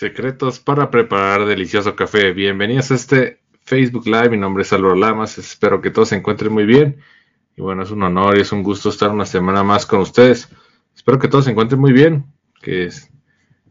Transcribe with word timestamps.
Secretos 0.00 0.60
para 0.60 0.90
preparar 0.90 1.44
delicioso 1.44 1.94
café. 1.94 2.32
Bienvenidos 2.32 2.90
a 2.90 2.94
este 2.94 3.42
Facebook 3.64 4.06
Live. 4.06 4.30
Mi 4.30 4.38
nombre 4.38 4.62
es 4.62 4.72
Álvaro 4.72 4.94
Lamas. 4.94 5.36
Espero 5.36 5.82
que 5.82 5.90
todos 5.90 6.08
se 6.08 6.16
encuentren 6.16 6.50
muy 6.54 6.64
bien. 6.64 7.02
Y 7.54 7.60
bueno, 7.60 7.82
es 7.82 7.90
un 7.90 8.02
honor 8.02 8.38
y 8.38 8.40
es 8.40 8.50
un 8.50 8.62
gusto 8.62 8.88
estar 8.88 9.10
una 9.10 9.26
semana 9.26 9.62
más 9.62 9.84
con 9.84 10.00
ustedes. 10.00 10.48
Espero 10.96 11.18
que 11.18 11.28
todos 11.28 11.44
se 11.44 11.50
encuentren 11.50 11.78
muy 11.78 11.92
bien. 11.92 12.24
Que, 12.62 12.88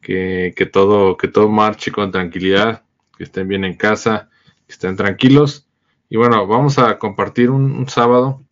que, 0.04 0.54
que, 0.56 0.66
todo, 0.68 1.18
que 1.18 1.30
todo 1.30 1.50
marche 1.50 1.92
con 1.92 2.12
tranquilidad. 2.12 2.84
Que 3.18 3.24
estén 3.24 3.48
bien 3.48 3.66
en 3.66 3.76
casa. 3.76 4.30
Que 4.68 4.74
estén 4.74 4.96
tranquilos. 4.96 5.68
Y 6.10 6.18
bueno, 6.18 6.46
vamos 6.46 6.78
a 6.78 7.00
compartir 7.00 7.50
un, 7.50 7.72
un 7.72 7.90
sábado. 7.90 8.46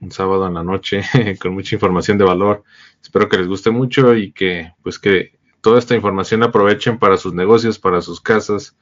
Un 0.00 0.12
sábado 0.12 0.46
en 0.46 0.54
la 0.54 0.64
noche 0.64 1.02
con 1.42 1.52
mucha 1.52 1.76
información 1.76 2.16
de 2.16 2.24
valor. 2.24 2.64
Espero 3.02 3.28
que 3.28 3.36
les 3.36 3.48
guste 3.48 3.70
mucho 3.70 4.14
y 4.16 4.32
que 4.32 4.72
pues 4.82 4.98
que 4.98 5.39
toda 5.60 5.78
esta 5.78 5.94
información 5.94 6.42
aprovechen 6.42 6.98
para 6.98 7.16
sus 7.16 7.34
negocios, 7.34 7.78
para 7.78 8.00
sus 8.00 8.20
casas 8.20 8.76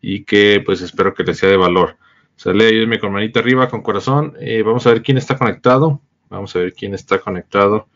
y 0.00 0.24
que 0.24 0.62
pues 0.64 0.80
espero 0.80 1.14
que 1.14 1.24
les 1.24 1.38
sea 1.38 1.48
de 1.48 1.56
valor. 1.56 1.96
Sale, 2.36 2.68
ayúdenme 2.68 3.00
con 3.00 3.12
manita 3.12 3.40
arriba, 3.40 3.68
con 3.68 3.82
corazón. 3.82 4.34
Eh, 4.40 4.62
vamos 4.62 4.86
a 4.86 4.90
ver 4.90 5.02
quién 5.02 5.18
está 5.18 5.36
conectado. 5.36 6.00
Vamos 6.28 6.54
a 6.54 6.60
ver 6.60 6.72
quién 6.72 6.94
está 6.94 7.18
conectado. 7.18 7.88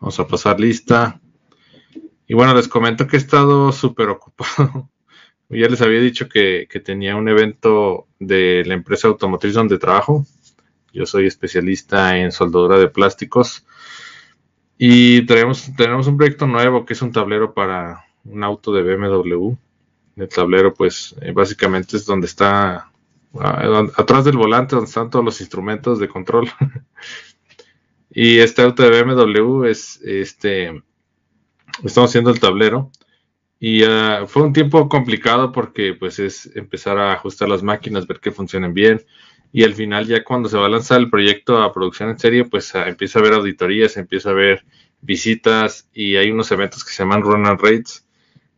Vamos 0.00 0.18
a 0.18 0.26
pasar 0.26 0.58
lista. 0.58 1.20
Y 2.26 2.34
bueno, 2.34 2.54
les 2.54 2.68
comento 2.68 3.06
que 3.06 3.16
he 3.16 3.18
estado 3.18 3.72
súper 3.72 4.08
ocupado. 4.08 4.88
ya 5.50 5.68
les 5.68 5.82
había 5.82 6.00
dicho 6.00 6.28
que, 6.28 6.66
que, 6.70 6.80
tenía 6.80 7.16
un 7.16 7.28
evento 7.28 8.06
de 8.18 8.62
la 8.64 8.74
empresa 8.74 9.08
automotriz 9.08 9.52
donde 9.52 9.78
trabajo. 9.78 10.24
Yo 10.92 11.04
soy 11.06 11.26
especialista 11.26 12.16
en 12.16 12.32
soldadura 12.32 12.78
de 12.78 12.88
plásticos. 12.88 13.66
Y 14.82 15.26
tenemos, 15.26 15.68
un 16.08 16.16
proyecto 16.16 16.46
nuevo 16.46 16.86
que 16.86 16.94
es 16.94 17.02
un 17.02 17.12
tablero 17.12 17.52
para 17.52 18.06
un 18.24 18.42
auto 18.42 18.72
de 18.72 18.82
BMW. 18.82 19.52
El 20.16 20.28
tablero, 20.30 20.72
pues, 20.72 21.14
eh, 21.20 21.32
básicamente 21.32 21.98
es 21.98 22.06
donde 22.06 22.26
está 22.26 22.90
atrás 23.34 24.24
del 24.24 24.38
volante, 24.38 24.76
donde 24.76 24.88
están 24.88 25.10
todos 25.10 25.22
los 25.22 25.38
instrumentos 25.42 25.98
de 25.98 26.08
control. 26.08 26.48
y 28.10 28.38
este 28.38 28.62
auto 28.62 28.82
de 28.82 29.02
BMW 29.02 29.64
es, 29.64 30.00
este, 30.02 30.82
estamos 31.84 32.08
haciendo 32.08 32.30
el 32.30 32.40
tablero. 32.40 32.90
Y 33.58 33.84
uh, 33.84 34.26
fue 34.26 34.44
un 34.44 34.54
tiempo 34.54 34.88
complicado 34.88 35.52
porque, 35.52 35.92
pues, 35.92 36.18
es 36.18 36.56
empezar 36.56 36.96
a 36.96 37.12
ajustar 37.12 37.50
las 37.50 37.62
máquinas, 37.62 38.06
ver 38.06 38.18
que 38.18 38.32
funcionen 38.32 38.72
bien 38.72 39.04
y 39.52 39.64
al 39.64 39.74
final 39.74 40.06
ya 40.06 40.22
cuando 40.22 40.48
se 40.48 40.56
va 40.56 40.66
a 40.66 40.70
lanzar 40.70 41.00
el 41.00 41.10
proyecto 41.10 41.60
a 41.60 41.72
producción 41.72 42.10
en 42.10 42.18
serie, 42.18 42.44
pues 42.44 42.72
empieza 42.74 43.18
a 43.18 43.22
haber 43.22 43.34
auditorías, 43.34 43.96
empieza 43.96 44.28
a 44.28 44.32
haber 44.32 44.64
visitas 45.00 45.88
y 45.92 46.16
hay 46.16 46.30
unos 46.30 46.52
eventos 46.52 46.84
que 46.84 46.92
se 46.92 47.02
llaman 47.02 47.22
Run 47.22 47.46
and 47.46 47.60
Rates, 47.60 48.06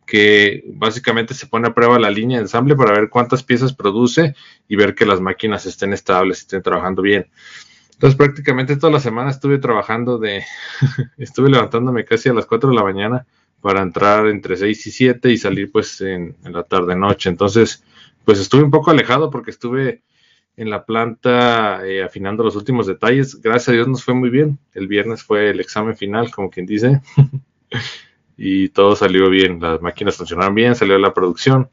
que 0.05 0.63
básicamente 0.67 1.33
se 1.33 1.47
pone 1.47 1.67
a 1.67 1.73
prueba 1.73 1.97
la 1.97 2.11
línea 2.11 2.37
de 2.37 2.43
ensamble 2.43 2.75
para 2.75 2.93
ver 2.93 3.09
cuántas 3.09 3.41
piezas 3.41 3.73
produce 3.73 4.35
y 4.67 4.75
ver 4.75 4.93
que 4.93 5.05
las 5.05 5.19
máquinas 5.19 5.65
estén 5.65 5.93
estables, 5.93 6.39
estén 6.39 6.61
trabajando 6.61 7.01
bien. 7.01 7.27
Entonces 7.93 8.17
prácticamente 8.17 8.75
toda 8.75 8.91
la 8.91 8.99
semana 8.99 9.31
estuve 9.31 9.57
trabajando 9.57 10.17
de, 10.19 10.43
estuve 11.17 11.49
levantándome 11.49 12.05
casi 12.05 12.29
a 12.29 12.33
las 12.33 12.45
4 12.45 12.69
de 12.69 12.75
la 12.75 12.83
mañana 12.83 13.25
para 13.61 13.81
entrar 13.81 14.27
entre 14.27 14.57
6 14.57 14.87
y 14.87 14.91
7 14.91 15.31
y 15.31 15.37
salir 15.37 15.71
pues 15.71 16.01
en, 16.01 16.35
en 16.43 16.53
la 16.53 16.63
tarde 16.63 16.95
noche. 16.95 17.29
Entonces 17.29 17.83
pues 18.25 18.39
estuve 18.39 18.63
un 18.63 18.71
poco 18.71 18.91
alejado 18.91 19.31
porque 19.31 19.51
estuve 19.51 20.03
en 20.55 20.69
la 20.69 20.85
planta 20.85 21.85
eh, 21.85 22.03
afinando 22.03 22.43
los 22.43 22.55
últimos 22.55 22.87
detalles. 22.87 23.41
Gracias 23.41 23.69
a 23.69 23.71
Dios 23.73 23.87
nos 23.87 24.03
fue 24.03 24.13
muy 24.13 24.29
bien. 24.29 24.59
El 24.73 24.87
viernes 24.87 25.23
fue 25.23 25.49
el 25.49 25.59
examen 25.59 25.95
final, 25.95 26.31
como 26.31 26.49
quien 26.49 26.65
dice. 26.65 27.01
y 28.37 28.69
todo 28.69 28.95
salió 28.95 29.29
bien. 29.29 29.59
Las 29.59 29.81
máquinas 29.81 30.15
funcionaron 30.15 30.55
bien, 30.55 30.75
salió 30.75 30.97
la 30.97 31.13
producción. 31.13 31.69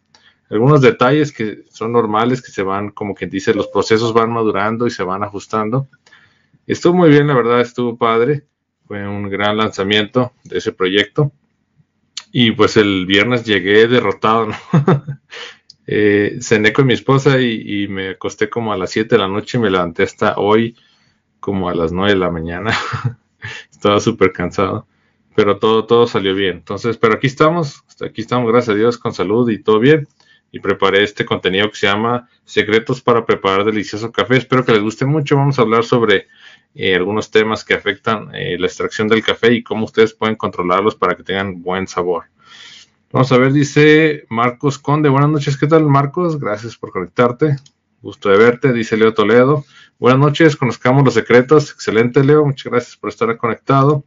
Algunos 0.49 0.81
detalles 0.81 1.33
que 1.33 1.65
son 1.71 1.93
normales, 1.93 2.43
que 2.43 2.51
se 2.51 2.63
van, 2.63 2.91
como 2.91 3.15
quien 3.15 3.31
dice, 3.31 3.55
los 3.55 3.69
procesos 3.69 4.13
van 4.13 4.33
madurando 4.33 4.87
y 4.87 4.91
se 4.91 5.05
van 5.05 5.23
ajustando. 5.23 5.89
Estuvo 6.67 6.95
muy 6.95 7.11
bien, 7.11 7.27
la 7.27 7.35
verdad, 7.35 7.61
estuvo 7.61 7.97
padre. 7.97 8.47
Fue 8.87 9.07
un 9.07 9.29
gran 9.29 9.57
lanzamiento 9.57 10.33
de 10.45 10.59
ese 10.59 10.73
proyecto. 10.73 11.31
Y 12.33 12.53
pues 12.53 12.77
el 12.77 13.07
viernes 13.07 13.45
llegué 13.45 13.87
derrotado, 13.87 14.47
¿no? 14.47 14.55
eh, 15.93 16.39
cené 16.41 16.73
con 16.73 16.87
mi 16.87 16.95
esposa 16.95 17.41
y, 17.41 17.89
me 17.89 18.11
acosté 18.11 18.49
como 18.49 18.73
a 18.73 18.77
las 18.77 18.91
7 18.91 19.17
de 19.17 19.19
la 19.19 19.27
noche 19.27 19.59
y 19.59 19.61
me 19.61 19.71
levanté 19.71 20.05
hasta 20.05 20.37
hoy 20.37 20.77
como 21.41 21.69
a 21.69 21.75
las 21.75 21.91
9 21.91 22.12
de 22.12 22.19
la 22.19 22.31
mañana. 22.31 22.71
Estaba 23.73 23.99
súper 23.99 24.31
cansado, 24.31 24.87
pero 25.34 25.59
todo, 25.59 25.87
todo 25.87 26.06
salió 26.06 26.33
bien. 26.33 26.59
Entonces, 26.59 26.97
pero 26.97 27.15
aquí 27.15 27.27
estamos, 27.27 27.83
aquí 28.01 28.21
estamos, 28.21 28.53
gracias 28.53 28.77
a 28.77 28.78
Dios, 28.78 28.99
con 28.99 29.12
salud 29.12 29.51
y 29.51 29.61
todo 29.65 29.81
bien. 29.81 30.06
Y 30.53 30.61
preparé 30.61 31.03
este 31.03 31.25
contenido 31.25 31.69
que 31.71 31.77
se 31.77 31.89
llama 31.89 32.28
Secretos 32.45 33.01
para 33.01 33.27
preparar 33.27 33.65
delicioso 33.65 34.12
café. 34.12 34.37
Espero 34.37 34.65
que 34.65 34.72
les 34.72 34.83
guste 34.83 35.07
mucho. 35.07 35.34
Vamos 35.34 35.59
a 35.59 35.62
hablar 35.62 35.83
sobre 35.83 36.28
eh, 36.77 36.95
algunos 36.95 37.33
temas 37.33 37.65
que 37.65 37.75
afectan 37.75 38.33
eh, 38.33 38.57
la 38.61 38.69
extracción 38.69 39.09
del 39.09 39.25
café 39.25 39.53
y 39.55 39.65
cómo 39.65 39.87
ustedes 39.87 40.15
pueden 40.15 40.37
controlarlos 40.37 40.95
para 40.95 41.17
que 41.17 41.25
tengan 41.25 41.62
buen 41.62 41.89
sabor. 41.89 42.27
Vamos 43.12 43.32
a 43.32 43.38
ver, 43.38 43.53
dice 43.53 44.25
Marcos 44.28 44.78
Conde. 44.78 45.09
Buenas 45.09 45.31
noches, 45.31 45.56
¿qué 45.59 45.66
tal, 45.66 45.84
Marcos? 45.84 46.38
Gracias 46.38 46.76
por 46.76 46.93
conectarte. 46.93 47.56
Gusto 48.00 48.28
de 48.28 48.38
verte, 48.38 48.72
dice 48.72 48.97
Leo 48.97 49.12
Toledo. 49.12 49.65
Buenas 49.98 50.21
noches, 50.21 50.54
conozcamos 50.54 51.04
los 51.04 51.15
secretos. 51.15 51.72
Excelente, 51.72 52.22
Leo. 52.22 52.47
Muchas 52.47 52.71
gracias 52.71 52.97
por 52.97 53.10
estar 53.10 53.37
conectado. 53.37 54.04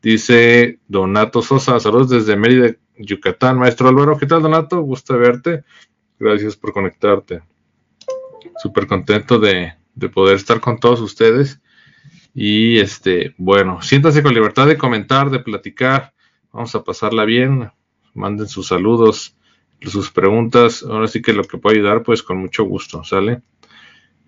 Dice 0.00 0.78
Donato 0.86 1.42
Sosa. 1.42 1.80
Saludos 1.80 2.10
desde 2.10 2.36
Mérida, 2.36 2.76
Yucatán. 2.96 3.58
Maestro 3.58 3.88
Álvaro, 3.88 4.16
¿qué 4.18 4.26
tal, 4.26 4.42
Donato? 4.42 4.80
Gusto 4.82 5.14
de 5.14 5.18
verte. 5.18 5.64
Gracias 6.20 6.54
por 6.54 6.72
conectarte. 6.72 7.42
Súper 8.62 8.86
contento 8.86 9.40
de, 9.40 9.74
de 9.96 10.08
poder 10.08 10.36
estar 10.36 10.60
con 10.60 10.78
todos 10.78 11.00
ustedes. 11.00 11.60
Y 12.32 12.78
este, 12.78 13.34
bueno, 13.36 13.82
siéntase 13.82 14.22
con 14.22 14.32
libertad 14.32 14.68
de 14.68 14.78
comentar, 14.78 15.28
de 15.30 15.40
platicar. 15.40 16.14
Vamos 16.52 16.72
a 16.76 16.84
pasarla 16.84 17.24
bien 17.24 17.72
manden 18.14 18.48
sus 18.48 18.68
saludos, 18.68 19.36
sus 19.80 20.10
preguntas. 20.10 20.82
Ahora 20.82 21.06
sí 21.06 21.20
que 21.20 21.32
lo 21.32 21.44
que 21.44 21.58
puedo 21.58 21.76
ayudar, 21.76 22.02
pues 22.02 22.22
con 22.22 22.38
mucho 22.38 22.64
gusto, 22.64 23.04
¿sale? 23.04 23.42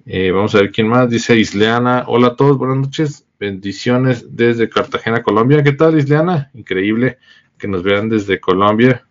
Eh, 0.04 0.30
vamos 0.30 0.54
a 0.54 0.58
ver 0.58 0.70
quién 0.70 0.88
más. 0.88 1.08
Dice 1.08 1.36
Isleana. 1.36 2.04
Hola 2.06 2.28
a 2.28 2.36
todos, 2.36 2.58
buenas 2.58 2.76
noches. 2.76 3.26
Bendiciones 3.38 4.36
desde 4.36 4.68
Cartagena, 4.68 5.22
Colombia. 5.22 5.62
¿Qué 5.62 5.72
tal, 5.72 5.98
Isleana? 5.98 6.50
Increíble 6.54 7.18
que 7.58 7.68
nos 7.68 7.82
vean 7.82 8.08
desde 8.08 8.40
Colombia. 8.40 9.06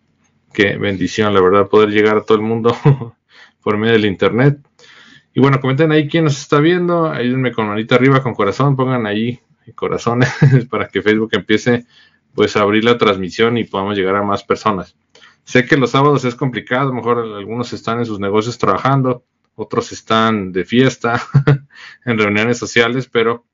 Qué 0.53 0.78
bendición, 0.78 1.34
la 1.34 1.42
verdad, 1.42 1.68
poder 1.68 1.90
llegar 1.90 2.18
a 2.18 2.22
todo 2.24 2.38
el 2.38 2.44
mundo 2.44 2.75
por 3.62 3.78
medio 3.78 3.94
del 3.94 4.06
internet. 4.06 4.59
Y 5.34 5.42
bueno, 5.42 5.59
comenten 5.59 5.92
ahí 5.92 6.07
quién 6.07 6.24
nos 6.24 6.40
está 6.40 6.59
viendo. 6.59 7.12
Ayúdenme 7.12 7.52
con 7.52 7.68
manita 7.68 7.96
arriba, 7.96 8.24
con 8.24 8.34
corazón. 8.34 8.78
Pongan 8.78 9.06
ahí 9.06 9.42
corazones 9.75 10.30
para 10.69 10.88
que 10.88 11.02
Facebook 11.02 11.31
empiece 11.34 11.86
pues 12.35 12.56
abrir 12.57 12.84
la 12.84 12.97
transmisión 12.97 13.57
y 13.57 13.63
podamos 13.63 13.97
llegar 13.97 14.18
a 14.18 14.23
más 14.23 14.44
personas. 14.44 14.95
Sé 15.45 15.65
que 15.65 15.77
los 15.77 15.92
sábados 15.92 16.25
es 16.25 16.36
complicado, 16.36 16.94
mejor 16.94 17.19
algunos 17.19 17.71
están 17.74 18.00
en 18.00 18.06
sus 18.06 18.19
negocios 18.19 18.57
trabajando, 18.57 19.24
otros 19.56 19.92
están 19.92 20.51
de 20.51 20.65
fiesta, 20.65 21.21
en 22.06 22.19
reuniones 22.19 22.57
sociales, 22.57 23.07
pero 23.12 23.45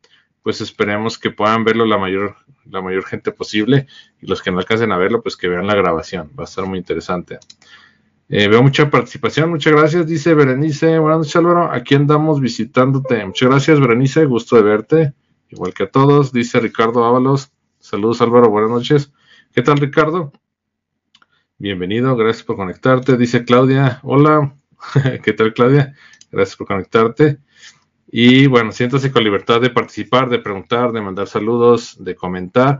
pues 0.41 0.59
esperemos 0.61 1.19
que 1.19 1.29
puedan 1.29 1.63
verlo 1.63 1.85
la 1.85 1.99
mayor, 1.99 2.37
la 2.65 2.81
mayor 2.81 3.05
gente 3.05 3.31
posible 3.31 3.85
y 4.19 4.25
los 4.25 4.41
que 4.41 4.51
no 4.51 4.57
alcancen 4.57 4.91
a 4.91 4.97
verlo, 4.97 5.21
pues 5.21 5.37
que 5.37 5.47
vean 5.47 5.67
la 5.67 5.75
grabación, 5.75 6.31
va 6.37 6.43
a 6.43 6.45
estar 6.45 6.65
muy 6.65 6.79
interesante. 6.79 7.37
Eh, 8.29 8.47
veo 8.47 8.63
mucha 8.63 8.89
participación, 8.89 9.49
muchas 9.49 9.73
gracias, 9.73 10.07
dice 10.07 10.33
Berenice, 10.33 10.97
buenas 10.97 11.19
noches 11.19 11.35
Álvaro, 11.35 11.69
aquí 11.71 11.95
andamos 11.95 12.39
visitándote, 12.39 13.23
muchas 13.25 13.49
gracias 13.49 13.79
Berenice, 13.79 14.25
gusto 14.25 14.55
de 14.55 14.63
verte, 14.63 15.13
igual 15.49 15.73
que 15.73 15.83
a 15.83 15.91
todos, 15.91 16.31
dice 16.31 16.59
Ricardo 16.61 17.03
Ábalos, 17.03 17.51
Saludos 17.91 18.21
Álvaro, 18.21 18.49
buenas 18.49 18.71
noches. 18.71 19.11
¿Qué 19.53 19.61
tal 19.61 19.75
Ricardo? 19.75 20.31
Bienvenido, 21.57 22.15
gracias 22.15 22.45
por 22.45 22.55
conectarte. 22.55 23.17
Dice 23.17 23.43
Claudia, 23.43 23.99
hola. 24.03 24.55
¿Qué 25.23 25.33
tal 25.33 25.53
Claudia? 25.53 25.93
Gracias 26.31 26.55
por 26.55 26.67
conectarte. 26.67 27.39
Y 28.09 28.47
bueno, 28.47 28.71
siéntase 28.71 29.11
con 29.11 29.25
libertad 29.25 29.59
de 29.59 29.71
participar, 29.71 30.29
de 30.29 30.39
preguntar, 30.39 30.93
de 30.93 31.01
mandar 31.01 31.27
saludos, 31.27 32.01
de 32.01 32.15
comentar. 32.15 32.79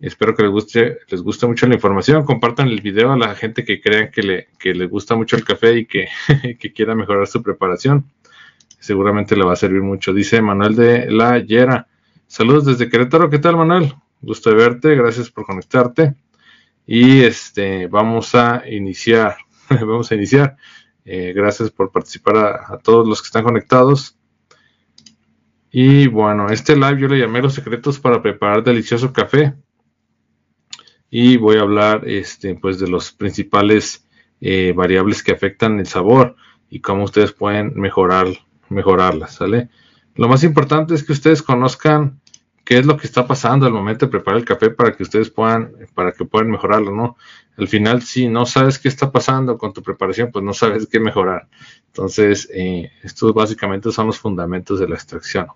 Espero 0.00 0.34
que 0.34 0.42
les 0.42 0.50
guste, 0.50 0.98
les 1.06 1.22
guste 1.22 1.46
mucho 1.46 1.68
la 1.68 1.76
información. 1.76 2.24
Compartan 2.24 2.66
el 2.66 2.80
video 2.80 3.12
a 3.12 3.16
la 3.16 3.36
gente 3.36 3.64
que 3.64 3.80
crean 3.80 4.10
que, 4.10 4.24
le, 4.24 4.48
que 4.58 4.74
les 4.74 4.90
gusta 4.90 5.14
mucho 5.14 5.36
el 5.36 5.44
café 5.44 5.78
y 5.78 5.86
que, 5.86 6.08
que 6.58 6.72
quiera 6.72 6.96
mejorar 6.96 7.28
su 7.28 7.40
preparación. 7.40 8.10
Seguramente 8.80 9.36
le 9.36 9.44
va 9.44 9.52
a 9.52 9.56
servir 9.56 9.82
mucho. 9.82 10.12
Dice 10.12 10.42
Manuel 10.42 10.74
de 10.74 11.08
la 11.08 11.38
Yera. 11.38 11.86
Saludos 12.26 12.64
desde 12.64 12.88
Querétaro. 12.88 13.30
¿Qué 13.30 13.38
tal, 13.38 13.56
Manuel? 13.56 13.94
Gusto 14.20 14.50
de 14.50 14.56
verte. 14.56 14.94
Gracias 14.94 15.30
por 15.30 15.44
conectarte. 15.44 16.14
Y 16.86 17.22
este, 17.22 17.86
vamos 17.86 18.34
a 18.34 18.62
iniciar. 18.68 19.36
vamos 19.68 20.10
a 20.10 20.14
iniciar. 20.14 20.56
Eh, 21.04 21.32
gracias 21.32 21.70
por 21.70 21.90
participar 21.90 22.36
a, 22.36 22.78
todos 22.78 23.06
los 23.08 23.22
que 23.22 23.26
están 23.26 23.44
conectados. 23.44 24.16
Y 25.70 26.08
bueno, 26.08 26.48
este 26.50 26.74
live 26.74 27.00
yo 27.00 27.08
le 27.08 27.18
llamé 27.18 27.40
los 27.40 27.54
secretos 27.54 28.00
para 28.00 28.20
preparar 28.20 28.64
delicioso 28.64 29.12
café 29.12 29.54
y 31.10 31.36
voy 31.36 31.56
a 31.56 31.62
hablar 31.62 32.08
este, 32.08 32.54
pues 32.54 32.78
de 32.78 32.88
los 32.88 33.12
principales 33.12 34.06
eh, 34.40 34.72
variables 34.74 35.22
que 35.22 35.32
afectan 35.32 35.78
el 35.78 35.86
sabor 35.86 36.36
y 36.70 36.80
cómo 36.80 37.04
ustedes 37.04 37.32
pueden 37.32 37.72
mejorar, 37.74 38.28
mejorarlas, 38.68 39.34
¿sale? 39.34 39.68
Lo 40.14 40.28
más 40.28 40.44
importante 40.44 40.94
es 40.94 41.02
que 41.02 41.12
ustedes 41.12 41.42
conozcan 41.42 42.19
qué 42.64 42.78
es 42.78 42.86
lo 42.86 42.96
que 42.96 43.06
está 43.06 43.26
pasando 43.26 43.66
al 43.66 43.72
momento 43.72 44.06
de 44.06 44.12
preparar 44.12 44.38
el 44.38 44.44
café 44.44 44.70
para 44.70 44.92
que 44.92 45.02
ustedes 45.02 45.30
puedan, 45.30 45.72
para 45.94 46.12
que 46.12 46.24
puedan 46.24 46.50
mejorarlo, 46.50 46.94
¿no? 46.94 47.16
Al 47.56 47.68
final, 47.68 48.02
si 48.02 48.28
no 48.28 48.46
sabes 48.46 48.78
qué 48.78 48.88
está 48.88 49.10
pasando 49.10 49.58
con 49.58 49.72
tu 49.72 49.82
preparación, 49.82 50.30
pues 50.32 50.44
no 50.44 50.52
sabes 50.52 50.86
qué 50.86 51.00
mejorar. 51.00 51.48
Entonces, 51.86 52.48
eh, 52.54 52.90
estos 53.02 53.34
básicamente 53.34 53.90
son 53.92 54.06
los 54.06 54.18
fundamentos 54.18 54.78
de 54.78 54.88
la 54.88 54.94
extracción. 54.94 55.48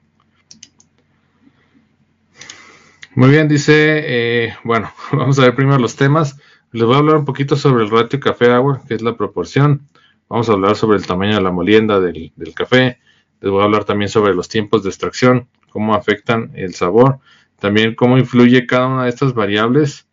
Muy 3.17 3.31
bien, 3.31 3.47
dice, 3.47 3.75
eh, 3.77 4.55
bueno, 4.65 4.93
vamos 5.13 5.39
a 5.39 5.43
ver 5.43 5.55
primero 5.55 5.79
los 5.79 5.95
temas. 5.95 6.37
Les 6.73 6.85
voy 6.85 6.97
a 6.97 6.99
hablar 6.99 7.17
un 7.17 7.25
poquito 7.25 7.55
sobre 7.55 7.85
el 7.85 7.91
ratio 7.91 8.19
café-agua, 8.19 8.83
que 8.89 8.95
es 8.95 9.03
la 9.03 9.17
proporción. 9.17 9.87
Vamos 10.29 10.49
a 10.49 10.53
hablar 10.55 10.75
sobre 10.75 10.97
el 10.97 11.07
tamaño 11.07 11.37
de 11.37 11.41
la 11.41 11.53
molienda 11.53 12.01
del, 12.01 12.33
café. 12.57 12.99
Les 13.41 13.53
voy 13.53 13.61
a 13.61 13.65
hablar 13.67 13.85
también 13.85 14.09
sobre 14.09 14.35
los 14.35 14.49
tiempos 14.49 14.83
de 14.83 14.89
extracción, 14.89 15.49
cómo 15.75 15.97
afectan 15.97 16.53
el 16.55 16.73
sabor. 16.73 17.19
También 17.59 17.97
cómo 17.97 18.17
influye 18.17 18.65
cada 18.65 18.87
una 18.87 19.03
de 19.03 19.09
estas 19.09 19.35
variables. 19.35 20.07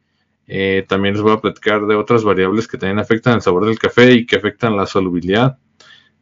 Eh, 0.47 0.83
también 0.89 1.13
les 1.13 1.21
voy 1.21 1.33
a 1.33 1.39
platicar 1.39 1.85
de 1.85 1.95
otras 1.95 2.23
variables 2.23 2.67
que 2.67 2.79
también 2.79 2.97
afectan 2.97 3.35
el 3.35 3.41
sabor 3.43 3.67
del 3.67 3.77
café 3.77 4.11
y 4.11 4.25
que 4.25 4.37
afectan 4.37 4.75
la 4.75 4.87
solubilidad. 4.87 5.59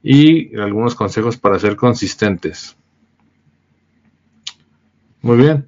Y 0.04 0.58
algunos 0.60 0.94
consejos 0.94 1.38
para 1.38 1.58
ser 1.58 1.78
consistentes. 1.78 2.76
Muy 5.22 5.38
bien. 5.38 5.66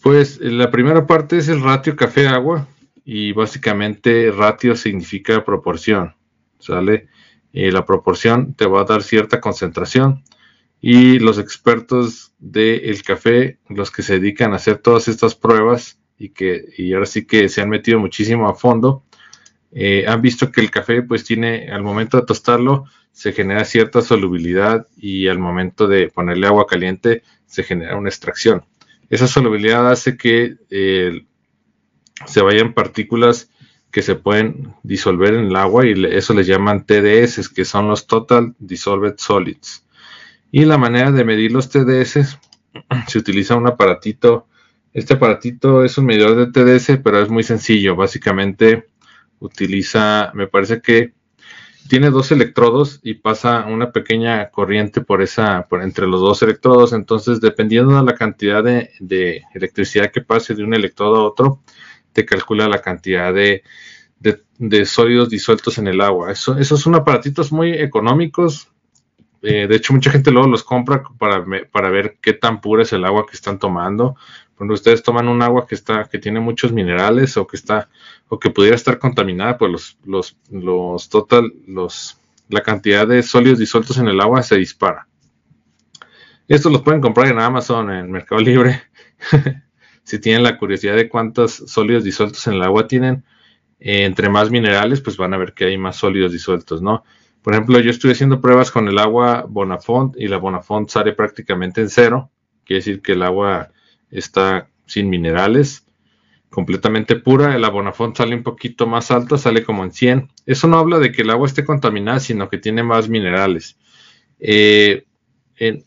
Pues 0.00 0.38
eh, 0.40 0.52
la 0.52 0.70
primera 0.70 1.08
parte 1.08 1.38
es 1.38 1.48
el 1.48 1.60
ratio 1.60 1.96
café-agua 1.96 2.68
y 3.04 3.32
básicamente 3.32 4.30
ratio 4.30 4.76
significa 4.76 5.44
proporción, 5.44 6.14
¿sale? 6.60 7.08
Eh, 7.52 7.72
la 7.72 7.84
proporción 7.84 8.54
te 8.54 8.66
va 8.66 8.82
a 8.82 8.84
dar 8.84 9.02
cierta 9.02 9.40
concentración 9.40 10.22
y 10.80 11.18
los 11.18 11.38
expertos 11.38 12.32
del 12.38 13.02
café, 13.02 13.58
los 13.68 13.90
que 13.90 14.02
se 14.02 14.14
dedican 14.14 14.52
a 14.52 14.56
hacer 14.56 14.78
todas 14.78 15.08
estas 15.08 15.34
pruebas 15.34 15.98
y 16.18 16.30
que 16.30 16.64
y 16.76 16.92
ahora 16.92 17.06
sí 17.06 17.26
que 17.26 17.48
se 17.48 17.60
han 17.60 17.68
metido 17.68 17.98
muchísimo 17.98 18.48
a 18.48 18.54
fondo, 18.54 19.04
eh, 19.72 20.04
han 20.08 20.22
visto 20.22 20.50
que 20.50 20.60
el 20.60 20.70
café 20.70 21.02
pues 21.02 21.24
tiene 21.24 21.70
al 21.70 21.82
momento 21.82 22.18
de 22.18 22.26
tostarlo 22.26 22.86
se 23.12 23.32
genera 23.32 23.64
cierta 23.64 24.02
solubilidad 24.02 24.86
y 24.96 25.28
al 25.28 25.38
momento 25.38 25.86
de 25.86 26.08
ponerle 26.08 26.46
agua 26.46 26.66
caliente 26.66 27.22
se 27.46 27.62
genera 27.62 27.96
una 27.96 28.08
extracción. 28.08 28.64
Esa 29.08 29.26
solubilidad 29.26 29.90
hace 29.90 30.16
que 30.16 30.56
eh, 30.70 31.26
se 32.26 32.40
vayan 32.42 32.74
partículas 32.74 33.50
que 33.90 34.02
se 34.02 34.14
pueden 34.14 34.74
disolver 34.84 35.34
en 35.34 35.46
el 35.46 35.56
agua 35.56 35.84
y 35.84 35.92
eso 36.06 36.32
les 36.32 36.46
llaman 36.46 36.86
TDS, 36.86 37.48
que 37.48 37.64
son 37.64 37.88
los 37.88 38.06
Total 38.06 38.54
Dissolved 38.58 39.16
Solids. 39.18 39.84
Y 40.52 40.64
la 40.64 40.78
manera 40.78 41.12
de 41.12 41.24
medir 41.24 41.52
los 41.52 41.68
TDS, 41.68 42.38
se 43.06 43.18
utiliza 43.18 43.56
un 43.56 43.66
aparatito. 43.66 44.48
Este 44.92 45.14
aparatito 45.14 45.84
es 45.84 45.96
un 45.98 46.06
medidor 46.06 46.34
de 46.36 46.50
TDS, 46.50 46.98
pero 47.02 47.20
es 47.20 47.28
muy 47.28 47.42
sencillo. 47.42 47.96
Básicamente 47.96 48.88
utiliza, 49.38 50.32
me 50.34 50.46
parece 50.46 50.80
que 50.80 51.14
tiene 51.88 52.10
dos 52.10 52.30
electrodos 52.30 53.00
y 53.02 53.14
pasa 53.14 53.66
una 53.66 53.90
pequeña 53.90 54.50
corriente 54.50 55.00
por 55.00 55.22
esa, 55.22 55.66
por 55.68 55.82
entre 55.82 56.06
los 56.06 56.20
dos 56.20 56.40
electrodos. 56.42 56.92
Entonces, 56.92 57.40
dependiendo 57.40 57.96
de 57.96 58.04
la 58.04 58.14
cantidad 58.14 58.62
de, 58.62 59.42
electricidad 59.54 60.12
que 60.12 60.20
pase 60.20 60.54
de 60.54 60.62
un 60.62 60.72
electrodo 60.72 61.16
a 61.16 61.24
otro, 61.24 61.62
te 62.12 62.24
calcula 62.24 62.68
la 62.68 62.80
cantidad 62.80 63.34
de, 63.34 63.64
sólidos 64.84 65.30
disueltos 65.30 65.78
en 65.78 65.88
el 65.88 66.00
agua. 66.00 66.30
Eso, 66.30 66.56
esos 66.58 66.80
son 66.80 66.94
aparatitos 66.94 67.50
muy 67.50 67.72
económicos. 67.72 68.70
Eh, 69.42 69.66
de 69.66 69.76
hecho, 69.76 69.92
mucha 69.92 70.10
gente 70.10 70.30
luego 70.30 70.48
los 70.48 70.62
compra 70.62 71.02
para, 71.18 71.44
para 71.70 71.90
ver 71.90 72.18
qué 72.20 72.32
tan 72.32 72.60
pura 72.60 72.82
es 72.82 72.92
el 72.92 73.04
agua 73.04 73.26
que 73.26 73.34
están 73.34 73.58
tomando. 73.58 74.16
Cuando 74.54 74.74
ustedes 74.74 75.02
toman 75.02 75.28
un 75.28 75.42
agua 75.42 75.66
que 75.66 75.74
está, 75.74 76.04
que 76.04 76.18
tiene 76.18 76.40
muchos 76.40 76.72
minerales 76.72 77.36
o 77.38 77.46
que 77.46 77.56
está, 77.56 77.88
o 78.28 78.38
que 78.38 78.50
pudiera 78.50 78.76
estar 78.76 78.98
contaminada, 78.98 79.56
pues 79.56 79.72
los, 79.72 79.98
los, 80.04 80.36
los 80.50 81.08
total, 81.08 81.52
los, 81.66 82.18
la 82.48 82.62
cantidad 82.62 83.06
de 83.06 83.22
sólidos 83.22 83.58
disueltos 83.58 83.96
en 83.96 84.08
el 84.08 84.20
agua 84.20 84.42
se 84.42 84.56
dispara. 84.56 85.06
Estos 86.46 86.70
los 86.70 86.82
pueden 86.82 87.00
comprar 87.00 87.28
en 87.28 87.38
Amazon, 87.38 87.90
en 87.90 88.10
Mercado 88.10 88.42
Libre. 88.42 88.82
si 90.02 90.18
tienen 90.18 90.42
la 90.42 90.58
curiosidad 90.58 90.96
de 90.96 91.08
cuántos 91.08 91.52
sólidos 91.52 92.04
disueltos 92.04 92.46
en 92.46 92.54
el 92.54 92.62
agua 92.62 92.86
tienen, 92.86 93.24
eh, 93.78 94.04
entre 94.04 94.28
más 94.28 94.50
minerales, 94.50 95.00
pues 95.00 95.16
van 95.16 95.32
a 95.32 95.38
ver 95.38 95.54
que 95.54 95.66
hay 95.66 95.78
más 95.78 95.96
sólidos 95.96 96.32
disueltos, 96.32 96.82
¿no? 96.82 97.04
Por 97.42 97.54
ejemplo, 97.54 97.80
yo 97.80 97.90
estoy 97.90 98.12
haciendo 98.12 98.40
pruebas 98.40 98.70
con 98.70 98.88
el 98.88 98.98
agua 98.98 99.46
Bonafont 99.48 100.14
y 100.18 100.28
la 100.28 100.36
Bonafont 100.36 100.88
sale 100.88 101.12
prácticamente 101.12 101.80
en 101.80 101.88
cero. 101.88 102.30
Quiere 102.64 102.80
decir 102.80 103.02
que 103.02 103.12
el 103.12 103.22
agua 103.22 103.70
está 104.10 104.68
sin 104.86 105.08
minerales, 105.08 105.86
completamente 106.50 107.16
pura. 107.16 107.54
El 107.56 107.68
Bonafont 107.70 108.16
sale 108.16 108.34
un 108.34 108.42
poquito 108.42 108.86
más 108.86 109.10
alta, 109.10 109.38
sale 109.38 109.64
como 109.64 109.84
en 109.84 109.92
100. 109.92 110.28
Eso 110.44 110.68
no 110.68 110.78
habla 110.78 110.98
de 110.98 111.12
que 111.12 111.22
el 111.22 111.30
agua 111.30 111.46
esté 111.46 111.64
contaminada, 111.64 112.20
sino 112.20 112.48
que 112.48 112.58
tiene 112.58 112.82
más 112.82 113.08
minerales. 113.08 113.78
Eh, 114.38 115.04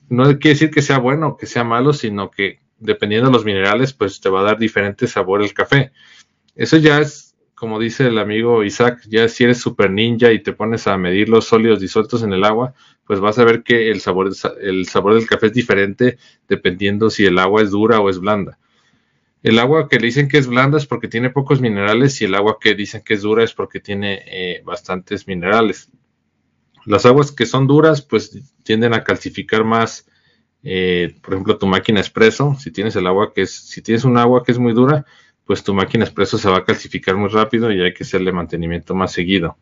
no 0.09 0.25
quiere 0.25 0.49
decir 0.49 0.71
que 0.71 0.81
sea 0.81 0.99
bueno 0.99 1.27
o 1.27 1.37
que 1.37 1.45
sea 1.45 1.63
malo, 1.63 1.93
sino 1.93 2.31
que 2.31 2.59
dependiendo 2.77 3.27
de 3.27 3.33
los 3.33 3.45
minerales, 3.45 3.93
pues 3.93 4.19
te 4.21 4.29
va 4.29 4.41
a 4.41 4.43
dar 4.43 4.57
diferente 4.57 5.07
sabor 5.07 5.41
el 5.41 5.53
café. 5.53 5.91
Eso 6.55 6.77
ya 6.77 6.99
es, 6.99 7.22
como 7.63 7.79
dice 7.79 8.07
el 8.07 8.17
amigo 8.17 8.65
Isaac, 8.65 9.03
ya 9.07 9.29
si 9.29 9.45
eres 9.45 9.59
super 9.59 9.89
ninja 9.89 10.33
y 10.33 10.43
te 10.43 10.51
pones 10.51 10.85
a 10.85 10.97
medir 10.97 11.29
los 11.29 11.45
sólidos 11.45 11.79
disueltos 11.79 12.21
en 12.21 12.33
el 12.33 12.43
agua, 12.43 12.73
pues 13.05 13.21
vas 13.21 13.39
a 13.39 13.45
ver 13.45 13.63
que 13.63 13.89
el 13.89 14.01
sabor, 14.01 14.33
el 14.59 14.85
sabor 14.85 15.13
del 15.13 15.27
café 15.27 15.45
es 15.45 15.53
diferente 15.53 16.17
dependiendo 16.49 17.09
si 17.09 17.23
el 17.23 17.39
agua 17.39 17.61
es 17.61 17.71
dura 17.71 18.01
o 18.01 18.09
es 18.09 18.19
blanda. 18.19 18.59
El 19.43 19.59
agua 19.59 19.87
que 19.87 19.97
le 19.97 20.07
dicen 20.07 20.27
que 20.27 20.39
es 20.39 20.47
blanda 20.47 20.77
es 20.77 20.85
porque 20.85 21.07
tiene 21.07 21.29
pocos 21.29 21.61
minerales 21.61 22.21
y 22.21 22.25
el 22.25 22.35
agua 22.35 22.57
que 22.59 22.75
dicen 22.75 23.01
que 23.01 23.13
es 23.13 23.21
dura 23.21 23.45
es 23.45 23.53
porque 23.53 23.79
tiene 23.79 24.23
eh, 24.25 24.61
bastantes 24.65 25.25
minerales. 25.25 25.89
Las 26.85 27.05
aguas 27.05 27.31
que 27.31 27.45
son 27.45 27.65
duras 27.65 28.01
pues 28.01 28.37
tienden 28.63 28.93
a 28.93 29.05
calcificar 29.05 29.63
más, 29.63 30.05
eh, 30.63 31.15
por 31.21 31.35
ejemplo, 31.35 31.57
tu 31.57 31.67
máquina 31.67 32.01
expreso. 32.01 32.57
Si 32.59 32.71
tienes 32.71 32.97
el 32.97 33.07
agua 33.07 33.31
que 33.33 33.43
es, 33.43 33.55
si 33.55 33.81
tienes 33.81 34.03
un 34.03 34.17
agua 34.17 34.43
que 34.43 34.51
es 34.51 34.59
muy 34.59 34.73
dura, 34.73 35.05
pues 35.45 35.63
tu 35.63 35.73
máquina 35.73 36.05
expreso 36.05 36.37
se 36.37 36.49
va 36.49 36.57
a 36.57 36.65
calcificar 36.65 37.15
muy 37.15 37.29
rápido 37.29 37.71
y 37.71 37.81
hay 37.81 37.93
que 37.93 38.03
hacerle 38.03 38.31
mantenimiento 38.31 38.95
más 38.95 39.11
seguido. 39.11 39.57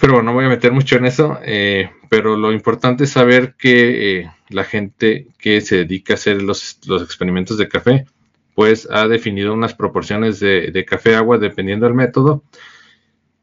Pero 0.00 0.14
bueno, 0.14 0.30
no 0.30 0.34
voy 0.34 0.44
a 0.44 0.48
meter 0.48 0.72
mucho 0.72 0.96
en 0.96 1.06
eso, 1.06 1.38
eh, 1.42 1.90
pero 2.08 2.36
lo 2.36 2.52
importante 2.52 3.04
es 3.04 3.10
saber 3.10 3.54
que 3.58 4.20
eh, 4.20 4.30
la 4.48 4.64
gente 4.64 5.26
que 5.38 5.60
se 5.60 5.78
dedica 5.78 6.14
a 6.14 6.16
hacer 6.16 6.40
los, 6.42 6.78
experimentos 7.02 7.58
de 7.58 7.68
café, 7.68 8.06
pues 8.54 8.88
ha 8.90 9.08
definido 9.08 9.52
unas 9.54 9.74
proporciones 9.74 10.40
de, 10.40 10.84
café-agua 10.86 11.38
dependiendo 11.38 11.86
del 11.86 11.94
método. 11.94 12.44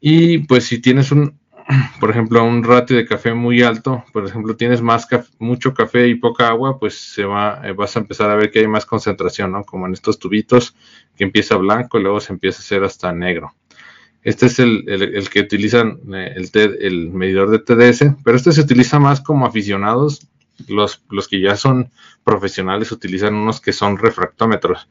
Y 0.00 0.38
pues 0.38 0.64
si 0.64 0.80
tienes 0.80 1.12
un, 1.12 1.38
por 2.00 2.10
ejemplo, 2.10 2.42
un 2.42 2.64
ratio 2.64 2.96
de 2.96 3.06
café 3.06 3.34
muy 3.34 3.62
alto, 3.62 4.04
por 4.12 4.26
ejemplo, 4.26 4.56
tienes 4.56 4.80
más 4.80 5.06
mucho 5.38 5.74
café 5.74 6.08
y 6.08 6.14
poca 6.14 6.48
agua, 6.48 6.78
pues 6.78 6.94
se 6.94 7.24
va, 7.24 7.60
eh, 7.64 7.72
vas 7.72 7.96
a 7.96 8.00
empezar 8.00 8.30
a 8.30 8.36
ver 8.36 8.50
que 8.50 8.60
hay 8.60 8.68
más 8.68 8.86
concentración, 8.86 9.52
¿no? 9.52 9.64
Como 9.64 9.86
en 9.86 9.92
estos 9.92 10.18
tubitos 10.18 10.74
que 11.16 11.24
empieza 11.24 11.56
blanco 11.56 11.98
y 11.98 12.02
luego 12.02 12.20
se 12.20 12.32
empieza 12.32 12.58
a 12.58 12.64
hacer 12.64 12.84
hasta 12.84 13.12
negro. 13.12 13.54
Este 14.22 14.46
es 14.46 14.58
el, 14.58 15.28
que 15.32 15.40
utilizan 15.40 16.00
eh, 16.12 16.34
el, 16.34 16.78
el, 16.80 17.10
medidor 17.10 17.50
de 17.50 17.60
TDS, 17.60 18.16
pero 18.24 18.36
este 18.36 18.50
se 18.50 18.60
utiliza 18.60 18.98
más 18.98 19.20
como 19.20 19.46
aficionados. 19.46 20.26
Los, 20.68 21.04
los 21.10 21.28
que 21.28 21.40
ya 21.40 21.54
son 21.54 21.90
profesionales 22.24 22.90
utilizan 22.90 23.34
unos 23.34 23.60
que 23.60 23.72
son 23.72 23.98
refractómetros. 23.98 24.88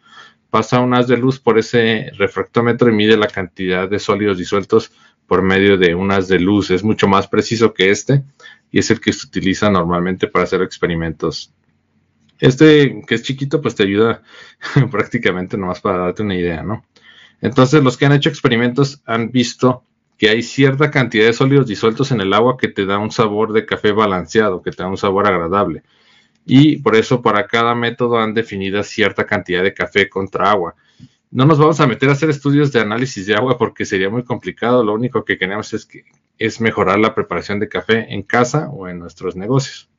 Pasa 0.49 0.79
un 0.79 0.93
haz 0.93 1.07
de 1.07 1.17
luz 1.17 1.39
por 1.39 1.57
ese 1.57 2.11
refractómetro 2.17 2.89
y 2.89 2.93
mide 2.93 3.17
la 3.17 3.27
cantidad 3.27 3.89
de 3.89 3.99
sólidos 3.99 4.37
disueltos 4.37 4.91
por 5.27 5.41
medio 5.41 5.77
de 5.77 5.95
un 5.95 6.11
haz 6.11 6.27
de 6.27 6.39
luz. 6.39 6.71
Es 6.71 6.83
mucho 6.83 7.07
más 7.07 7.27
preciso 7.27 7.73
que 7.73 7.89
este 7.89 8.23
y 8.71 8.79
es 8.79 8.91
el 8.91 9.01
que 9.01 9.11
se 9.11 9.27
utiliza 9.27 9.69
normalmente 9.69 10.27
para 10.27 10.43
hacer 10.43 10.61
experimentos 10.61 11.53
Este 12.39 13.03
que 13.07 13.15
es 13.15 13.23
chiquito, 13.23 13.61
pues 13.61 13.75
te 13.75 13.83
ayuda 13.83 14.23
prácticamente 14.91 15.57
nomás 15.57 15.81
para 15.81 15.99
darte 15.99 16.23
una 16.23 16.35
idea, 16.35 16.63
¿no? 16.63 16.85
Entonces, 17.41 17.83
los 17.83 17.97
que 17.97 18.05
han 18.05 18.13
hecho 18.13 18.29
experimentos 18.29 19.01
han 19.05 19.31
visto 19.31 19.83
que 20.17 20.29
hay 20.29 20.41
cierta 20.41 20.91
cantidad 20.91 21.25
de 21.25 21.33
sólidos 21.33 21.67
disueltos 21.67 22.11
en 22.11 22.21
el 22.21 22.33
agua 22.33 22.57
que 22.57 22.69
te 22.69 22.85
da 22.85 22.97
un 22.97 23.11
sabor 23.11 23.53
de 23.53 23.65
café 23.65 23.91
balanceado, 23.91 24.61
que 24.61 24.71
te 24.71 24.83
da 24.83 24.89
un 24.89 24.97
sabor 24.97 25.27
agradable. 25.27 25.83
Y 26.45 26.77
por 26.77 26.95
eso 26.95 27.21
para 27.21 27.47
cada 27.47 27.75
método 27.75 28.19
han 28.19 28.33
definido 28.33 28.81
cierta 28.83 29.25
cantidad 29.25 29.63
de 29.63 29.73
café 29.73 30.09
contra 30.09 30.51
agua. 30.51 30.75
No 31.31 31.45
nos 31.45 31.57
vamos 31.57 31.79
a 31.81 31.87
meter 31.87 32.07
a 32.09 32.13
hacer 32.13 32.29
estudios 32.29 32.71
de 32.71 32.79
análisis 32.79 33.25
de 33.25 33.35
agua 33.35 33.57
porque 33.57 33.83
sería 33.83 34.09
muy 34.09 34.23
complicado. 34.23 34.83
Lo 34.83 34.93
único 34.93 35.25
que 35.25 35.37
queremos 35.37 35.73
es, 35.73 35.85
que, 35.85 36.05
es 36.37 36.61
mejorar 36.61 36.99
la 36.99 37.13
preparación 37.13 37.59
de 37.59 37.67
café 37.67 38.13
en 38.13 38.23
casa 38.23 38.69
o 38.69 38.87
en 38.87 38.99
nuestros 38.99 39.35
negocios. 39.35 39.89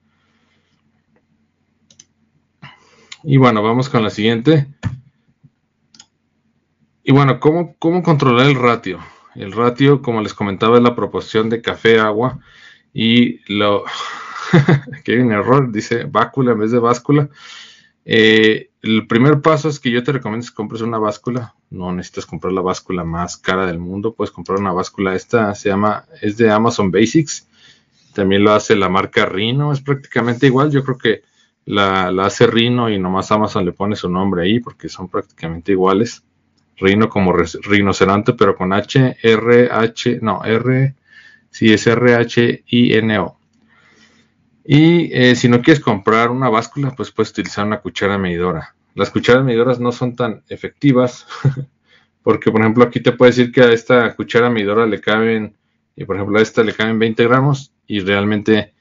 Y 3.28 3.38
bueno, 3.38 3.60
vamos 3.60 3.88
con 3.88 4.04
la 4.04 4.10
siguiente. 4.10 4.68
Y 7.02 7.10
bueno, 7.10 7.40
¿cómo, 7.40 7.74
cómo 7.80 8.04
controlar 8.04 8.46
el 8.46 8.54
ratio? 8.54 9.00
El 9.34 9.50
ratio, 9.50 10.00
como 10.00 10.20
les 10.20 10.32
comentaba, 10.32 10.76
es 10.76 10.82
la 10.84 10.94
proporción 10.94 11.50
de 11.50 11.60
café-agua. 11.60 12.38
Y 12.94 13.40
lo. 13.52 13.82
Aquí 14.96 15.10
hay 15.10 15.18
un 15.18 15.32
error, 15.32 15.72
dice 15.72 16.04
báscula 16.04 16.52
en 16.52 16.60
vez 16.60 16.70
de 16.70 16.78
báscula. 16.78 17.28
Eh, 18.04 18.70
el 18.82 19.08
primer 19.08 19.40
paso 19.40 19.70
es 19.70 19.80
que 19.80 19.90
yo 19.90 20.04
te 20.04 20.12
recomiendo 20.12 20.46
que 20.46 20.54
compres 20.54 20.82
una 20.82 20.98
báscula. 21.00 21.56
No 21.68 21.92
necesitas 21.92 22.26
comprar 22.26 22.52
la 22.52 22.60
báscula 22.60 23.02
más 23.02 23.36
cara 23.36 23.66
del 23.66 23.80
mundo. 23.80 24.14
Puedes 24.14 24.30
comprar 24.30 24.60
una 24.60 24.72
báscula. 24.72 25.16
Esta 25.16 25.52
se 25.56 25.68
llama, 25.68 26.04
es 26.22 26.36
de 26.36 26.48
Amazon 26.48 26.92
Basics. 26.92 27.48
También 28.14 28.44
lo 28.44 28.52
hace 28.52 28.76
la 28.76 28.88
marca 28.88 29.26
Rino. 29.26 29.72
Es 29.72 29.80
prácticamente 29.80 30.46
igual. 30.46 30.70
Yo 30.70 30.84
creo 30.84 30.96
que 30.96 31.22
la, 31.66 32.08
hace 32.24 32.46
Rino 32.46 32.88
y 32.88 32.98
nomás 32.98 33.30
Amazon 33.32 33.64
le 33.64 33.72
pone 33.72 33.96
su 33.96 34.08
nombre 34.08 34.44
ahí 34.44 34.60
porque 34.60 34.88
son 34.88 35.08
prácticamente 35.08 35.72
iguales. 35.72 36.22
Rino 36.78 37.08
como 37.08 37.32
rinoceronte, 37.32 38.34
pero 38.34 38.54
con 38.54 38.72
H, 38.72 39.16
R, 39.22 39.68
H, 39.70 40.18
no, 40.22 40.44
R, 40.44 40.94
sí 41.50 41.72
es 41.72 41.86
R, 41.86 42.14
H, 42.14 42.64
I, 42.66 42.94
N, 42.94 43.18
O. 43.18 43.38
Y 44.64 45.10
eh, 45.12 45.34
si 45.36 45.48
no 45.48 45.62
quieres 45.62 45.82
comprar 45.82 46.30
una 46.30 46.48
báscula, 46.48 46.90
pues 46.90 47.10
puedes 47.10 47.30
utilizar 47.30 47.64
una 47.66 47.80
cuchara 47.80 48.18
medidora. 48.18 48.74
Las 48.94 49.10
cucharas 49.10 49.44
medidoras 49.44 49.80
no 49.80 49.90
son 49.90 50.16
tan 50.16 50.42
efectivas, 50.48 51.26
porque 52.22 52.50
por 52.50 52.60
ejemplo 52.60 52.84
aquí 52.84 53.00
te 53.00 53.12
puedo 53.12 53.30
decir 53.30 53.52
que 53.52 53.62
a 53.62 53.72
esta 53.72 54.14
cuchara 54.14 54.50
medidora 54.50 54.86
le 54.86 55.00
caben, 55.00 55.56
y 55.96 56.04
por 56.04 56.16
ejemplo 56.16 56.38
a 56.38 56.42
esta 56.42 56.62
le 56.62 56.74
caben 56.74 56.98
20 56.98 57.24
gramos, 57.24 57.72
y 57.86 58.00
realmente 58.00 58.74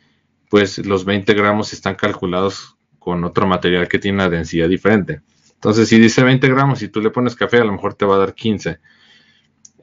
pues 0.50 0.86
los 0.86 1.06
20 1.06 1.34
gramos 1.34 1.72
están 1.74 1.96
calculados 1.96 2.75
con 3.06 3.24
otro 3.24 3.46
material 3.46 3.88
que 3.88 4.00
tiene 4.00 4.16
una 4.16 4.30
densidad 4.30 4.68
diferente. 4.68 5.22
Entonces, 5.54 5.88
si 5.88 6.00
dice 6.00 6.24
20 6.24 6.50
gramos 6.50 6.82
y 6.82 6.88
tú 6.88 7.02
le 7.02 7.12
pones 7.12 7.36
café, 7.36 7.58
a 7.58 7.64
lo 7.64 7.72
mejor 7.72 7.94
te 7.94 8.04
va 8.04 8.16
a 8.16 8.18
dar 8.18 8.34
15. 8.34 8.80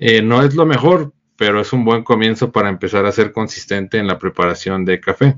Eh, 0.00 0.22
no 0.22 0.42
es 0.42 0.56
lo 0.56 0.66
mejor, 0.66 1.12
pero 1.36 1.60
es 1.60 1.72
un 1.72 1.84
buen 1.84 2.02
comienzo 2.02 2.50
para 2.50 2.68
empezar 2.68 3.06
a 3.06 3.12
ser 3.12 3.30
consistente 3.30 3.98
en 3.98 4.08
la 4.08 4.18
preparación 4.18 4.84
de 4.84 4.98
café. 4.98 5.36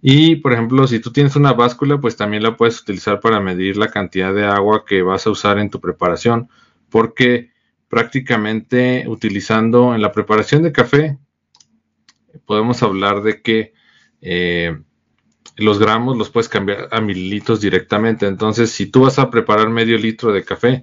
Y, 0.00 0.36
por 0.36 0.52
ejemplo, 0.52 0.86
si 0.86 1.00
tú 1.00 1.10
tienes 1.10 1.34
una 1.34 1.52
báscula, 1.52 2.00
pues 2.00 2.16
también 2.16 2.44
la 2.44 2.56
puedes 2.56 2.80
utilizar 2.80 3.18
para 3.18 3.40
medir 3.40 3.76
la 3.76 3.88
cantidad 3.88 4.32
de 4.32 4.44
agua 4.44 4.84
que 4.86 5.02
vas 5.02 5.26
a 5.26 5.30
usar 5.30 5.58
en 5.58 5.68
tu 5.68 5.80
preparación, 5.80 6.48
porque 6.90 7.50
prácticamente 7.88 9.02
utilizando 9.08 9.96
en 9.96 10.00
la 10.00 10.12
preparación 10.12 10.62
de 10.62 10.70
café, 10.70 11.18
podemos 12.46 12.84
hablar 12.84 13.20
de 13.22 13.42
que 13.42 13.72
eh, 14.20 14.78
los 15.60 15.78
gramos 15.78 16.16
los 16.16 16.30
puedes 16.30 16.48
cambiar 16.48 16.88
a 16.90 17.00
mililitros 17.00 17.60
directamente. 17.60 18.26
Entonces, 18.26 18.70
si 18.70 18.86
tú 18.86 19.02
vas 19.02 19.18
a 19.18 19.30
preparar 19.30 19.68
medio 19.68 19.98
litro 19.98 20.32
de 20.32 20.44
café, 20.44 20.82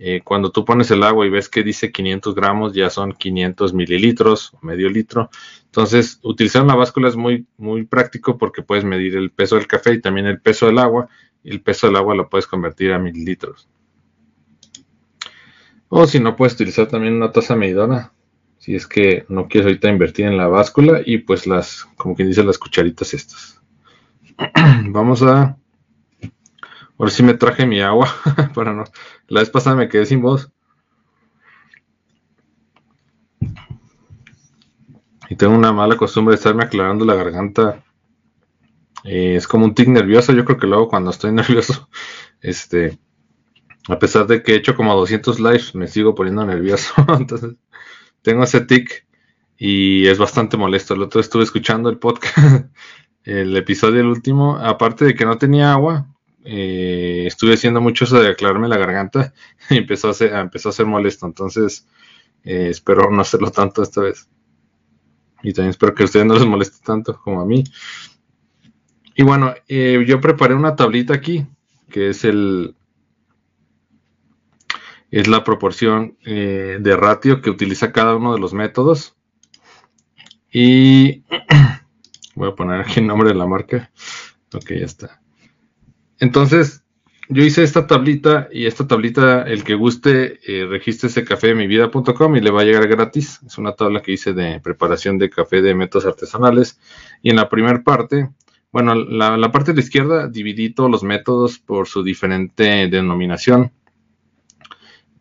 eh, 0.00 0.20
cuando 0.22 0.52
tú 0.52 0.64
pones 0.64 0.90
el 0.92 1.02
agua 1.02 1.26
y 1.26 1.30
ves 1.30 1.48
que 1.48 1.64
dice 1.64 1.90
500 1.90 2.34
gramos, 2.34 2.72
ya 2.72 2.88
son 2.88 3.12
500 3.12 3.74
mililitros 3.74 4.54
o 4.54 4.64
medio 4.64 4.88
litro. 4.88 5.28
Entonces, 5.64 6.20
utilizar 6.22 6.62
una 6.62 6.76
báscula 6.76 7.08
es 7.08 7.16
muy, 7.16 7.46
muy 7.56 7.84
práctico 7.84 8.38
porque 8.38 8.62
puedes 8.62 8.84
medir 8.84 9.16
el 9.16 9.30
peso 9.30 9.56
del 9.56 9.66
café 9.66 9.94
y 9.94 10.00
también 10.00 10.26
el 10.26 10.40
peso 10.40 10.66
del 10.66 10.78
agua. 10.78 11.08
Y 11.42 11.50
el 11.50 11.60
peso 11.60 11.86
del 11.88 11.96
agua 11.96 12.14
lo 12.14 12.28
puedes 12.28 12.46
convertir 12.46 12.92
a 12.92 12.98
mililitros. 12.98 13.68
O 15.88 16.06
si 16.06 16.20
no, 16.20 16.36
puedes 16.36 16.54
utilizar 16.54 16.86
también 16.86 17.14
una 17.14 17.32
taza 17.32 17.56
medidora. 17.56 18.12
Si 18.58 18.74
es 18.74 18.86
que 18.86 19.24
no 19.28 19.48
quieres 19.48 19.66
ahorita 19.66 19.88
invertir 19.88 20.26
en 20.26 20.36
la 20.36 20.48
báscula 20.48 21.00
y 21.04 21.18
pues 21.18 21.46
las, 21.46 21.86
como 21.96 22.14
quien 22.14 22.28
dice, 22.28 22.44
las 22.44 22.58
cucharitas 22.58 23.14
estas. 23.14 23.57
Vamos 24.90 25.22
a. 25.22 25.56
Ahora 26.98 27.10
sí 27.10 27.22
me 27.22 27.34
traje 27.34 27.66
mi 27.66 27.80
agua. 27.80 28.08
para 28.54 28.72
no. 28.72 28.84
La 29.28 29.40
vez 29.40 29.50
pasada 29.50 29.76
me 29.76 29.88
quedé 29.88 30.06
sin 30.06 30.22
voz. 30.22 30.50
Y 35.30 35.36
tengo 35.36 35.54
una 35.54 35.72
mala 35.72 35.96
costumbre 35.96 36.32
de 36.32 36.36
estarme 36.36 36.64
aclarando 36.64 37.04
la 37.04 37.14
garganta. 37.14 37.84
Eh, 39.04 39.36
es 39.36 39.46
como 39.46 39.64
un 39.64 39.74
tic 39.74 39.88
nervioso. 39.88 40.32
Yo 40.32 40.44
creo 40.44 40.58
que 40.58 40.66
luego 40.66 40.88
cuando 40.88 41.10
estoy 41.10 41.32
nervioso, 41.32 41.88
este, 42.40 42.98
a 43.88 43.98
pesar 43.98 44.26
de 44.26 44.42
que 44.42 44.52
he 44.52 44.56
hecho 44.56 44.74
como 44.74 44.94
200 44.94 45.38
lives, 45.40 45.74
me 45.74 45.86
sigo 45.86 46.14
poniendo 46.14 46.44
nervioso. 46.46 46.94
Entonces, 47.18 47.56
tengo 48.22 48.44
ese 48.44 48.62
tic 48.62 49.06
y 49.56 50.06
es 50.06 50.18
bastante 50.18 50.56
molesto. 50.56 50.94
El 50.94 51.02
otro 51.02 51.20
estuve 51.20 51.42
escuchando 51.42 51.90
el 51.90 51.98
podcast 51.98 52.66
el 53.24 53.56
episodio 53.56 54.00
el 54.00 54.06
último, 54.06 54.56
aparte 54.56 55.04
de 55.04 55.14
que 55.14 55.24
no 55.24 55.38
tenía 55.38 55.72
agua, 55.72 56.06
eh, 56.44 57.24
estuve 57.26 57.54
haciendo 57.54 57.82
mucho 57.82 58.04
eso 58.04 58.18
de 58.20 58.30
aclararme 58.30 58.68
la 58.68 58.78
garganta 58.78 59.34
y 59.70 59.76
empezó 59.76 60.08
a 60.08 60.14
ser, 60.14 60.32
empezó 60.34 60.70
a 60.70 60.72
ser 60.72 60.86
molesto. 60.86 61.26
Entonces, 61.26 61.86
eh, 62.44 62.68
espero 62.70 63.10
no 63.10 63.20
hacerlo 63.20 63.50
tanto 63.50 63.82
esta 63.82 64.00
vez. 64.00 64.28
Y 65.42 65.52
también 65.52 65.70
espero 65.70 65.94
que 65.94 66.02
a 66.02 66.06
ustedes 66.06 66.26
no 66.26 66.34
les 66.34 66.46
moleste 66.46 66.78
tanto 66.84 67.20
como 67.22 67.40
a 67.40 67.46
mí. 67.46 67.64
Y 69.14 69.22
bueno, 69.24 69.54
eh, 69.68 70.02
yo 70.06 70.20
preparé 70.20 70.54
una 70.54 70.74
tablita 70.74 71.14
aquí, 71.14 71.46
que 71.90 72.08
es 72.08 72.24
el 72.24 72.74
es 75.10 75.26
la 75.26 75.42
proporción 75.42 76.18
de 76.22 76.96
ratio 76.96 77.40
que 77.40 77.48
utiliza 77.48 77.92
cada 77.92 78.16
uno 78.16 78.34
de 78.34 78.40
los 78.40 78.52
métodos. 78.52 79.16
Y 80.52 81.24
Voy 82.38 82.50
a 82.50 82.54
poner 82.54 82.80
aquí 82.80 83.00
el 83.00 83.06
nombre 83.08 83.28
de 83.28 83.34
la 83.34 83.46
marca. 83.46 83.90
Ok, 84.54 84.70
ya 84.70 84.86
está. 84.86 85.20
Entonces, 86.20 86.84
yo 87.28 87.42
hice 87.42 87.64
esta 87.64 87.88
tablita 87.88 88.48
y 88.52 88.66
esta 88.66 88.86
tablita, 88.86 89.42
el 89.42 89.64
que 89.64 89.74
guste, 89.74 90.38
eh, 90.46 90.66
regístrese 90.66 91.24
cafemivida.com 91.24 92.36
y 92.36 92.40
le 92.40 92.52
va 92.52 92.60
a 92.60 92.64
llegar 92.64 92.86
gratis. 92.86 93.40
Es 93.44 93.58
una 93.58 93.72
tabla 93.72 94.02
que 94.02 94.12
hice 94.12 94.34
de 94.34 94.60
preparación 94.60 95.18
de 95.18 95.30
café 95.30 95.62
de 95.62 95.74
métodos 95.74 96.06
artesanales. 96.06 96.78
Y 97.22 97.30
en 97.30 97.36
la 97.36 97.48
primera 97.48 97.82
parte, 97.82 98.30
bueno, 98.70 98.94
la, 98.94 99.36
la 99.36 99.50
parte 99.50 99.72
de 99.72 99.76
la 99.76 99.82
izquierda 99.82 100.28
dividí 100.28 100.70
todos 100.70 100.90
los 100.90 101.02
métodos 101.02 101.58
por 101.58 101.88
su 101.88 102.04
diferente 102.04 102.86
denominación. 102.88 103.72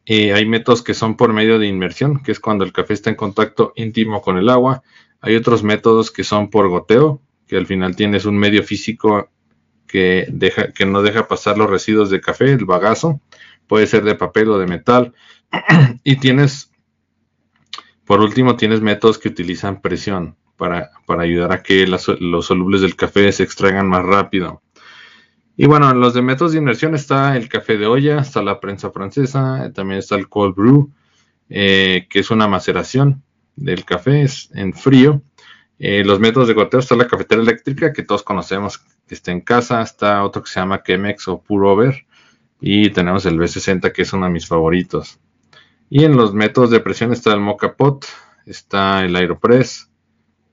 Eh, 0.06 0.34
hay 0.34 0.46
métodos 0.46 0.84
que 0.84 0.94
son 0.94 1.18
por 1.18 1.34
medio 1.34 1.58
de 1.58 1.68
inmersión, 1.68 2.22
que 2.22 2.32
es 2.32 2.40
cuando 2.40 2.64
el 2.64 2.72
café 2.72 2.94
está 2.94 3.10
en 3.10 3.18
contacto 3.18 3.74
íntimo 3.76 4.22
con 4.22 4.38
el 4.38 4.50
agua. 4.50 4.84
Hay 5.22 5.36
otros 5.36 5.64
métodos 5.64 6.12
que 6.12 6.24
son 6.24 6.50
por 6.50 6.68
goteo, 6.70 7.22
que 7.48 7.58
al 7.58 7.66
final 7.66 7.96
tienes 7.96 8.26
un 8.26 8.38
medio 8.38 8.64
físico 8.64 9.30
que, 9.88 10.28
no 10.86 11.02
deja 11.02 11.28
pasar 11.28 11.58
los 11.58 11.70
residuos 11.70 12.10
de 12.10 12.22
café, 12.22 12.52
el 12.52 12.66
bagazo. 12.66 13.22
Puede 13.68 13.88
ser 13.88 14.04
de 14.04 14.16
papel 14.16 14.50
o 14.50 14.60
de 14.60 14.68
metal. 14.68 15.14
y 16.04 16.18
tienes, 16.18 16.72
por 18.06 18.22
último, 18.22 18.56
tienes 18.56 18.82
métodos 18.82 19.18
que 19.18 19.30
utilizan 19.30 19.82
presión 19.82 20.36
para, 20.58 20.92
ayudar 21.08 21.52
a 21.52 21.64
que 21.64 21.88
los 21.88 22.46
solubles 22.46 22.82
del 22.82 22.96
café 22.96 23.32
se 23.32 23.44
extraigan 23.44 23.88
más 23.88 24.04
rápido. 24.04 24.62
Y 25.56 25.66
bueno, 25.66 25.90
en 25.90 26.00
los 26.00 26.14
de 26.14 26.22
métodos 26.22 26.52
de 26.52 26.60
inmersión 26.60 26.94
está 26.94 27.36
el 27.36 27.50
café 27.50 27.78
de 27.78 27.88
olla, 27.88 28.20
está 28.20 28.44
la 28.44 28.60
prensa 28.60 28.92
francesa, 28.92 29.72
también 29.74 30.00
está 30.00 30.16
el 30.16 30.30
cold 30.30 30.56
brew, 30.56 30.92
eh, 31.50 32.06
que 32.10 32.20
es 32.20 32.30
una 32.30 32.48
maceración 32.48 33.24
del 33.58 33.84
café 33.84 34.22
es 34.22 34.50
en 34.54 34.74
frío. 34.74 35.22
Eh, 35.80 36.04
los 36.06 36.20
métodos 36.20 36.48
de 36.48 36.54
goteo 36.54 36.80
está 36.80 36.96
la 36.96 37.08
cafetera 37.08 37.42
eléctrica 37.42 37.92
que 37.92 38.04
todos 38.04 38.24
conocemos 38.24 38.80
que 39.08 39.16
está 39.16 39.32
en 39.32 39.42
casa, 39.42 39.82
está 39.82 40.24
otro 40.24 40.42
que 40.42 40.50
se 40.50 40.60
llama 40.60 40.82
Chemex 40.82 41.28
o 41.28 41.42
Purover 41.42 42.06
y 42.60 42.90
tenemos 42.90 43.26
el 43.26 43.38
B60 43.38 43.92
que 43.92 44.04
es 44.04 44.14
uno 44.14 44.26
de 44.26 44.32
mis 44.32 44.48
favoritos. 44.48 45.20
Y 45.90 46.04
en 46.04 46.18
los 46.18 46.34
métodos 46.34 46.70
de 46.72 46.80
presión 46.80 47.14
está 47.14 47.34
el 47.34 47.40
Mocha 47.40 47.74
Pot, 47.76 48.06
está 48.46 49.04
el 49.06 49.16
Aeropress 49.16 49.90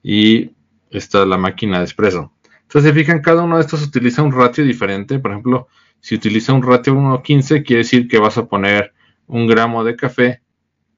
y 0.02 0.52
está 0.90 1.24
la 1.24 1.38
máquina 1.38 1.78
de 1.78 1.84
espresso. 1.84 2.32
Entonces, 2.62 2.90
se 2.90 2.98
fijan, 2.98 3.20
cada 3.20 3.42
uno 3.42 3.56
de 3.56 3.62
estos 3.62 3.82
utiliza 3.82 4.22
un 4.22 4.32
ratio 4.32 4.64
diferente. 4.64 5.18
Por 5.18 5.32
ejemplo, 5.32 5.68
si 6.00 6.14
utiliza 6.14 6.52
un 6.52 6.62
ratio 6.62 6.94
1.15, 6.94 7.64
quiere 7.64 7.82
decir 7.82 8.08
que 8.08 8.18
vas 8.18 8.38
a 8.38 8.46
poner 8.46 8.92
un 9.26 9.46
gramo 9.46 9.84
de 9.84 9.96
café 9.96 10.42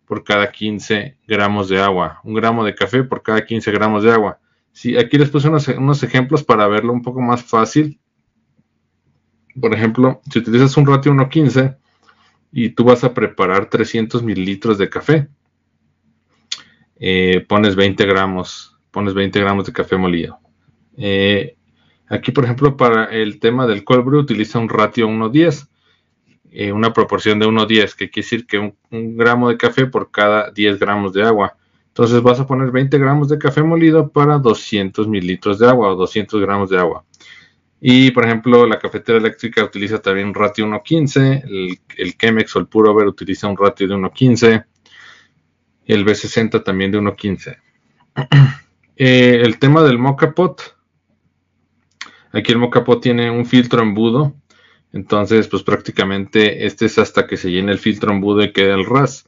por 0.06 0.24
cada 0.24 0.50
15 0.50 1.18
gramos 1.26 1.68
de 1.68 1.80
agua, 1.80 2.20
un 2.24 2.34
gramo 2.34 2.64
de 2.64 2.74
café 2.74 3.02
por 3.02 3.22
cada 3.22 3.44
15 3.44 3.70
gramos 3.72 4.04
de 4.04 4.12
agua. 4.12 4.38
Sí, 4.72 4.96
aquí 4.96 5.18
les 5.18 5.30
puse 5.30 5.48
unos, 5.48 6.02
ejemplos 6.02 6.44
para 6.44 6.68
verlo 6.68 6.92
un 6.92 7.02
poco 7.02 7.20
más 7.20 7.42
fácil. 7.42 7.98
por 9.58 9.72
ejemplo, 9.72 10.20
si 10.30 10.38
utilizas 10.38 10.76
un 10.76 10.86
ratio 10.86 11.12
1.15 11.12 11.78
y 12.52 12.70
tú 12.70 12.84
vas 12.84 13.02
a 13.04 13.14
preparar 13.14 13.70
300 13.70 14.22
mililitros 14.22 14.76
de 14.76 14.90
café, 14.90 15.28
eh, 16.98 17.44
pones 17.48 17.74
20 17.74 18.04
gramos, 18.04 18.78
pones 18.90 19.14
20 19.14 19.40
gramos 19.40 19.66
de 19.66 19.72
café 19.72 19.96
molido. 19.96 20.38
Eh, 20.98 21.56
aquí, 22.08 22.32
por 22.32 22.44
ejemplo, 22.44 22.76
para 22.76 23.06
el 23.06 23.40
tema 23.40 23.66
del 23.66 23.82
cold 23.82 24.06
utiliza 24.14 24.58
un 24.58 24.68
ratio 24.68 25.08
1.10, 25.08 25.68
eh, 26.50 26.72
una 26.72 26.92
proporción 26.92 27.38
de 27.38 27.46
1.10, 27.46 27.94
que 27.94 28.10
quiere 28.10 28.24
decir 28.24 28.46
que 28.46 28.58
un, 28.58 28.74
gramo 29.16 29.48
de 29.48 29.56
café 29.56 29.86
por 29.86 30.10
cada 30.10 30.50
10 30.50 30.78
gramos 30.78 31.12
de 31.12 31.22
agua. 31.22 31.56
Entonces 31.88 32.22
vas 32.22 32.40
a 32.40 32.46
poner 32.46 32.70
20 32.70 32.98
gramos 32.98 33.28
de 33.28 33.38
café 33.38 33.62
molido 33.62 34.08
para 34.10 34.38
200 34.38 35.08
mililitros 35.08 35.58
de 35.58 35.68
agua 35.68 35.92
o 35.92 35.96
200 35.96 36.40
gramos 36.40 36.70
de 36.70 36.78
agua. 36.78 37.04
Y 37.80 38.10
por 38.10 38.24
ejemplo, 38.24 38.66
la 38.66 38.78
cafetera 38.78 39.18
eléctrica 39.18 39.62
utiliza 39.62 40.00
también 40.00 40.28
un 40.28 40.34
ratio 40.34 40.66
1.15, 40.66 41.44
el, 41.44 41.78
el 41.96 42.16
Chemex 42.16 42.56
o 42.56 42.58
el 42.58 42.66
Puro 42.66 42.94
Ver 42.94 43.06
utiliza 43.06 43.48
un 43.48 43.56
ratio 43.56 43.86
de 43.86 43.94
1.15, 43.94 44.64
el 45.86 46.04
B60 46.04 46.64
también 46.64 46.90
de 46.90 46.98
1.15. 46.98 47.56
eh, 48.96 49.40
el 49.42 49.58
tema 49.58 49.82
del 49.82 49.98
mocha 49.98 50.32
pot. 50.32 50.76
Aquí 52.32 52.52
el 52.52 52.58
mocha 52.58 52.84
pot 52.84 53.02
tiene 53.02 53.30
un 53.30 53.46
filtro 53.46 53.82
embudo, 53.82 54.34
entonces 54.96 55.48
pues 55.48 55.62
prácticamente 55.62 56.66
este 56.66 56.86
es 56.86 56.98
hasta 56.98 57.26
que 57.26 57.36
se 57.36 57.50
llene 57.50 57.72
el 57.72 57.78
filtro 57.78 58.12
embudo 58.12 58.42
y 58.42 58.52
quede 58.52 58.72
el 58.72 58.84
RAS 58.84 59.26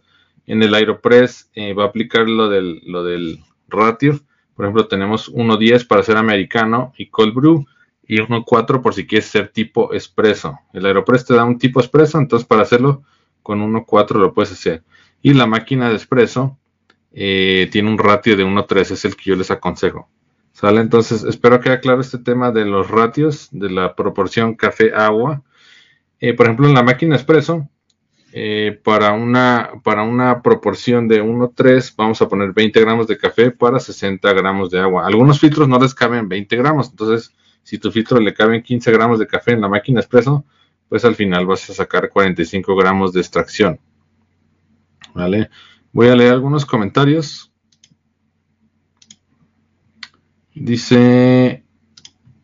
en 0.48 0.62
el 0.62 0.74
Aeropress 0.74 1.50
eh, 1.54 1.74
va 1.74 1.84
a 1.84 1.86
aplicar 1.88 2.26
lo 2.26 2.48
del, 2.48 2.80
lo 2.86 3.04
del 3.04 3.44
ratio. 3.68 4.18
Por 4.56 4.64
ejemplo, 4.64 4.88
tenemos 4.88 5.30
1.10 5.32 5.86
para 5.86 6.02
ser 6.02 6.16
americano 6.16 6.92
y 6.96 7.10
cold 7.10 7.34
brew 7.34 7.66
y 8.06 8.16
1.4 8.16 8.80
por 8.80 8.94
si 8.94 9.06
quieres 9.06 9.26
ser 9.26 9.48
tipo 9.48 9.92
espresso. 9.92 10.58
El 10.72 10.86
Aeropress 10.86 11.26
te 11.26 11.34
da 11.34 11.44
un 11.44 11.58
tipo 11.58 11.80
espresso, 11.80 12.18
entonces 12.18 12.48
para 12.48 12.62
hacerlo 12.62 13.02
con 13.42 13.60
1.4 13.60 14.18
lo 14.18 14.32
puedes 14.32 14.50
hacer. 14.50 14.82
Y 15.20 15.34
la 15.34 15.46
máquina 15.46 15.90
de 15.90 15.96
espresso 15.96 16.56
eh, 17.12 17.68
tiene 17.70 17.90
un 17.90 17.98
ratio 17.98 18.34
de 18.34 18.46
1.3, 18.46 18.92
es 18.92 19.04
el 19.04 19.16
que 19.16 19.30
yo 19.30 19.36
les 19.36 19.50
aconsejo. 19.50 20.08
¿Sale? 20.52 20.80
Entonces, 20.80 21.24
espero 21.24 21.60
que 21.60 21.68
haya 21.68 21.80
claro 21.80 22.00
este 22.00 22.18
tema 22.18 22.50
de 22.50 22.64
los 22.64 22.90
ratios, 22.90 23.48
de 23.52 23.70
la 23.70 23.94
proporción 23.94 24.54
café-agua. 24.54 25.42
Eh, 26.20 26.34
por 26.34 26.46
ejemplo, 26.46 26.66
en 26.66 26.74
la 26.74 26.82
máquina 26.82 27.16
espresso, 27.16 27.68
eh, 28.32 28.78
para, 28.84 29.12
una, 29.12 29.70
para 29.82 30.02
una 30.02 30.42
proporción 30.42 31.08
de 31.08 31.22
1-3 31.22 31.94
vamos 31.96 32.20
a 32.20 32.28
poner 32.28 32.52
20 32.52 32.78
gramos 32.80 33.06
de 33.06 33.16
café 33.16 33.50
para 33.50 33.80
60 33.80 34.32
gramos 34.34 34.70
de 34.70 34.80
agua. 34.80 35.06
Algunos 35.06 35.40
filtros 35.40 35.66
no 35.68 35.78
les 35.78 35.94
caben 35.94 36.28
20 36.28 36.56
gramos, 36.56 36.90
entonces 36.90 37.34
si 37.62 37.78
tu 37.78 37.90
filtro 37.90 38.20
le 38.20 38.34
caben 38.34 38.62
15 38.62 38.92
gramos 38.92 39.18
de 39.18 39.26
café 39.26 39.52
en 39.52 39.62
la 39.62 39.68
máquina 39.68 40.00
expreso, 40.00 40.44
pues 40.88 41.04
al 41.04 41.14
final 41.14 41.46
vas 41.46 41.68
a 41.70 41.74
sacar 41.74 42.10
45 42.10 42.76
gramos 42.76 43.12
de 43.12 43.20
extracción. 43.20 43.80
¿Vale? 45.14 45.50
Voy 45.92 46.08
a 46.08 46.16
leer 46.16 46.32
algunos 46.32 46.66
comentarios. 46.66 47.52
Dice 50.54 51.64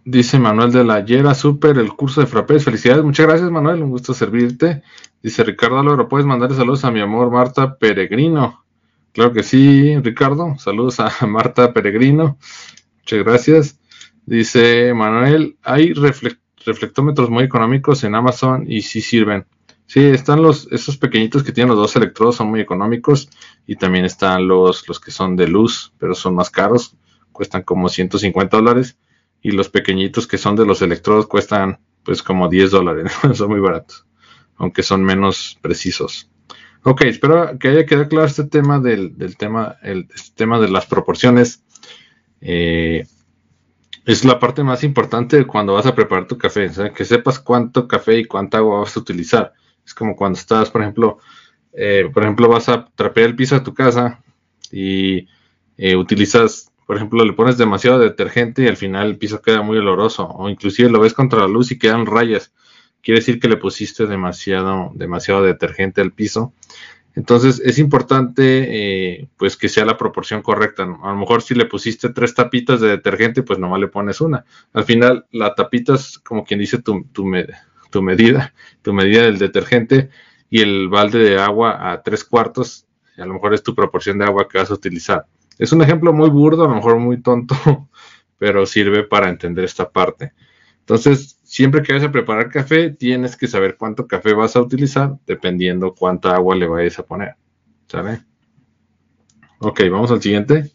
Dice 0.07 0.39
Manuel 0.39 0.71
de 0.71 0.85
la 0.85 1.03
Yera, 1.03 1.35
super 1.35 1.79
el 1.79 1.95
curso 1.95 2.21
de 2.21 2.27
frappés. 2.27 2.63
Felicidades, 2.63 3.03
muchas 3.03 3.27
gracias 3.27 3.51
Manuel, 3.51 3.83
un 3.83 3.89
gusto 3.89 4.13
servirte. 4.13 4.83
Dice 5.23 5.43
Ricardo 5.43 5.79
Álvaro, 5.79 6.11
¿puedes 6.11 6.27
mandarle 6.27 6.55
saludos 6.55 6.85
a 6.85 6.91
mi 6.91 7.01
amor 7.01 7.31
Marta 7.31 7.79
Peregrino? 7.79 8.67
Claro 9.13 9.33
que 9.33 9.43
sí, 9.43 9.97
Ricardo. 10.01 10.57
Saludos 10.59 11.01
a 11.01 11.11
Marta 11.27 11.73
Peregrino. 11.73 12.37
Muchas 12.99 13.25
gracias. 13.25 13.81
Dice 14.27 14.93
Manuel, 14.93 15.57
hay 15.63 15.95
reflectómetros 15.95 17.31
muy 17.31 17.45
económicos 17.45 18.05
en 18.05 18.15
Amazon 18.15 18.71
y 18.71 18.83
sí 18.83 19.01
sirven. 19.01 19.47
Sí, 19.87 20.01
están 20.05 20.43
los, 20.43 20.71
esos 20.71 20.99
pequeñitos 20.99 21.43
que 21.43 21.53
tienen 21.53 21.71
los 21.71 21.79
dos 21.79 21.97
electrodos, 21.97 22.37
son 22.37 22.49
muy 22.49 22.61
económicos. 22.61 23.31
Y 23.67 23.77
también 23.77 24.05
están 24.05 24.49
los, 24.49 24.87
los 24.87 25.01
que 25.01 25.11
son 25.11 25.35
de 25.35 25.49
luz, 25.49 25.95
pero 25.97 26.15
son 26.15 26.35
más 26.35 26.51
caros. 26.51 26.95
Cuestan 27.33 27.63
como 27.63 27.89
150 27.89 28.55
dólares 28.55 28.99
y 29.45 29.51
los 29.51 29.69
pequeñitos 29.69 30.27
que 30.27 30.39
son 30.39 30.57
de 30.57 30.65
los 30.65 30.81
electrodos 30.81 31.27
cuestan 31.27 31.79
pues 32.03 32.23
como 32.23 32.49
10 32.49 32.71
dólares, 32.71 33.13
son 33.35 33.51
muy 33.51 33.61
baratos, 33.61 34.07
aunque 34.57 34.83
son 34.83 35.05
menos 35.05 35.59
precisos. 35.61 36.31
Ok, 36.83 37.03
espero 37.03 37.59
que 37.59 37.69
haya 37.69 37.87
quedado 37.87 38.09
claro 38.09 38.27
este 38.27 38.45
tema 38.45 38.81
del, 38.81 39.15
tema, 39.37 39.77
el 39.83 40.09
este 40.15 40.33
tema 40.35 40.59
de 40.59 40.69
las 40.69 40.87
proporciones. 40.87 41.63
Eh, 42.41 43.07
es 44.07 44.25
la 44.25 44.39
parte 44.39 44.63
más 44.63 44.83
importante 44.83 45.47
cuando 45.47 45.75
vas 45.75 45.87
a 45.87 45.95
preparar 45.95 46.27
tu 46.27 46.37
café, 46.37 46.71
que 46.95 47.05
sepas 47.05 47.39
cuánto 47.39 47.87
café 47.87 48.19
y 48.19 48.25
cuánta 48.25 48.59
agua 48.59 48.81
vas 48.81 48.97
a 48.97 49.01
utilizar. 49.01 49.53
Es 49.85 49.95
como 49.95 50.17
cuando 50.17 50.39
estás, 50.39 50.71
por 50.71 50.83
ejemplo, 50.83 51.19
eh, 51.73 52.09
por 52.13 52.23
ejemplo, 52.23 52.49
vas 52.49 52.69
a 52.71 52.87
trapear 52.95 53.29
el 53.29 53.37
piso 53.37 53.57
de 53.57 53.63
tu 53.63 53.75
casa 53.75 54.23
y 54.71 55.29
eh, 55.77 55.97
utilizas 55.97 56.71
por 56.87 56.97
ejemplo, 56.97 57.25
le 57.25 57.33
pones 57.33 57.57
demasiado 57.57 57.99
detergente 57.99 58.63
y 58.63 58.69
al 58.69 58.77
final 58.77 59.09
el 59.09 59.19
piso 59.19 59.41
queda 59.41 59.63
muy 59.63 59.79
oloroso, 59.79 60.27
o 60.29 60.49
inclusive 60.49 60.91
lo 60.91 61.01
ves 61.01 61.15
contra 61.15 61.41
la 61.41 61.49
luz 61.49 61.71
y 61.73 61.79
quedan 61.79 62.07
rayas. 62.07 62.53
Quiere 63.03 63.21
decir 63.21 63.41
que 63.41 63.49
le 63.49 63.57
pusiste 63.57 64.07
demasiado, 64.07 64.91
demasiado 64.95 65.43
detergente 65.43 66.01
al 66.01 66.13
piso. 66.13 66.53
Entonces 67.17 67.63
es 67.65 67.79
importante 67.79 68.65
eh, 69.21 69.29
pues 69.37 69.57
que 69.57 69.69
sea 69.69 69.85
la 69.85 69.97
proporción 69.97 70.43
correcta. 70.43 70.83
A 70.83 70.87
lo 70.87 71.17
mejor 71.17 71.43
si 71.43 71.55
le 71.55 71.67
pusiste 71.67 72.09
tres 72.09 72.35
tapitas 72.35 72.81
de 72.81 72.89
detergente, 72.89 73.43
pues 73.43 73.59
nomás 73.59 73.81
le 73.81 73.89
pones 73.89 74.21
una. 74.21 74.45
Al 74.73 74.85
final 74.85 75.27
la 75.31 75.55
tapita 75.55 75.95
es 75.95 76.19
como 76.19 76.45
quien 76.45 76.61
dice 76.61 76.79
tu, 76.83 77.07
medida, 77.25 78.55
tu 78.83 78.93
medida 78.93 79.23
del 79.23 79.39
detergente 79.39 80.11
y 80.51 80.61
el 80.61 80.89
balde 80.89 81.19
de 81.19 81.39
agua 81.39 81.93
a 81.93 82.03
tres 82.03 82.25
cuartos, 82.25 82.87
a 83.17 83.25
lo 83.25 83.35
mejor 83.35 83.55
es 83.55 83.63
tu 83.63 83.75
proporción 83.75 84.19
de 84.19 84.25
agua 84.25 84.49
que 84.49 84.59
vas 84.59 84.71
a 84.71 84.75
utilizar. 84.75 85.27
Es 85.59 85.73
un 85.73 85.83
ejemplo 85.83 86.13
muy 86.13 86.31
burdo, 86.31 86.65
a 86.65 86.69
lo 86.69 86.75
mejor 86.75 86.99
muy 86.99 87.23
tonto, 87.23 87.55
pero 88.39 88.67
sirve 88.67 89.05
para 89.05 89.29
entender 89.29 89.65
esta 89.65 89.91
parte. 89.91 90.33
Entonces, 90.81 91.41
siempre 91.43 91.83
que 91.83 91.93
vayas 91.93 92.09
a 92.09 92.13
preparar 92.13 92.51
café, 92.51 92.91
tienes 92.91 93.37
que 93.37 93.47
saber 93.47 93.77
cuánto 93.77 94.07
café 94.07 94.35
vas 94.35 94.55
a 94.57 94.61
utilizar, 94.61 95.19
dependiendo 95.27 95.95
cuánta 95.95 96.35
agua 96.35 96.55
le 96.57 96.67
vayas 96.67 96.99
a 96.99 97.07
poner. 97.07 97.37
¿Sale? 97.87 98.21
Ok, 99.59 99.81
vamos 99.91 100.11
al 100.11 100.21
siguiente. 100.21 100.73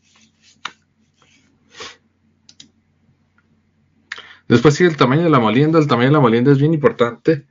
Después 4.48 4.74
sigue 4.74 4.90
el 4.90 4.98
tamaño 4.98 5.24
de 5.24 5.30
la 5.30 5.40
molienda. 5.40 5.78
El 5.78 5.88
tamaño 5.88 6.08
de 6.08 6.14
la 6.14 6.20
molienda 6.20 6.52
es 6.52 6.58
bien 6.58 6.74
importante. 6.74 7.46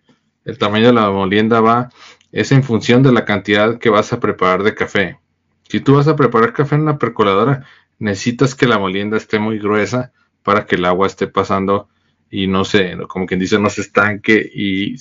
El 0.44 0.58
tamaño 0.58 0.86
de 0.86 0.94
la 0.94 1.10
molienda 1.10 1.60
va, 1.60 1.90
es 2.32 2.50
en 2.50 2.64
función 2.64 3.04
de 3.04 3.12
la 3.12 3.24
cantidad 3.24 3.78
que 3.78 3.88
vas 3.88 4.12
a 4.12 4.18
preparar 4.18 4.64
de 4.64 4.74
café. 4.74 5.20
Si 5.68 5.80
tú 5.80 5.96
vas 5.96 6.08
a 6.08 6.16
preparar 6.16 6.52
café 6.52 6.76
en 6.76 6.82
una 6.82 6.98
percoladora, 6.98 7.66
necesitas 7.98 8.54
que 8.54 8.66
la 8.66 8.78
molienda 8.78 9.16
esté 9.16 9.38
muy 9.38 9.58
gruesa 9.58 10.12
para 10.42 10.66
que 10.66 10.76
el 10.76 10.84
agua 10.84 11.06
esté 11.06 11.26
pasando 11.26 11.88
y 12.30 12.46
no 12.46 12.64
se, 12.64 12.96
como 13.06 13.26
quien 13.26 13.40
dice, 13.40 13.58
no 13.58 13.70
se 13.70 13.82
estanque 13.82 14.50
y, 14.52 14.96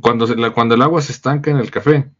cuando, 0.00 0.26
cuando 0.52 0.74
el 0.74 0.82
agua 0.82 1.00
se 1.00 1.12
estanca 1.12 1.50
en 1.50 1.58
el 1.58 1.70
café 1.70 2.10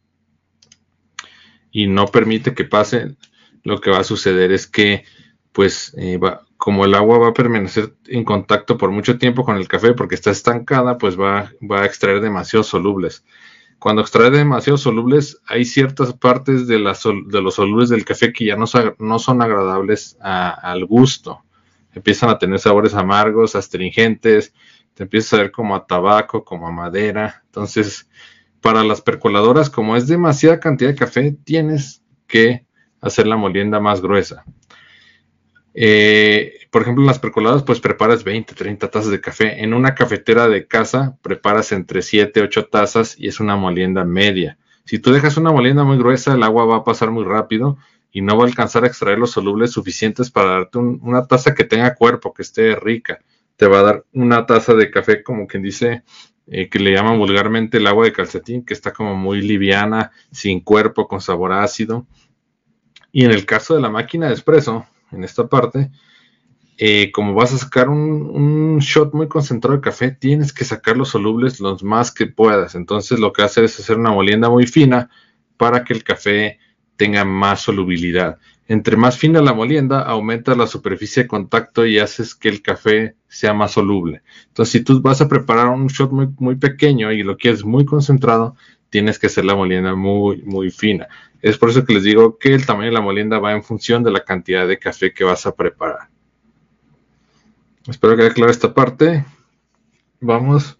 y 1.71 1.87
no 1.87 2.07
permite 2.07 2.55
que 2.55 2.65
pase, 2.65 3.17
lo 3.65 3.81
que 3.81 3.91
va 3.91 3.99
a 3.99 4.05
suceder 4.05 4.53
es 4.53 4.67
que, 4.67 5.05
pues, 5.53 5.95
eh, 5.99 6.19
como 6.57 6.85
el 6.87 6.95
agua 6.95 7.19
va 7.19 7.29
a 7.29 7.35
permanecer 7.35 7.95
en 8.07 8.25
contacto 8.25 8.79
por 8.79 8.91
mucho 8.91 9.19
tiempo 9.19 9.45
con 9.45 9.57
el 9.57 9.69
café 9.69 9.93
porque 9.93 10.15
está 10.15 10.31
estancada, 10.31 10.97
pues 10.97 11.19
va 11.19 11.53
a 11.71 11.85
extraer 11.85 12.21
demasiados 12.21 12.67
solubles. 12.67 13.25
Cuando 13.79 14.03
extrae 14.03 14.31
demasiados 14.31 14.83
solubles, 14.83 15.41
hay 15.47 15.65
ciertas 15.65 16.13
partes 16.13 16.67
de, 16.67 16.79
los 16.79 16.99
solubles 17.55 17.89
del 17.89 18.05
café 18.05 18.33
que 18.33 18.45
ya 18.45 18.57
no, 18.57 18.67
son 18.67 19.43
agradables 19.43 20.17
al 20.21 20.85
gusto. 20.85 21.45
Empiezan 21.93 22.31
a 22.31 22.39
tener 22.39 22.59
sabores 22.59 22.95
amargos, 22.95 23.55
astringentes, 23.55 24.53
te 24.95 25.05
empieza 25.05 25.37
a 25.37 25.41
ver 25.41 25.53
como 25.53 25.77
a 25.77 25.87
tabaco, 25.87 26.45
como 26.45 26.67
a 26.67 26.73
madera. 26.73 27.43
Entonces, 27.47 28.09
para 28.61 28.83
las 28.83 29.01
percoladoras, 29.01 29.71
como 29.71 29.97
es 29.97 30.09
demasiada 30.09 30.59
cantidad 30.59 30.91
de 30.91 30.97
café, 30.97 31.37
tienes 31.45 32.03
que 32.27 32.67
hacer 33.01 33.29
la 33.29 33.37
molienda 33.37 33.79
más 33.79 34.01
gruesa. 34.01 34.45
Eh, 35.73 36.58
por 36.71 36.83
ejemplo, 36.83 37.03
en 37.03 37.07
las 37.07 37.19
percoladas, 37.19 37.63
pues 37.63 37.81
preparas 37.81 38.25
20, 38.25 38.55
30 38.55 38.91
tazas 38.91 39.11
de 39.11 39.21
café. 39.21 39.63
En 39.63 39.73
una 39.75 39.95
cafetera 39.95 40.49
de 40.49 40.67
casa, 40.67 41.17
preparas 41.23 41.73
entre 41.73 42.03
7, 42.03 42.43
8 42.43 42.67
tazas 42.67 43.19
y 43.19 43.29
es 43.29 43.41
una 43.41 43.57
molienda 43.57 44.05
media. 44.05 44.59
Si 44.85 44.99
tú 44.99 45.13
dejas 45.13 45.37
una 45.37 45.53
molienda 45.53 45.85
muy 45.85 45.99
gruesa, 45.99 46.35
el 46.35 46.43
agua 46.43 46.65
va 46.65 46.77
a 46.77 46.85
pasar 46.85 47.11
muy 47.11 47.25
rápido 47.25 47.79
y 48.11 48.23
no 48.23 48.37
va 48.37 48.45
a 48.45 48.47
alcanzar 48.47 48.85
a 48.85 48.87
extraer 48.87 49.19
los 49.19 49.31
solubles 49.31 49.71
suficientes 49.71 50.31
para 50.31 50.51
darte 50.51 50.79
una 50.79 51.27
taza 51.27 51.55
que 51.55 51.65
tenga 51.65 51.95
cuerpo, 51.95 52.33
que 52.33 52.43
esté 52.43 52.75
rica. 52.75 53.19
Te 53.57 53.67
va 53.67 53.81
a 53.81 53.83
dar 53.83 54.05
una 54.13 54.47
taza 54.47 54.75
de 54.75 54.91
café, 54.91 55.23
como 55.23 55.47
quien 55.47 55.63
dice, 55.63 56.05
eh, 56.47 56.69
que 56.69 56.79
le 56.79 56.93
llaman 56.93 57.19
vulgarmente 57.19 57.79
el 57.79 57.87
agua 57.87 58.05
de 58.05 58.13
calcetín, 58.13 58.65
que 58.65 58.73
está 58.73 58.93
como 58.93 59.15
muy 59.15 59.43
liviana, 59.43 60.11
sin 60.31 60.61
cuerpo, 60.61 61.07
con 61.07 61.21
sabor 61.21 61.53
ácido. 61.53 62.07
Y 63.13 63.25
en 63.25 63.31
el 63.31 63.45
caso 63.45 63.75
de 63.75 63.81
la 63.83 63.91
máquina 63.91 64.29
de 64.29 64.35
espresso, 64.35 64.87
en 65.13 65.25
esta 65.25 65.47
parte, 65.47 65.91
eh, 66.81 67.11
como 67.11 67.35
vas 67.35 67.53
a 67.53 67.59
sacar 67.59 67.89
un, 67.89 68.79
shot 68.79 69.13
muy 69.13 69.27
concentrado 69.27 69.77
de 69.77 69.83
café, 69.83 70.13
tienes 70.13 70.53
que 70.53 70.65
sacar 70.65 70.97
los 70.97 71.09
solubles 71.09 71.59
los 71.59 71.83
más 71.83 72.13
que 72.13 72.27
puedas. 72.27 72.77
Entonces 72.77 73.19
lo 73.19 73.33
que 73.33 73.43
hace 73.43 73.65
es 73.65 73.79
hacer 73.81 73.99
una 73.99 74.13
molienda 74.13 74.49
muy 74.49 74.67
fina 74.69 75.11
para 75.57 75.83
que 75.83 75.93
el 75.93 76.05
café 76.05 76.61
tenga 76.97 77.25
más 77.25 77.63
solubilidad. 77.63 78.39
Entre 78.69 78.97
más 78.97 79.19
fina 79.19 79.41
la 79.43 79.55
molienda, 79.55 80.03
aumenta 80.03 80.55
la 80.55 80.69
superficie 80.69 81.25
de 81.25 81.29
contacto 81.29 81.85
y 81.85 81.99
haces 81.99 82.35
que 82.37 82.49
el 82.49 82.63
café 82.63 83.17
sea 83.27 83.55
más 83.55 83.73
soluble. 83.73 84.23
Entonces, 84.47 84.73
si 84.73 84.85
tú 84.85 85.01
vas 85.01 85.21
a 85.21 85.29
preparar 85.29 85.69
un 85.69 85.89
shot 85.89 86.13
muy, 86.13 86.29
muy 86.39 86.57
pequeño 86.57 87.11
y 87.11 87.25
lo 87.25 87.37
quieres 87.37 87.65
muy 87.65 87.87
concentrado, 87.87 88.55
tienes 88.91 89.19
que 89.19 89.27
hacer 89.27 89.45
la 89.45 89.57
molienda 89.57 89.97
muy, 89.97 90.43
muy 90.43 90.71
fina. 90.71 91.09
Es 91.43 91.59
por 91.59 91.71
eso 91.71 91.85
que 91.85 91.95
les 91.95 92.05
digo 92.05 92.39
que 92.39 92.55
el 92.55 92.67
tamaño 92.67 92.91
de 92.91 92.95
la 92.95 93.01
molienda 93.01 93.41
va 93.41 93.53
en 93.53 93.65
función 93.65 94.05
de 94.05 94.13
la 94.13 94.25
cantidad 94.25 94.69
de 94.69 94.79
café 94.79 95.13
que 95.13 95.25
vas 95.25 95.45
a 95.47 95.57
preparar. 95.57 96.09
Espero 97.89 98.19
que 98.19 98.31
clara 98.35 98.53
esta 98.53 98.75
parte. 98.75 99.25
Vamos. 100.21 100.79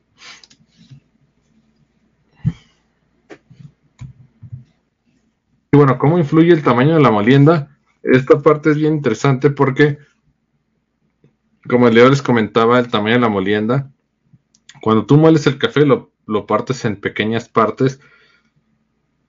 Y 5.73 5.77
bueno, 5.77 5.99
¿cómo 5.99 6.19
influye 6.19 6.53
el 6.53 6.63
tamaño 6.63 6.97
de 6.97 7.03
la 7.03 7.11
molienda? 7.11 7.79
Esta 8.03 8.41
parte 8.41 8.71
es 8.71 8.77
bien 8.77 8.95
interesante 8.95 9.49
porque, 9.49 9.99
como 11.67 11.89
Leo 11.89 12.11
les 12.11 12.21
comentaba, 12.21 12.79
el 12.79 12.89
tamaño 12.89 13.15
de 13.15 13.21
la 13.21 13.29
molienda, 13.31 13.91
cuando 14.83 15.07
tú 15.07 15.17
mueles 15.17 15.47
el 15.47 15.57
café 15.57 15.87
lo, 15.87 16.13
partes 16.47 16.85
en 16.85 16.97
pequeñas 16.97 17.49
partes 17.49 18.01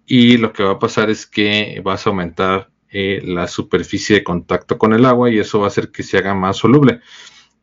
y 0.05 0.37
lo 0.37 0.51
que 0.51 0.63
va 0.63 0.73
a 0.73 0.79
pasar 0.79 1.09
es 1.09 1.25
que 1.25 1.81
vas 1.83 2.05
a 2.05 2.09
aumentar 2.09 2.71
eh, 2.89 3.21
la 3.23 3.47
superficie 3.47 4.17
de 4.17 4.23
contacto 4.23 4.77
con 4.77 4.93
el 4.93 5.05
agua 5.05 5.29
y 5.29 5.39
eso 5.39 5.59
va 5.59 5.65
a 5.65 5.69
hacer 5.69 5.91
que 5.91 6.03
se 6.03 6.17
haga 6.17 6.33
más 6.33 6.57
soluble. 6.57 6.99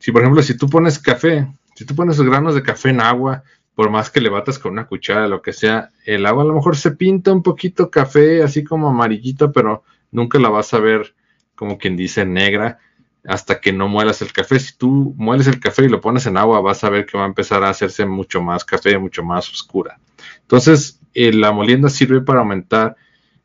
Si 0.06 0.12
por 0.12 0.22
ejemplo, 0.22 0.40
si 0.40 0.56
tú 0.56 0.68
pones 0.68 1.00
café, 1.00 1.48
si 1.74 1.84
tú 1.84 1.96
pones 1.96 2.20
granos 2.20 2.54
de 2.54 2.62
café 2.62 2.90
en 2.90 3.00
agua, 3.00 3.42
por 3.74 3.90
más 3.90 4.08
que 4.08 4.20
le 4.20 4.28
batas 4.28 4.56
con 4.56 4.70
una 4.70 4.86
cuchara, 4.86 5.26
lo 5.26 5.42
que 5.42 5.52
sea, 5.52 5.90
el 6.04 6.26
agua 6.26 6.44
a 6.44 6.46
lo 6.46 6.54
mejor 6.54 6.76
se 6.76 6.92
pinta 6.92 7.32
un 7.32 7.42
poquito 7.42 7.90
café, 7.90 8.40
así 8.44 8.62
como 8.62 8.88
amarillito, 8.88 9.50
pero 9.50 9.82
nunca 10.12 10.38
la 10.38 10.48
vas 10.48 10.72
a 10.74 10.78
ver 10.78 11.16
como 11.56 11.76
quien 11.76 11.96
dice 11.96 12.24
negra 12.24 12.78
hasta 13.24 13.60
que 13.60 13.72
no 13.72 13.88
muelas 13.88 14.22
el 14.22 14.32
café. 14.32 14.60
Si 14.60 14.76
tú 14.76 15.12
mueles 15.16 15.48
el 15.48 15.58
café 15.58 15.86
y 15.86 15.88
lo 15.88 16.00
pones 16.00 16.24
en 16.26 16.36
agua, 16.36 16.60
vas 16.60 16.84
a 16.84 16.90
ver 16.90 17.04
que 17.04 17.18
va 17.18 17.24
a 17.24 17.26
empezar 17.26 17.64
a 17.64 17.70
hacerse 17.70 18.06
mucho 18.06 18.40
más 18.40 18.64
café, 18.64 18.96
mucho 18.98 19.24
más 19.24 19.50
oscura. 19.50 19.98
Entonces, 20.42 21.00
eh, 21.14 21.32
la 21.32 21.50
molienda 21.50 21.90
sirve 21.90 22.20
para 22.20 22.38
aumentar 22.38 22.94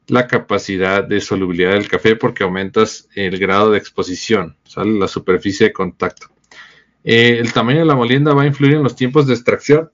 la 0.06 0.28
capacidad 0.28 1.04
de 1.04 1.22
solubilidad 1.22 1.72
del 1.72 1.88
café 1.88 2.16
porque 2.16 2.44
aumentas 2.44 3.10
el 3.16 3.40
grado 3.40 3.72
de 3.72 3.80
exposición, 3.80 4.58
¿sale? 4.64 4.92
la 5.00 5.08
superficie 5.08 5.66
de 5.66 5.74
contacto. 5.74 6.28
Eh, 7.04 7.40
el 7.40 7.52
tamaño 7.54 7.80
de 7.80 7.86
la 7.86 7.96
molienda 7.96 8.34
va 8.34 8.44
a 8.44 8.48
influir 8.48 8.76
en 8.76 8.84
los 8.84 8.96
tiempos 8.96 9.28
de 9.28 9.34
extracción. 9.34 9.92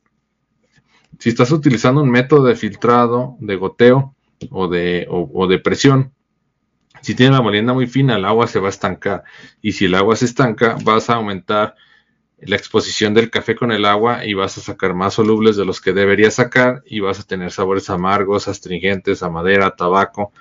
Si 1.20 1.30
estás 1.30 1.52
utilizando 1.52 2.02
un 2.02 2.12
método 2.12 2.46
de 2.46 2.56
filtrado, 2.56 3.38
de 3.40 3.56
goteo 3.56 4.16
o 4.52 4.68
de, 4.68 5.62
presión, 5.64 6.14
si 7.02 7.16
tienes 7.16 7.36
la 7.36 7.42
molienda 7.42 7.74
muy 7.74 7.88
fina, 7.88 8.18
el 8.18 8.26
agua 8.26 8.48
se 8.48 8.60
va 8.60 8.68
a 8.68 8.70
estancar. 8.70 9.24
Y 9.62 9.72
si 9.72 9.86
el 9.86 9.96
agua 9.96 10.16
se 10.16 10.26
estanca, 10.26 10.78
vas 10.84 11.10
a 11.10 11.16
aumentar 11.16 11.76
la 12.40 12.56
exposición 12.56 13.16
del 13.16 13.32
café 13.32 13.56
con 13.56 13.72
el 13.72 13.86
agua 13.86 14.26
y 14.26 14.36
vas 14.36 14.58
a 14.60 14.62
sacar 14.62 14.94
más 14.94 15.16
solubles 15.16 15.56
de 15.56 15.66
los 15.66 15.82
que 15.82 15.94
deberías 15.94 16.36
sacar 16.36 16.84
y 16.86 17.00
vas 17.00 17.20
a 17.20 17.24
tener 17.24 17.52
sabores 17.52 17.90
amargos, 17.90 18.48
astringentes, 18.48 19.24
a 19.24 19.30
madera, 19.30 19.76
tabaco, 19.76 20.32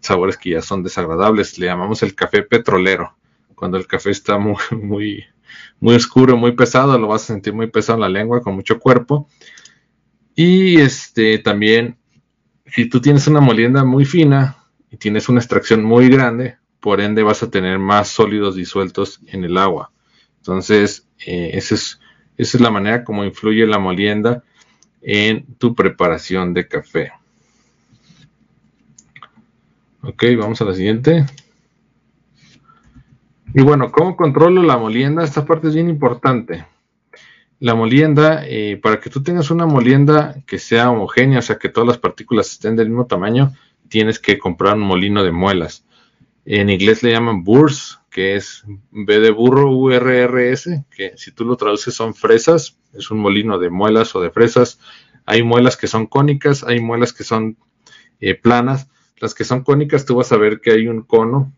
sabores 0.00 0.36
que 0.36 0.50
ya 0.50 0.62
son 0.62 0.84
desagradables. 0.84 1.58
Le 1.58 1.66
llamamos 1.66 2.02
el 2.04 2.14
café 2.14 2.42
petrolero. 2.42 3.16
Cuando 3.56 3.76
el 3.76 3.88
café 3.88 4.10
está 4.10 4.38
muy, 4.38 4.56
muy, 4.70 5.24
muy 5.82 5.96
oscuro, 5.96 6.36
muy 6.36 6.52
pesado, 6.52 6.96
lo 6.96 7.08
vas 7.08 7.24
a 7.24 7.26
sentir 7.26 7.52
muy 7.52 7.66
pesado 7.66 7.96
en 7.96 8.02
la 8.02 8.08
lengua, 8.08 8.40
con 8.40 8.54
mucho 8.54 8.78
cuerpo. 8.78 9.28
Y 10.36 10.80
este 10.80 11.40
también, 11.40 11.98
si 12.66 12.88
tú 12.88 13.00
tienes 13.00 13.26
una 13.26 13.40
molienda 13.40 13.82
muy 13.82 14.04
fina 14.04 14.58
y 14.92 14.96
tienes 14.96 15.28
una 15.28 15.40
extracción 15.40 15.82
muy 15.82 16.08
grande, 16.08 16.56
por 16.78 17.00
ende 17.00 17.24
vas 17.24 17.42
a 17.42 17.50
tener 17.50 17.80
más 17.80 18.08
sólidos 18.08 18.54
disueltos 18.54 19.20
en 19.26 19.42
el 19.42 19.58
agua. 19.58 19.90
Entonces, 20.36 21.08
eh, 21.26 21.50
esa, 21.54 21.74
es, 21.74 21.98
esa 22.36 22.58
es 22.58 22.60
la 22.60 22.70
manera 22.70 23.02
como 23.02 23.24
influye 23.24 23.66
la 23.66 23.80
molienda 23.80 24.44
en 25.00 25.46
tu 25.56 25.74
preparación 25.74 26.54
de 26.54 26.68
café. 26.68 27.10
Ok, 30.02 30.24
vamos 30.38 30.60
a 30.60 30.64
la 30.64 30.74
siguiente. 30.74 31.26
Y 33.54 33.60
bueno, 33.60 33.92
¿cómo 33.92 34.16
controlo 34.16 34.62
la 34.62 34.78
molienda? 34.78 35.22
Esta 35.22 35.44
parte 35.44 35.68
es 35.68 35.74
bien 35.74 35.90
importante. 35.90 36.64
La 37.58 37.74
molienda, 37.74 38.46
eh, 38.46 38.78
para 38.82 38.98
que 38.98 39.10
tú 39.10 39.22
tengas 39.22 39.50
una 39.50 39.66
molienda 39.66 40.36
que 40.46 40.58
sea 40.58 40.90
homogénea, 40.90 41.40
o 41.40 41.42
sea, 41.42 41.58
que 41.58 41.68
todas 41.68 41.86
las 41.86 41.98
partículas 41.98 42.50
estén 42.50 42.76
del 42.76 42.88
mismo 42.88 43.06
tamaño, 43.06 43.52
tienes 43.88 44.18
que 44.18 44.38
comprar 44.38 44.76
un 44.76 44.82
molino 44.82 45.22
de 45.22 45.32
muelas. 45.32 45.84
En 46.46 46.70
inglés 46.70 47.02
le 47.02 47.12
llaman 47.12 47.44
burrs, 47.44 48.00
que 48.10 48.36
es 48.36 48.64
B 48.90 49.20
de 49.20 49.30
burro, 49.30 49.70
U-R-R-S, 49.70 50.86
que 50.90 51.12
si 51.16 51.30
tú 51.30 51.44
lo 51.44 51.56
traduces 51.56 51.94
son 51.94 52.14
fresas, 52.14 52.78
es 52.94 53.10
un 53.10 53.18
molino 53.18 53.58
de 53.58 53.68
muelas 53.68 54.16
o 54.16 54.22
de 54.22 54.30
fresas. 54.30 54.80
Hay 55.26 55.42
muelas 55.42 55.76
que 55.76 55.88
son 55.88 56.06
cónicas, 56.06 56.64
hay 56.64 56.80
muelas 56.80 57.12
que 57.12 57.22
son 57.22 57.58
eh, 58.20 58.34
planas. 58.34 58.88
Las 59.18 59.34
que 59.34 59.44
son 59.44 59.62
cónicas 59.62 60.06
tú 60.06 60.16
vas 60.16 60.32
a 60.32 60.38
ver 60.38 60.60
que 60.60 60.72
hay 60.72 60.88
un 60.88 61.02
cono 61.02 61.52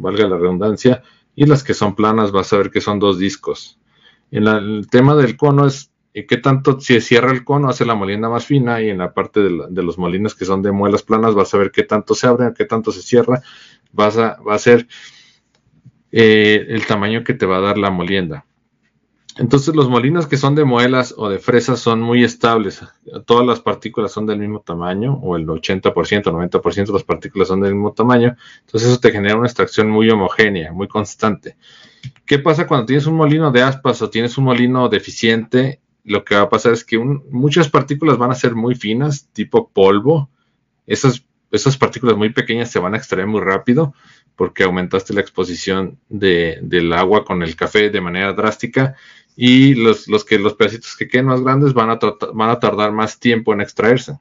valga 0.00 0.28
la 0.28 0.36
redundancia, 0.36 1.02
y 1.36 1.46
las 1.46 1.62
que 1.62 1.74
son 1.74 1.94
planas 1.94 2.32
vas 2.32 2.52
a 2.52 2.58
ver 2.58 2.70
que 2.70 2.80
son 2.80 2.98
dos 2.98 3.18
discos. 3.18 3.78
El 4.30 4.86
tema 4.90 5.14
del 5.16 5.36
cono 5.36 5.66
es 5.66 5.90
eh, 6.12 6.26
qué 6.26 6.38
tanto 6.38 6.80
si 6.80 7.00
cierra 7.00 7.30
el 7.32 7.44
cono 7.44 7.68
hace 7.68 7.84
la 7.84 7.94
molienda 7.94 8.28
más 8.28 8.44
fina 8.44 8.80
y 8.80 8.90
en 8.90 8.98
la 8.98 9.12
parte 9.12 9.40
de, 9.40 9.82
los 9.82 9.98
molinos 9.98 10.34
que 10.34 10.44
son 10.44 10.62
de 10.62 10.72
muelas 10.72 11.02
planas 11.02 11.34
vas 11.34 11.54
a 11.54 11.58
ver 11.58 11.70
qué 11.70 11.84
tanto 11.84 12.14
se 12.14 12.26
abre, 12.26 12.52
qué 12.56 12.64
tanto 12.64 12.90
se 12.90 13.02
cierra, 13.02 13.42
vas 13.92 14.16
a, 14.18 14.40
va 14.42 14.54
a 14.54 14.58
ser 14.58 14.88
eh, 16.10 16.66
el 16.68 16.86
tamaño 16.86 17.22
que 17.22 17.34
te 17.34 17.46
va 17.46 17.58
a 17.58 17.60
dar 17.60 17.78
la 17.78 17.90
molienda. 17.90 18.44
Entonces 19.40 19.74
los 19.74 19.88
molinos 19.88 20.26
que 20.26 20.36
son 20.36 20.54
de 20.54 20.66
muelas 20.66 21.14
o 21.16 21.30
de 21.30 21.38
fresas 21.38 21.80
son 21.80 22.02
muy 22.02 22.22
estables. 22.22 22.82
Todas 23.24 23.46
las 23.46 23.60
partículas 23.60 24.12
son 24.12 24.26
del 24.26 24.38
mismo 24.38 24.60
tamaño 24.60 25.14
o 25.14 25.34
el 25.34 25.46
80%, 25.46 25.92
90% 25.94 26.86
de 26.86 26.92
las 26.92 27.04
partículas 27.04 27.48
son 27.48 27.62
del 27.62 27.72
mismo 27.74 27.94
tamaño. 27.94 28.36
Entonces 28.66 28.90
eso 28.90 29.00
te 29.00 29.10
genera 29.10 29.36
una 29.36 29.46
extracción 29.46 29.88
muy 29.88 30.10
homogénea, 30.10 30.72
muy 30.72 30.88
constante. 30.88 31.56
¿Qué 32.26 32.38
pasa 32.38 32.66
cuando 32.66 32.84
tienes 32.84 33.06
un 33.06 33.14
molino 33.14 33.50
de 33.50 33.62
aspas 33.62 34.02
o 34.02 34.10
tienes 34.10 34.36
un 34.36 34.44
molino 34.44 34.90
deficiente? 34.90 35.80
Lo 36.04 36.22
que 36.22 36.34
va 36.34 36.42
a 36.42 36.50
pasar 36.50 36.74
es 36.74 36.84
que 36.84 36.98
muchas 36.98 37.70
partículas 37.70 38.18
van 38.18 38.32
a 38.32 38.34
ser 38.34 38.54
muy 38.54 38.74
finas, 38.74 39.30
tipo 39.32 39.70
polvo. 39.70 40.28
Esas, 40.86 41.24
esas 41.50 41.78
partículas 41.78 42.18
muy 42.18 42.28
pequeñas 42.28 42.70
se 42.70 42.78
van 42.78 42.92
a 42.92 42.98
extraer 42.98 43.26
muy 43.26 43.40
rápido 43.40 43.94
porque 44.36 44.64
aumentaste 44.64 45.12
la 45.12 45.20
exposición 45.20 45.98
del 46.08 46.92
agua 46.94 47.26
con 47.26 47.42
el 47.42 47.56
café 47.56 47.90
de 47.90 48.00
manera 48.00 48.32
drástica 48.32 48.96
y 49.42 49.72
los, 49.72 50.06
los, 50.06 50.26
que, 50.26 50.38
los 50.38 50.52
pedacitos 50.52 50.94
que 50.94 51.08
queden 51.08 51.24
más 51.24 51.40
grandes 51.40 51.72
van 51.72 51.88
a, 51.88 51.98
van 52.34 52.50
a 52.50 52.60
tardar 52.60 52.92
más 52.92 53.18
tiempo 53.18 53.54
en 53.54 53.62
extraerse. 53.62 54.18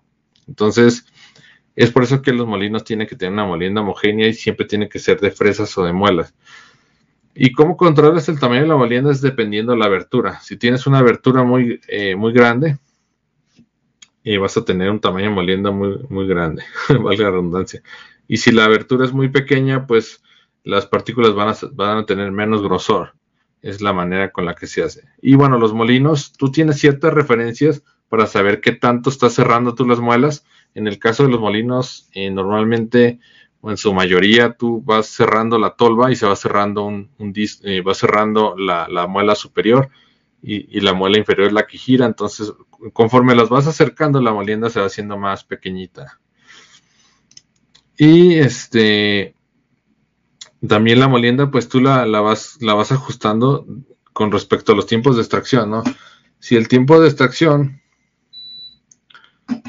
Entonces, 0.47 1.05
es 1.75 1.91
por 1.91 2.03
eso 2.03 2.21
que 2.21 2.31
los 2.31 2.47
molinos 2.47 2.85
tienen 2.85 3.05
que 3.05 3.17
tener 3.17 3.33
una 3.33 3.43
molienda 3.43 3.81
homogénea 3.81 4.29
y 4.29 4.33
siempre 4.33 4.65
tienen 4.65 4.87
que 4.87 4.97
ser 4.97 5.19
de 5.19 5.31
fresas 5.31 5.77
o 5.77 5.83
de 5.83 5.91
muelas. 5.91 6.33
¿Y 7.35 7.51
cómo 7.51 7.75
controlas 7.75 8.29
el 8.29 8.39
tamaño 8.39 8.61
de 8.61 8.69
la 8.69 8.77
molienda? 8.77 9.11
Es 9.11 9.19
dependiendo 9.19 9.73
de 9.73 9.79
la 9.79 9.87
abertura. 9.87 10.39
Si 10.39 10.55
tienes 10.55 10.87
una 10.87 10.99
abertura 10.99 11.43
muy, 11.43 11.81
eh, 11.89 12.15
muy 12.15 12.31
grande, 12.31 12.77
eh, 14.23 14.37
vas 14.37 14.55
a 14.55 14.63
tener 14.63 14.89
un 14.89 15.01
tamaño 15.01 15.25
de 15.25 15.35
molienda 15.35 15.71
muy, 15.71 15.97
muy 16.07 16.27
grande, 16.27 16.63
valga 17.03 17.25
la 17.25 17.31
redundancia. 17.31 17.83
Y 18.25 18.37
si 18.37 18.53
la 18.53 18.63
abertura 18.63 19.03
es 19.03 19.11
muy 19.11 19.27
pequeña, 19.27 19.85
pues 19.85 20.23
las 20.63 20.85
partículas 20.85 21.33
van 21.33 21.49
a, 21.49 21.55
van 21.73 21.97
a 21.97 22.05
tener 22.05 22.31
menos 22.31 22.61
grosor 22.61 23.18
es 23.61 23.81
la 23.81 23.93
manera 23.93 24.31
con 24.31 24.45
la 24.45 24.55
que 24.55 24.67
se 24.67 24.83
hace. 24.83 25.03
Y 25.21 25.35
bueno, 25.35 25.57
los 25.57 25.73
molinos, 25.73 26.33
tú 26.33 26.51
tienes 26.51 26.79
ciertas 26.79 27.13
referencias 27.13 27.83
para 28.07 28.25
saber 28.25 28.61
qué 28.61 28.71
tanto 28.71 29.09
estás 29.09 29.33
cerrando 29.33 29.75
tú 29.75 29.85
las 29.85 29.99
muelas. 29.99 30.45
En 30.73 30.87
el 30.87 30.99
caso 30.99 31.23
de 31.23 31.29
los 31.29 31.39
molinos, 31.39 32.09
eh, 32.13 32.31
normalmente 32.31 33.19
o 33.61 33.69
en 33.71 33.77
su 33.77 33.93
mayoría 33.93 34.53
tú 34.53 34.81
vas 34.81 35.07
cerrando 35.07 35.59
la 35.59 35.71
tolva 35.71 36.11
y 36.11 36.15
se 36.15 36.25
va 36.25 36.35
cerrando 36.35 36.85
un, 36.85 37.09
un 37.17 37.33
eh, 37.35 37.81
va 37.81 37.93
cerrando 37.93 38.55
la, 38.57 38.87
muela 39.07 39.35
superior 39.35 39.89
y, 40.41 40.77
y, 40.77 40.79
la 40.79 40.93
muela 40.93 41.17
inferior 41.17 41.47
es 41.47 41.53
la 41.53 41.67
que 41.67 41.77
gira. 41.77 42.05
Entonces, 42.05 42.53
conforme 42.93 43.35
las 43.35 43.49
vas 43.49 43.67
acercando, 43.67 44.21
la 44.21 44.33
molienda 44.33 44.69
se 44.69 44.79
va 44.79 44.85
haciendo 44.85 45.17
más 45.17 45.43
pequeñita. 45.43 46.19
Y 47.97 48.35
este, 48.35 49.35
también 50.67 50.99
la 50.99 51.07
molienda, 51.07 51.51
pues 51.51 51.69
tú 51.69 51.79
la, 51.81 52.05
vas, 52.05 52.57
la 52.61 52.73
vas 52.73 52.91
ajustando 52.91 53.65
con 54.13 54.31
respecto 54.31 54.73
a 54.73 54.75
los 54.75 54.87
tiempos 54.87 55.15
de 55.15 55.21
extracción, 55.21 55.69
¿no? 55.69 55.83
Si 56.39 56.55
el 56.55 56.67
tiempo 56.67 56.99
de 56.99 57.07
extracción, 57.07 57.81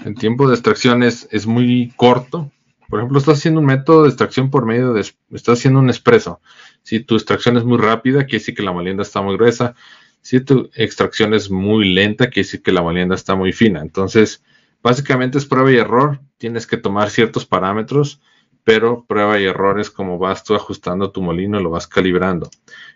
el 0.05 0.15
tiempo 0.15 0.49
de 0.49 0.55
extracción 0.55 1.03
es, 1.03 1.29
es 1.31 1.47
muy 1.47 1.93
corto, 1.97 2.51
por 2.91 2.99
ejemplo, 2.99 3.21
estás 3.21 3.39
haciendo 3.39 3.61
un 3.61 3.67
método 3.67 4.03
de 4.03 4.09
extracción 4.09 4.51
por 4.51 4.67
medio 4.67 4.93
de, 4.93 5.01
estás 5.01 5.61
haciendo 5.61 5.79
un 5.79 5.89
expreso. 5.89 6.41
Si 6.83 6.99
tu 6.99 7.15
extracción 7.15 7.57
es 7.57 7.63
muy 7.63 7.79
rápida, 7.79 8.25
quiere 8.25 8.41
decir 8.41 8.55
que 8.57 8.65
la 8.65 8.73
molienda 8.73 9.05
está 9.05 9.23
muy 9.23 9.37
gruesa. 9.37 9.77
Si 10.23 10.41
tu 10.41 10.71
extracción 10.75 11.33
es 11.33 11.51
muy 11.51 11.95
lenta, 11.95 12.31
quiere 12.31 12.47
decir 12.47 12.63
que 12.63 12.73
la 12.73 12.83
molienda 12.83 13.15
está 13.15 13.37
muy 13.37 13.53
fina. 13.53 13.81
Entonces, 13.81 14.43
básicamente 14.83 15.39
es 15.39 15.47
prueba 15.47 15.71
y 15.71 15.77
error. 15.77 16.21
Tienes 16.37 16.67
que 16.67 16.77
tomar 16.77 17.11
ciertos 17.11 17.47
parámetros, 17.47 18.21
pero 18.65 19.05
prueba 19.05 19.39
y 19.39 19.45
error 19.45 19.81
es 19.81 19.91
como 19.91 20.19
vas 20.19 20.45
tú 20.45 20.55
ajustando 20.55 21.11
tu 21.11 21.23
molino, 21.23 21.61
lo 21.61 21.71
vas 21.71 21.87
calibrando. 21.87 22.51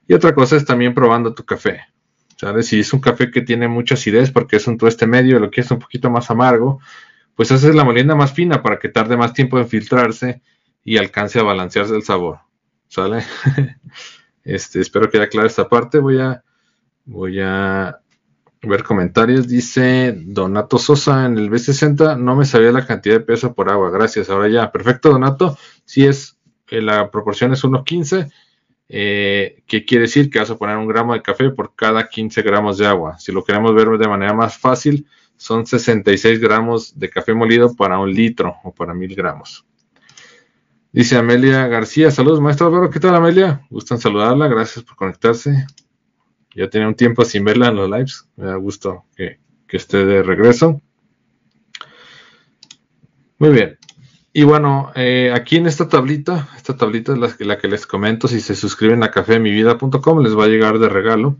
Y 0.06 0.14
otra 0.14 0.34
cosa 0.34 0.56
es 0.56 0.64
también 0.64 0.94
probando 0.94 1.34
tu 1.34 1.44
café. 1.44 1.82
¿Sabes? 2.36 2.66
Si 2.66 2.80
es 2.80 2.92
un 2.92 3.00
café 3.00 3.30
que 3.30 3.42
tiene 3.42 3.68
mucha 3.68 3.94
acidez 3.94 4.30
porque 4.30 4.56
es 4.56 4.66
un 4.66 4.76
tueste 4.76 5.06
medio, 5.06 5.38
lo 5.38 5.50
quieres 5.50 5.70
un 5.70 5.78
poquito 5.78 6.10
más 6.10 6.30
amargo, 6.30 6.80
pues 7.34 7.50
haces 7.52 7.74
la 7.74 7.84
molienda 7.84 8.14
más 8.14 8.32
fina 8.32 8.62
para 8.62 8.78
que 8.78 8.88
tarde 8.88 9.16
más 9.16 9.32
tiempo 9.32 9.58
en 9.58 9.68
filtrarse 9.68 10.42
y 10.84 10.98
alcance 10.98 11.38
a 11.38 11.42
balancearse 11.42 11.94
el 11.94 12.02
sabor. 12.02 12.40
¿Sale? 12.88 13.24
este, 14.44 14.80
espero 14.80 15.08
que 15.08 15.18
haya 15.18 15.28
clara 15.28 15.46
esta 15.46 15.68
parte. 15.68 15.98
Voy 15.98 16.20
a, 16.20 16.42
voy 17.04 17.40
a 17.40 17.98
ver 18.66 18.82
comentarios. 18.82 19.48
Dice 19.48 20.14
Donato 20.16 20.78
Sosa 20.78 21.26
en 21.26 21.38
el 21.38 21.50
B60. 21.50 22.18
No 22.18 22.36
me 22.36 22.44
sabía 22.44 22.72
la 22.72 22.86
cantidad 22.86 23.16
de 23.16 23.20
peso 23.20 23.54
por 23.54 23.70
agua. 23.70 23.90
Gracias. 23.90 24.30
Ahora 24.30 24.48
ya. 24.48 24.72
Perfecto, 24.72 25.10
Donato. 25.10 25.56
Si 25.84 26.06
es, 26.06 26.38
eh, 26.70 26.80
la 26.80 27.10
proporción 27.10 27.52
es 27.52 27.64
1.15. 27.64 28.30
Eh, 28.88 29.62
¿Qué 29.66 29.84
quiere 29.84 30.02
decir? 30.02 30.30
Que 30.30 30.38
vas 30.38 30.50
a 30.50 30.58
poner 30.58 30.76
un 30.76 30.86
gramo 30.86 31.14
de 31.14 31.22
café 31.22 31.50
por 31.50 31.74
cada 31.74 32.08
15 32.08 32.42
gramos 32.42 32.78
de 32.78 32.86
agua. 32.86 33.18
Si 33.18 33.32
lo 33.32 33.44
queremos 33.44 33.74
ver 33.74 33.88
de 33.98 34.08
manera 34.08 34.34
más 34.34 34.58
fácil, 34.58 35.06
son 35.36 35.66
66 35.66 36.40
gramos 36.40 36.98
de 36.98 37.10
café 37.10 37.34
molido 37.34 37.74
para 37.74 37.98
un 37.98 38.12
litro 38.12 38.56
o 38.62 38.72
para 38.72 38.94
mil 38.94 39.14
gramos. 39.14 39.64
Dice 40.92 41.16
Amelia 41.16 41.66
García, 41.66 42.12
saludos 42.12 42.40
maestro 42.40 42.68
Álvaro, 42.68 42.88
¿qué 42.88 43.00
tal 43.00 43.16
Amelia? 43.16 43.66
Gustan 43.68 43.98
saludarla, 43.98 44.46
gracias 44.46 44.84
por 44.84 44.94
conectarse. 44.94 45.66
Ya 46.54 46.70
tenía 46.70 46.88
un 46.88 46.94
tiempo 46.94 47.24
sin 47.24 47.44
verla 47.44 47.68
en 47.68 47.76
los 47.76 47.90
lives, 47.90 48.28
me 48.36 48.46
da 48.46 48.56
gusto 48.56 49.04
que, 49.16 49.38
esté 49.68 50.04
de 50.06 50.22
regreso. 50.22 50.80
Muy 53.38 53.50
bien. 53.50 53.76
Y 54.32 54.44
bueno, 54.44 54.92
eh, 54.94 55.32
aquí 55.34 55.56
en 55.56 55.66
esta 55.66 55.88
tablita, 55.88 56.48
esta 56.56 56.76
tablita 56.76 57.12
es 57.12 57.40
la, 57.40 57.58
que 57.58 57.66
les 57.66 57.86
comento, 57.86 58.28
si 58.28 58.40
se 58.40 58.54
suscriben 58.54 59.02
a 59.02 59.10
cafemivida.com 59.10 60.22
les 60.22 60.38
va 60.38 60.44
a 60.44 60.48
llegar 60.48 60.78
de 60.78 60.88
regalo. 60.88 61.38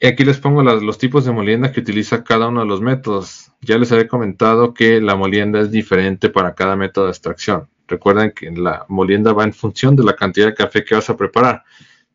Y 0.00 0.06
aquí 0.06 0.24
les 0.24 0.38
pongo 0.38 0.62
los 0.62 0.96
tipos 0.96 1.26
de 1.26 1.32
molienda 1.32 1.70
que 1.70 1.80
utiliza 1.80 2.24
cada 2.24 2.48
uno 2.48 2.60
de 2.60 2.66
los 2.66 2.80
métodos. 2.80 3.52
Ya 3.60 3.76
les 3.76 3.92
había 3.92 4.08
comentado 4.08 4.72
que 4.72 5.02
la 5.02 5.14
molienda 5.16 5.60
es 5.60 5.70
diferente 5.70 6.30
para 6.30 6.54
cada 6.54 6.76
método 6.76 7.04
de 7.04 7.10
extracción. 7.10 7.68
Recuerden 7.86 8.32
que 8.34 8.50
la 8.50 8.86
molienda 8.88 9.34
va 9.34 9.44
en 9.44 9.52
función 9.52 9.96
de 9.96 10.04
la 10.04 10.16
cantidad 10.16 10.46
de 10.46 10.54
café 10.54 10.84
que 10.84 10.94
vas 10.94 11.10
a 11.10 11.16
preparar. 11.18 11.64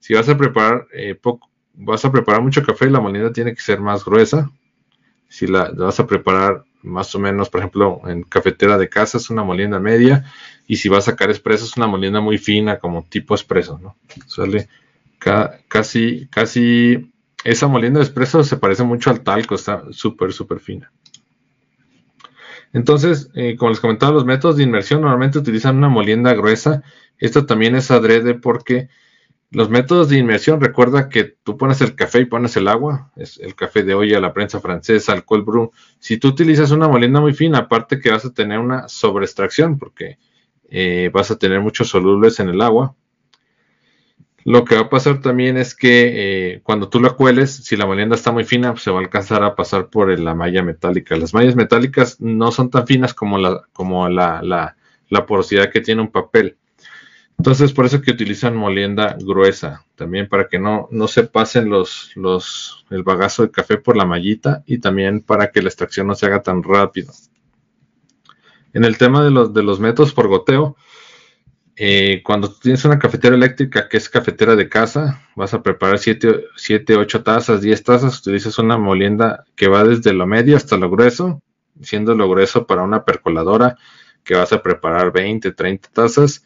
Si 0.06 0.14
vas 0.14 0.30
a 0.30 0.38
preparar 0.38 0.86
eh, 0.94 1.20
vas 1.74 2.06
a 2.06 2.12
preparar 2.12 2.40
mucho 2.40 2.62
café, 2.62 2.92
la 2.92 3.00
molienda 3.00 3.34
tiene 3.34 3.56
que 3.56 3.62
ser 3.62 3.80
más 3.80 4.06
gruesa. 4.06 4.52
Si 5.28 5.48
la, 5.48 5.72
vas 5.72 6.00
a 6.00 6.06
preparar 6.06 6.64
más 6.84 7.16
o 7.16 7.20
menos, 7.20 7.50
por 7.50 7.62
ejemplo, 7.62 8.00
en 8.06 8.22
cafetera 8.22 8.78
de 8.78 8.88
casa 8.88 9.18
es 9.18 9.32
una 9.32 9.44
molienda 9.44 9.80
media. 9.80 10.24
Y 10.68 10.76
si 10.76 10.90
vas 10.90 11.08
a 11.08 11.12
sacar 11.14 11.32
expreso 11.32 11.66
es 11.66 11.76
una 11.76 11.88
molienda 11.88 12.22
muy 12.22 12.38
fina, 12.38 12.78
como 12.78 13.04
tipo 13.06 13.34
expreso, 13.34 13.80
¿no? 13.82 13.96
Sale 14.28 14.68
casi, 15.18 16.28
casi 16.28 17.12
esa 17.44 17.68
molienda 17.68 17.98
de 17.98 18.06
espresso 18.06 18.44
se 18.44 18.58
parece 18.58 18.84
mucho 18.84 19.10
al 19.10 19.22
talco, 19.22 19.56
está 19.56 19.86
súper, 19.90 20.34
súper 20.34 20.60
fina. 20.60 20.92
Entonces, 22.74 23.32
eh, 23.34 23.56
como 23.58 23.72
les 23.72 23.80
comentaba, 23.80 24.12
los 24.12 24.26
métodos 24.26 24.58
de 24.58 24.64
inmersión 24.66 25.02
normalmente 25.02 25.40
utilizan 25.40 25.78
una 25.78 25.90
molienda 25.90 26.32
gruesa. 26.36 26.84
Esto 27.18 27.48
también 27.48 27.76
es 27.76 27.90
adrede 27.90 28.36
porque 28.36 28.88
los 29.56 29.70
métodos 29.70 30.10
de 30.10 30.18
inmersión, 30.18 30.60
recuerda 30.60 31.10
que 31.10 31.24
tú 31.24 31.58
pones 31.58 31.82
el 31.82 31.96
café 31.96 32.20
y 32.20 32.26
pones 32.26 32.58
el 32.58 32.68
agua, 32.68 33.12
es 33.16 33.40
el 33.40 33.56
café 33.56 33.84
de 33.84 33.94
olla, 33.94 34.20
la 34.20 34.34
prensa 34.34 34.60
francesa, 34.60 35.14
el 35.14 35.24
cold 35.24 35.46
brew. 35.46 35.72
Si 36.00 36.18
tú 36.18 36.28
utilizas 36.28 36.72
una 36.72 36.88
molienda 36.88 37.22
muy 37.22 37.34
fina, 37.34 37.60
aparte 37.60 38.00
que 38.00 38.12
vas 38.12 38.26
a 38.26 38.34
tener 38.34 38.60
una 38.60 38.88
sobreextracción 38.90 39.80
porque 39.80 40.18
eh, 40.70 41.10
vas 41.14 41.32
a 41.32 41.38
tener 41.38 41.62
muchos 41.62 41.88
solubles 41.88 42.40
en 42.40 42.50
el 42.50 42.62
agua, 42.62 42.96
lo 44.46 44.64
que 44.64 44.76
va 44.76 44.82
a 44.82 44.90
pasar 44.90 45.22
también 45.22 45.58
es 45.58 45.74
que 45.74 46.54
eh, 46.54 46.62
cuando 46.62 46.88
tú 46.88 47.02
la 47.02 47.10
cueles, 47.12 47.52
si 47.52 47.76
la 47.76 47.88
molienda 47.88 48.16
está 48.16 48.32
muy 48.32 48.44
fina, 48.44 48.76
se 48.78 48.92
va 48.92 49.00
a 49.00 49.02
alcanzar 49.02 49.44
a 49.44 49.56
pasar 49.56 49.90
por 49.90 50.20
la 50.20 50.36
malla 50.36 50.62
metálica. 50.62 51.18
Las 51.18 51.34
mallas 51.34 51.56
metálicas 51.56 52.22
no 52.22 52.52
son 52.52 52.70
tan 52.70 52.86
finas 52.86 53.16
como 53.16 53.40
la, 53.40 54.76
porosidad 55.28 55.72
que 55.72 55.82
tiene 55.82 56.04
un 56.04 56.12
papel. 56.12 56.58
Entonces, 57.38 57.74
por 57.74 57.86
eso 57.86 58.02
que 58.02 58.12
utilizan 58.12 58.56
molienda 58.56 59.18
gruesa, 59.20 59.86
también 59.96 60.28
para 60.28 60.48
que 60.48 60.58
no, 60.58 60.88
no 60.92 61.08
se 61.08 61.24
pasen 61.24 61.70
los, 61.70 62.12
los, 62.16 62.86
el 62.90 63.04
bagazo 63.04 63.44
de 63.44 63.52
café 63.52 63.78
por 63.78 63.98
la 63.98 64.06
mallita 64.06 64.64
y 64.66 64.80
también 64.80 65.22
para 65.22 65.52
que 65.52 65.62
la 65.62 65.70
extracción 65.70 66.08
no 66.08 66.16
se 66.16 66.26
haga 66.26 66.42
tan 66.42 66.64
rápido. 66.64 67.14
En 68.74 68.84
el 68.84 68.98
tema 68.98 69.24
de 69.24 69.32
los, 69.32 69.54
de 69.54 69.64
los 69.64 69.80
métodos 69.80 70.14
por 70.14 70.28
goteo, 70.28 70.76
eh, 71.78 72.22
cuando 72.24 72.54
tienes 72.54 72.86
una 72.86 73.00
cafetera 73.00 73.36
eléctrica 73.36 73.90
que 73.90 73.98
es 73.98 74.10
cafetera 74.10 74.56
de 74.56 74.70
casa, 74.70 75.22
vas 75.36 75.54
a 75.54 75.62
preparar 75.62 76.00
7, 76.00 76.48
8 76.96 77.24
tazas, 77.24 77.62
10 77.62 77.84
tazas, 77.84 78.20
utilizas 78.20 78.58
una 78.60 78.78
molienda 78.78 79.44
que 79.56 79.68
va 79.68 79.84
desde 79.84 80.14
lo 80.14 80.26
medio 80.26 80.56
hasta 80.56 80.78
lo 80.78 80.90
grueso, 80.90 81.42
siendo 81.82 82.16
lo 82.16 82.30
grueso 82.30 82.66
para 82.66 82.84
una 82.84 83.04
percoladora 83.04 83.78
que 84.24 84.36
vas 84.36 84.54
a 84.54 84.64
preparar 84.64 85.12
20, 85.12 85.52
30 85.52 85.90
tazas. 85.92 86.46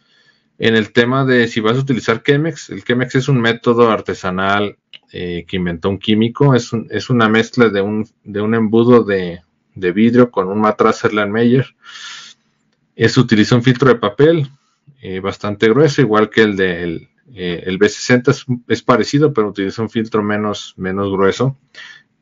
En 0.59 0.75
el 0.75 0.91
tema 0.91 1.25
de 1.25 1.47
si 1.47 1.61
vas 1.61 1.77
a 1.77 1.81
utilizar 1.81 2.21
Chemex, 2.21 2.69
el 2.69 2.83
Chemex 2.83 3.15
es 3.15 3.29
un 3.29 3.39
método 3.39 3.89
artesanal 3.89 4.77
eh, 5.11 5.45
que 5.47 5.55
inventó 5.55 5.89
un 5.89 5.97
químico, 5.97 6.53
es, 6.53 6.73
una 7.09 7.29
mezcla 7.29 7.69
de 7.69 7.81
un, 7.81 8.05
embudo 8.25 9.03
de, 9.03 9.41
vidrio 9.75 10.29
con 10.29 10.49
un 10.49 10.59
matraz 10.59 11.05
Erlenmeyer. 11.05 11.65
Es 12.95 13.17
utiliza 13.17 13.55
un 13.55 13.63
filtro 13.63 13.87
de 13.87 13.95
papel, 13.95 14.49
eh, 15.01 15.21
bastante 15.21 15.69
grueso, 15.69 16.01
igual 16.01 16.29
que 16.29 16.41
el 16.41 16.57
del 16.57 16.99
de 16.99 17.09
el 17.33 17.79
B60 17.79 18.63
es, 18.67 18.83
parecido, 18.83 19.33
pero 19.33 19.49
utiliza 19.49 19.81
un 19.81 19.89
filtro 19.89 20.21
menos, 20.23 20.73
grueso. 20.77 21.57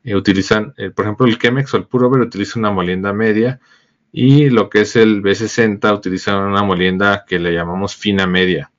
Eh, 0.04 0.14
utilizan, 0.14 0.74
eh, 0.76 0.90
por 0.90 1.04
ejemplo, 1.04 1.26
el 1.26 1.38
Chemex 1.38 1.74
o 1.74 1.76
el 1.76 1.86
Purover 1.86 2.20
utiliza 2.20 2.58
una 2.58 2.70
molienda 2.70 3.12
media 3.12 3.60
y 4.12 4.50
lo 4.50 4.70
que 4.70 4.82
es 4.82 4.96
el 4.96 5.22
B60 5.22 5.94
utiliza 5.94 6.38
una 6.38 6.62
molienda 6.62 7.24
que 7.26 7.38
le 7.38 7.52
llamamos 7.52 7.96
fina 7.96 8.26
media. 8.26 8.70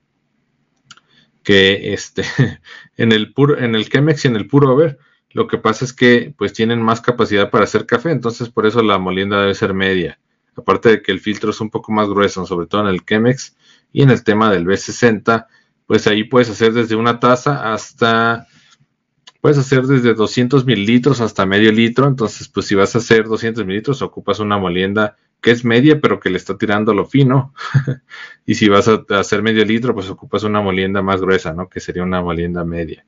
Que 1.43 1.93
este, 1.93 2.23
en 2.97 3.11
el, 3.11 3.33
en 3.57 3.75
el 3.75 3.89
Chemex 3.89 4.25
y 4.25 4.27
en 4.27 4.35
el 4.35 4.47
Purover 4.47 4.97
lo 5.31 5.47
que 5.47 5.57
pasa 5.57 5.85
es 5.85 5.93
que 5.93 6.33
pues 6.37 6.53
tienen 6.53 6.81
más 6.81 7.01
capacidad 7.01 7.51
para 7.51 7.65
hacer 7.65 7.85
café, 7.85 8.11
entonces 8.11 8.49
por 8.49 8.65
eso 8.65 8.81
la 8.81 8.97
molienda 8.97 9.39
debe 9.39 9.53
ser 9.53 9.73
media. 9.73 10.19
Aparte 10.55 10.89
de 10.89 11.01
que 11.01 11.11
el 11.11 11.19
filtro 11.19 11.51
es 11.51 11.61
un 11.61 11.69
poco 11.69 11.91
más 11.91 12.09
grueso, 12.09 12.45
sobre 12.45 12.67
todo 12.67 12.81
en 12.81 12.87
el 12.87 13.05
Chemex 13.05 13.55
y 13.93 14.01
en 14.01 14.09
el 14.09 14.23
tema 14.23 14.51
del 14.51 14.65
B60, 14.65 15.45
pues 15.85 16.07
ahí 16.07 16.23
puedes 16.23 16.49
hacer 16.49 16.73
desde 16.73 16.95
una 16.95 17.19
taza 17.19 17.71
hasta, 17.71 18.47
puedes 19.41 19.57
hacer 19.57 19.83
desde 19.83 20.13
200 20.13 20.65
mililitros 20.65 21.21
hasta 21.21 21.45
medio 21.45 21.71
litro. 21.71 22.07
Entonces, 22.07 22.47
pues 22.47 22.67
si 22.67 22.75
vas 22.75 22.95
a 22.95 22.99
hacer 22.99 23.25
200 23.25 23.65
mililitros, 23.65 24.01
ocupas 24.01 24.39
una 24.39 24.57
molienda 24.57 25.15
que 25.41 25.51
es 25.51 25.63
media, 25.63 26.01
pero 26.01 26.19
que 26.19 26.29
le 26.29 26.37
está 26.37 26.57
tirando 26.57 26.93
lo 26.93 27.05
fino. 27.05 27.53
y 28.45 28.55
si 28.55 28.67
vas 28.67 28.87
a 28.87 29.05
hacer 29.17 29.41
medio 29.41 29.63
litro, 29.65 29.93
pues 29.93 30.09
ocupas 30.09 30.43
una 30.43 30.61
molienda 30.61 31.01
más 31.01 31.21
gruesa, 31.21 31.53
¿no? 31.53 31.69
Que 31.69 31.79
sería 31.79 32.03
una 32.03 32.21
molienda 32.21 32.65
media. 32.65 33.05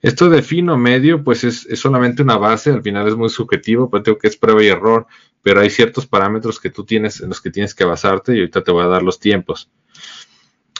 Esto 0.00 0.28
de 0.28 0.42
fino 0.42 0.76
medio, 0.76 1.24
pues 1.24 1.42
es, 1.42 1.66
solamente 1.74 2.22
una 2.22 2.36
base, 2.36 2.70
al 2.70 2.82
final 2.82 3.08
es 3.08 3.16
muy 3.16 3.28
subjetivo, 3.30 3.90
pero 3.90 4.02
tengo 4.02 4.18
que 4.18 4.28
es 4.28 4.36
prueba 4.36 4.62
y 4.62 4.68
error, 4.68 5.06
pero 5.42 5.60
hay 5.60 5.70
ciertos 5.70 6.06
parámetros 6.06 6.60
que 6.60 6.70
tú 6.70 6.84
tienes 6.84 7.20
en 7.20 7.30
los 7.30 7.40
que 7.40 7.50
tienes 7.50 7.74
que 7.74 7.84
basarte 7.84 8.34
y 8.34 8.38
ahorita 8.38 8.62
te 8.62 8.70
voy 8.70 8.84
a 8.84 8.88
dar 8.88 9.02
los 9.02 9.18
tiempos. 9.18 9.70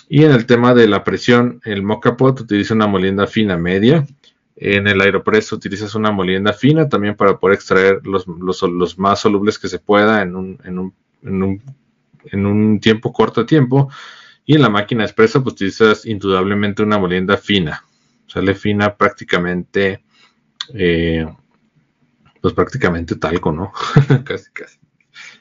Y 0.08 0.24
en 0.24 0.30
el 0.30 0.46
tema 0.46 0.72
de 0.72 0.86
la 0.88 1.04
presión, 1.04 1.60
el 1.64 1.82
Mocapot 1.82 2.40
utiliza 2.40 2.74
una 2.74 2.86
molienda 2.86 3.26
fina 3.26 3.58
media. 3.58 4.06
En 4.60 4.88
el 4.88 5.00
Aeropress 5.00 5.52
utilizas 5.52 5.94
una 5.94 6.10
molienda 6.10 6.52
fina 6.52 6.88
también 6.88 7.14
para 7.14 7.38
poder 7.38 7.54
extraer 7.54 8.00
los, 8.04 8.26
más 8.98 9.20
solubles 9.20 9.56
que 9.56 9.68
se 9.68 9.78
pueda 9.78 10.20
en 10.20 10.34
un, 11.22 12.80
tiempo 12.80 13.12
corto 13.12 13.42
de 13.42 13.46
tiempo. 13.46 13.88
Y 14.44 14.56
en 14.56 14.62
la 14.62 14.68
máquina 14.68 15.04
expresa 15.04 15.40
pues 15.40 15.52
utilizas 15.52 16.06
indudablemente 16.06 16.82
una 16.82 16.98
molienda 16.98 17.36
fina. 17.36 17.84
Sale 18.26 18.54
fina 18.56 18.96
prácticamente, 18.96 20.02
eh, 20.74 21.24
pues 22.40 22.52
prácticamente 22.52 23.14
talco, 23.14 23.52
¿no? 23.52 23.72
casi, 24.24 24.50
casi. 24.52 24.80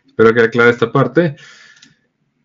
Espero 0.06 0.32
que 0.32 0.42
aclare 0.42 0.70
esta 0.70 0.92
parte. 0.92 1.38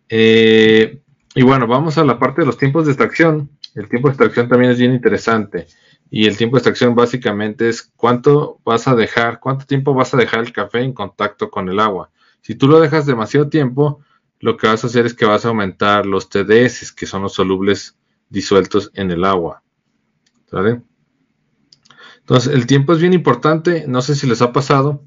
Eh, 0.09 1.01
y 1.35 1.43
bueno, 1.43 1.67
vamos 1.67 1.99
a 1.99 2.03
la 2.03 2.17
parte 2.17 2.41
de 2.41 2.47
los 2.47 2.57
tiempos 2.57 2.85
de 2.85 2.93
extracción. 2.93 3.51
El 3.75 3.87
tiempo 3.89 4.07
de 4.07 4.13
extracción 4.13 4.49
también 4.49 4.71
es 4.71 4.79
bien 4.79 4.93
interesante. 4.93 5.67
Y 6.15 6.27
el 6.27 6.37
tiempo 6.37 6.57
de 6.57 6.59
extracción 6.59 6.93
básicamente 6.93 7.69
es 7.69 7.81
cuánto 7.81 8.59
vas 8.63 8.87
a 8.87 8.93
dejar, 8.93 9.39
cuánto 9.39 9.65
tiempo 9.65 9.95
vas 9.95 10.13
a 10.13 10.17
dejar 10.17 10.41
el 10.41 10.53
café 10.53 10.81
en 10.81 10.93
contacto 10.93 11.49
con 11.49 11.69
el 11.69 11.79
agua. 11.79 12.11
Si 12.41 12.53
tú 12.53 12.67
lo 12.67 12.79
dejas 12.79 13.07
demasiado 13.07 13.49
tiempo, 13.49 13.99
lo 14.39 14.55
que 14.55 14.67
vas 14.67 14.83
a 14.83 14.87
hacer 14.87 15.07
es 15.07 15.15
que 15.15 15.25
vas 15.25 15.43
a 15.43 15.47
aumentar 15.47 16.05
los 16.05 16.29
TDS, 16.29 16.91
que 16.91 17.07
son 17.07 17.23
los 17.23 17.33
solubles 17.33 17.97
disueltos 18.29 18.91
en 18.93 19.09
el 19.09 19.23
agua. 19.23 19.63
Entonces, 22.19 22.53
el 22.53 22.67
tiempo 22.67 22.93
es 22.93 22.99
bien 22.99 23.13
importante. 23.13 23.85
No 23.87 24.03
sé 24.03 24.13
si 24.13 24.27
les 24.27 24.43
ha 24.43 24.53
pasado. 24.53 25.03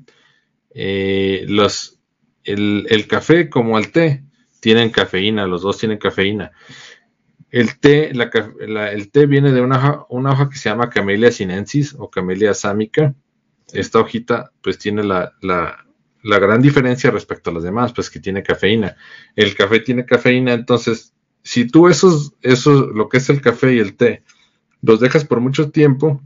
Eh, 0.70 1.44
los, 1.46 2.00
el, 2.42 3.06
café 3.06 3.48
como 3.48 3.78
el 3.78 3.92
té 3.92 4.24
tienen 4.58 4.90
cafeína, 4.90 5.46
los 5.46 5.62
dos 5.62 5.78
tienen 5.78 5.98
cafeína. 5.98 6.50
El 7.56 7.78
té, 7.78 8.10
el 8.10 9.10
té 9.10 9.24
viene 9.24 9.50
de 9.50 9.62
una, 9.62 10.04
hoja 10.10 10.50
que 10.50 10.58
se 10.58 10.68
llama 10.68 10.90
Camellia 10.90 11.32
sinensis 11.32 11.94
o 11.98 12.10
Camellia 12.10 12.52
sámica. 12.52 13.14
Esta 13.72 13.98
hojita 13.98 14.52
pues 14.60 14.78
tiene 14.78 15.02
la, 15.02 15.32
la 16.26 16.38
gran 16.38 16.60
diferencia 16.60 17.10
respecto 17.10 17.48
a 17.48 17.54
las 17.54 17.62
demás, 17.62 17.94
pues 17.94 18.10
que 18.10 18.20
tiene 18.20 18.42
cafeína. 18.42 18.96
El 19.34 19.54
café 19.54 19.80
tiene 19.80 20.04
cafeína, 20.04 20.52
entonces, 20.52 21.14
si 21.42 21.66
tú 21.66 21.88
esos, 21.88 22.34
esos, 22.42 22.88
lo 22.94 23.08
que 23.08 23.16
es 23.16 23.30
el 23.30 23.40
café 23.40 23.74
y 23.74 23.78
el 23.78 23.96
té, 23.96 24.22
los 24.82 25.00
dejas 25.00 25.24
por 25.24 25.40
mucho 25.40 25.70
tiempo, 25.70 26.20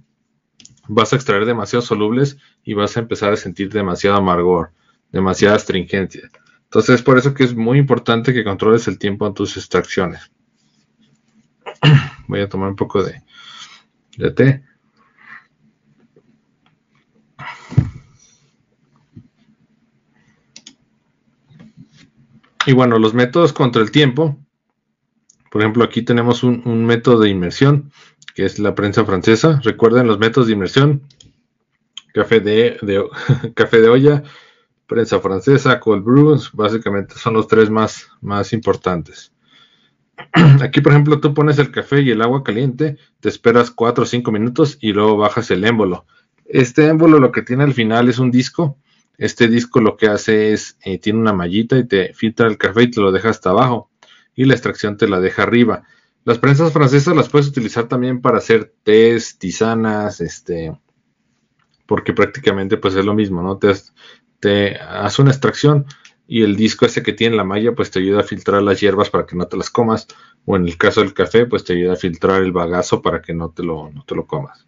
vas 0.89 1.13
a 1.13 1.17
extraer 1.17 1.45
demasiados 1.45 1.85
solubles 1.85 2.39
y 2.65 2.75
vas 2.75 2.97
a 2.97 3.01
empezar 3.01 3.33
a 3.33 3.37
sentir 3.37 3.73
demasiado 3.73 4.17
amargor, 4.17 4.73
demasiada 5.13 5.55
astringencia. 5.55 6.29
Entonces, 6.65 6.97
es 6.97 7.03
por 7.03 7.19
eso 7.19 7.35
que 7.35 7.45
es 7.45 7.55
muy 7.55 7.79
importante 7.79 8.35
que 8.35 8.43
controles 8.43 8.89
el 8.89 8.99
tiempo 8.99 9.29
en 9.29 9.35
tus 9.35 9.57
extracciones. 9.57 10.33
Voy 12.29 12.41
a 12.41 12.49
tomar 12.49 12.69
un 12.69 12.77
poco 12.77 13.03
de, 13.03 13.23
de 14.17 14.31
té. 14.31 14.65
Y 22.67 22.73
bueno, 22.73 22.99
los 22.99 23.15
métodos 23.15 23.53
contra 23.53 23.83
el 23.83 23.91
tiempo. 23.91 24.39
Por 25.51 25.63
ejemplo, 25.63 25.83
aquí 25.83 26.03
tenemos 26.03 26.45
un, 26.45 26.85
método 26.85 27.21
de 27.21 27.31
inmersión, 27.31 27.91
que 28.35 28.45
es 28.45 28.59
la 28.59 28.75
prensa 28.75 29.05
francesa. 29.05 29.61
Recuerden 29.65 30.07
los 30.07 30.19
métodos 30.19 30.47
de 30.47 30.53
inmersión. 30.53 31.03
Café 32.15 32.41
de, 32.41 33.89
olla, 33.89 34.23
prensa 34.87 35.21
francesa, 35.21 35.81
cold 35.81 36.05
brews, 36.05 36.51
básicamente 36.53 37.15
son 37.15 37.35
los 37.35 37.49
tres 37.49 37.71
más 37.71 38.53
importantes. 38.53 39.33
Aquí, 40.63 40.81
por 40.81 40.93
ejemplo, 40.93 41.21
tú 41.21 41.35
pones 41.35 41.59
el 41.59 41.71
café 41.71 42.03
y 42.03 42.11
el 42.11 42.23
agua 42.23 42.43
caliente, 42.45 42.97
te 43.21 43.29
esperas 43.29 43.71
4 43.71 44.05
o 44.05 44.07
5 44.07 44.33
minutos 44.33 44.79
y 44.81 44.93
luego 44.93 45.17
bajas 45.17 45.51
el 45.51 45.65
émbolo. 45.65 46.07
Este 46.45 46.87
émbolo 46.87 47.19
lo 47.19 47.33
que 47.33 47.43
tiene 47.43 47.65
al 47.65 47.75
final 47.75 48.09
es 48.09 48.19
un 48.19 48.31
disco 48.31 48.77
este 49.21 49.49
disco 49.49 49.83
lo 49.83 49.99
que 49.99 50.09
hace 50.09 50.55
es, 50.55 50.79
eh, 50.83 50.99
tiene 50.99 51.19
una 51.19 51.35
mallita 51.35 51.77
y 51.77 51.87
te 51.87 52.15
filtra 52.15 52.47
el 52.47 52.57
café 52.57 52.85
y 52.85 52.91
te 52.91 53.03
lo 53.03 53.13
deja 53.13 53.29
hasta 53.29 53.51
abajo. 53.51 53.91
Y 54.35 54.47
la 54.47 54.55
extracción 54.55 54.97
te 54.97 55.07
la 55.07 55.21
deja 55.21 55.43
arriba. 55.43 55.83
Las 56.25 56.39
prensas 56.39 56.73
francesas 56.73 57.15
las 57.15 57.29
puedes 57.29 57.47
utilizar 57.47 57.87
también 57.87 58.23
para 58.23 58.39
hacer 58.39 58.73
tés, 58.83 59.37
tisanas, 59.37 60.23
este, 60.23 60.75
porque 61.85 62.15
prácticamente 62.15 62.79
pues 62.79 62.95
es 62.95 63.05
lo 63.05 63.13
mismo, 63.13 63.43
¿no? 63.43 63.59
Te, 63.59 63.75
te 64.41 64.77
hace 64.79 65.21
una 65.21 65.33
extracción 65.33 65.85
y 66.33 66.45
el 66.45 66.55
disco 66.55 66.87
ese 66.87 67.03
que 67.03 67.13
tiene 67.13 67.35
la 67.35 67.43
malla 67.43 67.73
pues 67.75 67.91
te 67.91 67.99
ayuda 67.99 68.21
a 68.21 68.23
filtrar 68.23 68.63
las 68.63 68.81
hierbas 68.81 69.11
para 69.11 69.27
que 69.27 69.35
no 69.35 69.49
te 69.49 69.57
las 69.57 69.69
comas. 69.69 70.07
O 70.45 70.55
en 70.55 70.65
el 70.65 70.79
caso 70.79 71.01
del 71.01 71.13
café 71.13 71.45
pues 71.45 71.65
te 71.65 71.73
ayuda 71.73 71.95
a 71.95 71.97
filtrar 71.97 72.41
el 72.45 72.53
bagazo 72.53 73.03
para 73.03 73.21
que 73.21 73.35
no 73.35 73.51
te 73.51 73.65
lo, 73.65 73.91
no 73.91 74.05
te 74.05 74.15
lo 74.15 74.27
comas. 74.27 74.65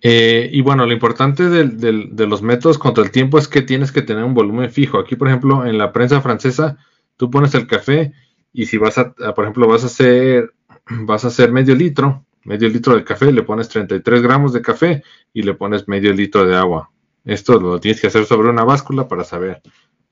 Eh, 0.00 0.48
y 0.50 0.62
bueno, 0.62 0.86
lo 0.86 0.92
importante 0.94 1.50
de, 1.50 2.26
los 2.26 2.40
métodos 2.40 2.78
contra 2.78 3.04
el 3.04 3.10
tiempo 3.10 3.36
es 3.38 3.46
que 3.46 3.60
tienes 3.60 3.92
que 3.92 4.00
tener 4.00 4.24
un 4.24 4.32
volumen 4.32 4.70
fijo. 4.70 4.98
Aquí, 4.98 5.16
por 5.16 5.28
ejemplo, 5.28 5.66
en 5.66 5.76
la 5.76 5.92
prensa 5.92 6.22
francesa, 6.22 6.78
tú 7.18 7.30
pones 7.30 7.54
el 7.54 7.66
café 7.66 8.14
y 8.54 8.64
si 8.64 8.78
vas 8.78 8.96
a, 8.96 9.12
por 9.12 9.44
ejemplo, 9.44 9.68
vas 9.68 9.82
a 9.82 9.88
hacer, 9.88 10.54
vas 11.02 11.26
a 11.26 11.28
hacer 11.28 11.52
medio 11.52 11.74
litro, 11.74 12.24
medio 12.44 12.70
litro 12.70 12.96
de 12.96 13.04
café, 13.04 13.30
le 13.30 13.42
pones 13.42 13.68
33 13.68 14.22
gramos 14.22 14.54
de 14.54 14.62
café 14.62 15.02
y 15.34 15.42
le 15.42 15.52
pones 15.52 15.88
medio 15.88 16.14
litro 16.14 16.46
de 16.46 16.56
agua. 16.56 16.90
Esto 17.26 17.60
lo 17.60 17.78
tienes 17.80 18.00
que 18.00 18.06
hacer 18.06 18.24
sobre 18.24 18.48
una 18.48 18.64
báscula 18.64 19.06
para 19.08 19.24
saber 19.24 19.60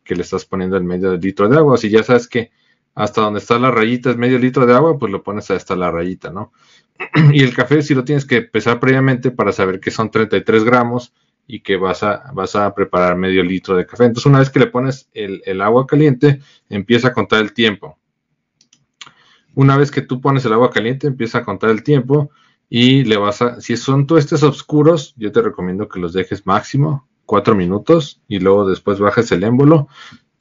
que 0.03 0.14
le 0.14 0.22
estás 0.22 0.44
poniendo 0.44 0.77
el 0.77 0.85
medio 0.85 1.16
litro 1.16 1.48
de 1.48 1.57
agua. 1.57 1.79
Si 1.79 1.88
ya 1.88 2.03
sabes 2.03 2.29
que 2.29 2.50
hasta 2.94 3.22
donde 3.22 3.40
está 3.40 3.59
la 3.59 3.70
rayita 3.70 4.11
es 4.11 4.16
medio 4.16 4.38
litro 4.38 4.66
de 4.66 4.74
agua, 4.74 4.98
pues 4.98 5.11
lo 5.11 5.22
pones 5.22 5.50
hasta 5.50 5.74
la 5.74 5.90
rayita, 5.90 6.31
¿no? 6.31 6.53
y 7.33 7.42
el 7.42 7.55
café 7.55 7.83
sí 7.83 7.94
lo 7.94 8.05
tienes 8.05 8.24
que 8.24 8.42
pesar 8.42 8.81
previamente 8.81 9.31
para 9.31 9.53
saber 9.53 9.81
que 9.81 9.90
son 9.90 10.11
33 10.11 10.64
gramos 10.64 11.12
y 11.46 11.61
que 11.61 11.77
vas 11.77 12.03
a, 12.03 12.31
vas 12.33 12.57
a 12.57 12.74
preparar 12.74 13.16
medio 13.16 13.42
litro 13.42 13.77
de 13.77 13.87
café. 13.87 14.05
Entonces 14.05 14.27
una 14.27 14.38
vez 14.38 14.50
que 14.50 14.61
le 14.61 14.66
pones 14.66 15.09
el, 15.12 15.61
agua 15.61 15.87
caliente, 15.87 16.40
empieza 16.68 17.09
a 17.09 17.12
contar 17.12 17.40
el 17.40 17.53
tiempo. 17.53 17.98
Una 19.55 19.77
vez 19.77 19.90
que 19.90 20.03
tú 20.03 20.20
pones 20.20 20.44
el 20.44 20.53
agua 20.53 20.70
caliente, 20.70 21.07
empieza 21.07 21.38
a 21.38 21.44
contar 21.44 21.70
el 21.70 21.83
tiempo 21.83 22.31
y 22.76 23.04
le 23.04 23.16
vas 23.18 23.40
a, 23.40 23.60
si 23.60 23.76
son 23.76 24.04
tuestes 24.04 24.42
oscuros, 24.42 25.14
yo 25.16 25.30
te 25.30 25.40
recomiendo 25.40 25.88
que 25.88 26.00
los 26.00 26.12
dejes 26.12 26.44
máximo 26.44 27.06
4 27.24 27.54
minutos 27.54 28.20
y 28.26 28.40
luego 28.40 28.68
después 28.68 28.98
bajes 28.98 29.30
el 29.30 29.44
émbolo. 29.44 29.87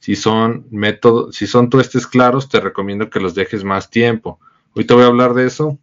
Si 0.00 0.16
son 0.16 0.66
métodos, 0.72 1.36
si 1.36 1.46
son 1.46 1.70
tuestes 1.70 2.08
claros, 2.08 2.48
te 2.48 2.58
recomiendo 2.58 3.08
que 3.08 3.20
los 3.20 3.36
dejes 3.36 3.62
más 3.62 3.88
tiempo. 3.88 4.40
Hoy 4.74 4.84
te 4.84 4.94
voy 4.94 5.04
a 5.04 5.06
hablar 5.06 5.34
de 5.34 5.46
eso. 5.46 5.78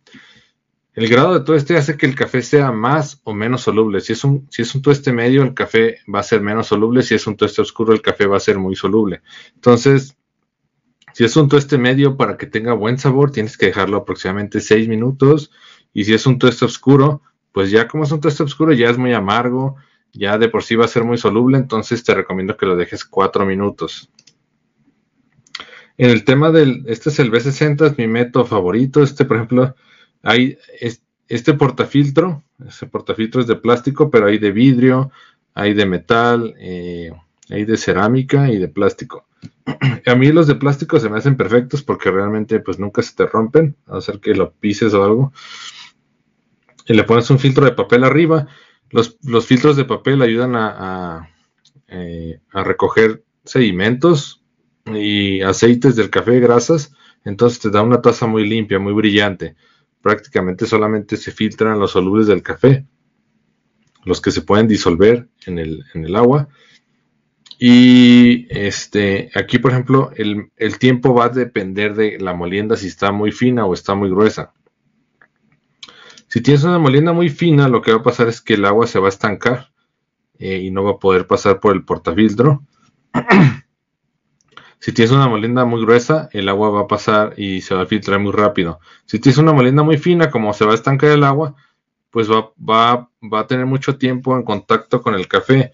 El 0.94 1.08
grado 1.08 1.36
de 1.36 1.46
tueste 1.46 1.78
hace 1.78 1.96
que 1.96 2.06
el 2.06 2.16
café 2.16 2.42
sea 2.42 2.74
más 2.74 3.22
o 3.24 3.34
menos 3.34 3.62
soluble. 3.62 4.02
Si 4.02 4.12
es, 4.12 4.26
un, 4.26 4.46
si 4.52 4.64
es 4.64 4.76
un 4.76 4.82
tueste 4.82 5.14
medio, 5.14 5.44
el 5.44 5.54
café 5.54 6.00
va 6.14 6.20
a 6.20 6.24
ser 6.24 6.42
menos 6.42 6.68
soluble. 6.68 7.02
Si 7.02 7.16
es 7.16 7.28
un 7.28 7.38
tueste 7.38 7.62
oscuro, 7.62 7.94
el 7.94 8.02
café 8.02 8.26
va 8.26 8.36
a 8.36 8.42
ser 8.42 8.60
muy 8.60 8.76
soluble. 8.76 9.22
Entonces, 9.56 10.18
si 11.14 11.24
es 11.24 11.34
un 11.38 11.48
tueste 11.48 11.78
medio, 11.78 12.18
para 12.18 12.36
que 12.36 12.46
tenga 12.46 12.74
buen 12.74 12.98
sabor, 12.98 13.32
tienes 13.32 13.58
que 13.58 13.68
dejarlo 13.68 13.96
aproximadamente 13.96 14.60
6 14.60 14.90
minutos. 14.90 15.50
Y 15.94 16.04
si 16.06 16.14
es 16.14 16.26
un 16.26 16.40
tueste 16.40 16.66
oscuro, 16.66 17.22
pues 17.52 17.72
ya 17.72 17.88
como 17.88 18.04
es 18.04 18.12
un 18.12 18.22
tueste 18.22 18.44
oscuro, 18.44 18.74
ya 18.74 18.90
es 18.90 18.98
muy 18.98 19.14
amargo, 19.14 19.76
ya 20.14 20.38
de 20.38 20.50
por 20.50 20.64
sí 20.64 20.76
va 20.76 20.86
a 20.86 20.90
ser 20.90 21.04
muy 21.04 21.18
soluble. 21.18 21.58
Entonces, 21.58 22.04
te 22.04 22.14
recomiendo 22.14 22.58
que 22.58 22.66
lo 22.66 22.76
dejes 22.76 23.06
4 23.06 23.46
minutos. 23.46 24.10
En 25.98 26.10
el 26.10 26.24
tema 26.24 26.52
del, 26.52 26.84
este 26.88 27.10
es 27.10 27.20
el 27.20 27.32
B60, 27.32 27.86
es 27.92 27.98
mi 27.98 28.08
método 28.08 28.46
favorito. 28.46 29.04
Este, 29.04 29.26
por 29.26 29.38
ejemplo, 29.38 29.76
hay 30.24 30.58
este 31.28 31.54
portafiltro, 31.54 32.44
ese 32.68 32.88
portafiltro 32.88 33.42
es 33.42 33.48
de 33.48 33.56
plástico, 33.56 34.10
pero 34.10 34.28
hay 34.28 34.38
de 34.38 34.52
vidrio, 34.52 35.12
hay 35.54 35.74
de 35.74 35.86
metal, 35.86 36.56
eh, 36.60 37.12
hay 37.50 37.66
de 37.66 37.78
cerámica 37.78 38.50
y 38.50 38.58
de 38.58 38.68
plástico. 38.68 39.28
A 40.06 40.16
mí 40.16 40.32
los 40.32 40.48
de 40.48 40.56
plástico 40.56 41.00
se 41.00 41.10
me 41.10 41.18
hacen 41.18 41.38
perfectos 41.38 41.84
porque 41.84 42.12
realmente 42.12 42.60
pues 42.60 42.80
nunca 42.80 43.02
se 43.02 43.16
te 43.16 43.26
rompen, 43.26 43.76
a 43.88 43.94
no 43.94 44.02
ser 44.02 44.20
que 44.20 44.34
lo 44.34 44.52
pises 44.54 44.94
o 44.94 45.04
algo. 45.04 45.34
Y 46.86 46.94
le 46.94 47.04
pones 47.04 47.30
un 47.30 47.40
filtro 47.40 47.66
de 47.66 47.72
papel 47.72 48.04
arriba. 48.04 48.48
Los, 48.90 49.18
filtros 49.46 49.78
de 49.78 49.86
papel 49.86 50.22
ayudan 50.22 50.56
a, 50.56 51.30
eh, 51.88 52.40
a 52.52 52.64
recoger 52.64 53.24
sedimentos 53.46 54.44
y 54.86 55.42
aceites 55.42 55.96
del 55.96 56.10
café, 56.10 56.40
grasas. 56.40 56.94
Entonces 57.24 57.60
te 57.60 57.70
da 57.70 57.82
una 57.82 58.02
taza 58.02 58.28
muy 58.28 58.48
limpia, 58.48 58.80
muy 58.80 58.94
brillante 58.94 59.56
prácticamente 60.02 60.66
solamente 60.66 61.16
se 61.18 61.32
filtran 61.32 61.80
los 61.80 61.92
solubles 61.92 62.28
del 62.28 62.42
café, 62.42 62.86
los 64.04 64.20
que 64.20 64.32
se 64.32 64.42
pueden 64.42 64.68
disolver 64.68 65.28
en 65.46 65.60
el, 65.60 66.16
agua. 66.16 66.50
Y 67.60 68.48
este, 68.50 69.30
aquí, 69.36 69.60
por 69.60 69.72
ejemplo, 69.72 70.12
el, 70.16 70.80
tiempo 70.80 71.14
va 71.14 71.26
a 71.26 71.30
depender 71.30 71.94
de 71.94 72.20
la 72.20 72.34
molienda 72.34 72.76
si 72.76 72.88
está 72.88 73.12
muy 73.12 73.32
fina 73.32 73.66
o 73.66 73.74
está 73.74 73.94
muy 73.94 74.10
gruesa. 74.10 74.54
Si 76.32 76.40
tienes 76.40 76.64
una 76.64 76.80
molienda 76.80 77.12
muy 77.12 77.28
fina, 77.28 77.68
lo 77.68 77.82
que 77.82 77.92
va 77.92 77.98
a 77.98 78.04
pasar 78.04 78.30
es 78.30 78.40
que 78.40 78.54
el 78.54 78.64
agua 78.64 78.88
se 78.88 79.00
va 79.00 79.08
a 79.08 79.10
estancar 79.10 79.74
eh, 80.40 80.60
y 80.60 80.72
no 80.72 80.82
va 80.82 80.92
a 80.92 80.98
poder 80.98 81.28
pasar 81.28 81.60
por 81.60 81.76
el 81.76 81.84
portafiltro. 81.84 82.64
Si 84.80 84.94
tienes 84.94 85.12
una 85.12 85.28
molienda 85.28 85.66
muy 85.66 85.82
gruesa, 85.82 86.30
el 86.32 86.48
agua 86.48 86.70
va 86.70 86.80
a 86.82 86.88
pasar 86.88 87.34
y 87.38 87.60
se 87.60 87.76
va 87.76 87.82
a 87.82 87.86
filtrar 87.86 88.20
muy 88.22 88.32
rápido. 88.32 88.80
Si 89.06 89.20
tienes 89.20 89.40
una 89.40 89.52
molienda 89.52 89.84
muy 89.84 89.98
fina, 89.98 90.32
como 90.32 90.54
se 90.54 90.64
va 90.64 90.72
a 90.72 90.76
estancar 90.76 91.12
el 91.12 91.26
agua, 91.26 91.54
pues 92.12 92.32
va, 92.32 92.54
va, 92.58 93.40
a 93.40 93.48
tener 93.48 93.66
mucho 93.66 93.98
tiempo 93.98 94.38
en 94.38 94.44
contacto 94.44 95.02
con 95.02 95.16
el 95.16 95.28
café 95.28 95.74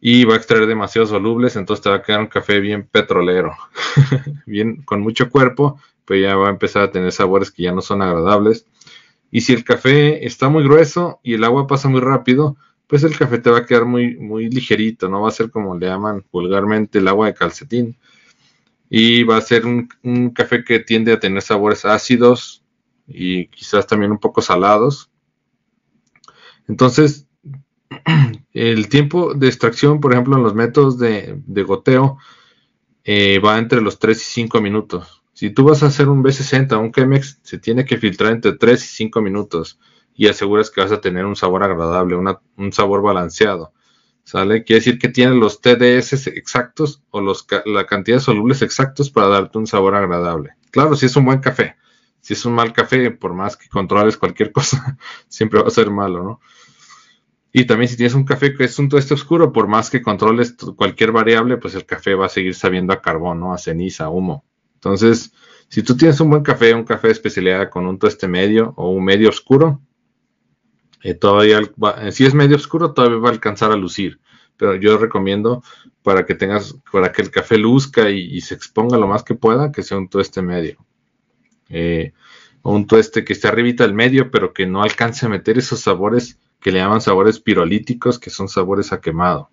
y 0.00 0.24
va 0.24 0.34
a 0.34 0.38
extraer 0.38 0.66
demasiados 0.66 1.10
solubles, 1.10 1.54
entonces 1.54 1.82
te 1.82 1.90
va 1.90 1.96
a 1.96 2.02
quedar 2.02 2.20
un 2.20 2.28
café 2.28 2.60
bien 2.60 2.88
petrolero, 2.90 3.54
bien 4.46 4.82
con 4.82 5.02
mucho 5.02 5.28
cuerpo, 5.28 5.78
pues 6.06 6.22
ya 6.22 6.34
va 6.34 6.46
a 6.46 6.50
empezar 6.50 6.82
a 6.82 6.90
tener 6.90 7.12
sabores 7.12 7.50
que 7.50 7.64
ya 7.64 7.72
no 7.72 7.82
son 7.82 8.00
agradables. 8.00 8.66
Y 9.32 9.40
si 9.40 9.54
el 9.54 9.64
café 9.64 10.24
está 10.24 10.48
muy 10.48 10.62
grueso 10.62 11.18
y 11.24 11.34
el 11.34 11.42
agua 11.42 11.66
pasa 11.66 11.88
muy 11.88 12.00
rápido, 12.00 12.56
pues 12.86 13.02
el 13.02 13.16
café 13.16 13.38
te 13.38 13.50
va 13.50 13.58
a 13.58 13.66
quedar 13.66 13.86
muy, 13.86 14.18
muy 14.18 14.50
ligerito, 14.50 15.08
no 15.08 15.22
va 15.22 15.28
a 15.30 15.32
ser 15.32 15.50
como 15.50 15.76
le 15.76 15.86
llaman 15.86 16.24
vulgarmente 16.30 16.98
el 16.98 17.08
agua 17.08 17.26
de 17.26 17.34
calcetín 17.34 17.96
y 18.90 19.22
va 19.24 19.38
a 19.38 19.40
ser 19.40 19.64
un, 19.64 19.88
café 20.34 20.62
que 20.62 20.78
tiende 20.80 21.14
a 21.14 21.18
tener 21.18 21.40
sabores 21.40 21.86
ácidos 21.86 22.62
y 23.06 23.46
quizás 23.46 23.86
también 23.86 24.12
un 24.12 24.18
poco 24.18 24.42
salados. 24.42 25.10
Entonces, 26.68 27.26
el 28.52 28.88
tiempo 28.90 29.32
de 29.32 29.46
extracción, 29.46 29.98
por 29.98 30.12
ejemplo, 30.12 30.36
en 30.36 30.42
los 30.42 30.54
métodos 30.54 30.98
de, 30.98 31.40
goteo, 31.66 32.18
eh, 33.04 33.38
va 33.38 33.56
entre 33.56 33.80
los 33.80 33.98
3 33.98 34.20
y 34.20 34.24
5 34.24 34.60
minutos. 34.60 35.21
Si 35.42 35.50
tú 35.50 35.64
vas 35.64 35.82
a 35.82 35.86
hacer 35.86 36.08
un 36.08 36.22
B60 36.22 36.70
o 36.74 36.78
un 36.78 36.92
Chemex, 36.92 37.40
se 37.42 37.58
tiene 37.58 37.84
que 37.84 37.98
filtrar 37.98 38.30
entre 38.30 38.52
3 38.52 38.80
y 38.80 38.86
5 38.86 39.20
minutos 39.20 39.76
y 40.14 40.28
aseguras 40.28 40.70
que 40.70 40.80
vas 40.80 40.92
a 40.92 41.00
tener 41.00 41.24
un 41.24 41.34
sabor 41.34 41.64
agradable, 41.64 42.14
un 42.14 42.72
sabor 42.72 43.02
balanceado. 43.02 43.72
¿Sale? 44.22 44.62
Quiere 44.62 44.78
decir 44.78 45.00
que 45.00 45.08
tiene 45.08 45.34
los 45.34 45.60
TDS 45.60 46.28
exactos 46.28 47.02
o 47.10 47.20
la 47.66 47.86
cantidad 47.86 48.18
de 48.18 48.22
solubles 48.22 48.62
exactos 48.62 49.10
para 49.10 49.26
darte 49.26 49.58
un 49.58 49.66
sabor 49.66 49.96
agradable. 49.96 50.50
Claro, 50.70 50.94
si 50.94 51.06
es 51.06 51.16
un 51.16 51.24
buen 51.24 51.40
café. 51.40 51.74
Si 52.20 52.34
es 52.34 52.44
un 52.44 52.52
mal 52.52 52.72
café, 52.72 53.10
por 53.10 53.34
más 53.34 53.56
que 53.56 53.68
controles 53.68 54.16
cualquier 54.16 54.52
cosa, 54.52 54.96
siempre 55.26 55.60
va 55.60 55.66
a 55.66 55.72
ser 55.72 55.90
malo, 55.90 56.22
¿no? 56.22 56.40
Y 57.52 57.64
también 57.64 57.88
si 57.88 57.96
tienes 57.96 58.14
un 58.14 58.24
café 58.24 58.54
que 58.54 58.62
es 58.62 58.78
un 58.78 58.88
tueste 58.88 59.14
oscuro, 59.14 59.52
por 59.52 59.66
más 59.66 59.90
que 59.90 60.02
controles 60.02 60.54
cualquier 60.76 61.10
variable, 61.10 61.56
pues 61.56 61.74
el 61.74 61.84
café 61.84 62.14
va 62.14 62.26
a 62.26 62.28
seguir 62.28 62.54
sabiendo 62.54 62.92
a 62.92 63.02
carbón, 63.02 63.40
¿no? 63.40 63.52
A 63.52 63.58
ceniza, 63.58 64.08
humo. 64.08 64.44
Entonces, 64.82 65.32
si 65.68 65.84
tú 65.84 65.96
tienes 65.96 66.18
un 66.20 66.28
buen 66.28 66.42
café, 66.42 66.74
un 66.74 66.82
café 66.82 67.06
de 67.06 67.12
especialidad 67.12 67.70
con 67.70 67.86
un 67.86 68.00
tueste 68.00 68.26
medio 68.26 68.74
o 68.76 68.90
un 68.90 69.04
medio 69.04 69.28
oscuro, 69.28 69.80
eh, 71.04 71.14
todavía, 71.14 71.60
si 72.10 72.26
es 72.26 72.34
medio 72.34 72.56
oscuro, 72.56 72.92
todavía 72.92 73.18
va 73.18 73.28
a 73.28 73.32
alcanzar 73.32 73.70
a 73.70 73.76
lucir. 73.76 74.20
Pero 74.56 74.74
yo 74.74 74.98
recomiendo 74.98 75.62
para 76.02 76.26
que 76.26 76.34
tengas, 76.34 76.76
para 76.90 77.12
que 77.12 77.22
el 77.22 77.30
café 77.30 77.58
luzca 77.58 78.10
y, 78.10 78.40
se 78.40 78.54
exponga 78.54 78.98
lo 78.98 79.06
más 79.06 79.22
que 79.22 79.36
pueda, 79.36 79.70
que 79.70 79.84
sea 79.84 79.98
un 79.98 80.08
tueste 80.08 80.42
medio. 80.42 80.84
Eh, 81.68 82.12
o 82.62 82.72
un 82.72 82.86
tueste 82.88 83.24
que 83.24 83.34
esté 83.34 83.48
arribita 83.48 83.84
del 83.84 83.94
medio, 83.94 84.32
pero 84.32 84.52
que 84.52 84.66
no 84.66 84.82
alcance 84.82 85.26
a 85.26 85.28
meter 85.28 85.58
esos 85.58 85.80
sabores 85.80 86.40
que 86.60 86.72
le 86.72 86.80
llaman 86.80 87.00
sabores 87.00 87.38
pirolíticos, 87.38 88.18
que 88.18 88.30
son 88.30 88.48
sabores 88.48 88.92
a 88.92 89.00
quemado. 89.00 89.48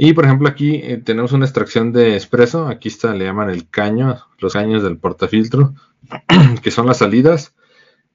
Y 0.00 0.12
por 0.12 0.26
ejemplo 0.26 0.46
aquí 0.46 0.76
eh, 0.76 1.02
tenemos 1.04 1.32
una 1.32 1.44
extracción 1.44 1.92
de 1.92 2.14
espresso, 2.14 2.68
aquí 2.68 2.86
está, 2.86 3.12
le 3.14 3.24
llaman 3.24 3.50
el 3.50 3.68
caño, 3.68 4.16
los 4.38 4.52
caños 4.52 4.84
del 4.84 4.96
portafiltro, 4.96 5.74
que 6.62 6.70
son 6.70 6.86
las 6.86 6.98
salidas, 6.98 7.56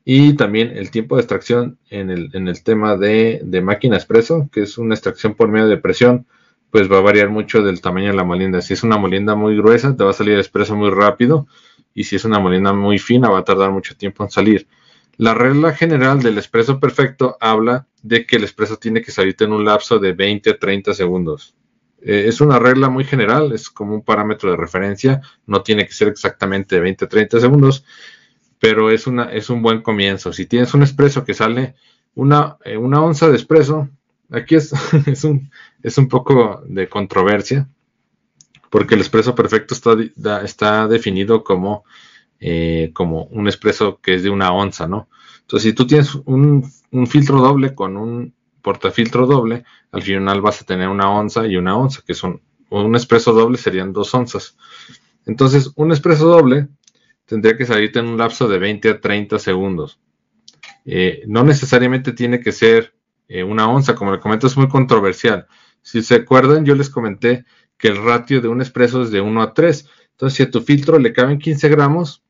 y 0.05 0.37
también 0.37 0.77
el 0.77 0.91
tiempo 0.91 1.17
de 1.17 1.23
extracción 1.23 1.77
en 1.89 2.09
el, 2.09 2.63
tema 2.63 2.95
de, 2.95 3.41
de, 3.43 3.61
máquina 3.61 3.97
espresso, 3.97 4.49
que 4.49 4.61
es 4.61 4.77
una 4.77 4.95
extracción 4.95 5.35
por 5.35 5.49
medio 5.49 5.67
de 5.67 5.75
presión, 5.75 6.25
pues 6.71 6.89
va 6.89 6.99
a 6.99 7.01
variar 7.01 7.29
mucho 7.29 7.61
del 7.61 7.81
tamaño 7.81 8.07
de 8.07 8.15
la 8.15 8.23
molienda. 8.23 8.61
Si 8.61 8.71
es 8.71 8.83
una 8.83 8.97
molienda 8.97 9.35
muy 9.35 9.57
gruesa, 9.57 9.93
te 9.93 10.05
va 10.05 10.11
a 10.11 10.13
salir 10.13 10.39
espresso 10.39 10.77
muy 10.77 10.89
rápido, 10.89 11.47
y 11.93 12.05
si 12.05 12.15
es 12.15 12.23
una 12.23 12.39
molienda 12.39 12.71
muy 12.71 12.97
fina, 12.97 13.29
va 13.29 13.39
a 13.39 13.43
tardar 13.43 13.71
mucho 13.71 13.97
tiempo 13.97 14.23
en 14.23 14.29
salir. 14.29 14.67
La 15.17 15.33
regla 15.33 15.73
general 15.73 16.21
del 16.21 16.37
expreso 16.37 16.79
perfecto 16.79 17.35
habla 17.41 17.87
de 18.01 18.25
que 18.25 18.37
el 18.37 18.43
expreso 18.43 18.77
tiene 18.77 19.01
que 19.01 19.11
salirte 19.11 19.43
en 19.43 19.51
un 19.51 19.65
lapso 19.65 19.99
de 19.99 20.13
20 20.13 20.49
a 20.49 20.57
30 20.57 20.93
segundos. 20.93 21.57
Eh, 22.05 22.25
es 22.27 22.41
una 22.41 22.59
regla 22.59 22.89
muy 22.89 23.03
general, 23.03 23.51
es 23.53 23.69
como 23.69 23.95
un 23.95 24.03
parámetro 24.03 24.51
de 24.51 24.57
referencia, 24.57 25.21
no 25.45 25.63
tiene 25.63 25.85
que 25.85 25.93
ser 25.93 26.09
exactamente 26.09 26.75
de 26.75 26.81
20 26.81 27.05
a 27.05 27.09
30 27.09 27.39
segundos, 27.39 27.85
pero 28.59 28.91
es, 28.91 29.07
una, 29.07 29.25
es 29.31 29.49
un 29.49 29.61
buen 29.61 29.81
comienzo. 29.81 30.33
Si 30.33 30.45
tienes 30.45 30.73
un 30.73 30.83
expreso 30.83 31.25
que 31.25 31.33
sale 31.33 31.75
una, 32.15 32.57
eh, 32.65 32.77
una 32.77 33.01
onza 33.01 33.29
de 33.29 33.35
expreso, 33.35 33.89
aquí 34.31 34.55
es, 34.55 34.73
es, 35.07 35.23
un, 35.23 35.49
es 35.81 35.97
un 35.97 36.07
poco 36.07 36.63
de 36.67 36.87
controversia, 36.89 37.67
porque 38.69 38.95
el 38.95 39.01
expreso 39.01 39.35
perfecto 39.35 39.75
está, 39.75 39.95
está 40.41 40.87
definido 40.87 41.43
como 41.43 41.83
eh, 42.45 42.91
como 42.93 43.23
un 43.31 43.47
expreso 43.47 44.01
que 44.01 44.15
es 44.15 44.23
de 44.23 44.29
una 44.29 44.51
onza, 44.51 44.85
¿no? 44.85 45.07
Entonces, 45.39 45.69
si 45.69 45.73
tú 45.73 45.87
tienes 45.87 46.13
un, 46.25 46.69
filtro 47.07 47.39
doble 47.39 47.73
con 47.73 47.95
un 47.95 48.33
portafiltro 48.63 49.27
doble, 49.27 49.65
al 49.91 50.01
final 50.01 50.41
vas 50.41 50.61
a 50.61 50.65
tener 50.65 50.87
una 50.87 51.11
onza 51.11 51.45
y 51.45 51.57
una 51.57 51.77
onza, 51.77 52.01
que 52.05 52.15
son 52.15 52.41
un 52.69 52.95
expreso 52.95 53.33
doble 53.33 53.57
serían 53.57 53.93
dos 53.93 54.13
onzas. 54.15 54.57
Entonces, 55.27 55.71
un 55.75 55.91
expreso 55.91 56.27
doble 56.27 56.69
tendría 57.25 57.55
que 57.55 57.67
salirte 57.67 57.99
en 57.99 58.07
un 58.07 58.17
lapso 58.17 58.47
de 58.47 58.57
20 58.57 58.89
a 58.89 58.99
30 58.99 59.37
segundos. 59.37 59.99
Eh, 60.85 61.23
no 61.27 61.43
necesariamente 61.43 62.13
tiene 62.13 62.39
que 62.39 62.51
ser 62.51 62.95
eh, 63.27 63.43
una 63.43 63.69
onza, 63.69 63.93
como 63.93 64.11
le 64.11 64.19
comento, 64.19 64.47
es 64.47 64.57
muy 64.57 64.67
controversial. 64.67 65.45
Si 65.81 66.01
se 66.01 66.15
acuerdan, 66.15 66.65
yo 66.65 66.73
les 66.73 66.89
comenté 66.89 67.45
que 67.77 67.89
el 67.89 68.03
ratio 68.03 68.41
de 68.41 68.47
un 68.47 68.61
expreso 68.61 69.03
es 69.03 69.11
de 69.11 69.21
1 69.21 69.41
a 69.41 69.53
3. 69.53 69.87
Entonces, 70.11 70.37
si 70.37 70.43
a 70.43 70.51
tu 70.51 70.61
filtro 70.61 70.97
le 70.97 71.13
caben 71.13 71.37
15 71.37 71.69
gramos, 71.69 72.22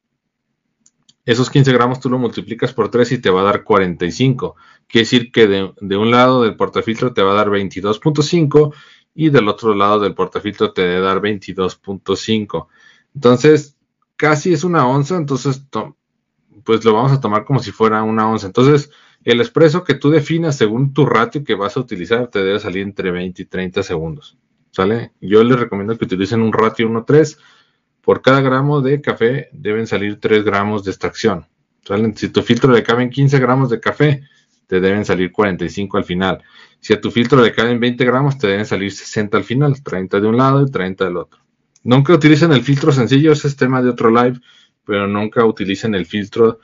esos 1.26 1.50
15 1.50 1.72
gramos 1.72 2.00
tú 2.00 2.10
lo 2.10 2.18
multiplicas 2.18 2.74
por 2.74 2.90
3 2.90 3.14
y 3.14 3.18
te 3.20 3.30
va 3.30 3.42
a 3.42 3.46
dar 3.46 3.64
45. 3.64 4.56
Quiere 4.88 5.04
decir 5.04 5.32
que 5.32 5.48
de, 5.48 5.98
un 5.98 6.12
lado 6.12 6.44
del 6.44 6.56
portafiltro 6.56 7.14
te 7.14 7.22
va 7.22 7.32
a 7.32 7.36
dar 7.36 7.50
22.5 7.50 8.74
y 9.16 9.30
del 9.30 9.48
otro 9.48 9.74
lado 9.74 10.00
del 10.00 10.16
portafiltro 10.16 10.74
te 10.74 10.82
debe 10.82 11.02
dar 11.02 11.22
22.5. 11.22 12.68
Entonces, 13.16 13.78
casi 14.18 14.54
es 14.54 14.64
una 14.64 14.88
onza, 14.88 15.16
entonces 15.16 15.66
pues 16.64 16.84
lo 16.86 16.94
vamos 16.94 17.12
a 17.12 17.20
tomar 17.20 17.46
como 17.46 17.60
si 17.60 17.72
fuera 17.72 18.04
una 18.04 18.30
onza. 18.30 18.48
Entonces, 18.48 18.92
el 19.24 19.40
expreso 19.40 19.84
que 19.84 19.94
tú 19.94 20.10
definas 20.10 20.58
según 20.58 20.94
tu 20.94 21.06
ratio 21.06 21.44
que 21.44 21.56
vas 21.56 21.78
a 21.78 21.80
utilizar 21.80 22.28
te 22.28 22.44
debe 22.44 22.60
salir 22.60 22.84
entre 22.84 23.12
20 23.12 23.42
y 23.42 23.46
30 23.46 23.84
segundos. 23.84 24.38
¿Sale? 24.72 25.14
Yo 25.22 25.44
les 25.44 25.60
recomiendo 25.60 25.98
que 25.98 26.06
utilicen 26.06 26.42
un 26.42 26.52
ratio 26.52 26.90
1.3 26.90 27.38
por 28.04 28.22
cada 28.22 28.42
gramo 28.42 28.82
de 28.82 29.02
café 29.02 29.50
deben 29.54 29.88
salir 29.88 30.20
3 30.20 30.44
gramos 30.44 30.84
de 30.84 30.92
extracción. 30.92 31.48
Si 32.16 32.30
tu 32.30 32.42
filtro 32.42 32.72
le 32.72 32.84
caben 32.84 33.10
15 33.10 33.40
gramos 33.40 33.70
de 33.70 33.80
café, 33.80 34.24
te 34.68 34.82
deben 34.82 35.06
salir 35.06 35.32
45 35.32 35.98
al 35.98 36.04
final. 36.04 36.44
Si 36.80 36.94
a 36.94 37.00
tu 37.00 37.12
filtro 37.12 37.42
le 37.42 37.54
caben 37.54 37.80
20 37.80 38.04
gramos, 38.04 38.38
te 38.38 38.48
deben 38.48 38.66
salir 38.66 38.92
60 38.92 39.38
al 39.38 39.44
final, 39.46 39.82
30 39.82 40.20
de 40.20 40.28
un 40.28 40.38
lado 40.38 40.62
y 40.62 40.70
30 40.70 41.06
del 41.06 41.18
otro. 41.18 41.40
Nunca 41.84 42.14
utilicen 42.14 42.52
el 42.52 42.62
filtro 42.64 42.92
sencillo, 42.92 43.32
ese 43.32 43.48
es 43.48 43.56
tema 43.56 43.82
de 43.82 43.90
otro 43.90 44.10
live, 44.10 44.40
pero 44.86 45.08
nunca 45.08 45.46
utilicen 45.46 45.96
el 45.96 46.06
filtro 46.06 46.60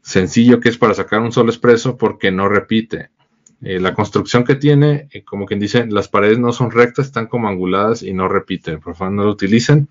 sencillo 0.00 0.58
que 0.58 0.70
es 0.70 0.78
para 0.78 0.94
sacar 0.94 1.20
un 1.20 1.30
solo 1.30 1.50
expreso 1.50 1.96
porque 1.96 2.32
no 2.32 2.48
repite. 2.48 3.10
Eh, 3.60 3.80
la 3.80 3.94
construcción 3.94 4.44
que 4.44 4.54
tiene, 4.54 5.08
eh, 5.10 5.24
como 5.24 5.46
quien 5.46 5.58
dice, 5.58 5.86
las 5.86 6.08
paredes 6.08 6.38
no 6.38 6.52
son 6.52 6.70
rectas, 6.70 7.06
están 7.06 7.26
como 7.26 7.48
anguladas 7.48 8.02
y 8.02 8.12
no 8.12 8.28
repiten. 8.28 8.80
Por 8.80 8.94
favor, 8.94 9.14
no 9.14 9.24
lo 9.24 9.30
utilicen. 9.30 9.88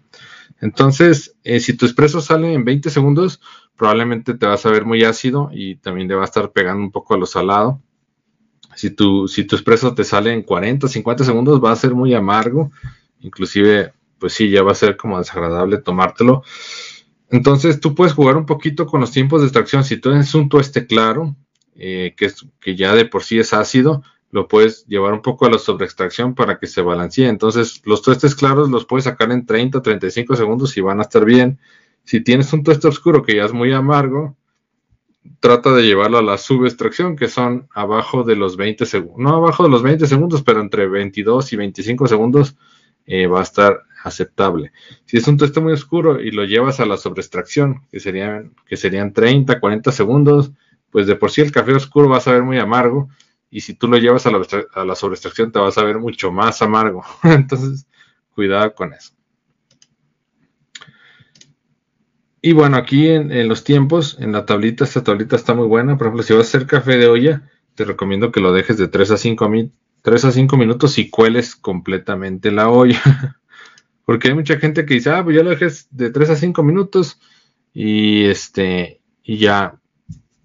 Entonces, 0.61 1.35
eh, 1.43 1.59
si 1.59 1.73
tu 1.73 1.85
expreso 1.85 2.21
sale 2.21 2.53
en 2.53 2.65
20 2.65 2.89
segundos, 2.89 3.41
probablemente 3.75 4.33
te 4.33 4.45
vas 4.45 4.65
a 4.65 4.71
ver 4.71 4.85
muy 4.85 5.03
ácido 5.03 5.49
y 5.53 5.75
también 5.75 6.07
te 6.07 6.15
va 6.15 6.23
a 6.23 6.25
estar 6.25 6.51
pegando 6.51 6.83
un 6.83 6.91
poco 6.91 7.13
a 7.13 7.17
lo 7.17 7.25
salado. 7.25 7.81
Si 8.75 8.91
tu, 8.91 9.27
si 9.27 9.43
tu 9.43 9.55
expreso 9.55 9.95
te 9.95 10.03
sale 10.03 10.33
en 10.33 10.43
40, 10.43 10.87
50 10.87 11.23
segundos, 11.23 11.63
va 11.63 11.71
a 11.71 11.75
ser 11.75 11.93
muy 11.93 12.13
amargo. 12.13 12.71
Inclusive, 13.19 13.93
pues 14.19 14.33
sí, 14.33 14.49
ya 14.49 14.63
va 14.63 14.71
a 14.71 14.75
ser 14.75 14.97
como 14.97 15.17
desagradable 15.17 15.79
tomártelo. 15.79 16.43
Entonces, 17.29 17.79
tú 17.79 17.95
puedes 17.95 18.13
jugar 18.13 18.37
un 18.37 18.45
poquito 18.45 18.85
con 18.85 19.01
los 19.01 19.11
tiempos 19.11 19.41
de 19.41 19.47
extracción. 19.47 19.83
Si 19.83 19.97
tú 19.97 20.09
tienes 20.09 20.33
un 20.35 20.49
tueste 20.49 20.85
claro, 20.85 21.35
eh, 21.75 22.13
que, 22.15 22.25
es, 22.25 22.45
que 22.59 22.75
ya 22.75 22.93
de 22.95 23.05
por 23.05 23.23
sí 23.23 23.39
es 23.39 23.53
ácido, 23.53 24.03
lo 24.31 24.47
puedes 24.47 24.85
llevar 24.87 25.13
un 25.13 25.21
poco 25.21 25.45
a 25.45 25.49
la 25.49 25.57
sobreextracción 25.57 26.35
para 26.35 26.59
que 26.59 26.67
se 26.67 26.81
balancee. 26.81 27.27
Entonces, 27.27 27.81
los 27.85 28.01
tuestes 28.01 28.35
claros 28.35 28.69
los 28.69 28.85
puedes 28.85 29.05
sacar 29.05 29.31
en 29.31 29.45
30 29.45 29.77
o 29.77 29.81
35 29.81 30.35
segundos 30.35 30.75
y 30.77 30.81
van 30.81 30.99
a 30.99 31.03
estar 31.03 31.23
bien. 31.23 31.59
Si 32.03 32.21
tienes 32.21 32.51
un 32.53 32.63
tueste 32.63 32.87
oscuro 32.87 33.23
que 33.23 33.35
ya 33.35 33.45
es 33.45 33.53
muy 33.53 33.71
amargo, 33.71 34.35
trata 35.39 35.73
de 35.73 35.83
llevarlo 35.83 36.17
a 36.17 36.23
la 36.23 36.37
subextracción, 36.37 37.15
que 37.15 37.27
son 37.27 37.67
abajo 37.73 38.23
de 38.23 38.35
los 38.35 38.57
20 38.57 38.85
segundos. 38.85 39.19
No 39.19 39.35
abajo 39.35 39.63
de 39.63 39.69
los 39.69 39.83
20 39.83 40.07
segundos, 40.07 40.43
pero 40.43 40.61
entre 40.61 40.87
22 40.87 41.53
y 41.53 41.55
25 41.55 42.07
segundos 42.07 42.55
eh, 43.05 43.27
va 43.27 43.39
a 43.39 43.43
estar 43.43 43.83
aceptable. 44.03 44.71
Si 45.05 45.17
es 45.17 45.27
un 45.27 45.37
tueste 45.37 45.59
muy 45.59 45.73
oscuro 45.73 46.21
y 46.21 46.31
lo 46.31 46.45
llevas 46.45 46.79
a 46.79 46.85
la 46.85 46.97
sobreextracción, 46.97 47.81
que 47.91 47.99
serían, 47.99 48.53
que 48.65 48.77
serían 48.77 49.13
30, 49.13 49.59
40 49.59 49.91
segundos, 49.91 50.51
pues 50.91 51.07
de 51.07 51.15
por 51.15 51.31
sí 51.31 51.41
el 51.41 51.51
café 51.51 51.73
oscuro 51.73 52.09
va 52.09 52.17
a 52.17 52.21
saber 52.21 52.43
muy 52.43 52.57
amargo 52.57 53.09
y 53.49 53.61
si 53.61 53.73
tú 53.73 53.87
lo 53.87 53.97
llevas 53.97 54.25
a 54.25 54.31
la, 54.31 54.37
a 54.39 54.41
te 54.41 55.59
vas 55.59 55.77
a 55.77 55.83
ver 55.83 55.99
mucho 55.99 56.31
más 56.31 56.61
amargo. 56.61 57.03
Entonces, 57.23 57.87
cuidado 58.33 58.73
con 58.75 58.93
eso. 58.93 59.13
Y 62.41 62.53
bueno, 62.53 62.77
aquí 62.77 63.07
en, 63.09 63.47
los 63.47 63.63
tiempos, 63.63 64.17
en 64.19 64.31
la 64.31 64.45
tablita, 64.45 64.83
esta 64.83 65.03
tablita 65.03 65.35
está 65.35 65.53
muy 65.53 65.67
buena. 65.67 65.97
Por 65.97 66.07
ejemplo, 66.07 66.23
si 66.23 66.33
vas 66.33 66.45
a 66.45 66.47
hacer 66.47 66.67
café 66.67 66.97
de 66.97 67.07
olla, 67.07 67.49
te 67.75 67.83
recomiendo 67.83 68.31
que 68.31 68.39
lo 68.39 68.53
dejes 68.53 68.77
de 68.77 68.87
3 68.87 69.11
a 69.11 69.17
5, 69.17 69.51
3 70.01 70.25
a 70.25 70.31
5 70.31 70.57
minutos 70.57 70.97
y 70.97 71.09
cueles 71.09 71.55
completamente 71.55 72.51
la 72.51 72.69
olla. 72.69 73.01
Porque 74.05 74.29
hay 74.29 74.33
mucha 74.35 74.57
gente 74.57 74.85
que 74.85 74.93
dice, 74.93 75.09
ah, 75.09 75.23
pues 75.23 75.35
ya 75.35 75.43
lo 75.43 75.49
dejes 75.49 75.87
de 75.91 76.09
3 76.09 76.29
a 76.29 76.35
5 76.35 76.63
minutos 76.63 77.19
y 77.73 78.25
este, 78.25 79.01
y 79.23 79.37
ya 79.37 79.79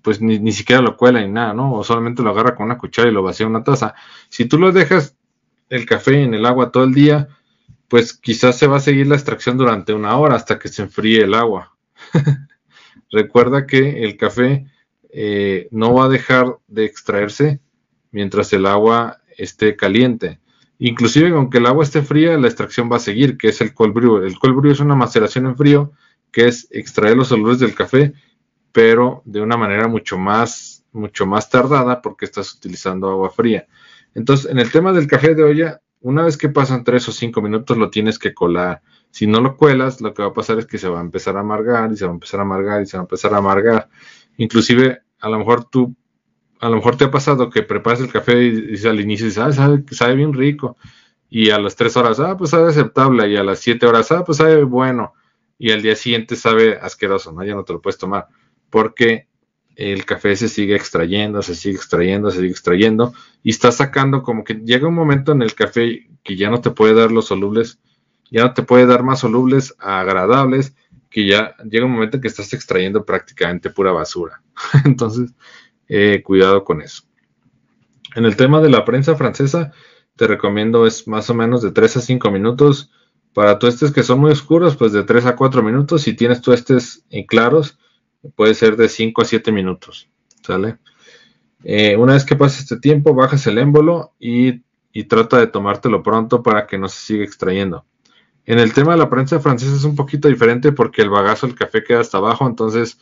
pues 0.03 0.21
ni, 0.21 0.53
siquiera 0.53 0.83
lo 0.83 0.97
cuela 0.97 1.21
ni 1.21 1.33
nada, 1.33 1.55
¿no? 1.55 1.73
O 1.75 1.85
solamente 1.85 2.23
lo 2.23 2.31
agarra 2.31 2.55
con 2.55 2.67
una 2.67 2.79
cuchara 2.79 3.09
y 3.09 3.13
lo 3.13 3.23
vacía 3.23 3.47
en 3.47 3.51
una 3.51 3.65
taza. 3.65 3.95
Si 4.29 4.47
tú 4.47 4.59
lo 4.59 4.73
dejas 4.73 5.17
el 5.69 5.87
café 5.87 6.23
en 6.23 6.35
el 6.35 6.45
agua 6.45 6.71
todo 6.71 6.85
el 6.85 6.93
día, 6.93 7.29
pues 7.89 8.13
quizás 8.13 8.59
se 8.59 8.67
va 8.67 8.77
a 8.77 8.81
seguir 8.81 9.07
la 9.07 9.15
extracción 9.15 9.57
durante 9.57 9.93
una 9.93 10.17
hora 10.17 10.35
hasta 10.37 10.59
que 10.59 10.69
se 10.69 10.83
enfríe 10.83 11.23
el 11.23 11.35
agua. 11.35 11.77
Recuerda 13.11 13.67
que 13.67 14.03
el 14.03 14.17
café 14.17 14.67
eh, 15.11 15.69
no 15.71 15.95
va 15.95 16.07
a 16.07 16.09
dejar 16.09 16.59
de 16.69 16.85
extraerse 16.85 17.61
mientras 18.11 18.53
el 18.53 18.67
agua 18.67 19.19
esté 19.37 19.77
caliente. 19.77 20.41
Inclusive 20.79 21.29
aunque 21.31 21.59
el 21.59 21.67
agua 21.67 21.85
esté 21.85 22.03
fría, 22.03 22.37
la 22.39 22.49
extracción 22.49 22.91
va 22.91 22.97
a 22.97 23.01
seguir, 23.01 23.37
que 23.37 23.49
es 23.49 23.61
el 23.61 23.73
cold 23.73 23.95
brew. 23.95 24.25
El 24.25 24.39
cold 24.39 24.57
brew 24.57 24.73
es 24.73 24.81
una 24.81 24.97
maceración 24.97 25.47
en 25.47 25.57
frío, 25.57 25.93
que 26.33 26.49
es 26.49 26.67
extraer 26.71 27.17
los 27.17 27.31
olores 27.31 27.61
del 27.61 27.75
café, 27.75 28.15
pero 28.73 29.23
de 29.25 29.41
una 29.41 29.57
manera 29.57 29.89
mucho 29.89 30.19
más, 30.19 30.85
mucho 30.93 31.27
más 31.27 31.51
tardada 31.51 32.03
porque 32.03 32.25
estás 32.25 32.55
utilizando 32.55 33.11
agua 33.11 33.31
fría. 33.31 33.67
Entonces, 34.15 34.51
en 34.51 34.59
el 34.59 34.71
tema 34.71 34.93
del 34.93 35.07
café 35.07 35.35
de 35.35 35.45
olla, 35.45 35.81
una 36.01 36.25
vez 36.25 36.37
que 36.37 36.49
pasan 36.49 36.85
tres 36.85 37.09
o 37.09 37.13
cinco 37.13 37.41
minutos 37.41 37.77
lo 37.79 37.91
tienes 37.91 38.19
que 38.19 38.35
colar. 38.35 38.83
Si 39.11 39.27
no 39.27 39.41
lo 39.41 39.57
cuelas, 39.57 40.01
lo 40.01 40.13
que 40.15 40.23
va 40.23 40.29
a 40.29 40.33
pasar 40.33 40.59
es 40.59 40.67
que 40.67 40.79
se 40.79 40.89
va 40.89 40.99
a 40.99 41.03
empezar 41.03 41.37
a 41.37 41.41
amargar 41.41 41.93
y 41.93 41.97
se 41.97 42.05
va 42.05 42.11
a 42.11 42.15
empezar 42.15 42.41
a 42.41 42.43
amargar 42.43 42.83
y 42.83 42.87
se 42.87 42.97
va 42.97 43.03
a 43.03 43.05
empezar 43.05 43.35
a 43.35 43.39
amargar. 43.39 43.89
Inclusive, 44.37 45.03
a 45.21 45.29
lo 45.29 45.39
mejor 45.39 45.65
tú 45.65 45.95
a 46.63 46.69
lo 46.69 46.77
mejor 46.77 46.97
te 46.97 47.05
ha 47.05 47.11
pasado 47.11 47.51
que 47.51 47.63
preparas 47.63 48.01
el 48.01 48.13
café 48.13 48.41
y, 48.45 48.87
al 48.87 49.01
inicio 49.01 49.27
dices, 49.27 49.43
ah, 49.43 49.51
sabe, 49.53 49.83
sabe, 49.91 50.15
bien 50.15 50.33
rico. 50.33 50.77
Y 51.29 51.51
a 51.51 51.59
las 51.59 51.75
3 51.75 51.97
horas, 51.97 52.21
ah, 52.21 52.37
pues 52.37 52.51
sabe 52.51 52.69
aceptable. 52.69 53.29
Y 53.29 53.37
a 53.37 53.43
las 53.43 53.59
7 53.59 53.85
horas, 53.85 54.13
ah, 54.13 54.23
pues 54.25 54.39
sabe 54.39 54.63
bueno. 54.63 55.13
Y 55.59 55.73
al 55.73 55.83
día 55.83 55.97
siguiente 55.97 56.37
sabe 56.37 56.79
asqueroso, 56.81 57.33
¿no? 57.33 57.45
Ya 57.45 57.57
no 57.57 57.65
te 57.65 57.73
lo 57.73 57.81
puedes 57.83 57.99
tomar. 57.99 58.29
Porque 58.73 59.29
el 59.77 60.07
café 60.07 60.35
se 60.35 60.49
sigue 60.49 60.75
extrayendo, 60.75 61.43
se 61.43 61.55
sigue 61.55 61.77
extrayendo, 61.77 62.31
se 62.31 62.39
sigue 62.39 62.51
extrayendo. 62.51 63.13
Y 63.43 63.51
está 63.51 63.71
sacando 63.71 64.23
como 64.23 64.45
que 64.45 64.55
llega 64.55 64.89
un 64.89 64.95
momento 64.95 65.33
en 65.33 65.43
el 65.43 65.55
café 65.55 66.09
que 66.25 66.37
ya 66.37 66.49
no 66.49 66.63
te 66.63 66.71
puede 66.71 66.95
dar 66.95 67.13
los 67.13 67.27
solubles, 67.27 67.79
ya 68.31 68.45
no 68.45 68.55
te 68.55 68.63
puede 68.63 68.87
dar 68.87 69.03
más 69.03 69.21
solubles 69.21 69.75
agradables, 69.79 70.75
que 71.11 71.27
ya 71.27 71.55
llega 71.69 71.85
un 71.85 71.93
momento 71.93 72.17
en 72.17 72.23
que 72.23 72.29
estás 72.29 72.55
extrayendo 72.55 73.05
prácticamente 73.05 73.69
pura 73.69 73.93
basura. 73.93 74.43
Entonces, 74.87 75.35
eh, 75.87 76.23
cuidado 76.25 76.65
con 76.65 76.81
eso. 76.81 77.03
En 78.15 78.25
el 78.25 78.37
tema 78.37 78.63
de 78.63 78.71
la 78.71 78.87
prensa 78.87 79.17
francesa, 79.17 79.73
te 80.17 80.27
recomiendo 80.27 80.87
es 80.87 81.07
más 81.07 81.29
o 81.29 81.35
menos 81.35 81.61
de 81.61 81.73
3 81.73 81.99
a 81.99 82.01
5 82.01 82.31
minutos. 82.31 82.91
Para 83.35 83.59
tuestes 83.59 83.93
que 83.93 84.03
son 84.03 84.21
muy 84.21 84.31
oscuros, 84.31 84.77
pues 84.77 84.93
de 84.93 85.05
3 85.05 85.27
a 85.27 85.37
4 85.37 85.63
minutos. 85.63 86.03
Si 86.03 86.15
tienes 86.15 86.41
tuestes 86.43 87.05
claros, 87.29 87.79
puede 88.35 88.55
ser 88.55 88.77
de 88.77 88.89
5 88.89 89.23
a 89.23 89.25
7 89.25 89.53
minutos. 89.53 90.09
¿Sale? 90.43 90.79
Eh, 91.65 91.97
una 91.97 92.15
vez 92.15 92.25
que 92.25 92.37
pase 92.37 92.61
este 92.61 92.79
tiempo, 92.79 93.15
bajas 93.15 93.47
el 93.47 93.59
émbolo 93.59 94.13
y, 94.19 94.63
trata 95.09 95.39
de 95.39 95.47
tomártelo 95.47 96.03
pronto 96.03 96.43
para 96.43 96.67
que 96.67 96.79
no 96.79 96.89
se 96.89 97.01
siga 97.01 97.25
extrayendo. 97.25 97.87
En 98.45 98.59
el 98.59 98.73
tema 98.73 98.93
de 98.93 98.99
la 98.99 99.09
prensa 99.09 99.41
francesa 99.41 99.75
es 99.75 99.85
un 99.85 99.95
poquito 99.95 100.29
diferente 100.29 100.73
porque 100.73 101.03
el 101.03 101.11
bagazo 101.11 101.47
del 101.47 101.57
café 101.57 101.85
queda 101.85 102.01
hasta 102.01 102.19
abajo, 102.19 102.47
entonces 102.47 102.99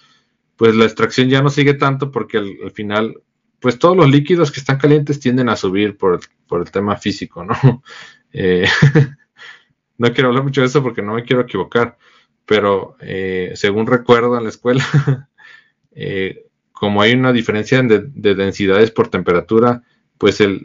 pues 0.57 0.75
la 0.75 0.85
extracción 0.85 1.29
ya 1.29 1.41
no 1.41 1.49
sigue 1.49 1.75
tanto 1.75 2.11
porque 2.11 2.37
al, 2.37 2.71
final, 2.73 3.23
pues 3.61 3.79
todos 3.79 3.97
los 3.97 4.11
líquidos 4.11 4.53
que 4.53 4.61
están 4.61 4.77
calientes 4.77 5.19
tienden 5.19 5.49
a 5.49 5.57
subir 5.57 5.97
por, 5.97 6.21
el 6.51 6.71
tema 6.71 6.97
físico, 6.97 7.45
¿no? 7.45 7.55
Eh, 8.33 8.65
no 9.99 10.13
quiero 10.13 10.29
hablar 10.29 10.45
mucho 10.45 10.61
de 10.61 10.69
eso 10.69 10.85
porque 10.85 11.03
no 11.03 11.15
me 11.15 11.25
quiero 11.25 11.43
equivocar, 11.43 11.99
pero 12.51 12.97
eh, 12.99 13.53
según 13.55 13.87
recuerdo 13.87 14.37
en 14.37 14.43
la 14.43 14.49
escuela, 14.49 14.85
eh, 15.93 16.47
como 16.73 17.01
hay 17.01 17.13
una 17.13 17.33
diferencia 17.33 17.81
de, 17.81 18.35
densidades 18.35 18.91
por 18.91 19.07
temperatura, 19.07 19.85
pues 20.19 20.41
el, 20.41 20.61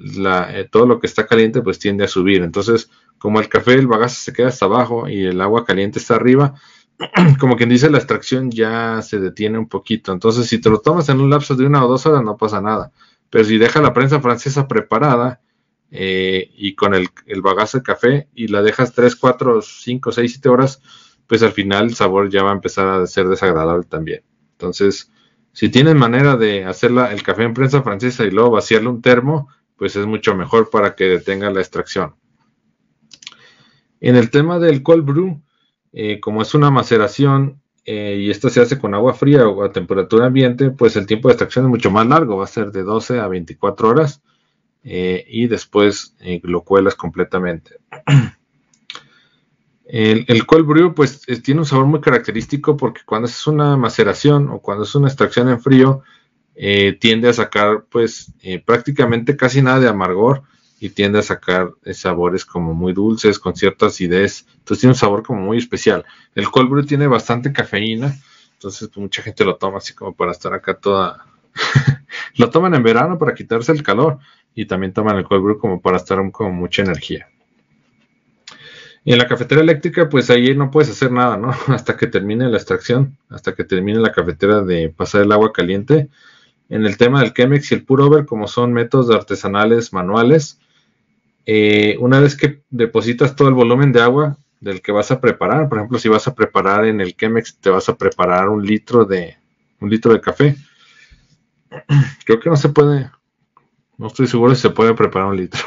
todo 0.71 0.87
lo 0.87 0.99
que 0.99 1.05
está 1.05 1.27
caliente 1.27 1.61
pues 1.61 1.77
tiende 1.77 2.03
a 2.03 2.07
subir. 2.07 2.41
Entonces, 2.41 2.89
como 3.19 3.39
el 3.39 3.49
café, 3.49 3.73
el 3.73 3.85
bagazo 3.85 4.15
se 4.19 4.33
queda 4.33 4.47
hasta 4.47 4.65
abajo 4.65 5.07
y 5.07 5.25
el 5.25 5.39
agua 5.39 5.63
caliente 5.63 5.99
está 5.99 6.15
arriba, 6.15 6.55
como 7.39 7.55
quien 7.55 7.69
dice, 7.69 7.91
la 7.91 7.99
extracción 7.99 8.49
ya 8.49 9.03
se 9.03 9.19
detiene 9.19 9.59
un 9.59 9.69
poquito. 9.69 10.11
Entonces, 10.11 10.47
si 10.47 10.59
te 10.59 10.71
lo 10.71 10.79
tomas 10.79 11.07
en 11.09 11.21
un 11.21 11.29
lapso 11.29 11.55
de 11.55 11.67
una 11.67 11.85
o 11.85 11.87
dos 11.87 12.07
horas, 12.07 12.23
no 12.23 12.35
pasa 12.35 12.61
nada. 12.61 12.91
Pero 13.29 13.43
si 13.45 13.59
deja 13.59 13.79
la 13.79 13.93
prensa 13.93 14.19
francesa 14.21 14.67
preparada 14.67 15.39
eh, 15.91 16.49
y 16.57 16.73
con 16.73 16.95
el, 16.95 17.09
bagazo 17.43 17.77
de 17.77 17.83
café 17.83 18.27
y 18.33 18.47
la 18.47 18.63
dejas 18.63 18.91
3, 18.93 19.15
4, 19.15 19.61
5, 19.61 20.11
6, 20.11 20.31
7 20.31 20.49
horas, 20.49 20.81
pues 21.27 21.43
al 21.43 21.51
final 21.51 21.85
el 21.85 21.95
sabor 21.95 22.29
ya 22.29 22.43
va 22.43 22.51
a 22.51 22.55
empezar 22.55 22.87
a 22.87 23.07
ser 23.07 23.27
desagradable 23.27 23.85
también. 23.85 24.23
Entonces, 24.51 25.11
si 25.51 25.69
tienes 25.69 25.95
manera 25.95 26.35
de 26.35 26.65
hacer 26.65 26.91
el 26.91 27.23
café 27.23 27.43
en 27.43 27.53
prensa 27.53 27.81
francesa 27.81 28.25
y 28.25 28.31
luego 28.31 28.51
vaciarle 28.51 28.89
un 28.89 29.01
termo, 29.01 29.49
pues 29.77 29.95
es 29.95 30.05
mucho 30.05 30.35
mejor 30.35 30.69
para 30.69 30.95
que 30.95 31.05
detenga 31.05 31.49
la 31.49 31.61
extracción. 31.61 32.15
En 33.99 34.15
el 34.15 34.29
tema 34.29 34.59
del 34.59 34.83
cold 34.83 35.05
brew, 35.05 35.41
eh, 35.93 36.19
como 36.19 36.41
es 36.41 36.53
una 36.53 36.71
maceración 36.71 37.61
eh, 37.85 38.17
y 38.19 38.29
esto 38.29 38.49
se 38.49 38.61
hace 38.61 38.77
con 38.77 38.93
agua 38.93 39.13
fría 39.13 39.47
o 39.47 39.63
a 39.63 39.71
temperatura 39.71 40.25
ambiente, 40.25 40.71
pues 40.71 40.95
el 40.95 41.05
tiempo 41.05 41.27
de 41.27 41.33
extracción 41.33 41.65
es 41.65 41.69
mucho 41.69 41.91
más 41.91 42.05
largo, 42.05 42.37
va 42.37 42.43
a 42.43 42.47
ser 42.47 42.71
de 42.71 42.83
12 42.83 43.19
a 43.19 43.27
24 43.27 43.89
horas 43.89 44.21
eh, 44.83 45.25
y 45.27 45.47
después 45.47 46.15
lo 46.43 46.63
cuelas 46.63 46.95
completamente. 46.95 47.77
El, 49.87 50.45
cold 50.45 50.65
brew 50.65 50.95
pues 50.95 51.21
tiene 51.43 51.61
un 51.61 51.65
sabor 51.65 51.85
muy 51.85 52.01
característico 52.01 52.75
porque 52.75 53.01
cuando 53.05 53.27
es 53.27 53.45
una 53.45 53.77
maceración 53.77 54.49
o 54.49 54.59
cuando 54.59 54.83
es 54.83 54.95
una 54.95 55.07
extracción 55.07 55.47
en 55.49 55.61
frío 55.61 56.01
tiende 56.99 57.29
a 57.29 57.33
sacar 57.33 57.85
pues 57.89 58.33
prácticamente 58.65 59.37
casi 59.37 59.61
nada 59.61 59.79
de 59.79 59.87
amargor 59.87 60.43
y 60.79 60.89
tiende 60.89 61.19
a 61.19 61.23
sacar 61.23 61.71
sabores 61.93 62.45
como 62.45 62.73
muy 62.73 62.93
dulces, 62.93 63.39
con 63.39 63.55
cierta 63.55 63.87
acidez. 63.87 64.45
Entonces 64.57 64.81
tiene 64.81 64.91
un 64.91 64.97
sabor 64.97 65.23
como 65.23 65.41
muy 65.41 65.57
especial. 65.57 66.05
El 66.33 66.49
cold 66.49 66.69
brew 66.69 66.85
tiene 66.85 67.07
bastante 67.07 67.53
cafeína, 67.53 68.15
entonces 68.53 68.89
pues, 68.89 68.97
mucha 68.97 69.21
gente 69.21 69.45
lo 69.45 69.55
toma 69.55 69.77
así 69.77 69.93
como 69.93 70.15
para 70.15 70.31
estar 70.31 70.53
acá 70.53 70.75
toda... 70.75 71.25
lo 72.35 72.49
toman 72.49 72.75
en 72.75 72.83
verano 72.83 73.17
para 73.17 73.33
quitarse 73.33 73.71
el 73.71 73.83
calor 73.83 74.19
y 74.53 74.65
también 74.65 74.93
toman 74.93 75.17
el 75.17 75.23
cold 75.23 75.43
brew 75.43 75.57
como 75.59 75.81
para 75.81 75.97
estar 75.97 76.19
con 76.31 76.53
mucha 76.53 76.81
energía. 76.81 77.29
Y 79.07 79.13
en 79.13 79.19
la 79.19 79.27
cafetera 79.27 79.61
eléctrica, 79.61 80.09
pues 80.09 80.31
ahí 80.31 80.55
no 80.55 80.71
puedes 80.71 80.89
hacer 80.89 81.11
nada, 81.11 81.37
¿no? 81.37 81.51
Hasta 81.67 81.95
que 81.95 82.07
termine 82.07 82.49
la 82.49 82.57
extracción, 82.57 83.17
hasta 83.29 83.53
que 83.53 83.63
termine 83.63 83.99
la 83.99 84.11
cafetera 84.11 84.63
de 84.63 84.89
pasar 84.89 85.21
el 85.21 85.31
agua 85.31 85.53
caliente. 85.53 86.09
En 86.69 86.87
el 86.87 86.97
tema 86.97 87.21
del 87.21 87.31
Chemex 87.31 87.71
y 87.71 87.75
el 87.75 87.83
Purover, 87.83 88.25
como 88.25 88.47
son 88.47 88.73
métodos 88.73 89.15
artesanales 89.15 89.93
manuales, 89.93 90.59
eh, 91.45 91.95
una 91.99 92.19
vez 92.19 92.35
que 92.35 92.63
depositas 92.71 93.35
todo 93.35 93.47
el 93.47 93.53
volumen 93.53 93.91
de 93.91 94.01
agua 94.01 94.37
del 94.59 94.81
que 94.81 94.91
vas 94.91 95.11
a 95.11 95.21
preparar, 95.21 95.69
por 95.69 95.77
ejemplo, 95.77 95.99
si 95.99 96.09
vas 96.09 96.27
a 96.27 96.33
preparar 96.33 96.85
en 96.85 96.99
el 96.99 97.15
Chemex, 97.15 97.57
te 97.59 97.69
vas 97.69 97.87
a 97.87 97.95
preparar 97.95 98.49
un 98.49 98.65
litro 98.65 99.05
de 99.05 99.37
un 99.79 99.91
litro 99.91 100.13
de 100.13 100.21
café. 100.21 100.55
Creo 102.25 102.39
que 102.39 102.49
no 102.49 102.55
se 102.55 102.69
puede, 102.69 103.11
no 103.99 104.07
estoy 104.07 104.25
seguro 104.25 104.55
si 104.55 104.61
se 104.61 104.71
puede 104.71 104.95
preparar 104.95 105.27
un 105.27 105.37
litro. 105.37 105.61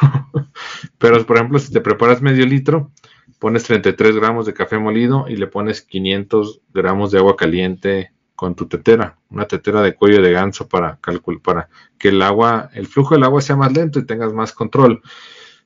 Pero, 0.98 1.24
por 1.24 1.36
ejemplo, 1.36 1.60
si 1.60 1.72
te 1.72 1.80
preparas 1.80 2.20
medio 2.20 2.44
litro, 2.44 2.90
pones 3.38 3.64
33 3.64 4.16
gramos 4.16 4.46
de 4.46 4.54
café 4.54 4.78
molido 4.78 5.26
y 5.28 5.36
le 5.36 5.46
pones 5.46 5.82
500 5.82 6.60
gramos 6.72 7.10
de 7.10 7.18
agua 7.18 7.36
caliente 7.36 8.12
con 8.34 8.54
tu 8.54 8.66
tetera, 8.66 9.18
una 9.30 9.46
tetera 9.46 9.82
de 9.82 9.94
cuello 9.94 10.22
de 10.22 10.30
ganso 10.32 10.68
para 10.68 10.98
calcular, 11.00 11.42
para 11.42 11.68
que 11.98 12.10
el 12.10 12.22
agua, 12.22 12.70
el 12.72 12.86
flujo 12.86 13.14
del 13.14 13.24
agua 13.24 13.40
sea 13.40 13.56
más 13.56 13.72
lento 13.72 13.98
y 13.98 14.06
tengas 14.06 14.32
más 14.32 14.52
control. 14.52 15.02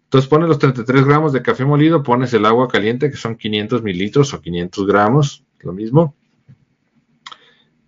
Entonces 0.05 0.29
pones 0.29 0.49
los 0.49 0.59
33 0.59 1.05
gramos 1.05 1.33
de 1.33 1.43
café 1.43 1.64
molido, 1.64 2.03
pones 2.03 2.35
el 2.35 2.45
agua 2.45 2.68
caliente, 2.68 3.11
que 3.11 3.16
son 3.16 3.37
500 3.37 3.83
mililitros 3.83 4.35
o 4.35 4.41
500 4.41 4.87
gramos, 4.87 5.45
lo 5.61 5.73
mismo. 5.73 6.14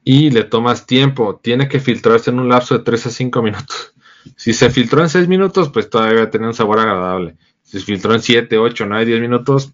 Y 0.05 0.31
le 0.31 0.45
tomas 0.45 0.87
tiempo. 0.87 1.41
Tiene 1.43 1.69
que 1.69 1.81
filtrarse 1.81 2.31
en 2.31 2.41
un 2.41 2.49
lapso 2.49 2.79
de 2.79 2.85
3 2.85 3.07
a 3.07 3.11
5 3.11 3.43
minutos. 3.43 3.95
Si 4.37 4.55
se 4.55 4.71
filtró 4.71 5.03
en 5.03 5.11
6 5.11 5.29
minutos, 5.29 5.69
pues 5.69 5.91
todavía 5.91 6.21
va 6.21 6.25
a 6.25 6.31
tener 6.31 6.47
un 6.49 6.55
sabor 6.55 6.79
agradable. 6.79 7.37
Se 7.65 7.81
filtró 7.81 8.15
en 8.15 8.23
7, 8.23 8.57
8, 8.57 8.87
9, 8.87 9.05
10 9.05 9.21
minutos, 9.21 9.73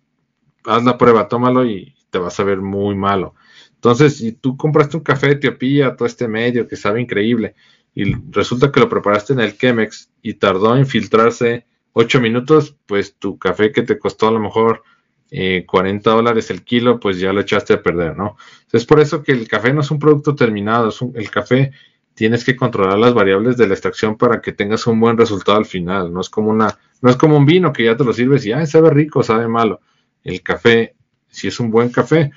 haz 0.65 0.85
la 0.85 0.97
prueba, 0.97 1.29
tómalo 1.29 1.67
y 1.67 1.95
te 2.11 2.19
vas 2.19 2.41
a 2.41 2.45
ver 2.45 2.59
muy 2.59 2.95
malo. 2.95 3.35
Entonces, 3.75 4.17
si 4.17 4.33
tú 4.33 4.57
compraste 4.57 4.97
un 4.97 5.03
café 5.03 5.29
de 5.29 5.33
Etiopía, 5.35 5.97
todo 5.97 6.07
este 6.07 6.29
medio 6.29 6.67
que 6.67 6.77
sabe 6.77 7.01
increíble, 7.01 7.55
y 7.95 8.15
resulta 8.31 8.71
que 8.71 8.81
lo 8.81 8.89
preparaste 8.89 9.33
en 9.33 9.41
el 9.41 9.57
Chemex 9.57 10.11
y 10.23 10.35
tardó 10.35 10.77
en 10.77 10.87
filtrarse 10.87 11.67
8 11.93 12.21
minutos, 12.21 12.77
pues 12.87 13.17
tu 13.17 13.39
café 13.39 13.73
que 13.73 13.83
te 13.83 13.99
costó 13.99 14.29
a 14.29 14.33
lo 14.33 14.41
mejor 14.41 14.83
40 15.31 16.11
eh, 16.11 16.15
dólares 16.15 16.51
el 16.51 16.65
kilo, 16.65 16.99
pues 16.99 17.19
ya 17.19 17.33
lo 17.33 17.41
echaste 17.41 17.75
a 17.75 17.83
perder, 17.83 18.17
¿no? 18.17 18.37
Es 18.73 18.85
por 18.85 19.01
eso 19.01 19.23
que 19.23 19.33
el 19.33 19.49
café 19.49 19.73
no 19.73 19.81
es 19.81 19.91
un 19.91 19.99
producto 19.99 20.35
terminado, 20.35 20.93
el 21.15 21.31
café 21.31 21.73
tienes 22.15 22.45
que 22.45 22.57
controlar 22.57 22.99
las 22.99 23.15
variables 23.15 23.57
de 23.57 23.67
la 23.69 23.75
extracción 23.75 24.17
para 24.17 24.41
que 24.41 24.53
tengas 24.53 24.87
un 24.87 24.99
buen 24.99 25.17
resultado 25.17 25.59
al 25.59 25.67
final, 25.67 26.13
no 26.13 26.21
es 26.21 26.29
como 26.29 26.51
una, 26.51 26.79
no 27.01 27.11
es 27.11 27.17
como 27.17 27.37
un 27.37 27.47
vino 27.47 27.73
que 27.73 27.85
ya 27.85 27.97
te 27.97 28.05
lo 28.05 28.13
sirves 28.13 28.45
y, 28.47 28.53
ay, 28.53 28.67
sabe 28.67 28.91
rico, 28.91 29.23
sabe 29.23 29.49
malo. 29.49 29.81
El 30.23 30.43
café, 30.43 30.95
si 31.29 31.49
es 31.49 31.59
un 31.61 31.71
buen 31.71 31.91
café, 31.91 32.33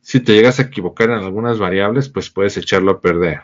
si 0.00 0.20
te 0.20 0.34
llegas 0.34 0.58
a 0.58 0.62
equivocar 0.62 1.10
en 1.10 1.18
algunas 1.18 1.58
variables, 1.58 2.08
pues 2.08 2.30
puedes 2.30 2.56
echarlo 2.56 2.92
a 2.92 3.00
perder. 3.00 3.42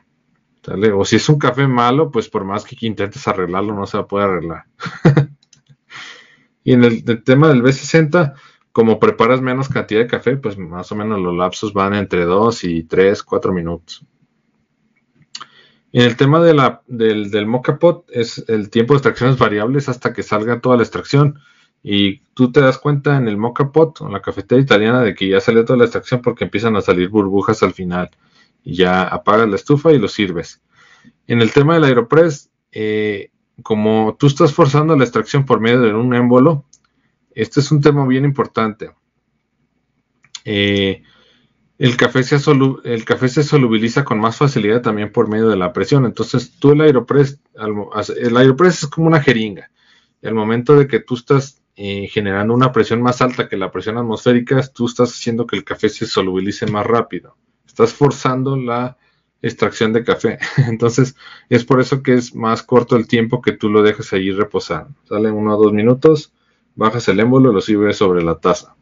O 0.94 1.04
si 1.04 1.16
es 1.16 1.28
un 1.28 1.38
café 1.38 1.66
malo, 1.66 2.10
pues 2.10 2.28
por 2.28 2.44
más 2.44 2.64
que 2.64 2.76
intentes 2.86 3.28
arreglarlo, 3.28 3.74
no 3.74 3.86
se 3.86 3.98
va 3.98 4.04
a 4.04 4.06
poder 4.06 4.30
arreglar. 4.30 4.64
y 6.64 6.72
en 6.72 6.84
el, 6.84 7.04
tema 7.22 7.48
del 7.48 7.62
B60, 7.62 8.34
como 8.72 8.98
preparas 8.98 9.42
menos 9.42 9.68
cantidad 9.68 10.00
de 10.00 10.06
café, 10.06 10.36
pues 10.36 10.56
más 10.56 10.90
o 10.90 10.96
menos 10.96 11.20
los 11.20 11.36
lapsos 11.36 11.74
van 11.74 11.94
entre 11.94 12.24
2 12.24 12.64
y 12.64 12.84
3, 12.84 13.22
4 13.22 13.52
minutos. 13.52 14.06
En 15.94 16.02
el 16.02 16.16
tema 16.16 16.40
del, 16.40 17.30
del 17.30 17.46
mocha 17.46 17.78
pot, 17.78 18.04
es 18.10 18.44
el 18.48 18.68
tiempo 18.68 18.94
de 18.94 18.98
extracción 18.98 19.30
es 19.30 19.38
variable 19.38 19.78
hasta 19.78 20.12
que 20.12 20.24
salga 20.24 20.60
toda 20.60 20.76
la 20.76 20.82
extracción. 20.82 21.38
y 21.84 22.18
tú 22.34 22.50
te 22.50 22.60
das 22.60 22.78
cuenta 22.78 23.16
en 23.16 23.28
el 23.28 23.36
mocha 23.36 23.70
pot 23.70 24.00
o 24.00 24.06
en 24.06 24.12
la 24.12 24.20
cafetera 24.20 24.60
italiana 24.60 25.02
de 25.02 25.14
que 25.14 25.28
ya 25.28 25.38
salió 25.40 25.64
toda 25.64 25.78
la 25.78 25.84
extracción 25.84 26.20
porque 26.20 26.42
empiezan 26.42 26.74
a 26.74 26.80
salir 26.80 27.10
burbujas 27.10 27.62
al 27.62 27.74
final 27.74 28.10
y 28.64 28.74
ya 28.74 29.04
apagas 29.04 29.48
la 29.48 29.54
estufa 29.54 29.92
y 29.92 30.00
lo 30.00 30.08
sirves. 30.08 30.60
En 31.28 31.40
el 31.40 31.52
tema 31.52 31.74
del 31.74 31.84
Aeropress, 31.84 32.50
eh, 32.72 33.30
como 33.62 34.16
tú 34.18 34.26
estás 34.26 34.52
forzando 34.52 34.96
la 34.96 35.04
extracción 35.04 35.46
por 35.46 35.60
medio 35.60 35.80
de 35.80 35.94
un 35.94 36.12
émbolo, 36.12 36.64
este 37.36 37.60
es 37.60 37.70
un 37.70 37.80
tema 37.80 38.04
bien 38.04 38.24
importante. 38.24 38.90
Eh, 40.44 41.04
el 41.78 41.96
café, 41.96 42.22
se 42.22 43.42
solubiliza 43.42 44.04
con 44.04 44.20
más 44.20 44.36
facilidad 44.36 44.82
también 44.82 45.10
por 45.10 45.28
medio 45.28 45.48
de 45.48 45.56
la 45.56 45.72
presión. 45.72 46.04
Entonces, 46.04 46.52
tú 46.58 46.72
el 46.72 46.80
Aeropress, 46.80 47.40
el 48.16 48.36
Aeropress 48.36 48.84
es 48.84 48.88
como 48.88 49.08
una 49.08 49.20
jeringa. 49.20 49.70
Al 50.22 50.34
momento 50.34 50.76
de 50.76 50.86
que 50.86 51.00
tú 51.00 51.16
estás 51.16 51.62
eh, 51.76 52.06
generando 52.08 52.54
una 52.54 52.70
presión 52.70 53.02
más 53.02 53.20
alta 53.20 53.48
que 53.48 53.56
la 53.56 53.72
presión 53.72 53.98
atmosférica, 53.98 54.62
tú 54.72 54.86
estás 54.86 55.10
haciendo 55.10 55.46
que 55.46 55.56
el 55.56 55.64
café 55.64 55.88
se 55.88 56.06
solubilice 56.06 56.66
más 56.66 56.86
rápido. 56.86 57.36
Estás 57.66 57.92
forzando 57.92 58.56
la 58.56 58.96
extracción 59.42 59.92
de 59.92 60.04
café. 60.04 60.38
Entonces, 60.68 61.16
es 61.48 61.64
por 61.64 61.80
eso 61.80 62.02
que 62.02 62.14
es 62.14 62.34
más 62.34 62.62
corto 62.62 62.96
el 62.96 63.08
tiempo 63.08 63.42
que 63.42 63.52
tú 63.52 63.68
lo 63.68 63.82
dejas 63.82 64.12
ahí 64.12 64.30
reposar. 64.30 64.86
Sale 65.08 65.30
uno 65.30 65.56
o 65.56 65.62
dos 65.62 65.72
minutos, 65.72 66.32
bajas 66.76 67.08
el 67.08 67.20
émbolo 67.20 67.50
y 67.50 67.54
lo 67.54 67.60
sirves 67.60 67.96
sobre 67.96 68.22
la 68.22 68.36
taza. 68.38 68.76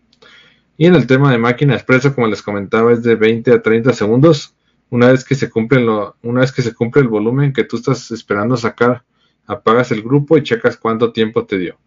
Y 0.77 0.87
en 0.87 0.95
el 0.95 1.07
tema 1.07 1.31
de 1.31 1.39
máquina 1.39 1.75
expresa, 1.75 2.14
como 2.14 2.27
les 2.27 2.43
comentaba, 2.43 2.93
es 2.93 3.03
de 3.03 3.14
20 3.14 3.53
a 3.53 3.62
30 3.62 3.93
segundos. 3.93 4.55
Una 4.91 5.11
vez 5.11 5.25
que 5.25 5.35
se 5.35 5.51
cumple, 5.51 5.81
lo, 5.81 6.16
una 6.23 6.41
vez 6.41 6.53
que 6.53 6.62
se 6.62 6.75
cumple 6.75 7.03
el 7.03 7.09
volumen 7.09 7.53
que 7.53 7.64
tú 7.64 7.77
estás 7.77 8.11
esperando 8.11 8.57
sacar, 8.57 9.05
apagas 9.47 9.91
el 9.93 10.03
grupo 10.03 10.37
y 10.37 10.43
checas 10.43 10.77
cuánto 10.77 11.12
tiempo 11.12 11.45
te 11.45 11.59
dio. 11.59 11.79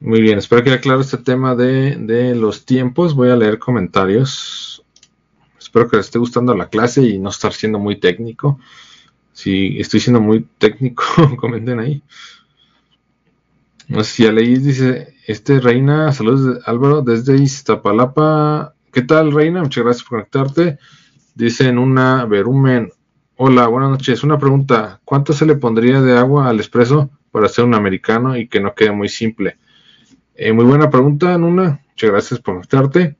Muy 0.00 0.20
bien, 0.20 0.38
espero 0.38 0.62
que 0.62 0.70
haya 0.70 0.80
claro 0.80 1.00
este 1.00 1.16
tema 1.16 1.54
de, 1.54 1.96
de, 1.96 2.34
los 2.34 2.66
tiempos. 2.66 3.14
Voy 3.14 3.30
a 3.30 3.36
leer 3.36 3.58
comentarios. 3.58 4.84
Espero 5.58 5.88
que 5.88 5.96
les 5.96 6.06
esté 6.06 6.18
gustando 6.18 6.54
la 6.54 6.68
clase 6.68 7.02
y 7.02 7.18
no 7.18 7.30
estar 7.30 7.52
siendo 7.54 7.78
muy 7.78 7.98
técnico. 7.98 8.60
Si 9.32 9.80
estoy 9.80 10.00
siendo 10.00 10.20
muy 10.20 10.46
técnico, 10.58 11.04
comenten 11.38 11.80
ahí. 11.80 12.02
Si 14.02 14.24
ya 14.24 14.32
leí, 14.32 14.56
dice, 14.56 15.13
este 15.26 15.58
Reina, 15.58 16.12
saludos 16.12 16.60
Álvaro 16.66 17.00
desde 17.00 17.36
Iztapalapa. 17.36 18.74
¿Qué 18.92 19.02
tal 19.02 19.32
Reina? 19.32 19.62
Muchas 19.62 19.84
gracias 19.84 20.04
por 20.06 20.18
conectarte. 20.18 20.78
Dice 21.34 21.68
en 21.68 21.78
una 21.78 22.26
verumen, 22.26 22.92
hola, 23.36 23.66
buenas 23.68 23.90
noches. 23.90 24.22
Una 24.22 24.38
pregunta, 24.38 25.00
¿cuánto 25.04 25.32
se 25.32 25.46
le 25.46 25.56
pondría 25.56 26.02
de 26.02 26.18
agua 26.18 26.48
al 26.48 26.60
espresso 26.60 27.10
para 27.30 27.46
hacer 27.46 27.64
un 27.64 27.74
americano 27.74 28.36
y 28.36 28.48
que 28.48 28.60
no 28.60 28.74
quede 28.74 28.92
muy 28.92 29.08
simple? 29.08 29.56
Eh, 30.34 30.52
muy 30.52 30.66
buena 30.66 30.90
pregunta, 30.90 31.38
Nuna. 31.38 31.80
Muchas 31.88 32.10
gracias 32.10 32.40
por 32.40 32.54
conectarte. 32.54 33.16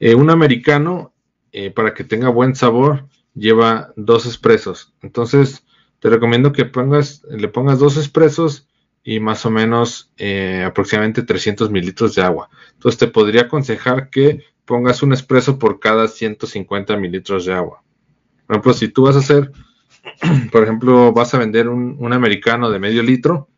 Eh, 0.00 0.16
un 0.16 0.30
americano, 0.30 1.12
eh, 1.52 1.70
para 1.70 1.94
que 1.94 2.02
tenga 2.02 2.28
buen 2.28 2.56
sabor, 2.56 3.06
lleva 3.34 3.92
dos 3.94 4.26
espresos. 4.26 4.92
Entonces, 5.00 5.64
te 6.00 6.10
recomiendo 6.10 6.50
que 6.50 6.64
le 6.64 7.48
pongas 7.48 7.78
dos 7.78 7.96
espresos 7.96 8.66
y 9.02 9.20
más 9.20 9.46
o 9.46 9.50
menos 9.50 10.12
eh, 10.18 10.64
aproximadamente 10.66 11.22
300 11.22 11.70
mililitros 11.70 12.14
de 12.14 12.22
agua. 12.22 12.50
Entonces 12.74 12.98
te 12.98 13.08
podría 13.08 13.42
aconsejar 13.42 14.10
que 14.10 14.44
pongas 14.64 15.02
un 15.02 15.12
espresso 15.12 15.58
por 15.58 15.80
cada 15.80 16.06
150 16.06 16.96
mililitros 16.96 17.44
de 17.46 17.54
agua. 17.54 17.82
Por 18.46 18.56
ejemplo, 18.56 18.74
si 18.74 18.88
tú 18.88 19.02
vas 19.04 19.16
a 19.16 19.20
hacer, 19.20 19.52
por 20.52 20.62
ejemplo, 20.62 21.12
vas 21.12 21.34
a 21.34 21.38
vender 21.38 21.68
un, 21.68 22.12
americano 22.12 22.70
de 22.70 22.78
medio 22.78 23.02
litro, 23.02 23.48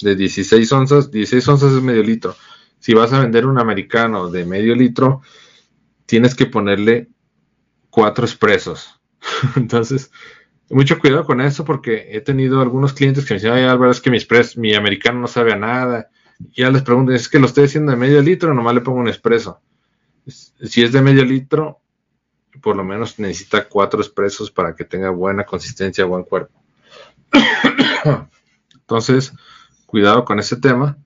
de 0.00 0.14
16 0.14 0.70
onzas, 0.72 1.10
16 1.10 1.48
onzas 1.48 1.72
es 1.72 1.82
medio 1.82 2.02
litro. 2.02 2.36
Si 2.78 2.92
vas 2.92 3.12
a 3.12 3.20
vender 3.20 3.46
un 3.46 3.58
americano 3.58 4.28
de 4.28 4.44
medio 4.44 4.74
litro, 4.74 5.22
tienes 6.04 6.34
que 6.34 6.46
ponerle 6.46 7.08
cuatro 7.88 8.24
espresos. 8.26 9.00
Entonces, 9.56 10.10
mucho 10.70 10.98
cuidado 10.98 11.24
con 11.24 11.40
eso 11.40 11.64
porque 11.64 12.08
he 12.10 12.20
tenido 12.20 12.60
algunos 12.60 12.92
clientes 12.92 13.24
que 13.24 13.34
me 13.34 13.38
dicen, 13.38 13.52
ay 13.52 13.64
Álvaro, 13.64 13.90
es 13.90 14.00
que 14.00 14.10
mi 14.10 14.16
express, 14.16 14.56
mi 14.56 14.74
americano 14.74 15.20
no 15.20 15.28
sabe 15.28 15.52
a 15.52 15.56
nada. 15.56 16.10
Y 16.52 16.62
ya 16.62 16.70
les 16.70 16.82
pregunto, 16.82 17.12
es 17.12 17.28
que 17.28 17.38
lo 17.38 17.46
estoy 17.46 17.64
haciendo 17.64 17.92
de 17.92 17.96
medio 17.96 18.20
litro, 18.20 18.52
nomás 18.52 18.74
le 18.74 18.80
pongo 18.80 18.98
un 18.98 19.08
expreso. 19.08 19.60
Si 20.26 20.82
es 20.82 20.92
de 20.92 21.02
medio 21.02 21.24
litro, 21.24 21.80
por 22.60 22.76
lo 22.76 22.84
menos 22.84 23.18
necesita 23.18 23.68
cuatro 23.68 24.00
expresos 24.00 24.50
para 24.50 24.74
que 24.74 24.84
tenga 24.84 25.10
buena 25.10 25.44
consistencia, 25.44 26.04
buen 26.04 26.24
cuerpo. 26.24 26.60
Entonces, 28.74 29.32
cuidado 29.86 30.24
con 30.24 30.38
ese 30.38 30.56
tema. 30.56 30.98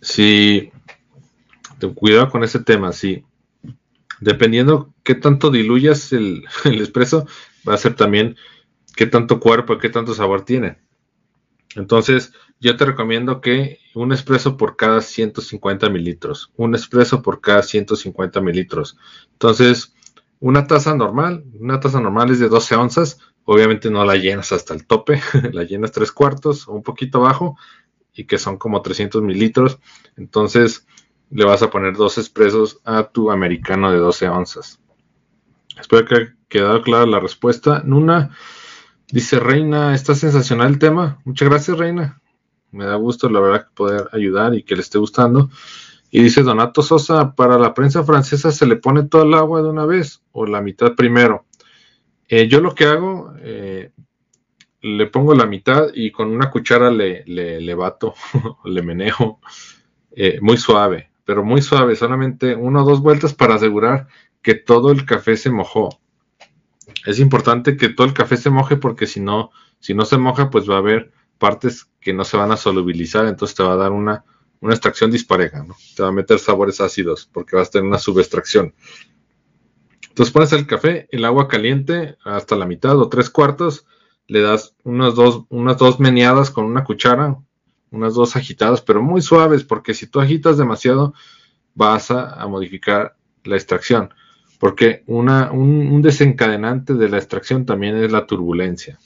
Si, 0.00 0.70
cuidado 1.94 2.30
con 2.30 2.44
ese 2.44 2.60
tema, 2.60 2.92
si 2.92 3.24
dependiendo 4.20 4.92
qué 5.10 5.16
tanto 5.16 5.50
diluyas 5.50 6.12
el, 6.12 6.44
el 6.64 6.80
espresso, 6.80 7.26
va 7.68 7.74
a 7.74 7.78
ser 7.78 7.96
también 7.96 8.36
qué 8.94 9.06
tanto 9.06 9.40
cuerpo, 9.40 9.76
qué 9.78 9.88
tanto 9.88 10.14
sabor 10.14 10.44
tiene. 10.44 10.78
Entonces, 11.74 12.32
yo 12.60 12.76
te 12.76 12.84
recomiendo 12.84 13.40
que 13.40 13.80
un 13.96 14.12
espresso 14.12 14.56
por 14.56 14.76
cada 14.76 15.00
150 15.00 15.88
mililitros. 15.90 16.52
Un 16.54 16.76
espresso 16.76 17.22
por 17.22 17.40
cada 17.40 17.64
150 17.64 18.40
mililitros. 18.40 18.98
Entonces, 19.32 19.96
una 20.38 20.68
taza 20.68 20.94
normal, 20.94 21.42
una 21.58 21.80
taza 21.80 22.00
normal 22.00 22.30
es 22.30 22.38
de 22.38 22.48
12 22.48 22.76
onzas. 22.76 23.18
Obviamente 23.44 23.90
no 23.90 24.04
la 24.04 24.14
llenas 24.14 24.52
hasta 24.52 24.74
el 24.74 24.86
tope, 24.86 25.20
la 25.52 25.64
llenas 25.64 25.90
tres 25.90 26.12
cuartos 26.12 26.68
o 26.68 26.72
un 26.72 26.84
poquito 26.84 27.18
abajo 27.18 27.56
y 28.14 28.26
que 28.26 28.38
son 28.38 28.58
como 28.58 28.80
300 28.80 29.22
mililitros. 29.22 29.80
Entonces, 30.16 30.86
le 31.30 31.44
vas 31.44 31.62
a 31.62 31.70
poner 31.70 31.96
dos 31.96 32.18
expresos 32.18 32.80
a 32.84 33.04
tu 33.04 33.30
americano 33.30 33.90
de 33.90 33.98
12 33.98 34.28
onzas. 34.28 34.79
Espero 35.80 36.06
que 36.06 36.14
haya 36.14 36.36
quedado 36.48 36.82
clara 36.82 37.06
la 37.06 37.20
respuesta. 37.20 37.82
Nuna 37.84 38.30
dice, 39.10 39.40
Reina, 39.40 39.94
está 39.94 40.14
sensacional 40.14 40.68
el 40.68 40.78
tema. 40.78 41.20
Muchas 41.24 41.48
gracias, 41.48 41.78
Reina. 41.78 42.20
Me 42.70 42.84
da 42.84 42.94
gusto, 42.96 43.28
la 43.28 43.40
verdad, 43.40 43.66
poder 43.74 44.08
ayudar 44.12 44.54
y 44.54 44.62
que 44.62 44.76
le 44.76 44.82
esté 44.82 44.98
gustando. 44.98 45.50
Y 46.10 46.22
dice 46.22 46.42
Donato 46.42 46.82
Sosa, 46.82 47.34
para 47.34 47.58
la 47.58 47.74
prensa 47.74 48.04
francesa 48.04 48.52
se 48.52 48.66
le 48.66 48.76
pone 48.76 49.04
todo 49.04 49.22
el 49.22 49.34
agua 49.34 49.62
de 49.62 49.68
una 49.68 49.86
vez 49.86 50.22
o 50.32 50.46
la 50.46 50.60
mitad 50.60 50.94
primero. 50.94 51.46
Eh, 52.28 52.48
yo 52.48 52.60
lo 52.60 52.74
que 52.74 52.84
hago, 52.84 53.32
eh, 53.38 53.92
le 54.82 55.06
pongo 55.06 55.34
la 55.34 55.46
mitad 55.46 55.88
y 55.94 56.10
con 56.10 56.28
una 56.28 56.50
cuchara 56.50 56.90
le, 56.90 57.24
le, 57.26 57.74
bato, 57.74 58.14
le 58.64 58.82
menejo 58.82 59.40
eh, 60.12 60.38
muy 60.40 60.56
suave 60.56 61.10
pero 61.30 61.44
muy 61.44 61.62
suave, 61.62 61.94
solamente 61.94 62.56
una 62.56 62.82
o 62.82 62.84
dos 62.84 63.00
vueltas 63.00 63.34
para 63.34 63.54
asegurar 63.54 64.08
que 64.42 64.54
todo 64.54 64.90
el 64.90 65.04
café 65.04 65.36
se 65.36 65.50
mojó. 65.50 66.00
Es 67.06 67.18
importante 67.18 67.76
que 67.76 67.88
todo 67.88 68.06
el 68.06 68.14
café 68.14 68.36
se 68.36 68.50
moje 68.50 68.76
porque 68.76 69.06
si 69.06 69.20
no, 69.20 69.50
si 69.78 69.94
no 69.94 70.04
se 70.04 70.18
moja, 70.18 70.50
pues 70.50 70.68
va 70.68 70.76
a 70.76 70.78
haber 70.78 71.12
partes 71.38 71.90
que 72.00 72.12
no 72.12 72.24
se 72.24 72.36
van 72.36 72.52
a 72.52 72.56
solubilizar, 72.56 73.26
entonces 73.26 73.56
te 73.56 73.62
va 73.62 73.72
a 73.72 73.76
dar 73.76 73.92
una, 73.92 74.24
una 74.60 74.74
extracción 74.74 75.10
dispareja, 75.10 75.64
¿no? 75.64 75.76
Te 75.96 76.02
va 76.02 76.08
a 76.08 76.12
meter 76.12 76.38
sabores 76.38 76.80
ácidos 76.80 77.28
porque 77.32 77.56
vas 77.56 77.68
a 77.68 77.70
tener 77.72 77.88
una 77.88 77.98
subextracción. 77.98 78.74
Entonces 80.08 80.32
pones 80.32 80.52
el 80.52 80.66
café, 80.66 81.08
el 81.12 81.24
agua 81.24 81.48
caliente 81.48 82.16
hasta 82.24 82.56
la 82.56 82.66
mitad 82.66 82.98
o 82.98 83.08
tres 83.08 83.30
cuartos, 83.30 83.86
le 84.26 84.42
das 84.42 84.74
unas 84.84 85.14
dos, 85.14 85.44
unas 85.48 85.78
dos 85.78 85.98
meneadas 85.98 86.50
con 86.50 86.64
una 86.64 86.84
cuchara, 86.84 87.38
unas 87.90 88.14
dos 88.14 88.36
agitadas, 88.36 88.82
pero 88.82 89.02
muy 89.02 89.22
suaves, 89.22 89.64
porque 89.64 89.94
si 89.94 90.06
tú 90.06 90.20
agitas 90.20 90.58
demasiado, 90.58 91.14
vas 91.74 92.10
a, 92.10 92.46
modificar 92.46 93.16
la 93.44 93.56
extracción. 93.56 94.12
Porque 94.60 95.02
una, 95.06 95.50
un, 95.52 96.02
desencadenante 96.02 96.92
de 96.92 97.08
la 97.08 97.16
extracción 97.16 97.64
también 97.64 97.96
es 97.96 98.12
la 98.12 98.26
turbulencia. 98.26 98.98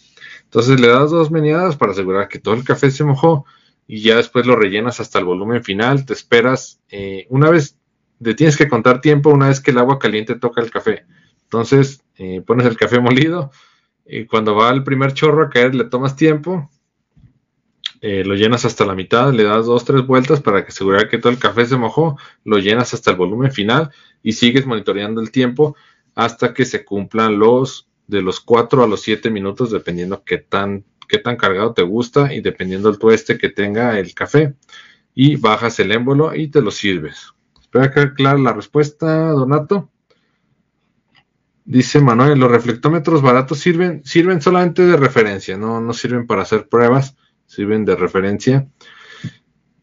Entonces 0.43 0.81
le 0.81 0.89
das 0.89 1.13
dos 1.13 1.31
meneadas 1.31 1.77
para 1.77 1.93
asegurar 1.93 2.27
que 2.27 2.41
todo 2.41 2.55
el 2.55 2.65
café 2.65 2.91
se 2.91 3.05
mojó 3.05 3.47
y 3.87 4.03
ya 4.03 4.17
después 4.17 4.47
lo 4.47 4.57
rellenas 4.57 4.99
hasta 4.99 5.21
el 5.21 5.27
volumen 5.27 5.63
final. 5.63 6.05
Te 6.05 6.13
esperas 6.13 6.81
eh, 6.91 7.29
una 7.31 7.51
vez, 7.51 7.79
te 8.21 8.35
tienes 8.35 8.57
que 8.57 8.69
contar 8.69 9.01
tiempo 9.01 9.31
una 9.31 9.47
vez 9.47 9.61
que 9.61 9.71
el 9.71 9.79
agua 9.79 10.01
caliente 10.01 10.35
toca 10.35 10.61
el 10.61 10.73
café. 10.73 11.05
Entonces 11.45 12.03
eh, 12.17 12.43
pones 12.45 12.67
el 12.67 12.77
café 12.77 12.99
molido 13.01 13.53
y 14.05 14.27
cuando 14.27 14.57
va 14.57 14.71
el 14.71 14.83
primer 14.83 15.13
chorro 15.13 15.45
a 15.45 15.51
caer 15.51 15.77
le 15.77 15.85
tomas 15.85 16.17
tiempo 16.17 16.69
eh, 18.07 18.23
lo 18.23 18.35
llenas 18.35 18.67
hasta 18.67 18.85
la 18.85 18.95
mitad, 18.95 19.33
le 19.33 19.45
das 19.45 19.65
dos, 19.65 19.87
tres 19.87 20.07
vueltas 20.07 20.43
para 20.43 20.59
asegurar 20.59 21.09
que 21.09 21.17
todo 21.17 21.33
el 21.33 21.39
café 21.39 21.65
se 21.65 21.79
mojó, 21.79 22.19
lo 22.45 22.59
llenas 22.59 22.93
hasta 22.93 23.13
el 23.13 23.17
volumen 23.17 23.51
final 23.51 23.93
y 24.23 24.33
sigues 24.33 24.67
monitoreando 24.67 25.23
el 25.23 25.31
tiempo 25.31 25.75
hasta 26.15 26.53
que 26.53 26.67
se 26.67 26.85
cumplan 26.85 27.39
los 27.39 27.89
de 28.07 28.21
los 28.21 28.41
4 28.41 28.85
a 28.85 28.87
los 28.87 29.01
7 29.01 29.31
minutos, 29.31 29.71
dependiendo 29.71 30.23
qué 30.23 30.37
tan, 30.37 30.85
qué 31.09 31.17
tan 31.17 31.39
cargado 31.39 31.73
te 31.73 31.81
gusta 31.81 32.35
y 32.35 32.43
dependiendo 32.43 32.91
el 32.91 32.99
tueste 32.99 33.39
que 33.39 33.49
tenga 33.49 33.99
el 33.99 34.13
café. 34.13 34.55
Y 35.15 35.37
bajas 35.37 35.81
el 35.81 35.91
émbolo 35.91 36.35
y 36.35 36.49
te 36.49 36.61
lo 36.61 36.71
sirves. 36.71 37.33
Espera 37.59 37.91
que 37.91 38.13
clara 38.13 38.39
la 38.39 38.53
respuesta, 38.53 39.31
Donato. 39.31 39.89
Dice 41.65 42.01
Manuel, 42.01 42.39
los 42.39 42.51
reflectómetros 42.51 43.23
baratos 43.23 43.61
sirven, 43.61 44.05
sirven 44.05 44.43
solamente 44.43 44.83
de 44.83 44.99
referencia, 44.99 45.57
no, 45.57 45.81
no 45.81 45.95
sirven 45.95 46.27
para 46.27 46.43
hacer 46.43 46.69
pruebas, 46.69 47.17
sirven 47.55 47.85
de 47.85 47.97
referencia. 47.97 48.69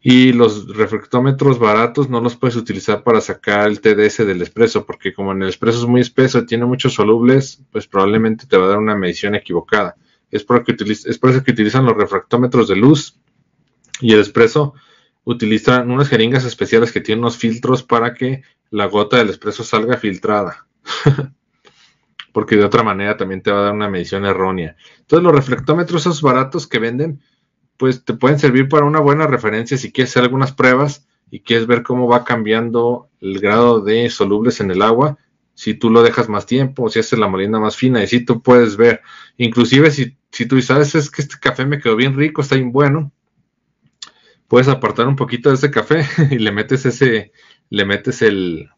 Y 0.00 0.32
los 0.32 0.66
reflectómetros 0.76 1.58
baratos 1.60 2.10
no 2.10 2.20
los 2.20 2.36
puedes 2.36 2.56
utilizar 2.56 3.04
para 3.04 3.20
sacar 3.20 3.68
el 3.68 3.80
TDS 3.80 4.26
del 4.26 4.42
espresso, 4.42 4.84
porque 4.84 5.14
como 5.14 5.30
en 5.32 5.42
el 5.42 5.48
espresso 5.48 5.78
es 5.78 5.86
muy 5.86 6.00
espeso 6.00 6.40
y 6.40 6.46
tiene 6.46 6.66
muchos 6.66 6.94
solubles, 6.94 7.62
pues 7.70 7.86
probablemente 7.86 8.46
te 8.46 8.56
va 8.56 8.64
a 8.64 8.68
dar 8.68 8.78
una 8.78 8.96
medición 8.96 9.36
equivocada. 9.36 9.94
Es 10.30 10.42
por, 10.42 10.64
es 10.66 11.18
por 11.18 11.30
eso 11.30 11.44
que 11.44 11.52
utilizan 11.52 11.84
los 11.84 11.96
refractómetros 11.96 12.66
de 12.66 12.76
luz 12.76 13.20
y 14.00 14.12
el 14.12 14.20
espresso 14.20 14.74
utilizan 15.24 15.90
unas 15.90 16.08
jeringas 16.08 16.44
especiales 16.44 16.90
que 16.90 17.00
tienen 17.00 17.22
unos 17.22 17.36
filtros 17.36 17.84
para 17.84 18.12
que 18.12 18.42
la 18.70 18.86
gota 18.86 19.18
del 19.18 19.30
espresso 19.30 19.62
salga 19.62 19.98
filtrada. 19.98 20.66
porque 22.32 22.56
de 22.56 22.64
otra 22.64 22.82
manera 22.82 23.16
también 23.16 23.42
te 23.42 23.52
va 23.52 23.60
a 23.60 23.64
dar 23.64 23.74
una 23.74 23.88
medición 23.88 24.24
errónea. 24.24 24.76
Entonces 24.98 25.22
los 25.22 25.34
reflectómetros 25.34 26.02
esos 26.02 26.22
baratos 26.22 26.66
que 26.66 26.78
venden 26.78 27.20
pues 27.82 28.04
te 28.04 28.14
pueden 28.14 28.38
servir 28.38 28.68
para 28.68 28.86
una 28.86 29.00
buena 29.00 29.26
referencia 29.26 29.76
si 29.76 29.90
quieres 29.90 30.12
hacer 30.12 30.22
algunas 30.22 30.52
pruebas 30.52 31.04
y 31.32 31.40
quieres 31.40 31.66
ver 31.66 31.82
cómo 31.82 32.06
va 32.06 32.22
cambiando 32.22 33.08
el 33.20 33.40
grado 33.40 33.80
de 33.80 34.08
solubles 34.08 34.60
en 34.60 34.70
el 34.70 34.82
agua, 34.82 35.18
si 35.54 35.74
tú 35.74 35.90
lo 35.90 36.04
dejas 36.04 36.28
más 36.28 36.46
tiempo, 36.46 36.88
si 36.88 37.00
haces 37.00 37.18
la 37.18 37.26
molina 37.26 37.58
más 37.58 37.74
fina, 37.74 38.00
y 38.00 38.06
si 38.06 38.24
tú 38.24 38.40
puedes 38.40 38.76
ver, 38.76 39.00
inclusive 39.36 39.90
si, 39.90 40.16
si 40.30 40.46
tú 40.46 40.62
sabes 40.62 40.94
es 40.94 41.10
que 41.10 41.22
este 41.22 41.34
café 41.40 41.66
me 41.66 41.80
quedó 41.80 41.96
bien 41.96 42.16
rico, 42.16 42.42
está 42.42 42.54
bien 42.54 42.70
bueno, 42.70 43.10
puedes 44.46 44.68
apartar 44.68 45.08
un 45.08 45.16
poquito 45.16 45.48
de 45.48 45.56
ese 45.56 45.72
café 45.72 46.06
y 46.30 46.38
le 46.38 46.52
metes 46.52 46.86
ese, 46.86 47.32
le 47.68 47.84
metes 47.84 48.22
el, 48.22 48.70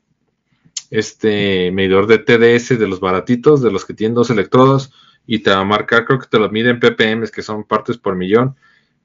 este 0.88 1.70
medidor 1.72 2.06
de 2.06 2.20
TDS 2.20 2.78
de 2.78 2.88
los 2.88 3.00
baratitos, 3.00 3.60
de 3.60 3.70
los 3.70 3.84
que 3.84 3.92
tienen 3.92 4.14
dos 4.14 4.30
electrodos, 4.30 4.94
y 5.26 5.40
te 5.40 5.50
va 5.50 5.58
a 5.58 5.64
marcar, 5.64 6.06
creo 6.06 6.18
que 6.18 6.26
te 6.26 6.38
lo 6.38 6.48
mide 6.48 6.70
en 6.70 6.80
ppm, 6.80 7.28
que 7.28 7.42
son 7.42 7.64
partes 7.64 7.98
por 7.98 8.16
millón, 8.16 8.56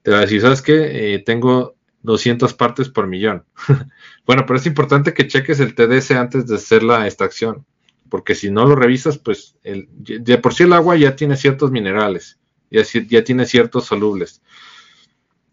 te 0.09 0.39
¿sabes 0.39 0.61
qué? 0.61 1.13
Eh, 1.13 1.19
tengo 1.19 1.75
200 2.03 2.53
partes 2.53 2.89
por 2.89 3.07
millón. 3.07 3.43
bueno, 4.25 4.45
pero 4.45 4.57
es 4.57 4.65
importante 4.65 5.13
que 5.13 5.27
cheques 5.27 5.59
el 5.59 5.75
TDS 5.75 6.11
antes 6.11 6.47
de 6.47 6.55
hacer 6.55 6.83
la 6.83 7.05
extracción, 7.05 7.65
porque 8.09 8.35
si 8.35 8.49
no 8.49 8.65
lo 8.65 8.75
revisas, 8.75 9.17
pues 9.17 9.55
de 9.63 10.37
por 10.37 10.53
sí 10.53 10.63
el 10.63 10.73
agua 10.73 10.95
ya 10.95 11.15
tiene 11.15 11.35
ciertos 11.35 11.71
minerales, 11.71 12.39
ya, 12.71 12.83
ya 12.83 13.23
tiene 13.23 13.45
ciertos 13.45 13.85
solubles. 13.85 14.41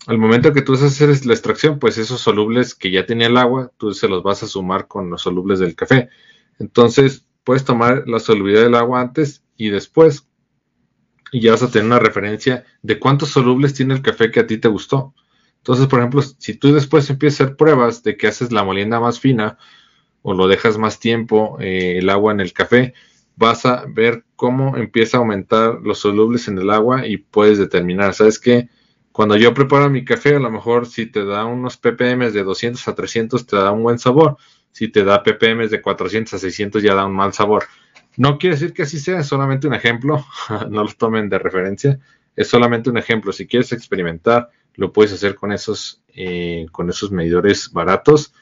Al 0.06 0.18
momento 0.18 0.52
que 0.52 0.62
tú 0.62 0.74
haces 0.74 1.26
la 1.26 1.34
extracción, 1.34 1.80
pues 1.80 1.98
esos 1.98 2.20
solubles 2.20 2.76
que 2.76 2.92
ya 2.92 3.06
tenía 3.06 3.26
el 3.26 3.36
agua, 3.36 3.72
tú 3.76 3.92
se 3.92 4.08
los 4.08 4.22
vas 4.22 4.42
a 4.44 4.46
sumar 4.46 4.86
con 4.86 5.10
los 5.10 5.22
solubles 5.22 5.58
del 5.58 5.74
café. 5.74 6.10
Entonces, 6.60 7.26
puedes 7.42 7.64
tomar 7.64 8.04
la 8.06 8.20
solubilidad 8.20 8.62
del 8.62 8.76
agua 8.76 9.00
antes 9.00 9.42
y 9.56 9.70
después 9.70 10.25
y 11.32 11.40
ya 11.40 11.52
vas 11.52 11.62
a 11.62 11.70
tener 11.70 11.86
una 11.86 11.98
referencia 11.98 12.64
de 12.82 12.98
cuántos 12.98 13.30
solubles 13.30 13.74
tiene 13.74 13.94
el 13.94 14.02
café 14.02 14.30
que 14.30 14.40
a 14.40 14.46
ti 14.46 14.58
te 14.58 14.68
gustó. 14.68 15.14
Entonces, 15.58 15.86
por 15.86 15.98
ejemplo, 15.98 16.22
si 16.22 16.54
tú 16.54 16.72
después 16.72 17.10
empiezas 17.10 17.40
a 17.40 17.44
hacer 17.44 17.56
pruebas 17.56 18.02
de 18.02 18.16
que 18.16 18.28
haces 18.28 18.52
la 18.52 18.62
molienda 18.64 19.00
más 19.00 19.18
fina 19.18 19.58
o 20.22 20.34
lo 20.34 20.48
dejas 20.48 20.78
más 20.78 21.00
tiempo 21.00 21.58
eh, 21.60 21.98
el 21.98 22.08
agua 22.10 22.32
en 22.32 22.40
el 22.40 22.52
café, 22.52 22.94
vas 23.36 23.66
a 23.66 23.84
ver 23.88 24.24
cómo 24.34 24.76
empieza 24.76 25.16
a 25.16 25.20
aumentar 25.20 25.80
los 25.82 25.98
solubles 25.98 26.48
en 26.48 26.58
el 26.58 26.70
agua 26.70 27.06
y 27.06 27.18
puedes 27.18 27.58
determinar, 27.58 28.14
¿sabes 28.14 28.38
qué? 28.38 28.68
Cuando 29.12 29.36
yo 29.36 29.54
preparo 29.54 29.88
mi 29.90 30.04
café, 30.04 30.36
a 30.36 30.40
lo 30.40 30.50
mejor 30.50 30.86
si 30.86 31.06
te 31.06 31.24
da 31.24 31.44
unos 31.46 31.76
ppm 31.78 32.30
de 32.30 32.42
200 32.42 32.86
a 32.86 32.94
300 32.94 33.46
te 33.46 33.56
da 33.56 33.72
un 33.72 33.82
buen 33.82 33.98
sabor, 33.98 34.36
si 34.72 34.88
te 34.88 35.04
da 35.04 35.22
ppm 35.22 35.68
de 35.68 35.80
400 35.80 36.34
a 36.34 36.38
600 36.38 36.82
ya 36.82 36.94
da 36.94 37.06
un 37.06 37.14
mal 37.14 37.32
sabor. 37.32 37.64
No 38.16 38.38
quiere 38.38 38.56
decir 38.56 38.72
que 38.72 38.82
así 38.82 38.98
sea, 38.98 39.20
es 39.20 39.26
solamente 39.26 39.66
un 39.66 39.74
ejemplo, 39.74 40.24
no 40.70 40.82
los 40.82 40.96
tomen 40.96 41.28
de 41.28 41.38
referencia, 41.38 41.98
es 42.34 42.48
solamente 42.48 42.90
un 42.90 42.98
ejemplo. 42.98 43.32
Si 43.32 43.46
quieres 43.46 43.72
experimentar, 43.72 44.50
lo 44.74 44.92
puedes 44.92 45.12
hacer 45.12 45.34
con 45.34 45.52
esos, 45.52 46.02
eh, 46.14 46.66
con 46.72 46.88
esos 46.88 47.10
medidores 47.10 47.72
baratos, 47.72 48.34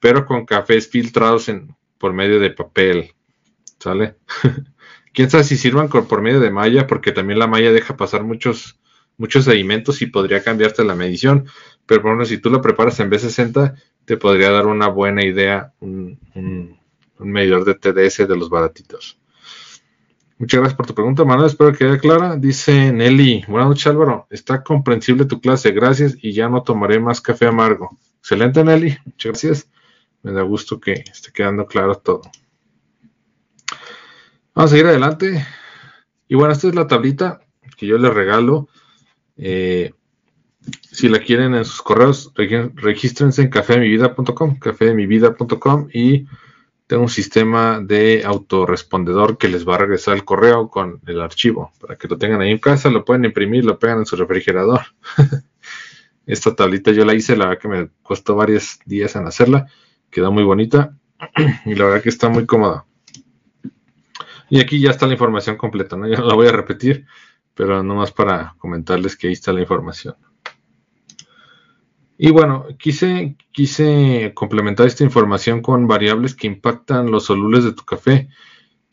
pero 0.00 0.26
con 0.26 0.44
cafés 0.44 0.88
filtrados 0.88 1.48
en, 1.48 1.74
por 1.98 2.12
medio 2.12 2.40
de 2.40 2.50
papel. 2.50 3.12
¿Sale? 3.78 4.16
Quién 5.12 5.30
sabe 5.30 5.44
si 5.44 5.56
sirvan 5.56 5.88
por 5.88 6.22
medio 6.22 6.40
de 6.40 6.50
malla, 6.50 6.86
porque 6.86 7.12
también 7.12 7.38
la 7.38 7.46
malla 7.46 7.70
deja 7.70 7.96
pasar 7.96 8.24
muchos, 8.24 8.80
muchos 9.16 9.44
sedimentos 9.44 10.02
y 10.02 10.06
podría 10.06 10.42
cambiarte 10.42 10.84
la 10.84 10.96
medición. 10.96 11.46
Pero 11.86 12.02
bueno, 12.02 12.24
si 12.24 12.38
tú 12.38 12.50
lo 12.50 12.60
preparas 12.60 12.98
en 13.00 13.10
B60, 13.10 13.74
te 14.04 14.16
podría 14.16 14.50
dar 14.50 14.66
una 14.66 14.88
buena 14.88 15.24
idea, 15.24 15.72
un 15.80 16.18
medidor 17.18 17.64
de 17.64 17.74
TDS 17.74 18.28
de 18.28 18.36
los 18.36 18.50
baratitos. 18.50 19.18
Muchas 20.38 20.60
gracias 20.60 20.76
por 20.76 20.86
tu 20.86 20.94
pregunta, 20.94 21.24
Manuel. 21.24 21.46
Espero 21.46 21.72
que 21.72 21.78
quede 21.78 21.98
clara. 21.98 22.36
Dice 22.36 22.92
Nelly, 22.92 23.44
buenas 23.46 23.68
noches 23.68 23.86
Álvaro. 23.86 24.26
Está 24.30 24.64
comprensible 24.64 25.26
tu 25.26 25.40
clase, 25.40 25.70
gracias 25.70 26.16
y 26.20 26.32
ya 26.32 26.48
no 26.48 26.62
tomaré 26.62 26.98
más 26.98 27.20
café 27.20 27.46
amargo. 27.46 27.96
Excelente 28.18 28.64
Nelly, 28.64 28.98
muchas 29.04 29.32
gracias. 29.32 29.70
Me 30.22 30.32
da 30.32 30.42
gusto 30.42 30.80
que 30.80 30.92
esté 30.92 31.30
quedando 31.32 31.66
claro 31.66 31.94
todo. 31.96 32.22
Vamos 34.54 34.70
a 34.70 34.74
seguir 34.74 34.86
adelante. 34.86 35.46
Y 36.28 36.34
bueno, 36.34 36.52
esta 36.52 36.68
es 36.68 36.74
la 36.74 36.86
tablita 36.86 37.40
que 37.76 37.86
yo 37.86 37.98
les 37.98 38.12
regalo. 38.12 38.68
Eh, 39.36 39.92
si 40.90 41.08
la 41.08 41.18
quieren 41.18 41.54
en 41.54 41.64
sus 41.64 41.82
correos, 41.82 42.32
regístrense 42.34 43.42
en 43.42 43.50
cafemivida.com, 43.50 44.58
cafemivida.com 44.58 45.88
y 45.92 46.26
tengo 46.86 47.02
un 47.02 47.08
sistema 47.08 47.80
de 47.80 48.22
autorrespondedor 48.24 49.38
que 49.38 49.48
les 49.48 49.66
va 49.66 49.76
a 49.76 49.78
regresar 49.78 50.14
el 50.14 50.24
correo 50.24 50.68
con 50.68 51.00
el 51.06 51.20
archivo 51.20 51.72
para 51.80 51.96
que 51.96 52.08
lo 52.08 52.18
tengan 52.18 52.40
ahí 52.40 52.50
en 52.50 52.58
casa, 52.58 52.90
lo 52.90 53.04
pueden 53.04 53.24
imprimir, 53.24 53.64
lo 53.64 53.78
pegan 53.78 53.98
en 53.98 54.06
su 54.06 54.16
refrigerador. 54.16 54.82
Esta 56.26 56.54
tablita 56.54 56.92
yo 56.92 57.04
la 57.04 57.14
hice, 57.14 57.36
la 57.36 57.46
verdad 57.46 57.60
que 57.60 57.68
me 57.68 57.90
costó 58.02 58.34
varios 58.34 58.78
días 58.84 59.16
en 59.16 59.26
hacerla, 59.26 59.66
quedó 60.10 60.30
muy 60.32 60.44
bonita 60.44 60.96
y 61.66 61.74
la 61.74 61.84
verdad 61.86 62.02
que 62.02 62.08
está 62.08 62.28
muy 62.28 62.46
cómoda. 62.46 62.84
Y 64.50 64.60
aquí 64.60 64.78
ya 64.78 64.90
está 64.90 65.06
la 65.06 65.14
información 65.14 65.56
completa, 65.56 65.96
¿no? 65.96 66.06
Yo 66.08 66.18
no 66.18 66.26
la 66.26 66.34
voy 66.34 66.48
a 66.48 66.52
repetir, 66.52 67.06
pero 67.54 67.82
nomás 67.82 68.12
para 68.12 68.54
comentarles 68.58 69.16
que 69.16 69.28
ahí 69.28 69.32
está 69.32 69.52
la 69.52 69.60
información. 69.60 70.16
Y 72.16 72.30
bueno, 72.30 72.66
quise, 72.78 73.36
quise 73.50 74.32
complementar 74.34 74.86
esta 74.86 75.04
información 75.04 75.62
con 75.62 75.88
variables 75.88 76.34
que 76.34 76.46
impactan 76.46 77.10
los 77.10 77.24
solubles 77.24 77.64
de 77.64 77.72
tu 77.72 77.84
café. 77.84 78.28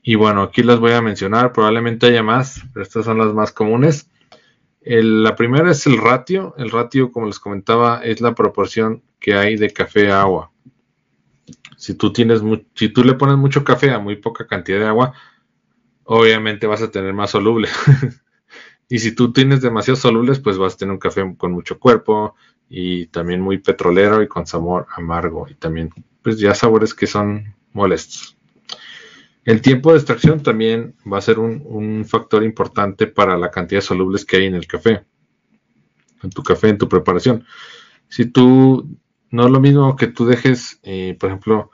Y 0.02 0.16
bueno, 0.16 0.42
aquí 0.42 0.64
las 0.64 0.80
voy 0.80 0.94
a 0.94 1.02
mencionar, 1.02 1.54
probablemente 1.54 2.08
haya 2.08 2.24
más, 2.24 2.64
pero 2.74 2.84
estas 2.84 3.06
son 3.06 3.20
las 3.20 3.34
más 3.34 3.52
comunes. 3.52 4.10
la 4.82 5.36
primera 5.36 5.70
es 5.72 5.86
el 5.86 5.98
ratio. 5.98 6.56
El 6.58 6.72
ratio, 6.72 7.12
como 7.12 7.28
les 7.28 7.40
comentaba, 7.40 8.04
es 8.04 8.22
la 8.22 8.34
proporción 8.34 9.04
que 9.20 9.36
hay 9.36 9.56
de 9.56 9.72
café 9.72 10.12
a 10.12 10.22
agua. 10.22 10.52
Si 11.78 11.94
tú, 11.94 12.12
tienes 12.12 12.42
si 12.76 12.90
tú 12.90 13.04
le 13.04 13.14
pones 13.14 13.38
mucho 13.38 13.64
café 13.64 13.92
a 13.92 14.00
muy 14.00 14.16
poca 14.16 14.48
cantidad 14.48 14.80
de 14.80 14.88
agua, 14.88 15.14
obviamente 16.04 16.66
vas 16.66 16.82
a 16.82 16.90
tener 16.90 17.14
más 17.14 17.32
soluble. 17.32 17.70
y 18.90 19.00
si 19.00 19.14
tú 19.14 19.32
tienes 19.32 19.62
demasiados 19.62 20.00
solubles, 20.00 20.40
pues 20.40 20.58
vas 20.58 20.74
a 20.74 20.78
tener 20.78 20.94
un 20.94 21.00
café 21.00 21.36
con 21.38 21.52
mucho 21.52 21.80
cuerpo, 21.80 22.36
y 22.74 23.08
también 23.08 23.42
muy 23.42 23.58
petrolero 23.58 24.24
y 24.24 24.30
con 24.30 24.48
sabor 24.48 24.88
amargo 24.96 25.46
y 25.50 25.56
también 25.56 25.90
pues 26.22 26.40
ya 26.40 26.56
sabores 26.56 26.94
que 26.94 27.06
son 27.06 27.54
molestos. 27.74 28.38
El 29.44 29.62
tiempo 29.62 29.92
de 29.92 29.98
extracción 29.98 30.42
también 30.42 30.96
va 31.12 31.18
a 31.18 31.22
ser 31.22 31.38
un, 31.38 32.06
factor 32.06 32.44
importante 32.44 33.08
para 33.08 33.38
la 33.38 33.52
cantidad 33.52 33.80
de 33.82 33.86
solubles 33.86 34.24
que 34.24 34.38
hay 34.38 34.46
en 34.46 34.56
el 34.56 34.68
café, 34.68 35.04
en 36.24 36.30
tu 36.30 36.44
café, 36.44 36.70
en 36.70 36.78
tu 36.78 36.88
preparación. 36.88 37.46
Si 38.08 38.26
tú, 38.26 38.88
no 39.32 39.46
es 39.46 39.52
lo 39.52 39.60
mismo 39.60 39.98
que 39.98 40.08
tú 40.08 40.26
dejes, 40.26 40.80
eh, 40.84 41.18
por 41.20 41.30
ejemplo, 41.30 41.72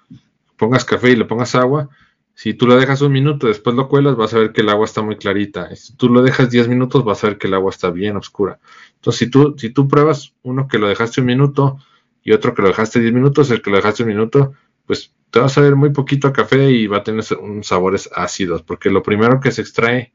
pongas 0.58 0.84
café 0.84 1.12
y 1.12 1.16
le 1.16 1.26
pongas 1.26 1.54
agua, 1.54 1.90
si 2.38 2.54
tú 2.54 2.68
lo 2.68 2.76
dejas 2.76 3.02
un 3.02 3.12
minuto, 3.12 3.48
después 3.48 3.76
lo 3.76 3.90
cuelas, 3.90 4.16
vas 4.16 4.32
a 4.36 4.38
ver 4.38 4.54
que 4.54 4.62
el 4.62 4.70
agua 4.70 4.86
está 4.86 5.02
muy 5.02 5.16
clarita. 5.16 5.76
Si 5.76 5.96
tú 5.96 6.08
lo 6.08 6.22
dejas 6.22 6.52
10 6.52 6.68
minutos, 6.68 7.04
vas 7.04 7.24
a 7.24 7.30
ver 7.30 7.40
que 7.40 7.48
el 7.48 7.56
agua 7.56 7.72
está 7.72 7.90
bien 7.90 8.16
oscura. 8.16 8.60
Entonces, 8.94 9.18
si 9.18 9.32
tú, 9.32 9.56
si 9.58 9.72
tú 9.72 9.88
pruebas 9.88 10.36
uno 10.44 10.68
que 10.68 10.78
lo 10.78 10.88
dejaste 10.88 11.22
un 11.22 11.26
minuto 11.26 11.80
y 12.22 12.34
otro 12.34 12.54
que 12.54 12.62
lo 12.62 12.68
dejaste 12.68 13.00
10 13.00 13.12
minutos, 13.12 13.50
el 13.50 13.64
que 13.64 13.72
lo 13.72 13.78
dejaste 13.78 14.04
un 14.04 14.10
minuto, 14.10 14.54
pues 14.86 15.16
te 15.32 15.40
vas 15.40 15.58
a 15.58 15.62
ver 15.62 15.76
muy 15.76 15.90
poquito 15.90 16.28
a 16.28 16.34
café 16.34 16.70
y 16.70 16.86
va 16.86 16.98
a 16.98 17.04
tener 17.04 17.24
unos 17.42 17.66
sabores 17.66 18.08
ácidos, 18.14 18.62
porque 18.62 18.92
lo 18.92 19.02
primero 19.02 19.40
que 19.40 19.52
se 19.52 19.64
extrae 19.64 20.14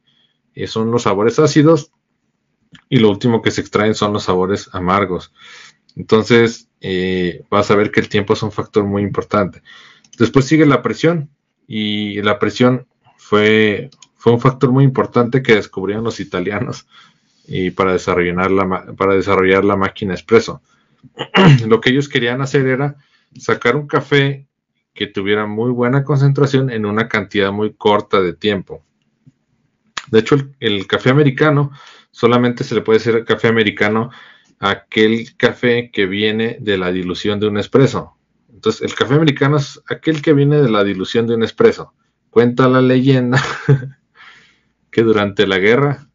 eh, 0.54 0.68
son 0.68 0.92
los 0.92 1.02
sabores 1.02 1.40
ácidos 1.40 1.90
y 2.88 3.00
lo 3.00 3.10
último 3.10 3.42
que 3.42 3.50
se 3.50 3.62
extraen 3.62 3.96
son 3.96 4.12
los 4.12 4.22
sabores 4.22 4.70
amargos. 4.72 5.32
Entonces, 5.96 6.68
eh, 6.80 7.42
vas 7.50 7.72
a 7.72 7.74
ver 7.74 7.90
que 7.90 7.98
el 7.98 8.08
tiempo 8.08 8.34
es 8.34 8.44
un 8.44 8.52
factor 8.52 8.84
muy 8.84 9.02
importante. 9.02 9.64
Después 10.16 10.44
sigue 10.44 10.66
la 10.66 10.82
presión 10.82 11.28
y 11.66 12.20
la 12.22 12.38
presión 12.38 12.86
fue, 13.16 13.90
fue 14.16 14.32
un 14.32 14.40
factor 14.40 14.70
muy 14.72 14.84
importante 14.84 15.42
que 15.42 15.54
descubrieron 15.54 16.04
los 16.04 16.20
italianos 16.20 16.86
y 17.46 17.70
para 17.70 17.92
desarrollar 17.92 18.50
la, 18.50 18.94
para 18.96 19.14
desarrollar 19.14 19.64
la 19.64 19.76
máquina 19.76 20.14
expreso. 20.14 20.62
Lo 21.66 21.80
que 21.80 21.90
ellos 21.90 22.08
querían 22.08 22.40
hacer 22.40 22.66
era 22.66 22.96
sacar 23.38 23.76
un 23.76 23.86
café 23.86 24.46
que 24.94 25.06
tuviera 25.06 25.46
muy 25.46 25.70
buena 25.70 26.04
concentración 26.04 26.70
en 26.70 26.84
una 26.86 27.08
cantidad 27.08 27.50
muy 27.50 27.72
corta 27.72 28.20
de 28.20 28.34
tiempo. 28.34 28.84
De 30.10 30.18
hecho, 30.18 30.36
el, 30.60 30.86
café 30.86 31.10
americano 31.10 31.70
solamente 32.10 32.64
se 32.64 32.74
le 32.74 32.82
puede 32.82 32.98
decir 32.98 33.24
café 33.24 33.48
americano 33.48 34.10
aquel 34.58 35.36
café 35.36 35.90
que 35.90 36.06
viene 36.06 36.58
de 36.60 36.76
la 36.76 36.92
dilución 36.92 37.40
de 37.40 37.48
un 37.48 37.58
espresso. 37.58 38.16
Entonces, 38.52 38.82
el 38.82 38.94
café 38.94 39.14
americano 39.14 39.56
es 39.56 39.80
aquel 39.88 40.22
que 40.22 40.34
viene 40.34 40.60
de 40.60 40.70
la 40.70 40.84
dilución 40.84 41.26
de 41.26 41.34
un 41.34 41.42
espresso. 41.42 41.94
Cuenta 42.30 42.68
la 42.68 42.80
leyenda 42.80 43.42
que 44.90 45.02
durante 45.02 45.46
la 45.46 45.58
guerra 45.58 46.08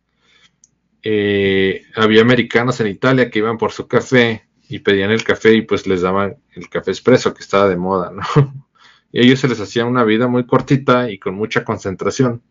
eh, 1.03 1.83
había 1.95 2.21
americanos 2.21 2.79
en 2.79 2.87
Italia 2.87 3.29
que 3.29 3.39
iban 3.39 3.57
por 3.57 3.71
su 3.71 3.87
café 3.87 4.47
y 4.69 4.79
pedían 4.79 5.11
el 5.11 5.23
café 5.23 5.53
y 5.53 5.61
pues 5.61 5.87
les 5.87 6.01
daban 6.01 6.37
el 6.53 6.69
café 6.69 6.91
expreso 6.91 7.33
que 7.33 7.41
estaba 7.41 7.67
de 7.67 7.77
moda, 7.77 8.11
¿no? 8.11 8.23
Y 9.09 9.21
ellos 9.21 9.39
se 9.39 9.47
les 9.47 9.61
hacía 9.61 9.85
una 9.85 10.03
vida 10.03 10.27
muy 10.27 10.45
cortita 10.45 11.09
y 11.09 11.17
con 11.17 11.33
mucha 11.33 11.63
concentración. 11.63 12.41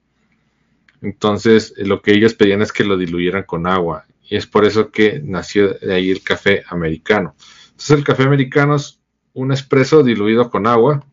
Entonces, 1.02 1.74
eh, 1.76 1.84
lo 1.84 2.00
que 2.00 2.12
ellos 2.12 2.32
pedían 2.32 2.62
es 2.62 2.72
que 2.72 2.82
lo 2.82 2.96
diluyeran 2.96 3.42
con 3.42 3.66
agua. 3.66 4.06
Y 4.22 4.36
es 4.36 4.46
por 4.46 4.64
eso 4.64 4.90
que 4.90 5.20
nació 5.22 5.74
de 5.74 5.94
ahí 5.94 6.10
el 6.10 6.22
café 6.22 6.64
americano. 6.68 7.36
Entonces, 7.66 7.90
el 7.90 8.04
café 8.04 8.22
americano 8.22 8.76
es 8.76 8.95
un 9.36 9.52
espresso 9.52 10.02
diluido 10.02 10.50
con 10.50 10.66
agua. 10.66 11.04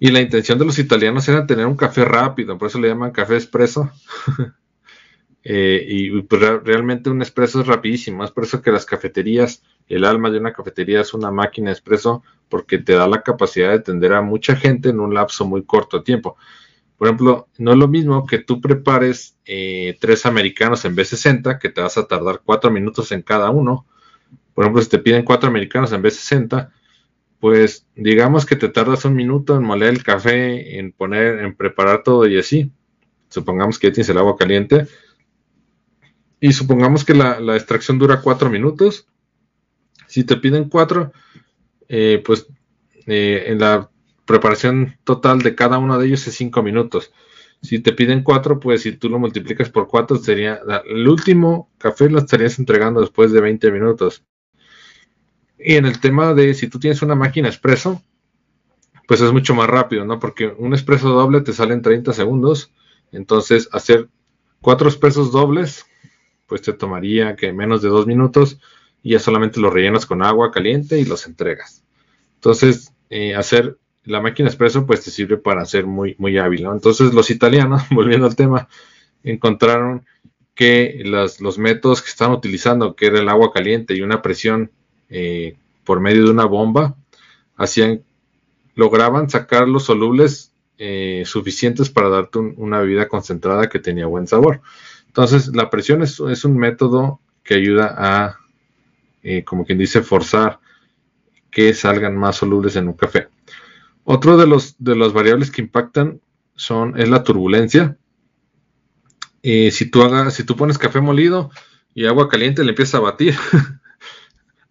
Y 0.00 0.10
la 0.10 0.20
intención 0.20 0.58
de 0.58 0.64
los 0.64 0.78
italianos 0.78 1.28
era 1.28 1.46
tener 1.46 1.66
un 1.66 1.76
café 1.76 2.04
rápido, 2.04 2.58
por 2.58 2.68
eso 2.68 2.80
le 2.80 2.88
llaman 2.88 3.12
café 3.12 3.36
espresso. 3.36 3.90
Eh, 5.44 5.84
y 5.88 6.22
pues, 6.22 6.40
realmente 6.62 7.10
un 7.10 7.20
espresso 7.20 7.62
es 7.62 7.66
rapidísimo. 7.66 8.22
Es 8.22 8.30
por 8.30 8.44
eso 8.44 8.62
que 8.62 8.70
las 8.70 8.86
cafeterías, 8.86 9.64
el 9.88 10.04
alma 10.04 10.30
de 10.30 10.38
una 10.38 10.52
cafetería 10.52 11.00
es 11.00 11.14
una 11.14 11.32
máquina 11.32 11.72
espresso 11.72 12.22
porque 12.48 12.78
te 12.78 12.92
da 12.92 13.08
la 13.08 13.22
capacidad 13.22 13.70
de 13.70 13.74
atender 13.74 14.12
a 14.12 14.22
mucha 14.22 14.54
gente 14.54 14.90
en 14.90 15.00
un 15.00 15.14
lapso 15.14 15.44
muy 15.44 15.64
corto 15.64 15.98
de 15.98 16.04
tiempo. 16.04 16.36
Por 16.96 17.08
ejemplo, 17.08 17.48
no 17.58 17.72
es 17.72 17.76
lo 17.76 17.88
mismo 17.88 18.24
que 18.24 18.38
tú 18.38 18.60
prepares 18.60 19.36
eh, 19.44 19.98
tres 20.00 20.26
americanos 20.26 20.84
en 20.84 20.94
vez 20.94 21.10
de 21.10 21.16
60, 21.16 21.58
que 21.58 21.70
te 21.70 21.80
vas 21.80 21.98
a 21.98 22.06
tardar 22.06 22.42
cuatro 22.44 22.70
minutos 22.70 23.10
en 23.10 23.22
cada 23.22 23.50
uno. 23.50 23.84
Por 24.54 24.64
ejemplo, 24.64 24.82
si 24.82 24.88
te 24.88 24.98
piden 24.98 25.24
cuatro 25.24 25.48
americanos 25.48 25.92
en 25.92 26.02
vez 26.02 26.14
de 26.14 26.20
60, 26.20 26.72
pues 27.40 27.86
digamos 27.96 28.46
que 28.46 28.56
te 28.56 28.68
tardas 28.68 29.04
un 29.04 29.14
minuto 29.14 29.56
en 29.56 29.64
moler 29.64 29.90
el 29.90 30.02
café, 30.02 30.78
en 30.78 30.92
poner, 30.92 31.40
en 31.40 31.54
preparar 31.56 32.02
todo 32.02 32.26
y 32.26 32.38
así. 32.38 32.70
Supongamos 33.28 33.78
que 33.78 33.88
ya 33.88 33.94
tienes 33.94 34.10
el 34.10 34.18
agua 34.18 34.36
caliente, 34.36 34.86
y 36.42 36.52
supongamos 36.54 37.04
que 37.04 37.14
la, 37.14 37.38
extracción 37.54 38.00
dura 38.00 38.20
cuatro 38.20 38.50
minutos. 38.50 39.06
Si 40.08 40.24
te 40.24 40.36
piden 40.36 40.68
cuatro, 40.68 41.12
eh, 41.88 42.20
pues 42.26 42.48
eh, 43.06 43.44
en 43.46 43.60
la 43.60 43.88
preparación 44.24 44.98
total 45.04 45.38
de 45.38 45.54
cada 45.54 45.78
uno 45.78 46.00
de 46.00 46.06
ellos 46.08 46.26
es 46.26 46.34
cinco 46.34 46.60
minutos. 46.64 47.12
Si 47.62 47.78
te 47.78 47.92
piden 47.92 48.24
cuatro, 48.24 48.58
pues 48.58 48.82
si 48.82 48.90
tú 48.90 49.08
lo 49.08 49.20
multiplicas 49.20 49.70
por 49.70 49.86
cuatro, 49.86 50.16
sería 50.16 50.60
el 50.84 51.06
último 51.06 51.70
café 51.78 52.10
lo 52.10 52.18
estarías 52.18 52.58
entregando 52.58 53.00
después 53.00 53.30
de 53.30 53.40
20 53.40 53.70
minutos. 53.70 54.24
Y 55.64 55.76
en 55.76 55.86
el 55.86 56.00
tema 56.00 56.34
de 56.34 56.54
si 56.54 56.68
tú 56.68 56.78
tienes 56.78 57.02
una 57.02 57.14
máquina 57.14 57.48
expreso, 57.48 58.02
pues 59.06 59.20
es 59.20 59.32
mucho 59.32 59.54
más 59.54 59.68
rápido, 59.68 60.04
¿no? 60.04 60.18
Porque 60.18 60.46
un 60.46 60.72
expreso 60.72 61.10
doble 61.10 61.40
te 61.40 61.52
sale 61.52 61.74
en 61.74 61.82
30 61.82 62.12
segundos. 62.12 62.72
Entonces, 63.10 63.68
hacer 63.72 64.08
cuatro 64.60 64.88
expresos 64.88 65.32
dobles 65.32 65.86
pues 66.46 66.62
te 66.62 66.72
tomaría 66.74 67.34
que 67.34 67.52
menos 67.52 67.80
de 67.80 67.88
dos 67.88 68.06
minutos 68.06 68.58
y 69.02 69.12
ya 69.12 69.18
solamente 69.18 69.58
los 69.58 69.72
rellenas 69.72 70.04
con 70.04 70.22
agua 70.22 70.50
caliente 70.50 70.98
y 70.98 71.04
los 71.06 71.26
entregas. 71.26 71.82
Entonces, 72.34 72.92
eh, 73.08 73.34
hacer 73.34 73.78
la 74.04 74.20
máquina 74.20 74.48
expreso 74.48 74.84
pues 74.86 75.02
te 75.02 75.10
sirve 75.10 75.38
para 75.38 75.64
ser 75.64 75.86
muy, 75.86 76.14
muy 76.18 76.38
hábil. 76.38 76.66
Entonces 76.66 77.14
los 77.14 77.30
italianos, 77.30 77.82
volviendo 77.90 78.26
al 78.26 78.36
tema, 78.36 78.68
encontraron 79.22 80.04
que 80.54 81.02
los 81.04 81.58
métodos 81.58 82.02
que 82.02 82.10
estaban 82.10 82.36
utilizando, 82.36 82.94
que 82.94 83.06
era 83.06 83.20
el 83.20 83.28
agua 83.28 83.52
caliente 83.52 83.94
y 83.94 84.02
una 84.02 84.20
presión 84.20 84.70
eh, 85.08 85.56
por 85.84 86.00
medio 86.00 86.24
de 86.24 86.30
una 86.30 86.44
bomba, 86.44 86.96
hacían, 87.56 88.02
lograban 88.74 89.28
sacar 89.28 89.68
los 89.68 89.84
solubles 89.84 90.52
eh, 90.78 91.22
suficientes 91.26 91.90
para 91.90 92.08
darte 92.08 92.38
una 92.38 92.80
bebida 92.80 93.08
concentrada 93.08 93.68
que 93.68 93.78
tenía 93.78 94.06
buen 94.06 94.26
sabor. 94.26 94.60
Entonces, 95.06 95.54
la 95.54 95.70
presión 95.70 96.02
es, 96.02 96.18
un 96.18 96.56
método 96.56 97.20
que 97.44 97.54
ayuda 97.54 97.94
a, 97.96 98.38
eh, 99.22 99.44
como 99.44 99.66
quien 99.66 99.78
dice, 99.78 100.02
forzar 100.02 100.60
que 101.50 101.74
salgan 101.74 102.16
más 102.16 102.36
solubles 102.36 102.76
en 102.76 102.88
un 102.88 102.94
café. 102.94 103.28
Otro 104.04 104.36
de 104.36 104.46
los 104.46 104.76
de 104.78 104.96
las 104.96 105.12
variables 105.12 105.50
que 105.50 105.62
impactan 105.62 106.20
son 106.56 106.98
es 106.98 107.08
la 107.08 107.22
turbulencia. 107.22 107.96
Si 109.42 109.90
tú 109.90 110.02
si 110.30 110.44
tú 110.44 110.56
pones 110.56 110.78
café 110.78 111.00
molido 111.00 111.50
y 111.94 112.06
agua 112.06 112.28
caliente 112.28 112.64
le 112.64 112.70
empiezas 112.70 112.96
a 112.96 113.00
batir, 113.00 113.36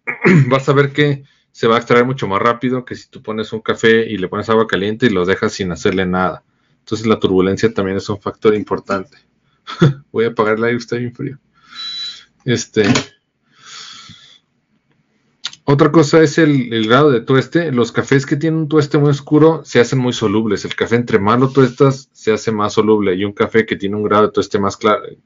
vas 0.48 0.68
a 0.68 0.72
ver 0.72 0.92
que 0.92 1.24
se 1.52 1.66
va 1.66 1.76
a 1.76 1.78
extraer 1.78 2.04
mucho 2.04 2.26
más 2.26 2.40
rápido 2.40 2.84
que 2.84 2.94
si 2.94 3.08
tú 3.08 3.22
pones 3.22 3.52
un 3.52 3.60
café 3.60 4.06
y 4.10 4.16
le 4.16 4.28
pones 4.28 4.48
agua 4.48 4.66
caliente 4.66 5.06
y 5.06 5.10
lo 5.10 5.26
dejas 5.26 5.52
sin 5.52 5.70
hacerle 5.70 6.06
nada. 6.06 6.44
Entonces 6.78 7.06
la 7.06 7.20
turbulencia 7.20 7.72
también 7.72 7.98
es 7.98 8.08
un 8.08 8.20
factor 8.20 8.54
importante. 8.54 9.18
Voy 10.12 10.24
a 10.24 10.28
apagar 10.28 10.56
el 10.56 10.64
aire, 10.64 10.78
está 10.78 10.96
bien 10.96 11.14
frío. 11.14 11.38
Este. 12.44 12.84
Otra 15.64 15.92
cosa 15.92 16.20
es 16.22 16.38
el, 16.38 16.88
grado 16.88 17.10
de 17.10 17.20
tueste. 17.20 17.70
Los 17.70 17.92
cafés 17.92 18.26
que 18.26 18.36
tienen 18.36 18.60
un 18.60 18.68
tueste 18.68 18.98
muy 18.98 19.10
oscuro 19.10 19.62
se 19.64 19.78
hacen 19.78 20.00
muy 20.00 20.12
solubles. 20.12 20.64
El 20.64 20.74
café 20.74 20.96
entre 20.96 21.20
más 21.20 21.38
lo 21.38 21.50
tuestas 21.50 22.08
se 22.12 22.32
hace 22.32 22.50
más 22.50 22.72
soluble 22.72 23.14
y 23.14 23.24
un 23.24 23.32
café 23.32 23.64
que 23.64 23.76
tiene 23.76 23.94
un 23.94 24.02
grado 24.02 24.26
de 24.26 24.32
tueste 24.32 24.58
más 24.58 24.76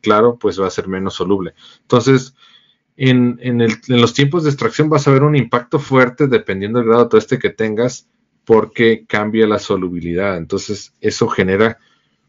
claro, 0.02 0.36
pues 0.38 0.60
va 0.60 0.66
a 0.66 0.70
ser 0.70 0.88
menos 0.88 1.14
soluble. 1.14 1.54
Entonces, 1.80 2.34
en, 2.96 3.38
en, 3.42 3.58
los 3.88 4.14
tiempos 4.14 4.44
de 4.44 4.50
extracción 4.50 4.88
vas 4.88 5.06
a 5.06 5.10
ver 5.10 5.22
un 5.22 5.36
impacto 5.36 5.78
fuerte 5.78 6.28
dependiendo 6.28 6.78
del 6.78 6.88
grado 6.88 7.04
de 7.04 7.10
tueste 7.10 7.38
que 7.38 7.50
tengas 7.50 8.08
porque 8.44 9.04
cambia 9.06 9.46
la 9.46 9.58
solubilidad. 9.58 10.36
Entonces, 10.36 10.94
eso 11.00 11.28
genera 11.28 11.78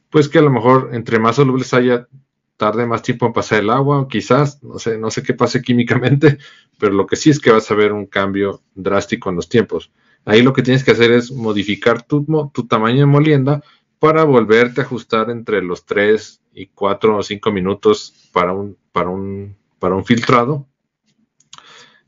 pues 0.09 0.29
que 0.29 0.39
a 0.39 0.41
lo 0.41 0.49
mejor 0.49 0.89
entre 0.93 1.19
más 1.19 1.35
solubles 1.35 1.73
haya, 1.73 2.07
tarde 2.57 2.85
más 2.87 3.03
tiempo 3.03 3.27
en 3.27 3.33
pasar 3.33 3.59
el 3.59 3.69
agua, 3.69 4.07
quizás, 4.09 4.61
no 4.63 4.79
sé, 4.79 4.97
no 4.97 5.11
sé 5.11 5.23
qué 5.23 5.33
pase 5.33 5.61
químicamente, 5.63 6.37
pero 6.79 6.93
lo 6.93 7.05
que 7.05 7.15
sí 7.15 7.29
es 7.29 7.39
que 7.39 7.51
vas 7.51 7.69
a 7.71 7.75
ver 7.75 7.93
un 7.93 8.07
cambio 8.07 8.61
drástico 8.75 9.29
en 9.29 9.35
los 9.35 9.47
tiempos. 9.47 9.91
Ahí 10.25 10.41
lo 10.41 10.53
que 10.53 10.63
tienes 10.63 10.83
que 10.83 10.91
hacer 10.91 11.11
es 11.11 11.31
modificar 11.31 12.01
tu, 12.01 12.25
tu 12.53 12.67
tamaño 12.67 12.99
de 12.99 13.05
molienda 13.05 13.63
para 13.99 14.25
volverte 14.25 14.81
a 14.81 14.83
ajustar 14.83 15.29
entre 15.29 15.61
los 15.61 15.85
3 15.85 16.41
y 16.53 16.67
4 16.67 17.17
o 17.17 17.23
5 17.23 17.51
minutos 17.51 18.13
para 18.33 18.53
un, 18.53 18.75
para 18.91 19.09
un, 19.09 19.55
para 19.79 19.95
un 19.95 20.05
filtrado 20.05 20.67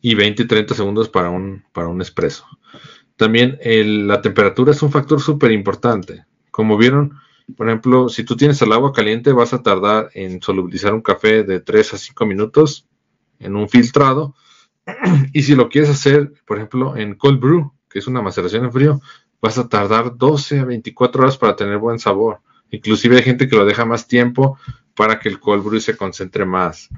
y 0.02 0.16
20 0.16 0.44
y 0.44 0.48
30 0.48 0.76
segundos 0.76 1.10
para 1.10 1.30
un, 1.30 1.64
para 1.74 1.88
un 1.88 2.02
espresso. 2.02 2.46
También 3.16 3.60
la 4.08 4.22
temperatura 4.22 4.72
es 4.72 4.82
un 4.82 4.92
factor 4.92 5.20
súper 5.20 5.52
importante. 5.52 6.26
Como 6.52 6.78
vieron, 6.78 7.20
por 7.58 7.68
ejemplo, 7.68 8.08
si 8.10 8.24
tú 8.24 8.36
tienes 8.38 8.62
el 8.62 8.72
agua 8.72 8.94
caliente, 8.94 9.34
vas 9.34 9.54
a 9.54 9.62
tardar 9.62 10.10
en 10.14 10.42
solubilizar 10.42 10.94
un 10.94 11.02
café 11.02 11.44
de 11.44 11.60
3 11.60 11.94
a 11.94 11.98
5 11.98 12.26
minutos 12.26 12.88
en 13.40 13.56
un 13.56 13.68
filtrado. 13.68 14.36
Y 15.34 15.44
si 15.44 15.56
lo 15.56 15.70
quieres 15.70 15.90
hacer, 15.90 16.32
por 16.46 16.58
ejemplo, 16.58 16.96
en 16.96 17.16
cold 17.16 17.40
brew, 17.40 17.74
que 17.90 18.00
es 18.00 18.08
una 18.08 18.22
maceración 18.22 18.66
en 18.66 18.72
frío, 18.72 19.02
vas 19.42 19.58
a 19.58 19.68
tardar 19.68 20.16
12 20.16 20.60
a 20.60 20.66
24 20.66 21.22
horas 21.22 21.38
para 21.38 21.56
tener 21.56 21.78
buen 21.78 22.00
sabor. 22.00 22.40
Inclusive 22.72 23.18
hay 23.18 23.24
gente 23.24 23.48
que 23.48 23.56
lo 23.56 23.66
deja 23.66 23.86
más 23.86 24.08
tiempo 24.08 24.58
para 24.96 25.20
que 25.20 25.30
el 25.30 25.40
cold 25.40 25.64
brew 25.64 25.80
se 25.80 25.98
concentre 25.98 26.46
más. 26.46 26.90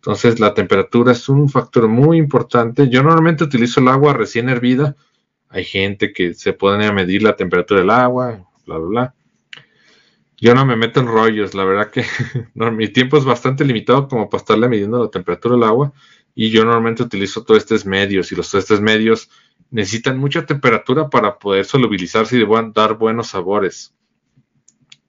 Entonces 0.00 0.40
la 0.40 0.54
temperatura 0.54 1.12
es 1.12 1.28
un 1.28 1.50
factor 1.50 1.86
muy 1.86 2.16
importante. 2.16 2.88
Yo 2.88 3.02
normalmente 3.02 3.44
utilizo 3.44 3.80
el 3.80 3.88
agua 3.88 4.14
recién 4.14 4.48
hervida. 4.48 4.96
Hay 5.50 5.64
gente 5.64 6.14
que 6.14 6.32
se 6.32 6.54
pone 6.54 6.90
medir 6.90 7.22
la 7.22 7.36
temperatura 7.36 7.80
del 7.80 7.90
agua, 7.90 8.48
bla, 8.64 8.78
bla, 8.78 8.88
bla. 8.88 9.14
Yo 10.38 10.54
no 10.54 10.64
me 10.64 10.74
meto 10.74 11.00
en 11.00 11.06
rollos, 11.06 11.52
la 11.52 11.64
verdad 11.64 11.90
que 11.90 12.06
mi 12.54 12.88
tiempo 12.88 13.18
es 13.18 13.26
bastante 13.26 13.62
limitado 13.62 14.08
como 14.08 14.30
para 14.30 14.40
estarle 14.40 14.70
midiendo 14.70 15.04
la 15.04 15.10
temperatura 15.10 15.56
del 15.56 15.64
agua 15.64 15.92
y 16.34 16.48
yo 16.48 16.64
normalmente 16.64 17.02
utilizo 17.02 17.44
tostes 17.44 17.84
medios 17.84 18.32
y 18.32 18.36
los 18.36 18.50
tostes 18.50 18.80
medios 18.80 19.28
necesitan 19.70 20.18
mucha 20.18 20.46
temperatura 20.46 21.10
para 21.10 21.38
poder 21.38 21.66
solubilizarse 21.66 22.38
y 22.38 22.46
dar 22.74 22.94
buenos 22.96 23.28
sabores. 23.28 23.94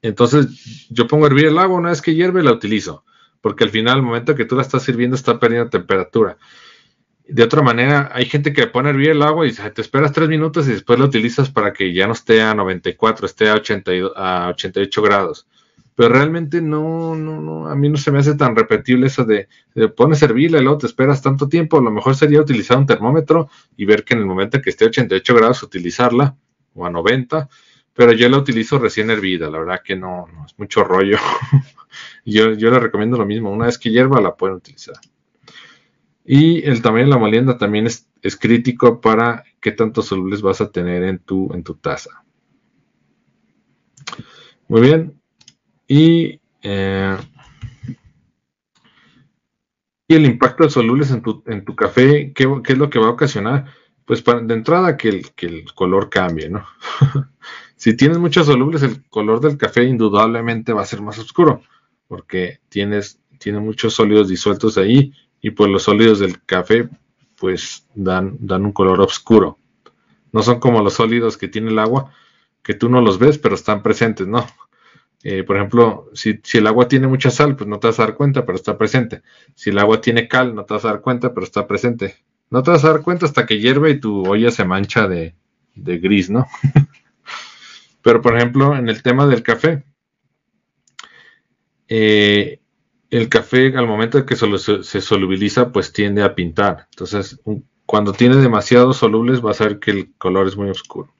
Entonces 0.02 0.86
yo 0.90 1.06
pongo 1.06 1.24
a 1.24 1.28
hervir 1.28 1.46
el 1.46 1.56
agua, 1.56 1.78
una 1.78 1.88
vez 1.88 2.02
que 2.02 2.14
hierve 2.14 2.42
la 2.42 2.52
utilizo, 2.52 3.04
porque 3.42 3.64
al 3.64 3.70
final, 3.70 3.96
al 3.96 4.02
momento 4.02 4.34
que 4.34 4.46
tú 4.46 4.56
la 4.56 4.62
estás 4.62 4.82
sirviendo, 4.82 5.16
está 5.16 5.38
perdiendo 5.38 5.68
temperatura 5.68 6.38
de 7.32 7.42
otra 7.42 7.62
manera, 7.62 8.10
hay 8.12 8.26
gente 8.26 8.52
que 8.52 8.66
pone 8.66 8.88
a 8.88 8.92
hervir 8.92 9.10
el 9.10 9.22
agua 9.22 9.46
y 9.46 9.52
te 9.52 9.80
esperas 9.80 10.12
tres 10.12 10.28
minutos 10.28 10.68
y 10.68 10.72
después 10.72 10.98
lo 10.98 11.06
utilizas 11.06 11.50
para 11.50 11.72
que 11.72 11.92
ya 11.92 12.06
no 12.06 12.12
esté 12.12 12.42
a 12.42 12.54
94, 12.54 13.26
esté 13.26 13.48
a, 13.48 13.54
82, 13.54 14.12
a 14.16 14.48
88 14.48 15.02
grados. 15.02 15.46
Pero 15.94 16.08
realmente 16.08 16.60
no, 16.60 17.14
no, 17.14 17.40
no, 17.40 17.68
a 17.68 17.74
mí 17.74 17.88
no 17.88 17.96
se 17.96 18.10
me 18.10 18.18
hace 18.18 18.34
tan 18.34 18.56
repetible 18.56 19.06
eso 19.06 19.24
de, 19.24 19.48
pones 19.96 20.22
a 20.22 20.26
hervirla 20.26 20.58
y 20.58 20.62
luego 20.62 20.78
te 20.78 20.86
esperas 20.86 21.22
tanto 21.22 21.48
tiempo. 21.48 21.80
Lo 21.80 21.90
mejor 21.90 22.16
sería 22.16 22.40
utilizar 22.40 22.78
un 22.78 22.86
termómetro 22.86 23.48
y 23.76 23.84
ver 23.84 24.04
que 24.04 24.14
en 24.14 24.20
el 24.20 24.26
momento 24.26 24.60
que 24.60 24.70
esté 24.70 24.84
a 24.84 24.88
88 24.88 25.34
grados 25.34 25.62
utilizarla 25.62 26.36
o 26.74 26.86
a 26.86 26.90
90, 26.90 27.48
pero 27.94 28.12
yo 28.12 28.28
la 28.28 28.38
utilizo 28.38 28.78
recién 28.78 29.10
hervida, 29.10 29.50
la 29.50 29.58
verdad 29.58 29.80
que 29.84 29.96
no, 29.96 30.26
es 30.46 30.58
mucho 30.58 30.82
rollo. 30.82 31.18
yo, 32.24 32.52
yo 32.52 32.70
le 32.70 32.78
recomiendo 32.78 33.16
lo 33.16 33.26
mismo, 33.26 33.50
una 33.50 33.66
vez 33.66 33.78
que 33.78 33.90
hierva 33.90 34.20
la 34.20 34.36
pueden 34.36 34.56
utilizar. 34.56 34.96
Y 36.24 36.64
el 36.68 36.82
tamaño 36.82 37.04
de 37.04 37.10
la 37.10 37.18
molienda 37.18 37.58
también 37.58 37.86
es, 37.86 38.06
crítico 38.38 39.00
para 39.00 39.42
qué 39.60 39.72
tantos 39.72 40.06
solubles 40.06 40.42
vas 40.42 40.60
a 40.60 40.70
tener 40.70 41.02
en 41.02 41.18
tu, 41.18 41.52
en 41.52 41.64
tu 41.64 41.74
taza. 41.74 42.24
Muy 44.68 44.80
bien. 44.80 45.20
Y, 45.88 46.40
eh, 46.62 47.16
y 50.06 50.14
el 50.14 50.24
impacto 50.24 50.64
de 50.64 50.70
solubles 50.70 51.10
en 51.10 51.22
tu, 51.22 51.42
en 51.46 51.64
tu 51.64 51.74
café, 51.74 52.32
¿qué, 52.32 52.46
es 52.68 52.78
lo 52.78 52.88
que 52.88 53.00
va 53.00 53.06
a 53.06 53.10
ocasionar? 53.10 53.66
Pues 54.04 54.22
de 54.24 54.54
entrada 54.54 54.96
que 54.96 55.08
el, 55.08 55.32
que 55.32 55.46
el 55.46 55.74
color 55.74 56.08
cambie, 56.08 56.48
¿no? 56.48 56.64
si 57.76 57.96
tienes 57.96 58.18
muchos 58.18 58.46
solubles, 58.46 58.82
el 58.82 59.02
color 59.08 59.40
del 59.40 59.56
café 59.56 59.82
indudablemente 59.84 60.72
va 60.72 60.82
a 60.82 60.86
ser 60.86 61.02
más 61.02 61.18
oscuro, 61.18 61.62
porque 62.12 62.60
tienes, 62.68 63.20
tiene 63.38 63.58
muchos 63.58 63.94
sólidos 63.94 64.28
disueltos 64.28 64.76
ahí 64.76 65.14
y 65.40 65.52
pues 65.52 65.70
los 65.70 65.84
sólidos 65.84 66.18
del 66.18 66.44
café 66.44 66.86
pues 67.38 67.86
dan, 67.94 68.36
dan 68.38 68.66
un 68.66 68.72
color 68.72 69.00
oscuro. 69.00 69.56
No 70.30 70.42
son 70.42 70.60
como 70.60 70.82
los 70.82 70.92
sólidos 70.92 71.38
que 71.38 71.48
tiene 71.48 71.70
el 71.70 71.78
agua, 71.78 72.12
que 72.62 72.74
tú 72.74 72.90
no 72.90 73.00
los 73.00 73.18
ves, 73.18 73.38
pero 73.38 73.54
están 73.54 73.82
presentes, 73.82 74.26
¿no? 74.26 74.46
Eh, 75.22 75.42
por 75.42 75.56
ejemplo, 75.56 76.10
si, 76.12 76.38
el 76.52 76.66
agua 76.66 76.86
tiene 76.86 77.06
mucha 77.06 77.30
sal, 77.30 77.56
pues 77.56 77.66
no 77.66 77.78
te 77.78 77.86
vas 77.86 77.98
a 77.98 78.04
dar 78.04 78.14
cuenta, 78.14 78.44
pero 78.44 78.56
está 78.56 78.76
presente. 78.76 79.22
Si 79.54 79.70
el 79.70 79.78
agua 79.78 80.02
tiene 80.02 80.28
cal, 80.28 80.54
no 80.54 80.66
te 80.66 80.74
vas 80.74 80.84
a 80.84 80.88
dar 80.88 81.00
cuenta, 81.00 81.32
pero 81.32 81.46
está 81.46 81.66
presente. 81.66 82.16
No 82.50 82.62
te 82.62 82.72
vas 82.72 82.84
a 82.84 82.92
dar 82.92 83.00
cuenta 83.00 83.24
hasta 83.24 83.46
que 83.46 83.58
hierve 83.58 83.92
y 83.92 84.00
tu 84.00 84.28
olla 84.28 84.50
se 84.50 84.66
mancha 84.66 85.08
de, 85.08 85.34
gris, 85.74 86.28
¿no? 86.28 86.46
pero 88.02 88.20
por 88.20 88.36
ejemplo, 88.36 88.76
en 88.76 88.90
el 88.90 89.02
tema 89.02 89.26
del 89.26 89.42
café, 89.42 89.84
eh, 91.88 92.60
el 93.10 93.28
café 93.28 93.76
al 93.76 93.86
momento 93.86 94.18
de 94.18 94.24
que 94.24 94.36
se, 94.36 95.00
solubiliza, 95.00 95.70
pues 95.70 95.92
tiende 95.92 96.22
a 96.22 96.34
pintar. 96.34 96.88
Entonces, 96.92 97.40
cuando 97.84 98.12
tiene 98.12 98.36
demasiados 98.36 98.96
solubles, 98.96 99.42
vas 99.42 99.60
a 99.60 99.64
ver 99.64 99.78
que 99.78 99.90
el 99.90 100.14
color 100.14 100.46
es 100.46 100.56
muy 100.56 100.70
oscuro. 100.70 101.12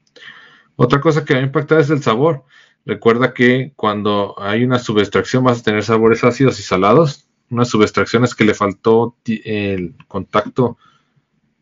Otra 0.77 1.01
cosa 1.01 1.25
que 1.25 1.35
va 1.35 1.41
a 1.41 1.45
impactar 1.45 1.81
es 1.81 1.91
el 1.91 2.03
sabor. 2.03 2.45
Recuerda 2.87 3.35
que 3.35 3.73
cuando 3.77 4.35
hay 4.39 4.65
una 4.65 4.79
subextracción 4.79 5.45
vas 5.45 5.61
a 5.61 5.65
tener 5.65 5.85
sabores 5.85 6.25
ácidos 6.25 6.59
y 6.59 6.63
salados. 6.63 7.29
Una 7.51 7.65
subextracción 7.67 8.25
es 8.25 8.35
que 8.35 8.45
le 8.45 8.55
faltó 8.55 9.17
el 9.27 9.95
contacto, 10.09 10.79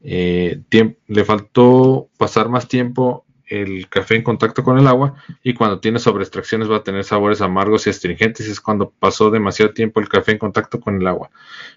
eh, 0.02 0.62
le 1.08 1.24
faltó 1.24 2.08
pasar 2.16 2.48
más 2.48 2.68
tiempo 2.68 3.26
el 3.50 3.88
café 3.88 4.14
en 4.14 4.22
contacto 4.22 4.62
con 4.62 4.78
el 4.78 4.86
agua 4.86 5.16
y 5.42 5.54
cuando 5.54 5.80
tiene 5.80 5.98
sobreextracciones 5.98 6.70
va 6.70 6.76
a 6.76 6.82
tener 6.84 7.02
sabores 7.02 7.40
amargos 7.40 7.86
y 7.86 7.90
astringentes. 7.90 8.46
Es 8.46 8.60
cuando 8.60 8.90
pasó 8.90 9.30
demasiado 9.30 9.72
tiempo 9.72 10.00
el 10.00 10.08
café 10.08 10.32
en 10.32 10.38
contacto 10.38 10.80
con 10.80 11.00
el 11.00 11.06
agua. 11.06 11.30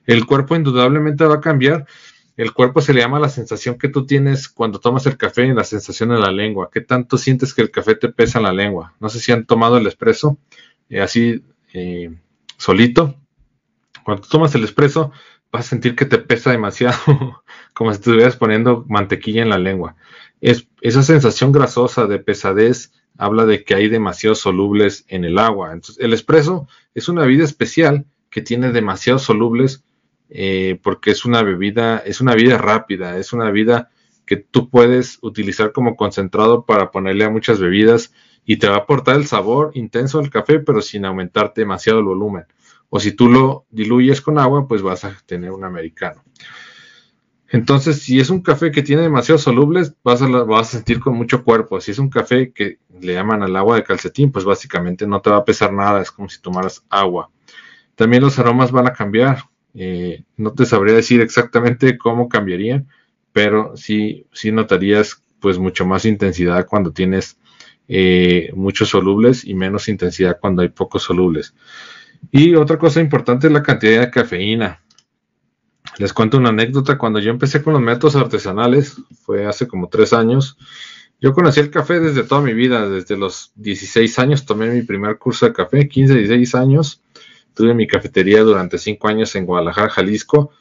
El 0.05 0.25
cuerpo 0.25 0.55
indudablemente 0.55 1.25
va 1.25 1.35
a 1.35 1.41
cambiar. 1.41 1.87
El 2.37 2.53
cuerpo 2.53 2.79
se 2.79 2.93
le 2.93 3.01
llama 3.01 3.19
la 3.19 3.29
sensación 3.29 3.77
que 3.77 3.89
tú 3.89 4.05
tienes 4.05 4.47
cuando 4.47 4.79
tomas 4.79 5.05
el 5.07 5.17
café 5.17 5.45
y 5.45 5.53
la 5.53 5.63
sensación 5.63 6.11
en 6.11 6.21
la 6.21 6.31
lengua. 6.31 6.69
¿Qué 6.71 6.81
tanto 6.81 7.17
sientes 7.17 7.53
que 7.55 7.63
el 7.63 7.71
café 7.71 7.95
te 7.95 8.09
pesa 8.09 8.37
en 8.37 8.45
la 8.45 8.53
lengua? 8.53 8.93
No 8.99 9.09
sé 9.09 9.19
si 9.19 9.31
han 9.31 9.45
tomado 9.45 9.77
el 9.77 9.87
espresso 9.87 10.37
eh, 10.89 11.01
así 11.01 11.43
eh, 11.73 12.13
solito. 12.57 13.15
Cuando 14.03 14.27
tomas 14.27 14.53
el 14.53 14.63
espresso 14.63 15.11
vas 15.51 15.65
a 15.65 15.69
sentir 15.69 15.95
que 15.95 16.05
te 16.05 16.19
pesa 16.19 16.51
demasiado, 16.51 17.43
como 17.73 17.91
si 17.91 17.97
estuvieras 17.99 18.35
poniendo 18.35 18.85
mantequilla 18.87 19.41
en 19.41 19.49
la 19.49 19.57
lengua 19.57 19.95
esa 20.43 21.03
sensación 21.03 21.51
grasosa 21.51 22.05
de 22.05 22.19
pesadez 22.19 22.91
habla 23.17 23.45
de 23.45 23.63
que 23.63 23.75
hay 23.75 23.87
demasiados 23.87 24.39
solubles 24.39 25.05
en 25.07 25.23
el 25.23 25.39
agua. 25.39 25.71
Entonces, 25.71 26.03
el 26.03 26.13
espresso 26.13 26.67
es 26.93 27.07
una 27.07 27.21
bebida 27.21 27.45
especial 27.45 28.05
que 28.29 28.41
tiene 28.41 28.71
demasiados 28.71 29.23
solubles 29.23 29.83
eh, 30.29 30.79
porque 30.81 31.11
es 31.11 31.25
una 31.25 31.43
bebida, 31.43 31.99
es 31.99 32.19
una 32.19 32.33
bebida 32.35 32.57
rápida, 32.57 33.17
es 33.17 33.33
una 33.33 33.45
bebida 33.45 33.91
que 34.25 34.37
tú 34.37 34.69
puedes 34.69 35.19
utilizar 35.21 35.71
como 35.71 35.95
concentrado 35.95 36.65
para 36.65 36.91
ponerle 36.91 37.25
a 37.25 37.29
muchas 37.29 37.59
bebidas 37.59 38.13
y 38.45 38.57
te 38.57 38.67
va 38.67 38.75
a 38.75 38.79
aportar 38.79 39.15
el 39.15 39.27
sabor 39.27 39.71
intenso 39.75 40.19
del 40.19 40.29
café, 40.29 40.59
pero 40.59 40.81
sin 40.81 41.05
aumentar 41.05 41.53
demasiado 41.55 41.99
el 41.99 42.05
volumen. 42.05 42.45
O 42.89 42.99
si 42.99 43.11
tú 43.11 43.29
lo 43.29 43.65
diluyes 43.69 44.21
con 44.21 44.37
agua, 44.37 44.67
pues 44.67 44.81
vas 44.81 45.05
a 45.05 45.15
tener 45.25 45.51
un 45.51 45.63
americano. 45.63 46.23
Entonces, 47.53 48.01
si 48.01 48.19
es 48.19 48.31
un 48.31 48.41
café 48.41 48.71
que 48.71 48.81
tiene 48.81 49.03
demasiados 49.03 49.43
solubles, 49.43 49.93
vas 50.03 50.23
a, 50.23 50.63
sentir 50.63 50.99
con 50.99 51.15
mucho 51.15 51.43
cuerpo. 51.43 51.79
Si 51.79 51.91
es 51.91 51.99
un 51.99 52.09
café 52.09 52.51
que 52.51 52.79
le 52.99 53.13
llaman 53.13 53.43
al 53.43 53.55
agua 53.55 53.75
de 53.75 53.83
calcetín, 53.83 54.31
pues 54.31 54.43
básicamente 54.43 55.05
no 55.05 55.21
te 55.21 55.29
va 55.29 55.37
a 55.37 55.45
pesar 55.45 55.71
nada, 55.71 56.01
es 56.01 56.09
como 56.09 56.29
si 56.29 56.41
tomaras 56.41 56.83
agua. 56.89 57.29
También 57.93 58.23
los 58.23 58.39
aromas 58.39 58.71
van 58.71 58.87
a 58.87 58.93
cambiar. 58.93 59.43
Eh, 59.75 60.23
no 60.35 60.53
te 60.53 60.65
sabría 60.65 60.95
decir 60.95 61.21
exactamente 61.21 61.95
cómo 61.95 62.27
cambiarían, 62.27 62.87
pero 63.33 63.77
sí, 63.77 64.25
sí 64.31 64.51
notarías 64.51 65.21
pues 65.39 65.59
mucho 65.59 65.85
más 65.85 66.05
intensidad 66.05 66.65
cuando 66.65 66.91
tienes 66.91 67.37
eh, 67.87 68.49
muchos 68.55 68.89
solubles 68.89 69.45
y 69.45 69.53
menos 69.53 69.89
intensidad 69.89 70.39
cuando 70.41 70.63
hay 70.63 70.69
pocos 70.69 71.03
solubles. 71.03 71.53
Y 72.31 72.55
otra 72.55 72.79
cosa 72.79 72.99
importante 72.99 73.45
es 73.45 73.53
la 73.53 73.61
cantidad 73.61 74.01
de 74.01 74.09
cafeína. 74.09 74.82
Les 75.97 76.13
cuento 76.13 76.37
una 76.37 76.49
anécdota. 76.49 76.97
Cuando 76.97 77.19
yo 77.19 77.31
empecé 77.31 77.61
con 77.61 77.73
los 77.73 77.81
métodos 77.81 78.15
artesanales, 78.15 78.97
fue 79.23 79.45
hace 79.45 79.67
como 79.67 79.89
tres 79.89 80.13
años, 80.13 80.57
yo 81.23 81.31
conocí 81.31 81.61
el 81.61 81.69
café 81.69 82.01
desde 82.01 82.23
toda 82.23 82.41
mi 82.41 82.53
vida. 82.53 82.89
Desde 82.89 83.15
los 83.15 83.53
16 83.55 84.19
años 84.19 84.45
tomé 84.45 84.67
mi 84.67 84.81
primer 84.81 85.17
curso 85.17 85.45
de 85.45 85.53
café, 85.53 85.87
15, 85.87 86.15
16 86.15 86.55
años. 86.55 87.01
Tuve 87.53 87.73
mi 87.73 87.87
cafetería 87.87 88.41
durante 88.41 88.77
cinco 88.77 89.07
años 89.07 89.33
en 89.35 89.45
Guadalajara, 89.45 89.89
Jalisco. 89.89 90.51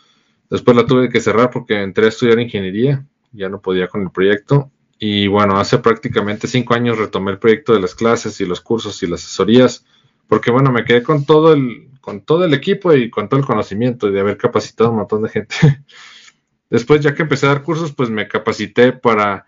Después 0.49 0.77
la 0.77 0.87
tuve 0.87 1.09
que 1.09 1.21
cerrar 1.21 1.51
porque 1.51 1.83
entré 1.83 2.05
a 2.05 2.11
estudiar 2.11 2.39
ingeniería. 2.39 3.05
Ya 3.33 3.49
no 3.49 3.61
podía 3.61 3.89
con 3.89 4.03
el 4.03 4.13
proyecto. 4.13 4.71
Y 5.01 5.27
bueno, 5.27 5.57
hace 5.59 5.79
prácticamente 5.79 6.47
cinco 6.47 6.75
años 6.75 6.97
retomé 6.97 7.33
el 7.33 7.39
proyecto 7.39 7.73
de 7.73 7.81
las 7.81 7.97
clases 7.97 8.41
y 8.41 8.47
los 8.47 8.61
cursos 8.61 9.03
y 9.03 9.09
las 9.09 9.25
asesorías. 9.25 9.85
Porque 10.29 10.53
bueno, 10.53 10.71
me 10.71 10.85
quedé 10.85 11.03
con 11.03 11.25
todo 11.25 11.55
el, 11.55 11.89
con 12.03 12.21
todo 12.21 12.45
el 12.45 12.53
equipo 12.53 12.93
y 12.93 13.09
con 13.09 13.29
todo 13.29 13.41
el 13.41 13.47
conocimiento 13.47 14.09
y 14.09 14.13
de 14.13 14.21
haber 14.21 14.37
capacitado 14.37 14.91
a 14.91 14.93
un 14.93 14.99
montón 14.99 15.23
de 15.23 15.31
gente. 15.31 15.55
Después, 16.69 17.01
ya 17.01 17.15
que 17.15 17.23
empecé 17.23 17.47
a 17.47 17.51
dar 17.51 17.63
cursos, 17.63 17.95
pues 17.95 18.11
me 18.11 18.29
capacité 18.29 18.93
para, 18.93 19.47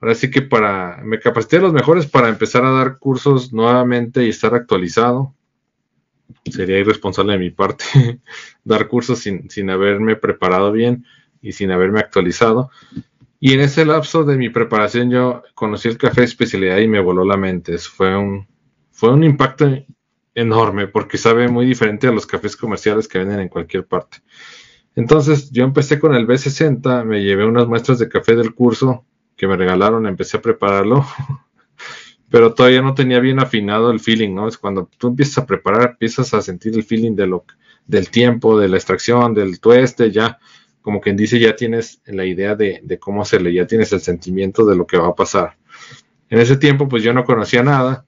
ahora 0.00 0.14
sí 0.14 0.30
que 0.30 0.42
para, 0.42 1.00
me 1.04 1.20
capacité 1.20 1.58
a 1.58 1.60
los 1.60 1.72
mejores 1.72 2.06
para 2.06 2.28
empezar 2.28 2.64
a 2.64 2.72
dar 2.72 2.98
cursos 2.98 3.52
nuevamente 3.52 4.24
y 4.24 4.30
estar 4.30 4.54
actualizado. 4.54 5.34
Sería 6.50 6.78
irresponsable 6.78 7.34
de 7.34 7.38
mi 7.38 7.50
parte 7.50 7.84
dar 8.64 8.88
cursos 8.88 9.20
sin, 9.20 9.48
sin 9.48 9.70
haberme 9.70 10.16
preparado 10.16 10.72
bien 10.72 11.04
y 11.40 11.52
sin 11.52 11.70
haberme 11.70 12.00
actualizado. 12.00 12.70
Y 13.38 13.52
en 13.52 13.60
ese 13.60 13.84
lapso 13.84 14.24
de 14.24 14.36
mi 14.36 14.48
preparación 14.48 15.10
yo 15.10 15.42
conocí 15.54 15.88
el 15.88 15.98
café 15.98 16.24
especialidad 16.24 16.78
y 16.78 16.88
me 16.88 17.00
voló 17.00 17.24
la 17.24 17.36
mente. 17.36 17.78
Fue 17.78 18.16
un, 18.16 18.48
fue 18.90 19.12
un 19.12 19.22
impacto 19.22 19.70
enorme 20.34 20.88
porque 20.88 21.18
sabe 21.18 21.48
muy 21.48 21.66
diferente 21.66 22.06
a 22.08 22.12
los 22.12 22.26
cafés 22.26 22.56
comerciales 22.56 23.08
que 23.08 23.18
venden 23.18 23.40
en 23.40 23.48
cualquier 23.48 23.86
parte. 23.86 24.18
Entonces 24.96 25.50
yo 25.50 25.64
empecé 25.64 25.98
con 25.98 26.14
el 26.14 26.26
B60, 26.26 27.04
me 27.04 27.22
llevé 27.22 27.44
unas 27.44 27.66
muestras 27.66 27.98
de 27.98 28.08
café 28.08 28.36
del 28.36 28.54
curso 28.54 29.04
que 29.36 29.48
me 29.48 29.56
regalaron, 29.56 30.06
empecé 30.06 30.36
a 30.36 30.42
prepararlo, 30.42 31.04
pero 32.30 32.54
todavía 32.54 32.82
no 32.82 32.94
tenía 32.94 33.20
bien 33.20 33.40
afinado 33.40 33.90
el 33.90 34.00
feeling, 34.00 34.34
¿no? 34.34 34.46
Es 34.46 34.58
cuando 34.58 34.88
tú 34.98 35.08
empiezas 35.08 35.38
a 35.38 35.46
preparar, 35.46 35.90
empiezas 35.92 36.32
a 36.34 36.42
sentir 36.42 36.74
el 36.74 36.84
feeling 36.84 37.14
de 37.16 37.26
lo, 37.26 37.44
del 37.86 38.10
tiempo, 38.10 38.58
de 38.58 38.68
la 38.68 38.76
extracción, 38.76 39.34
del 39.34 39.60
tueste, 39.60 40.10
ya, 40.12 40.38
como 40.80 41.00
quien 41.00 41.16
dice, 41.16 41.40
ya 41.40 41.56
tienes 41.56 42.00
la 42.06 42.24
idea 42.24 42.54
de, 42.54 42.80
de 42.82 42.98
cómo 42.98 43.22
hacerle, 43.22 43.52
ya 43.52 43.66
tienes 43.66 43.92
el 43.92 44.00
sentimiento 44.00 44.64
de 44.64 44.76
lo 44.76 44.86
que 44.86 44.98
va 44.98 45.08
a 45.08 45.14
pasar. 45.14 45.56
En 46.28 46.38
ese 46.38 46.56
tiempo, 46.56 46.88
pues 46.88 47.02
yo 47.02 47.12
no 47.12 47.24
conocía 47.24 47.62
nada. 47.62 48.06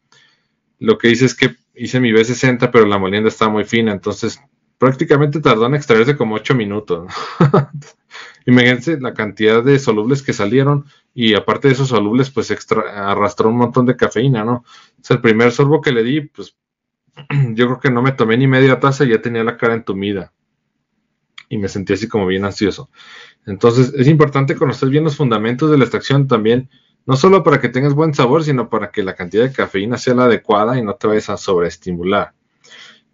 Lo 0.79 0.99
que 0.99 1.11
hice 1.11 1.27
es 1.27 1.35
que 1.35 1.57
hice 1.77 2.01
mi 2.01 2.11
B60, 2.11 2.71
pero 2.71 2.87
la 2.87 2.99
molienda 2.99 3.29
estaba 3.29 3.51
muy 3.51 3.65
fina, 3.65 3.93
entonces 3.93 4.41
prácticamente 4.79 5.41
tardó 5.41 5.67
en 5.67 5.75
extraerse 5.75 6.17
como 6.17 6.35
8 6.35 6.55
minutos. 6.55 7.13
Imagínense 8.47 9.01
la 9.01 9.15
cantidad 9.15 9.63
de 9.63 9.79
solubles 9.79 10.23
que 10.23 10.33
salieron 10.33 10.87
y 11.15 11.35
aparte 11.35 11.69
de 11.69 11.75
esos 11.75 11.89
solubles, 11.89 12.31
pues 12.31 12.55
arrastró 12.95 13.49
un 13.49 13.57
montón 13.57 13.87
de 13.87 13.97
cafeína, 13.97 14.45
¿no? 14.45 14.65
O 15.09 15.13
el 15.13 15.21
primer 15.21 15.53
sorbo 15.53 15.81
que 15.81 15.93
le 15.93 16.03
di, 16.03 16.21
pues 16.21 16.57
yo 17.55 17.67
creo 17.67 17.81
que 17.81 17.91
no 17.91 18.03
me 18.03 18.13
tomé 18.13 18.37
ni 18.37 18.47
media 18.47 18.79
taza 18.79 19.05
y 19.05 19.11
ya 19.11 19.21
tenía 19.21 19.45
la 19.45 19.57
cara 19.57 19.75
entumida. 19.75 20.33
Y 21.49 21.59
me 21.59 21.69
sentí 21.69 21.93
así 21.93 22.09
como 22.09 22.27
bien 22.27 22.45
ansioso. 22.45 22.91
Entonces 23.47 23.93
es 23.97 24.09
importante 24.09 24.57
conocer 24.57 24.89
bien 24.89 25.05
los 25.05 25.17
fundamentos 25.17 25.71
de 25.71 25.79
la 25.79 25.85
extracción 25.85 26.27
también 26.27 26.69
no 27.07 27.17
solo 27.17 27.43
para 27.43 27.61
que 27.61 27.69
tengas 27.69 27.95
buen 27.95 28.13
sabor, 28.15 28.45
sino 28.45 28.69
para 28.69 28.91
que 28.91 29.03
la 29.03 29.15
cantidad 29.15 29.45
de 29.45 29.53
cafeína 29.53 29.97
sea 29.97 30.15
la 30.15 30.25
adecuada 30.25 30.79
y 30.79 30.83
no 30.83 30.95
te 30.95 31.07
vayas 31.07 31.31
a 31.31 31.37
sobreestimular. 31.37 32.33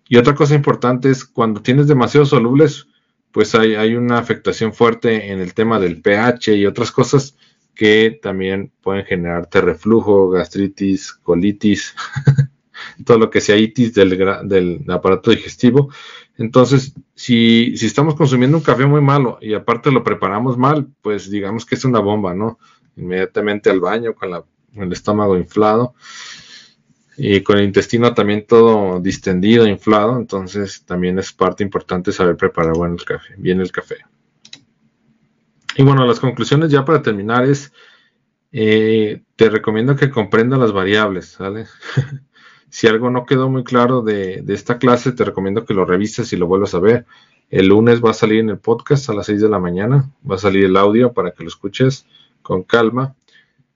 Y 0.09 0.16
otra 0.16 0.34
cosa 0.34 0.55
importante 0.55 1.11
es 1.11 1.24
cuando 1.24 1.62
tienes 1.62 1.86
demasiados 1.86 2.30
solubles, 2.30 2.88
pues 3.32 3.55
hay, 3.55 3.95
una 3.95 4.18
afectación 4.18 4.74
fuerte 4.74 5.30
en 5.32 5.40
el 5.40 5.55
tema 5.55 5.78
del 5.78 6.01
pH 6.03 6.55
y 6.55 6.66
otras 6.66 6.93
cosas 6.93 7.36
que 7.74 8.18
también 8.22 8.72
pueden 8.82 9.07
generarte 9.07 9.62
reflujo, 9.62 10.28
gastritis, 10.28 11.12
colitis, 11.14 11.95
todo 13.07 13.18
lo 13.18 13.30
que 13.30 13.40
sea 13.40 13.57
itis 13.57 13.95
del, 13.95 14.18
del 14.45 14.84
aparato 14.88 15.30
digestivo. 15.30 15.90
Entonces, 16.36 16.95
si, 17.14 17.76
si, 17.76 17.86
estamos 17.86 18.14
consumiendo 18.14 18.59
un 18.59 18.62
café 18.62 18.84
muy 18.84 19.01
malo 19.01 19.38
y 19.40 19.55
aparte 19.55 19.90
lo 19.90 20.05
preparamos 20.05 20.59
mal, 20.59 20.88
pues 21.01 21.30
digamos 21.30 21.64
que 21.64 21.74
es 21.74 21.84
una 21.84 22.01
bomba, 22.01 22.34
¿no? 22.34 22.59
Inmediatamente 22.97 23.70
al 23.70 23.80
baño 23.80 24.14
con, 24.14 24.30
la, 24.30 24.45
el 24.74 24.93
estómago 24.93 25.36
inflado 25.36 25.95
y 27.16 27.43
con 27.43 27.59
el 27.59 27.64
intestino 27.64 28.14
también 28.14 28.47
todo 28.47 29.01
distendido, 29.01 29.66
inflado, 29.66 30.16
entonces 30.16 30.84
también 30.84 31.18
es 31.18 31.32
parte 31.32 31.62
importante 31.62 32.12
saber 32.12 32.36
preparar 32.36 32.74
el 32.76 33.05
café, 33.05 33.34
bien 33.36 33.61
el 33.61 33.70
café. 33.70 33.97
Y 35.76 35.82
bueno, 35.82 36.07
las 36.07 36.20
conclusiones 36.20 36.70
ya 36.70 36.84
para 36.84 37.03
terminar 37.03 37.45
es, 37.45 37.72
eh, 38.51 39.22
te 39.36 39.51
recomiendo 39.51 39.97
que 39.97 40.11
comprenda 40.11 40.57
las 40.57 40.72
variables, 40.72 41.26
¿sale? 41.28 41.66
si 42.70 42.86
algo 42.86 43.11
no 43.11 43.26
quedó 43.26 43.49
muy 43.49 43.64
claro 43.64 44.03
de, 44.03 44.43
de, 44.43 44.55
esta 44.55 44.78
clase, 44.78 45.12
te 45.12 45.24
recomiendo 45.24 45.64
que 45.64 45.74
lo 45.74 45.84
revises 45.84 46.32
y 46.32 46.36
lo 46.36 46.47
vuelvas 46.47 46.74
a 46.74 46.80
ver. 46.80 47.07
El 47.51 47.68
lunes 47.68 48.03
va 48.03 48.11
a 48.11 48.14
salir 48.14 48.40
en 48.40 48.51
el 48.51 48.59
podcast 48.59 49.11
a 49.11 49.14
las 49.14 49.26
6 49.26 49.43
de 49.43 49.49
la 49.49 49.59
mañana, 49.59 50.11
va 50.28 50.36
a 50.36 50.38
salir 50.38 50.64
el 50.64 50.76
audio 50.76 51.12
para 51.12 51.32
que 51.32 51.43
lo 51.43 51.49
escuches 51.49 52.07
con 52.43 52.62
calma 52.62 53.14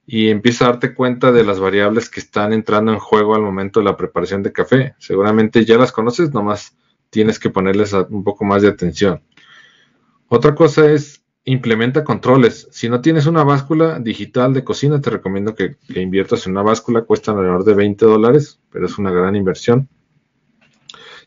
y 0.05 0.29
empieza 0.29 0.65
a 0.65 0.69
darte 0.69 0.93
cuenta 0.93 1.31
de 1.31 1.43
las 1.43 1.59
variables 1.59 2.09
que 2.09 2.19
están 2.19 2.53
entrando 2.53 2.93
en 2.93 2.99
juego 2.99 3.35
al 3.35 3.41
momento 3.41 3.79
de 3.79 3.85
la 3.85 3.97
preparación 3.97 4.43
de 4.43 4.53
café. 4.53 4.95
Seguramente 4.99 5.65
ya 5.65 5.77
las 5.77 5.91
conoces, 5.91 6.33
nomás 6.33 6.77
tienes 7.09 7.39
que 7.39 7.49
ponerles 7.49 7.93
un 7.93 8.23
poco 8.23 8.45
más 8.45 8.61
de 8.61 8.69
atención. 8.69 9.21
Otra 10.29 10.55
cosa 10.55 10.89
es 10.91 11.23
implementa 11.47 12.03
controles. 12.03 12.67
Si 12.71 12.89
no 12.89 12.99
tienes 12.99 13.25
una 13.25 13.43
báscula 13.43 13.99
digital 13.99 14.53
de 14.53 14.65
cocina, 14.65 14.99
te 14.99 15.09
recomiendo 15.09 15.55
que, 15.55 15.77
inviertas 15.95 16.45
en 16.45 16.51
una 16.51 16.61
báscula. 16.61 17.03
Cuesta 17.03 17.31
alrededor 17.31 17.63
de 17.63 17.73
20 17.73 18.05
dólares, 18.05 18.59
pero 18.69 18.85
es 18.85 18.97
una 18.97 19.11
gran 19.11 19.35
inversión. 19.35 19.87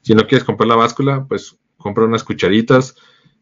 Si 0.03 0.15
no 0.15 0.27
quieres 0.27 0.45
comprar 0.45 0.69
la 0.69 0.77
báscula, 0.77 1.25
pues 1.27 1.57
compra 1.79 2.05
unas 2.05 2.23
cucharitas, 2.23 2.97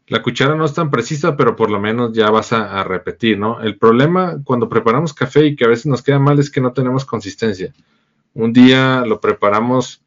la 0.09 0.23
cuchara 0.23 0.55
no 0.55 0.65
es 0.65 0.73
tan 0.73 0.89
precisa, 0.89 1.37
pero 1.37 1.55
por 1.55 1.69
lo 1.69 1.79
menos 1.79 2.13
ya 2.13 2.31
vas 2.31 2.51
a, 2.51 2.83
repetir, 2.83 3.37
¿no? 3.37 3.61
El 3.61 3.77
problema 3.77 4.41
cuando 4.43 4.67
preparamos 4.67 5.13
café 5.13 5.45
y 5.45 5.55
que 5.55 5.65
a 5.65 5.67
veces 5.67 5.85
nos 5.85 6.01
queda 6.01 6.17
mal 6.17 6.39
es 6.39 6.49
que 6.49 6.61
no 6.61 6.73
tenemos 6.73 7.05
consistencia. 7.05 7.73
Un 8.33 8.51
día 8.51 9.03
lo 9.05 9.21
preparamos 9.21 10.01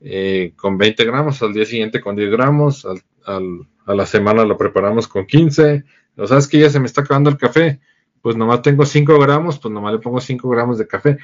eh, 0.00 0.54
con 0.56 0.78
20 0.78 1.04
gramos, 1.04 1.42
al 1.42 1.52
día 1.52 1.66
siguiente 1.66 2.00
con 2.00 2.16
10 2.16 2.30
gramos, 2.30 2.86
a 3.26 3.94
la 3.94 4.06
semana 4.06 4.44
lo 4.46 4.56
preparamos 4.56 5.06
con 5.06 5.26
15. 5.26 5.84
¿O 6.16 6.26
sabes 6.26 6.48
que 6.48 6.58
ya 6.58 6.70
se 6.70 6.80
me 6.80 6.86
está 6.86 7.02
acabando 7.02 7.28
el 7.28 7.36
café? 7.36 7.80
Pues 8.22 8.36
nomás 8.36 8.62
tengo 8.62 8.86
5 8.86 9.18
gramos, 9.18 9.58
pues 9.58 9.72
nomás 9.72 9.92
le 9.92 9.98
pongo 9.98 10.18
5 10.18 10.48
gramos 10.48 10.78
de 10.78 10.86
café. 10.86 11.18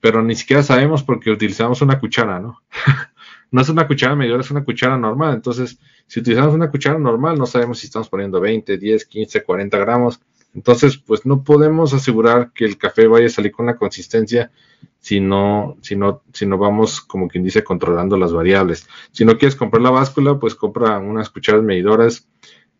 Pero 0.00 0.22
ni 0.22 0.34
siquiera 0.34 0.62
sabemos 0.62 1.02
porque 1.02 1.30
utilizamos 1.30 1.82
una 1.82 2.00
cuchara, 2.00 2.40
¿no? 2.40 2.62
no 3.50 3.60
es 3.60 3.68
una 3.68 3.86
cuchara 3.86 4.14
medidora, 4.14 4.42
es 4.42 4.50
una 4.50 4.64
cuchara 4.64 4.96
normal. 4.96 5.34
Entonces, 5.34 5.78
si 6.06 6.20
utilizamos 6.20 6.54
una 6.54 6.70
cuchara 6.70 6.98
normal, 6.98 7.38
no 7.38 7.46
sabemos 7.46 7.78
si 7.78 7.86
estamos 7.86 8.08
poniendo 8.08 8.40
20, 8.40 8.78
10, 8.78 9.04
15, 9.04 9.42
40 9.42 9.78
gramos. 9.78 10.20
Entonces, 10.54 10.96
pues 10.96 11.26
no 11.26 11.44
podemos 11.44 11.92
asegurar 11.94 12.52
que 12.52 12.64
el 12.64 12.76
café 12.76 13.06
vaya 13.06 13.26
a 13.26 13.30
salir 13.30 13.52
con 13.52 13.66
la 13.66 13.76
consistencia 13.76 14.50
si 14.98 15.20
no, 15.20 15.76
si 15.80 15.96
no, 15.96 16.22
si 16.32 16.46
no 16.46 16.58
vamos, 16.58 17.00
como 17.00 17.28
quien 17.28 17.44
dice, 17.44 17.64
controlando 17.64 18.16
las 18.16 18.32
variables. 18.32 18.86
Si 19.12 19.24
no 19.24 19.38
quieres 19.38 19.56
comprar 19.56 19.82
la 19.82 19.90
báscula, 19.90 20.38
pues 20.38 20.54
compra 20.54 20.98
unas 20.98 21.30
cucharas 21.30 21.62
medidoras 21.62 22.28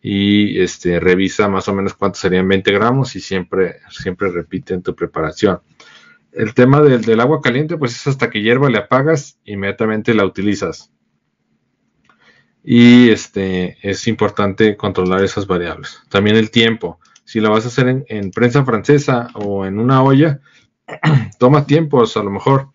y 0.03 0.61
este, 0.61 0.99
revisa 1.01 1.49
más 1.49 1.69
o 1.69 1.75
menos 1.75 1.95
cuántos 1.95 2.21
serían 2.21 2.49
20 2.49 2.73
gramos 2.73 3.17
y 3.17 3.21
siempre, 3.21 3.77
siempre 3.91 4.31
repite 4.31 4.75
en 4.75 4.83
tu 4.83 4.95
preparación 4.95 5.61
el 6.33 6.55
tema 6.55 6.81
del, 6.81 7.21
agua 7.21 7.41
caliente, 7.41 7.77
pues 7.77 7.97
es 7.97 8.07
hasta 8.07 8.31
que 8.31 8.43
hierva, 8.43 8.71
le 8.71 8.79
apagas, 8.79 9.39
inmediatamente 9.45 10.15
la 10.15 10.25
utilizas. 10.25 10.93
Y 12.63 13.09
este 13.11 13.79
es 13.83 14.07
importante 14.07 14.77
controlar 14.77 15.25
esas 15.25 15.47
variables. 15.47 16.01
También 16.09 16.37
el 16.37 16.51
tiempo. 16.51 17.01
Si 17.25 17.41
la 17.41 17.49
vas 17.49 17.65
a 17.65 17.69
hacer 17.69 18.05
en, 18.07 18.31
prensa 18.33 18.65
francesa 18.65 19.29
o 19.35 19.65
en 19.65 19.79
una 19.79 20.03
olla, 20.03 20.41
toma 21.39 21.67
tiempos. 21.67 22.17
A 22.17 22.23
lo 22.23 22.31
mejor 22.31 22.69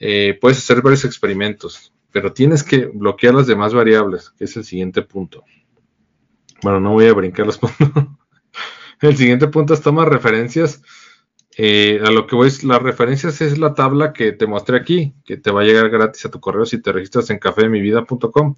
eh, 0.00 0.36
puedes 0.40 0.58
hacer 0.58 0.82
varios 0.82 1.04
experimentos, 1.04 1.92
pero 2.10 2.32
tienes 2.32 2.64
que 2.64 2.86
bloquear 2.86 3.34
las 3.34 3.46
demás 3.46 3.72
variables, 3.72 4.30
que 4.30 4.44
es 4.44 4.56
el 4.56 4.64
siguiente 4.64 5.02
punto. 5.02 5.44
Bueno, 6.62 6.80
no 6.80 6.92
voy 6.92 7.06
a 7.06 7.14
brincar 7.14 7.46
los 7.46 7.58
puntos. 7.58 7.88
el 9.00 9.16
siguiente 9.16 9.46
punto 9.48 9.74
es 9.74 9.80
toma 9.80 10.04
referencias 10.04 10.82
eh, 11.56 12.00
a 12.04 12.10
lo 12.10 12.26
que 12.26 12.34
voy, 12.34 12.50
las 12.62 12.82
referencias 12.82 13.40
es 13.40 13.58
la 13.58 13.74
tabla 13.74 14.12
que 14.12 14.32
te 14.32 14.46
mostré 14.46 14.76
aquí, 14.76 15.14
que 15.24 15.36
te 15.36 15.50
va 15.50 15.62
a 15.62 15.64
llegar 15.64 15.88
gratis 15.88 16.24
a 16.26 16.30
tu 16.30 16.40
correo 16.40 16.66
si 16.66 16.80
te 16.80 16.92
registras 16.92 17.30
en 17.30 17.38
cafemivida.com. 17.38 18.56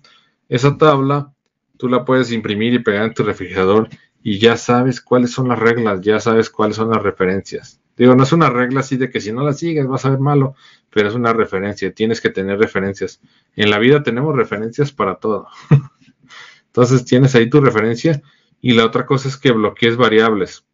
Esa 0.49 0.79
tabla 0.79 1.33
tú 1.77 1.89
la 1.89 2.05
puedes 2.05 2.33
imprimir 2.33 2.75
y 2.75 2.79
pegar 2.79 3.05
en 3.05 3.15
tu 3.15 3.23
refrigerador 3.23 3.89
y 4.23 4.39
ya 4.39 4.57
sabes 4.57 5.01
cuáles 5.01 5.31
son 5.31 5.49
las 5.49 5.59
reglas, 5.59 6.01
ya 6.01 6.21
sabes 6.21 6.51
cuáles 6.51 6.77
son 6.77 6.91
las 6.91 7.03
referencias. 7.03 7.81
Digo, 7.97 8.15
no 8.15 8.25
es 8.25 8.33
una 8.33 8.51
regla 8.51 8.81
así 8.81 8.97
de 8.97 9.11
que 9.11 9.21
si 9.21 9.33
no 9.33 9.43
la 9.43 9.53
sigues 9.53 9.87
vas 9.87 10.05
a 10.05 10.11
ver 10.11 10.19
malo, 10.19 10.55
pero 10.91 11.09
es 11.09 11.15
una 11.15 11.33
referencia, 11.33 11.93
tienes 11.93 12.21
que 12.21 12.31
tener 12.31 12.59
referencias. 12.59 13.21
En 13.55 13.71
la 13.71 13.79
vida 13.79 14.03
tenemos 14.03 14.37
referencias 14.37 14.93
para 14.93 15.17
todo. 15.17 15.49
Entonces 16.67 17.05
tienes 17.05 17.35
ahí 17.35 17.49
tu 17.49 17.61
referencia 17.61 18.21
y 18.61 18.73
la 18.73 18.85
otra 18.85 19.07
cosa 19.07 19.29
es 19.29 19.37
que 19.37 19.53
bloquees 19.53 19.97
variables. 19.97 20.66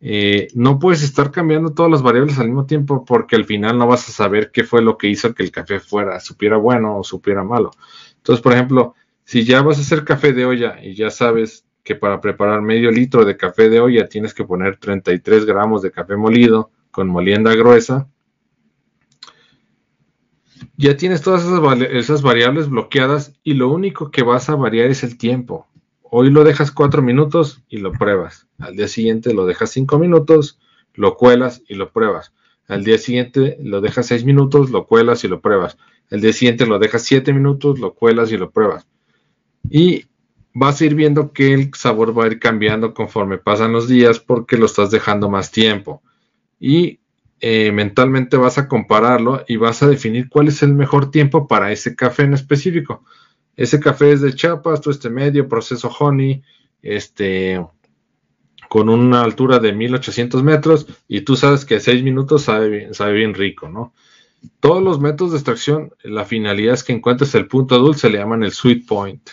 Eh, 0.00 0.48
no 0.54 0.78
puedes 0.78 1.02
estar 1.02 1.30
cambiando 1.30 1.72
todas 1.72 1.90
las 1.90 2.02
variables 2.02 2.38
al 2.38 2.46
mismo 2.46 2.66
tiempo 2.66 3.04
porque 3.04 3.36
al 3.36 3.44
final 3.44 3.78
no 3.78 3.86
vas 3.86 4.08
a 4.08 4.12
saber 4.12 4.50
qué 4.50 4.64
fue 4.64 4.82
lo 4.82 4.98
que 4.98 5.08
hizo 5.08 5.34
que 5.34 5.42
el 5.42 5.50
café 5.50 5.80
fuera, 5.80 6.20
supiera 6.20 6.56
bueno 6.56 6.98
o 6.98 7.04
supiera 7.04 7.42
malo. 7.42 7.70
Entonces, 8.16 8.42
por 8.42 8.52
ejemplo, 8.52 8.94
si 9.24 9.44
ya 9.44 9.62
vas 9.62 9.78
a 9.78 9.80
hacer 9.80 10.04
café 10.04 10.32
de 10.32 10.44
olla 10.44 10.76
y 10.82 10.94
ya 10.94 11.10
sabes 11.10 11.64
que 11.82 11.94
para 11.94 12.20
preparar 12.20 12.62
medio 12.62 12.90
litro 12.90 13.24
de 13.24 13.36
café 13.36 13.68
de 13.68 13.80
olla 13.80 14.08
tienes 14.08 14.34
que 14.34 14.44
poner 14.44 14.76
33 14.76 15.44
gramos 15.44 15.82
de 15.82 15.90
café 15.90 16.16
molido 16.16 16.70
con 16.90 17.08
molienda 17.08 17.54
gruesa, 17.54 18.08
ya 20.76 20.96
tienes 20.96 21.22
todas 21.22 21.44
esas 21.44 22.22
variables 22.22 22.68
bloqueadas 22.68 23.34
y 23.42 23.54
lo 23.54 23.70
único 23.70 24.10
que 24.10 24.22
vas 24.22 24.48
a 24.48 24.56
variar 24.56 24.90
es 24.90 25.02
el 25.04 25.18
tiempo. 25.18 25.66
Hoy 26.16 26.30
lo 26.30 26.44
dejas 26.44 26.70
cuatro 26.70 27.02
minutos 27.02 27.64
y 27.68 27.78
lo 27.78 27.90
pruebas. 27.90 28.46
Al 28.60 28.76
día 28.76 28.86
siguiente 28.86 29.34
lo 29.34 29.46
dejas 29.46 29.70
cinco 29.70 29.98
minutos, 29.98 30.60
lo 30.94 31.16
cuelas 31.16 31.62
y 31.66 31.74
lo 31.74 31.90
pruebas. 31.90 32.32
Al 32.68 32.84
día 32.84 32.98
siguiente 32.98 33.58
lo 33.60 33.80
dejas 33.80 34.06
seis 34.06 34.24
minutos, 34.24 34.70
lo 34.70 34.86
cuelas 34.86 35.24
y 35.24 35.28
lo 35.28 35.40
pruebas. 35.40 35.76
Al 36.12 36.20
día 36.20 36.32
siguiente 36.32 36.66
lo 36.66 36.78
dejas 36.78 37.02
siete 37.02 37.32
minutos, 37.32 37.80
lo 37.80 37.94
cuelas 37.94 38.30
y 38.30 38.36
lo 38.36 38.52
pruebas. 38.52 38.86
Y 39.68 40.04
vas 40.52 40.80
a 40.80 40.84
ir 40.84 40.94
viendo 40.94 41.32
que 41.32 41.52
el 41.52 41.74
sabor 41.74 42.16
va 42.16 42.26
a 42.26 42.28
ir 42.28 42.38
cambiando 42.38 42.94
conforme 42.94 43.38
pasan 43.38 43.72
los 43.72 43.88
días 43.88 44.20
porque 44.20 44.56
lo 44.56 44.66
estás 44.66 44.92
dejando 44.92 45.28
más 45.28 45.50
tiempo. 45.50 46.00
Y 46.60 47.00
eh, 47.40 47.72
mentalmente 47.72 48.36
vas 48.36 48.56
a 48.56 48.68
compararlo 48.68 49.44
y 49.48 49.56
vas 49.56 49.82
a 49.82 49.88
definir 49.88 50.28
cuál 50.28 50.46
es 50.46 50.62
el 50.62 50.74
mejor 50.74 51.10
tiempo 51.10 51.48
para 51.48 51.72
ese 51.72 51.96
café 51.96 52.22
en 52.22 52.34
específico. 52.34 53.02
Ese 53.56 53.80
café 53.80 54.12
es 54.12 54.20
de 54.20 54.34
Chiapas, 54.34 54.80
todo 54.80 54.92
este 54.92 55.10
medio, 55.10 55.48
proceso 55.48 55.88
honey, 55.88 56.42
este, 56.82 57.64
con 58.68 58.88
una 58.88 59.22
altura 59.22 59.58
de 59.58 59.72
1800 59.72 60.42
metros 60.42 60.86
y 61.08 61.20
tú 61.20 61.36
sabes 61.36 61.64
que 61.64 61.76
a 61.76 61.80
6 61.80 62.02
minutos 62.02 62.42
sabe 62.42 62.68
bien, 62.68 62.94
sabe 62.94 63.12
bien 63.12 63.34
rico, 63.34 63.68
¿no? 63.68 63.94
Todos 64.60 64.82
los 64.82 65.00
métodos 65.00 65.32
de 65.32 65.38
extracción, 65.38 65.92
la 66.02 66.24
finalidad 66.24 66.74
es 66.74 66.84
que 66.84 66.92
encuentres 66.92 67.34
el 67.34 67.46
punto 67.46 67.78
dulce, 67.78 68.10
le 68.10 68.18
llaman 68.18 68.42
el 68.42 68.52
sweet 68.52 68.86
point. 68.86 69.30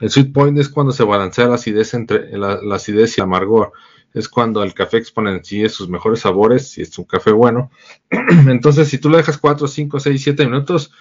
El 0.00 0.10
sweet 0.10 0.32
point 0.32 0.58
es 0.58 0.68
cuando 0.68 0.92
se 0.92 1.04
balancea 1.04 1.46
la 1.46 1.54
acidez 1.54 1.94
entre 1.94 2.36
la, 2.36 2.60
acidez 2.72 3.16
y 3.16 3.20
el 3.20 3.24
amargor. 3.24 3.72
Es 4.12 4.28
cuando 4.28 4.62
el 4.62 4.74
café 4.74 4.98
exponencia 4.98 5.68
sus 5.68 5.88
mejores 5.88 6.20
sabores, 6.20 6.68
si 6.68 6.82
es 6.82 6.96
un 6.98 7.04
café 7.04 7.32
bueno. 7.32 7.70
Entonces, 8.10 8.88
si 8.88 8.98
tú 8.98 9.08
lo 9.08 9.16
dejas 9.16 9.38
4, 9.38 9.66
5, 9.66 9.98
6, 9.98 10.22
7 10.22 10.46
minutos, 10.46 10.92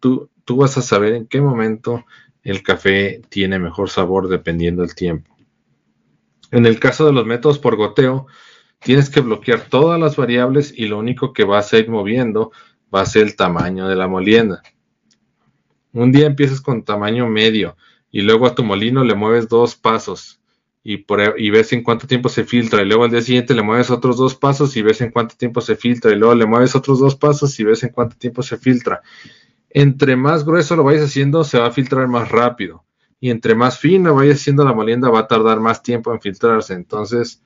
tú, 0.00 0.30
tú 0.44 0.56
vas 0.56 0.76
a 0.78 0.82
saber 0.82 1.14
en 1.14 1.26
qué 1.26 1.40
momento 1.40 2.04
el 2.42 2.62
café 2.62 3.22
tiene 3.28 3.58
mejor 3.58 3.90
sabor 3.90 4.28
dependiendo 4.28 4.82
del 4.82 4.94
tiempo. 4.94 5.36
En 6.52 6.64
el 6.64 6.78
caso 6.78 7.04
de 7.06 7.12
los 7.12 7.26
métodos 7.26 7.58
por 7.58 7.76
goteo, 7.76 8.26
tienes 8.80 9.10
que 9.10 9.20
bloquear 9.20 9.68
todas 9.68 9.98
las 9.98 10.16
variables 10.16 10.72
y 10.76 10.86
lo 10.86 10.98
único 10.98 11.32
que 11.32 11.44
vas 11.44 11.72
a 11.72 11.78
ir 11.78 11.88
moviendo 11.88 12.52
va 12.94 13.00
a 13.00 13.06
ser 13.06 13.22
el 13.22 13.36
tamaño 13.36 13.88
de 13.88 13.96
la 13.96 14.06
molienda. 14.06 14.62
Un 15.92 16.12
día 16.12 16.26
empiezas 16.26 16.60
con 16.60 16.84
tamaño 16.84 17.26
medio 17.26 17.76
y 18.12 18.22
luego 18.22 18.46
a 18.46 18.54
tu 18.54 18.62
molino 18.62 19.02
le 19.02 19.14
mueves 19.14 19.48
dos 19.48 19.74
pasos 19.74 20.40
y, 20.84 21.04
y, 21.36 21.50
ves 21.50 21.72
en 21.72 21.82
cuánto 21.82 22.06
tiempo 22.06 22.28
se 22.28 22.44
filtra 22.44 22.82
y 22.82 22.84
luego 22.84 23.02
al 23.02 23.10
día 23.10 23.22
siguiente 23.22 23.54
le 23.54 23.62
mueves 23.62 23.90
otros 23.90 24.16
dos 24.18 24.36
pasos 24.36 24.76
y 24.76 24.82
ves 24.82 25.00
en 25.00 25.10
cuánto 25.10 25.34
tiempo 25.36 25.60
se 25.60 25.74
filtra 25.74 26.12
y 26.12 26.16
luego 26.16 26.36
le 26.36 26.46
mueves 26.46 26.76
otros 26.76 27.00
dos 27.00 27.16
pasos 27.16 27.58
y 27.58 27.64
ves 27.64 27.82
en 27.82 27.88
cuánto 27.88 28.16
tiempo 28.16 28.44
se 28.44 28.56
filtra 28.56 29.02
entre 29.78 30.16
más 30.16 30.46
grueso 30.46 30.74
lo 30.74 30.84
vayas 30.84 31.04
haciendo, 31.04 31.44
se 31.44 31.58
va 31.58 31.66
a 31.66 31.70
filtrar 31.70 32.08
más 32.08 32.30
rápido. 32.30 32.86
Y 33.20 33.28
entre 33.28 33.54
más 33.54 33.78
fina 33.78 34.10
vayas 34.10 34.40
haciendo 34.40 34.64
la 34.64 34.72
molienda, 34.72 35.10
va 35.10 35.18
a 35.20 35.26
tardar 35.26 35.60
más 35.60 35.82
tiempo 35.82 36.14
en 36.14 36.20
filtrarse. 36.22 36.72
Entonces, 36.72 37.42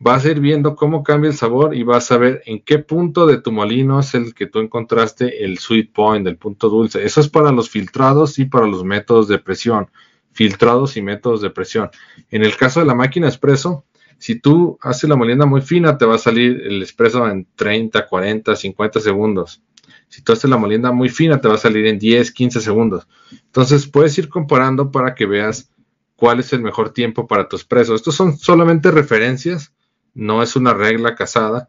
vas 0.00 0.24
a 0.24 0.32
ir 0.32 0.40
viendo 0.40 0.74
cómo 0.74 1.04
cambia 1.04 1.30
el 1.30 1.36
sabor 1.36 1.76
y 1.76 1.84
vas 1.84 2.10
a 2.10 2.18
ver 2.18 2.42
en 2.46 2.60
qué 2.60 2.80
punto 2.80 3.24
de 3.24 3.40
tu 3.40 3.52
molino 3.52 4.00
es 4.00 4.16
el 4.16 4.34
que 4.34 4.46
tú 4.46 4.58
encontraste 4.58 5.44
el 5.44 5.58
sweet 5.58 5.92
point, 5.92 6.26
el 6.26 6.38
punto 6.38 6.68
dulce. 6.68 7.04
Eso 7.04 7.20
es 7.20 7.28
para 7.28 7.52
los 7.52 7.70
filtrados 7.70 8.40
y 8.40 8.46
para 8.46 8.66
los 8.66 8.82
métodos 8.82 9.28
de 9.28 9.38
presión. 9.38 9.92
Filtrados 10.32 10.96
y 10.96 11.02
métodos 11.02 11.40
de 11.40 11.50
presión. 11.50 11.88
En 12.32 12.42
el 12.42 12.56
caso 12.56 12.80
de 12.80 12.86
la 12.86 12.96
máquina 12.96 13.28
expreso, 13.28 13.84
si 14.18 14.40
tú 14.40 14.76
haces 14.82 15.08
la 15.08 15.14
molienda 15.14 15.46
muy 15.46 15.60
fina, 15.60 15.96
te 15.96 16.04
va 16.04 16.16
a 16.16 16.18
salir 16.18 16.62
el 16.62 16.82
expreso 16.82 17.28
en 17.28 17.46
30, 17.54 18.08
40, 18.08 18.56
50 18.56 18.98
segundos. 18.98 19.62
Si 20.10 20.20
tú 20.22 20.34
haces 20.34 20.50
la 20.50 20.58
molienda 20.58 20.92
muy 20.92 21.08
fina, 21.08 21.40
te 21.40 21.48
va 21.48 21.54
a 21.54 21.58
salir 21.58 21.86
en 21.86 21.98
10, 21.98 22.30
15 22.32 22.60
segundos. 22.60 23.08
Entonces 23.32 23.86
puedes 23.86 24.18
ir 24.18 24.28
comparando 24.28 24.90
para 24.90 25.14
que 25.14 25.24
veas 25.24 25.70
cuál 26.14 26.40
es 26.40 26.52
el 26.52 26.60
mejor 26.60 26.90
tiempo 26.90 27.26
para 27.26 27.48
tu 27.48 27.56
expreso. 27.56 27.94
Estos 27.94 28.14
son 28.14 28.36
solamente 28.36 28.90
referencias 28.90 29.72
no 30.14 30.42
es 30.42 30.56
una 30.56 30.74
regla 30.74 31.14
casada, 31.14 31.68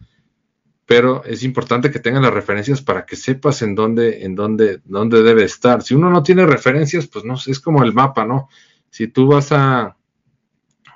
pero 0.86 1.24
es 1.24 1.44
importante 1.44 1.92
que 1.92 2.00
tengas 2.00 2.22
las 2.22 2.34
referencias 2.34 2.82
para 2.82 3.06
que 3.06 3.16
sepas 3.16 3.62
en 3.62 3.76
dónde, 3.76 4.26
en 4.26 4.36
dónde, 4.36 4.82
dónde 4.86 5.24
debe 5.24 5.44
estar. 5.44 5.82
Si 5.82 5.96
uno 5.96 6.10
no 6.10 6.24
tiene 6.24 6.46
referencias, 6.46 7.08
pues 7.08 7.24
no 7.24 7.36
es 7.36 7.60
como 7.60 7.84
el 7.84 7.94
mapa, 7.94 8.26
¿no? 8.26 8.50
Si 8.90 9.08
tú 9.08 9.28
vas 9.28 9.52
a, 9.52 9.96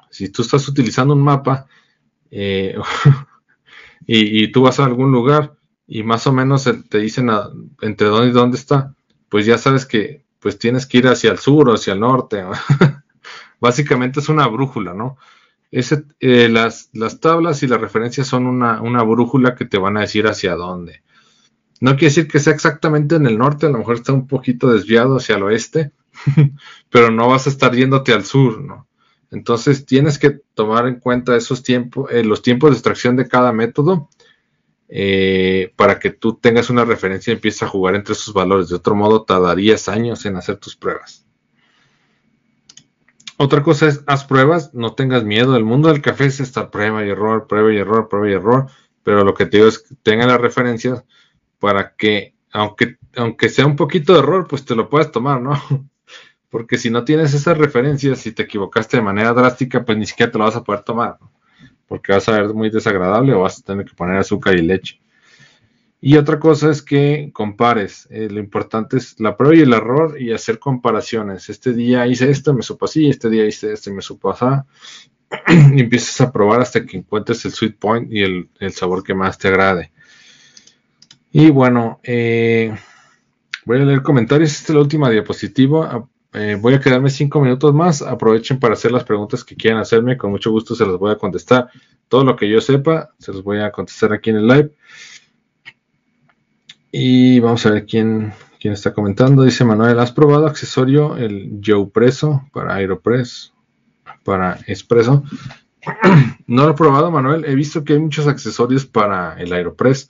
si 0.09 0.30
tú 0.30 0.41
estás 0.41 0.67
utilizando 0.67 1.13
un 1.13 1.22
mapa 1.22 1.67
eh, 2.31 2.76
y, 4.05 4.51
tú 4.51 4.63
vas 4.63 4.80
a 4.80 4.85
algún 4.85 5.11
lugar 5.11 5.55
y 5.88 6.03
más 6.03 6.26
o 6.28 6.34
menos 6.34 6.70
te 6.90 6.98
dicen 6.99 7.30
entre 7.82 8.07
dónde 8.07 8.30
y 8.30 8.32
dónde 8.32 8.57
está, 8.57 8.95
pues 9.30 9.45
ya 9.45 9.57
sabes 9.57 9.86
que 9.86 10.26
pues 10.40 10.60
tienes 10.60 10.86
que 10.86 10.99
ir 10.99 11.07
hacia 11.07 11.32
el 11.32 11.40
sur 11.40 11.70
o 11.70 11.74
hacia 11.74 11.94
el 11.94 11.99
norte. 11.99 12.44
Básicamente 13.60 14.20
es 14.20 14.30
una 14.30 14.48
brújula, 14.48 14.94
¿no? 14.94 15.18
Eh, 15.72 16.49
las, 16.49 16.90
las, 16.94 17.20
tablas 17.20 17.64
y 17.64 17.68
las 17.68 17.82
referencias 17.82 18.28
son 18.28 18.45
una, 18.45 18.82
una, 18.82 19.03
brújula 19.03 19.56
que 19.56 19.66
te 19.66 19.78
van 19.78 19.98
a 19.98 20.02
decir 20.02 20.28
hacia 20.28 20.56
dónde. 20.56 21.02
No 21.82 21.91
quiere 21.91 22.06
decir 22.06 22.28
que 22.28 22.40
sea 22.40 22.53
exactamente 22.53 23.16
en 23.16 23.26
el 23.26 23.38
norte, 23.38 23.66
a 23.66 23.70
lo 23.70 23.80
mejor 23.80 23.95
está 23.95 24.14
un 24.14 24.28
poquito 24.28 24.72
desviado 24.72 25.18
hacia 25.18 25.36
el 25.36 25.44
oeste, 25.44 25.91
pero 26.90 27.12
no 27.12 27.28
vas 27.28 27.48
a 27.48 27.49
estar 27.49 27.76
yéndote 27.76 28.14
al 28.14 28.24
sur, 28.24 28.62
¿no? 28.62 28.88
Entonces 29.32 29.86
tienes 29.86 30.18
que 30.18 30.40
tomar 30.53 30.88
en 30.88 30.99
cuenta 30.99 31.36
esos 31.36 31.62
tiempos, 31.62 32.10
eh, 32.12 32.24
los 32.24 32.41
tiempos 32.41 32.70
de 32.70 32.76
extracción 32.76 33.18
de 33.18 33.28
cada 33.28 33.52
método 33.52 34.10
eh, 34.88 35.74
para 35.76 35.99
que 35.99 36.12
tú 36.12 36.36
tengas 36.36 36.70
una 36.70 36.86
referencia 36.86 37.32
y 37.32 37.36
empieces 37.36 37.64
a 37.64 37.68
jugar 37.68 37.95
entre 37.95 38.14
esos 38.14 38.34
valores. 38.34 38.70
De 38.70 38.76
otro 38.76 38.95
modo, 38.95 39.24
tardarías 39.24 39.90
años 39.90 40.26
en 40.26 40.36
hacer 40.36 40.57
tus 40.57 40.76
pruebas. 40.76 41.26
Otra 43.38 43.64
cosa 43.64 43.88
es, 43.88 44.03
haz 44.07 44.24
pruebas, 44.24 44.74
no 44.74 44.94
tengas 44.94 45.24
miedo. 45.24 45.56
El 45.56 45.66
mundo 45.66 45.90
del 45.90 46.02
café 46.02 46.26
es 46.26 46.40
esta 46.40 46.72
prueba 46.72 47.06
y 47.06 47.10
error, 47.10 47.48
prueba 47.48 47.74
y 47.74 47.78
error, 47.78 48.07
prueba 48.07 48.30
y 48.30 48.34
error. 48.34 48.68
Pero 49.03 49.24
lo 49.24 49.34
que 49.34 49.45
te 49.45 49.57
digo 49.57 49.70
es 49.70 49.80
que 49.80 49.95
tenga 50.03 50.26
las 50.26 50.40
referencias 50.40 51.03
para 51.60 51.95
que, 51.95 52.36
aunque, 52.52 52.98
aunque 53.16 53.49
sea 53.49 53.66
un 53.66 53.76
poquito 53.76 54.14
de 54.14 54.20
error, 54.20 54.48
pues 54.48 54.64
te 54.64 54.76
lo 54.76 54.90
puedas 54.90 55.12
tomar, 55.12 55.41
¿no? 55.41 55.52
Porque 56.49 56.78
si 56.78 56.90
no 56.90 57.03
tienes 57.03 57.34
esas 57.34 57.57
referencias, 57.57 58.20
si 58.20 58.32
te 58.32 58.44
equivocaste 58.44 58.98
de 58.98 59.03
manera 59.03 59.34
drástica, 59.34 59.84
pues 59.84 59.98
ni 59.98 60.06
siquiera 60.06 60.32
te 60.32 60.38
lo 60.38 60.45
vas 60.45 60.56
a 60.56 60.64
poder 60.64 60.84
tomar, 60.84 61.18
¿no? 61.20 61.35
Porque 61.88 62.14
vas 62.14 62.28
a 62.30 62.40
ver 62.40 62.53
muy 62.53 62.70
desagradable 62.70 63.34
o 63.34 63.41
vas 63.41 63.60
a 63.60 63.64
tener 63.64 63.86
que 63.86 63.94
poner 63.94 64.18
azúcar 64.18 64.56
y 64.56 64.62
leche. 64.62 64.99
Y 66.02 66.18
otra 66.18 66.40
cosa 66.40 66.70
es 66.70 66.82
que 66.82 67.32
compares. 67.34 68.07
Eh, 68.12 68.28
lo 68.30 68.40
importante 68.40 68.98
es 68.98 69.20
la 69.20 69.36
prueba 69.36 69.56
y 69.56 69.62
el 69.62 69.74
error 69.74 70.22
y 70.22 70.34
hacer 70.34 70.60
comparaciones. 70.60 71.49
Este 71.49 71.74
día 71.74 72.06
hice 72.06 72.30
esto, 72.30 72.53
me 72.53 72.62
supo 72.62 72.86
así, 72.86 73.10
este 73.10 73.30
día 73.30 73.48
hice 73.48 73.74
esto 73.74 73.90
y 73.90 73.94
me 73.94 74.02
supo 74.03 74.30
así. 74.30 74.45
y 75.74 75.80
empiezas 75.82 76.22
a 76.22 76.32
probar 76.32 76.62
hasta 76.62 76.86
que 76.86 76.98
encuentres 76.98 77.44
el 77.45 77.52
sweet 77.52 77.78
point 77.78 78.12
y 78.12 78.22
el, 78.22 78.49
sabor 78.72 79.03
que 79.03 79.16
más 79.16 79.38
te 79.38 79.48
agrade. 79.48 79.91
Y 81.32 81.49
bueno, 81.49 81.99
eh, 82.03 82.76
voy 83.66 83.82
a 83.82 83.86
leer 83.86 84.02
comentarios. 84.02 84.52
Esta 84.52 84.74
es 84.74 84.76
la 84.76 84.82
última 84.82 85.10
diapositiva. 85.10 86.07
Eh, 86.36 86.57
voy 86.60 86.74
a 86.74 86.80
quedarme 86.80 87.10
cinco 87.10 87.40
minutos 87.40 87.74
más. 87.74 88.02
Aprovechen 88.02 88.60
para 88.60 88.74
hacer 88.74 88.91
las 88.91 89.03
preguntas 89.03 89.44
que 89.44 89.56
quieran 89.56 89.80
hacerme. 89.80 90.18
Con 90.18 90.32
mucho 90.32 90.52
gusto 90.52 90.76
se 90.76 90.86
las 90.86 90.98
voy 90.98 91.12
a 91.12 91.18
contestar. 91.18 91.70
Todo 92.10 92.24
lo 92.24 92.36
que 92.36 92.49
yo 92.49 92.60
sepa, 92.62 93.12
se 93.18 93.32
los 93.32 93.44
voy 93.44 93.60
a 93.60 93.72
contestar 93.72 94.14
aquí 94.14 94.30
en 94.30 94.38
el 94.38 94.48
live. 94.48 94.72
Y 96.91 97.40
vamos 97.40 97.66
a 97.66 97.72
ver 97.72 97.86
quién, 97.86 98.34
quién 98.60 98.74
está 98.74 98.94
comentando. 98.94 99.44
Dice 99.44 99.64
Manuel, 99.64 99.99
¿has 99.99 100.12
probado 100.12 100.45
accesorio 100.45 101.16
el 101.18 101.62
Joe 101.66 101.88
Preso 101.88 102.48
para 102.53 102.76
Aeropress? 102.76 103.53
Para 104.24 104.60
Espresso. 104.68 105.24
no 106.48 106.66
lo 106.66 106.72
he 106.72 106.76
probado, 106.76 107.12
Manuel. 107.12 107.45
He 107.45 107.56
visto 107.56 107.84
que 107.84 107.94
hay 107.94 107.99
muchos 107.99 108.28
accesorios 108.28 108.86
para 108.86 109.40
el 109.40 109.53
Aeropress, 109.53 110.10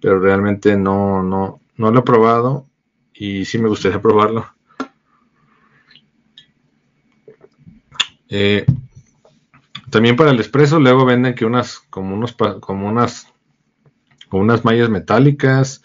pero 0.00 0.20
realmente 0.20 0.76
no, 0.76 1.22
no, 1.22 1.60
no 1.76 1.90
lo 1.90 2.00
he 2.00 2.02
probado 2.02 2.66
y 3.12 3.44
sí 3.44 3.58
me 3.58 3.68
gustaría 3.68 4.00
probarlo. 4.00 4.46
Eh, 8.30 8.64
también 9.90 10.16
para 10.16 10.30
el 10.30 10.40
espresso 10.40 10.78
luego 10.78 11.04
venden 11.04 11.34
que 11.34 11.44
unas 11.44 11.80
como 11.90 12.14
unos 12.14 12.36
como 12.60 12.88
unas 12.88 13.26
como 14.28 14.44
unas 14.44 14.64
mallas 14.64 14.88
metálicas 14.88 15.82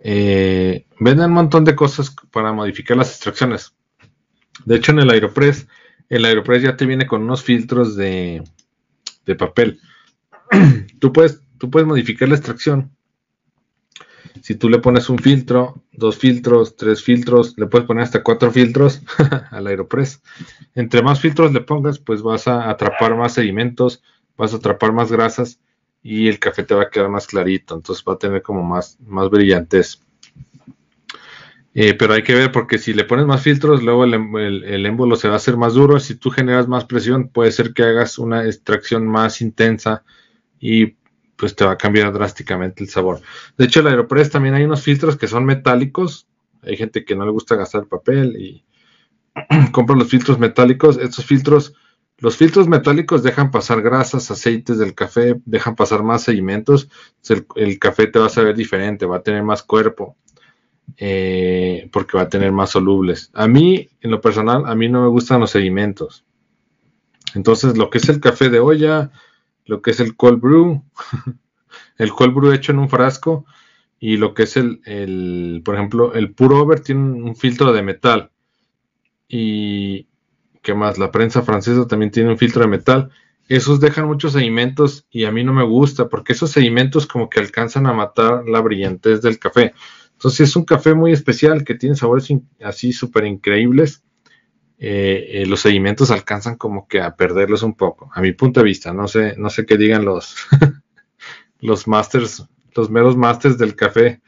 eh, 0.00 0.86
venden 0.98 1.26
un 1.26 1.34
montón 1.34 1.64
de 1.64 1.76
cosas 1.76 2.14
para 2.30 2.52
modificar 2.52 2.96
las 2.96 3.10
extracciones. 3.10 3.74
De 4.64 4.76
hecho, 4.76 4.92
en 4.92 5.00
el 5.00 5.10
Aeropress, 5.10 5.68
el 6.08 6.24
Aeropress 6.24 6.62
ya 6.62 6.76
te 6.76 6.86
viene 6.86 7.06
con 7.06 7.22
unos 7.22 7.42
filtros 7.42 7.96
de, 7.96 8.42
papel. 9.38 9.80
tú, 10.98 11.12
puedes, 11.12 11.40
tú 11.58 11.70
puedes 11.70 11.86
modificar 11.86 12.28
la 12.28 12.34
extracción. 12.34 12.90
Si 14.42 14.54
tú 14.54 14.68
le 14.68 14.78
pones 14.78 15.08
un 15.08 15.18
filtro, 15.18 15.82
dos 16.00 16.18
filtros, 16.18 16.74
tres 16.74 17.04
filtros, 17.04 17.54
le 17.56 17.66
puedes 17.66 17.86
poner 17.86 18.02
hasta 18.02 18.24
cuatro 18.24 18.50
filtros 18.50 19.00
al 19.52 19.68
Aeropress. 19.68 20.20
Entre 20.74 21.02
más 21.02 21.20
filtros 21.20 21.52
le 21.52 21.60
pongas, 21.60 22.00
pues 22.00 22.22
vas 22.22 22.48
a 22.48 22.68
atrapar 22.68 23.14
más 23.14 23.34
sedimentos, 23.34 24.02
vas 24.36 24.52
a 24.52 24.56
atrapar 24.56 24.92
más 24.92 25.12
grasas 25.12 25.60
y 26.02 26.26
el 26.26 26.40
café 26.40 26.64
te 26.64 26.74
va 26.74 26.82
a 26.82 26.90
quedar 26.90 27.08
más 27.08 27.28
clarito, 27.28 27.76
entonces 27.76 28.04
va 28.06 28.14
a 28.14 28.18
tener 28.18 28.42
como 28.42 28.64
más, 28.64 28.98
más 29.06 29.30
brillantes. 29.30 30.02
Eh, 31.72 31.94
pero 31.94 32.14
hay 32.14 32.24
que 32.24 32.34
ver 32.34 32.50
porque 32.50 32.78
si 32.78 32.92
le 32.92 33.04
pones 33.04 33.26
más 33.26 33.42
filtros, 33.42 33.82
luego 33.82 34.04
el, 34.04 34.14
el, 34.64 34.86
émbolo 34.86 35.14
se 35.14 35.28
va 35.28 35.34
a 35.34 35.36
hacer 35.36 35.56
más 35.56 35.74
duro. 35.74 36.00
Si 36.00 36.16
tú 36.16 36.30
generas 36.30 36.66
más 36.66 36.84
presión, 36.84 37.28
puede 37.28 37.52
ser 37.52 37.72
que 37.72 37.84
hagas 37.84 38.18
una 38.18 38.44
extracción 38.44 39.06
más 39.06 39.40
intensa 39.40 40.02
y 40.58 40.96
pues 41.40 41.56
te 41.56 41.64
va 41.64 41.72
a 41.72 41.78
cambiar 41.78 42.12
drásticamente 42.12 42.84
el 42.84 42.90
sabor. 42.90 43.22
De 43.56 43.64
hecho, 43.64 43.80
el 43.80 43.86
Aeropress 43.86 44.28
también 44.28 44.54
hay 44.54 44.64
unos 44.64 44.82
filtros 44.82 45.16
que 45.16 45.26
son 45.26 45.46
metálicos. 45.46 46.28
Hay 46.62 46.76
gente 46.76 47.02
que 47.02 47.16
no 47.16 47.24
le 47.24 47.32
gusta 47.32 47.56
gastar 47.56 47.86
papel 47.86 48.36
y 48.36 48.64
compra 49.72 49.96
los 49.96 50.08
filtros 50.08 50.38
metálicos. 50.38 50.98
Estos 50.98 51.24
filtros 51.24 51.74
los 52.20 52.36
filtros 52.36 52.68
metálicos 52.68 53.22
dejan 53.22 53.50
pasar 53.50 53.80
grasas, 53.80 54.30
aceites 54.30 54.76
del 54.76 54.94
café, 54.94 55.40
dejan 55.46 55.74
pasar 55.74 56.02
más 56.02 56.24
sedimentos. 56.24 56.90
El, 57.54 57.78
café 57.78 58.08
te 58.08 58.18
va 58.18 58.26
a 58.26 58.28
saber 58.28 58.54
diferente, 58.54 59.06
va 59.06 59.16
a 59.16 59.22
tener 59.22 59.42
más 59.42 59.62
cuerpo, 59.62 60.18
eh, 60.98 61.88
porque 61.90 62.18
va 62.18 62.24
a 62.24 62.28
tener 62.28 62.52
más 62.52 62.70
solubles. 62.70 63.30
A 63.32 63.48
mí, 63.48 63.88
en 64.02 64.10
lo 64.10 64.20
personal, 64.20 64.64
a 64.66 64.74
mí 64.74 64.90
no 64.90 65.00
me 65.00 65.08
gustan 65.08 65.40
los 65.40 65.52
sedimentos. 65.52 66.26
Entonces, 67.34 67.78
lo 67.78 67.88
que 67.88 67.96
es 67.96 68.08
el 68.10 68.20
café 68.20 68.50
de 68.50 68.60
olla, 68.60 69.10
lo 69.70 69.82
que 69.82 69.92
es 69.92 70.00
el 70.00 70.16
cold 70.16 70.40
brew, 70.40 70.82
el 71.98 72.10
cold 72.10 72.34
brew 72.34 72.52
hecho 72.52 72.72
en 72.72 72.80
un 72.80 72.88
frasco, 72.88 73.46
y 74.00 74.16
lo 74.16 74.34
que 74.34 74.42
es 74.42 74.56
el, 74.56 74.80
el 74.84 75.62
por 75.64 75.76
ejemplo, 75.76 76.12
el 76.14 76.32
puro 76.34 76.58
over 76.58 76.80
tiene 76.80 77.02
un 77.02 77.36
filtro 77.36 77.72
de 77.72 77.82
metal. 77.82 78.32
Y, 79.28 80.08
¿Qué 80.60 80.74
más? 80.74 80.98
La 80.98 81.12
prensa 81.12 81.42
francesa 81.42 81.86
también 81.86 82.10
tiene 82.10 82.30
un 82.30 82.38
filtro 82.38 82.62
de 82.62 82.68
metal. 82.68 83.10
Esos 83.48 83.78
dejan 83.78 84.06
muchos 84.06 84.32
sedimentos 84.32 85.06
y 85.08 85.24
a 85.24 85.30
mí 85.30 85.44
no 85.44 85.52
me 85.52 85.62
gusta 85.62 86.08
porque 86.08 86.32
esos 86.32 86.50
sedimentos 86.50 87.06
como 87.06 87.30
que 87.30 87.38
alcanzan 87.38 87.86
a 87.86 87.92
matar 87.92 88.48
la 88.48 88.60
brillantez 88.60 89.22
del 89.22 89.38
café. 89.38 89.72
Entonces 90.12 90.48
es 90.48 90.56
un 90.56 90.64
café 90.64 90.94
muy 90.94 91.12
especial 91.12 91.64
que 91.64 91.76
tiene 91.76 91.94
sabores 91.94 92.28
así 92.62 92.92
súper 92.92 93.24
increíbles. 93.24 94.02
Eh, 94.82 95.42
eh, 95.42 95.46
los 95.46 95.60
sedimentos 95.60 96.10
alcanzan 96.10 96.56
como 96.56 96.88
que 96.88 97.02
a 97.02 97.14
perderlos 97.14 97.62
un 97.62 97.74
poco, 97.74 98.10
a 98.14 98.22
mi 98.22 98.32
punto 98.32 98.60
de 98.60 98.64
vista. 98.64 98.94
No 98.94 99.08
sé, 99.08 99.34
no 99.36 99.50
sé 99.50 99.66
qué 99.66 99.76
digan 99.76 100.06
los, 100.06 100.34
los 101.60 101.86
masters, 101.86 102.46
los 102.74 102.88
meros 102.90 103.14
masters 103.14 103.58
del 103.58 103.76
café, 103.76 104.22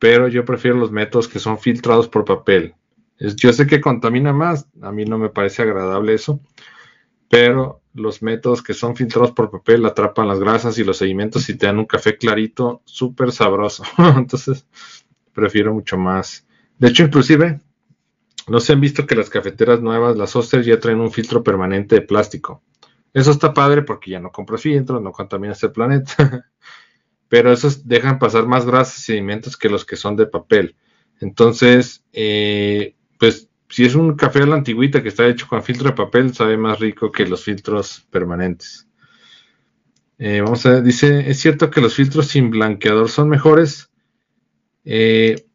pero 0.00 0.26
yo 0.26 0.44
prefiero 0.44 0.76
los 0.76 0.90
métodos 0.90 1.28
que 1.28 1.38
son 1.38 1.58
filtrados 1.58 2.08
por 2.08 2.24
papel. 2.24 2.74
Yo 3.18 3.52
sé 3.52 3.66
que 3.68 3.80
contamina 3.80 4.32
más, 4.32 4.68
a 4.82 4.90
mí 4.90 5.04
no 5.04 5.18
me 5.18 5.30
parece 5.30 5.62
agradable 5.62 6.14
eso, 6.14 6.40
pero 7.30 7.80
los 7.94 8.22
métodos 8.22 8.62
que 8.62 8.74
son 8.74 8.96
filtrados 8.96 9.30
por 9.30 9.50
papel 9.50 9.86
atrapan 9.86 10.26
las 10.26 10.40
grasas 10.40 10.78
y 10.78 10.84
los 10.84 10.98
sedimentos 10.98 11.48
y 11.48 11.56
te 11.56 11.66
dan 11.66 11.78
un 11.78 11.86
café 11.86 12.18
clarito, 12.18 12.82
súper 12.84 13.30
sabroso. 13.30 13.84
Entonces, 14.16 14.66
prefiero 15.32 15.72
mucho 15.72 15.96
más. 15.96 16.44
De 16.78 16.88
hecho, 16.88 17.04
inclusive, 17.04 17.60
no 18.46 18.60
se 18.60 18.72
han 18.72 18.80
visto 18.80 19.06
que 19.06 19.16
las 19.16 19.30
cafeteras 19.30 19.80
nuevas, 19.80 20.16
las 20.16 20.36
Oster, 20.36 20.62
ya 20.62 20.78
traen 20.78 21.00
un 21.00 21.10
filtro 21.10 21.42
permanente 21.42 21.96
de 21.96 22.02
plástico. 22.02 22.62
Eso 23.12 23.30
está 23.30 23.54
padre 23.54 23.82
porque 23.82 24.12
ya 24.12 24.20
no 24.20 24.30
compras 24.30 24.62
filtros, 24.62 25.02
no 25.02 25.12
contaminas 25.12 25.62
el 25.62 25.72
planeta. 25.72 26.46
Pero 27.28 27.52
esos 27.52 27.88
dejan 27.88 28.18
pasar 28.18 28.46
más 28.46 28.64
grasas 28.64 28.98
y 28.98 29.02
sedimentos 29.02 29.56
que 29.56 29.68
los 29.68 29.84
que 29.84 29.96
son 29.96 30.16
de 30.16 30.26
papel. 30.26 30.76
Entonces, 31.20 32.04
eh, 32.12 32.94
pues 33.18 33.48
si 33.68 33.84
es 33.84 33.94
un 33.94 34.14
café 34.14 34.42
a 34.42 34.46
la 34.46 34.56
antigüita 34.56 35.02
que 35.02 35.08
está 35.08 35.26
hecho 35.26 35.48
con 35.48 35.62
filtro 35.62 35.88
de 35.88 35.96
papel, 35.96 36.34
sabe 36.34 36.56
más 36.56 36.78
rico 36.78 37.10
que 37.10 37.26
los 37.26 37.42
filtros 37.42 38.06
permanentes. 38.10 38.86
Eh, 40.18 40.40
vamos 40.40 40.64
a 40.66 40.70
ver, 40.70 40.82
dice, 40.82 41.28
¿es 41.28 41.40
cierto 41.40 41.70
que 41.70 41.80
los 41.80 41.94
filtros 41.94 42.28
sin 42.28 42.50
blanqueador 42.50 43.08
son 43.08 43.28
mejores? 43.28 43.90
Eh, 44.84 45.45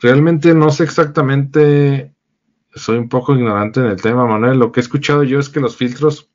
realmente 0.00 0.54
no 0.54 0.70
sé 0.70 0.84
exactamente, 0.84 2.14
soy 2.74 2.98
un 2.98 3.08
poco 3.08 3.34
ignorante 3.34 3.80
en 3.80 3.86
el 3.86 4.00
tema, 4.00 4.26
Manuel. 4.26 4.58
Lo 4.58 4.72
que 4.72 4.80
he 4.80 4.82
escuchado 4.82 5.22
yo 5.22 5.38
es 5.38 5.48
que 5.48 5.60
los 5.60 5.76
filtros 5.76 6.30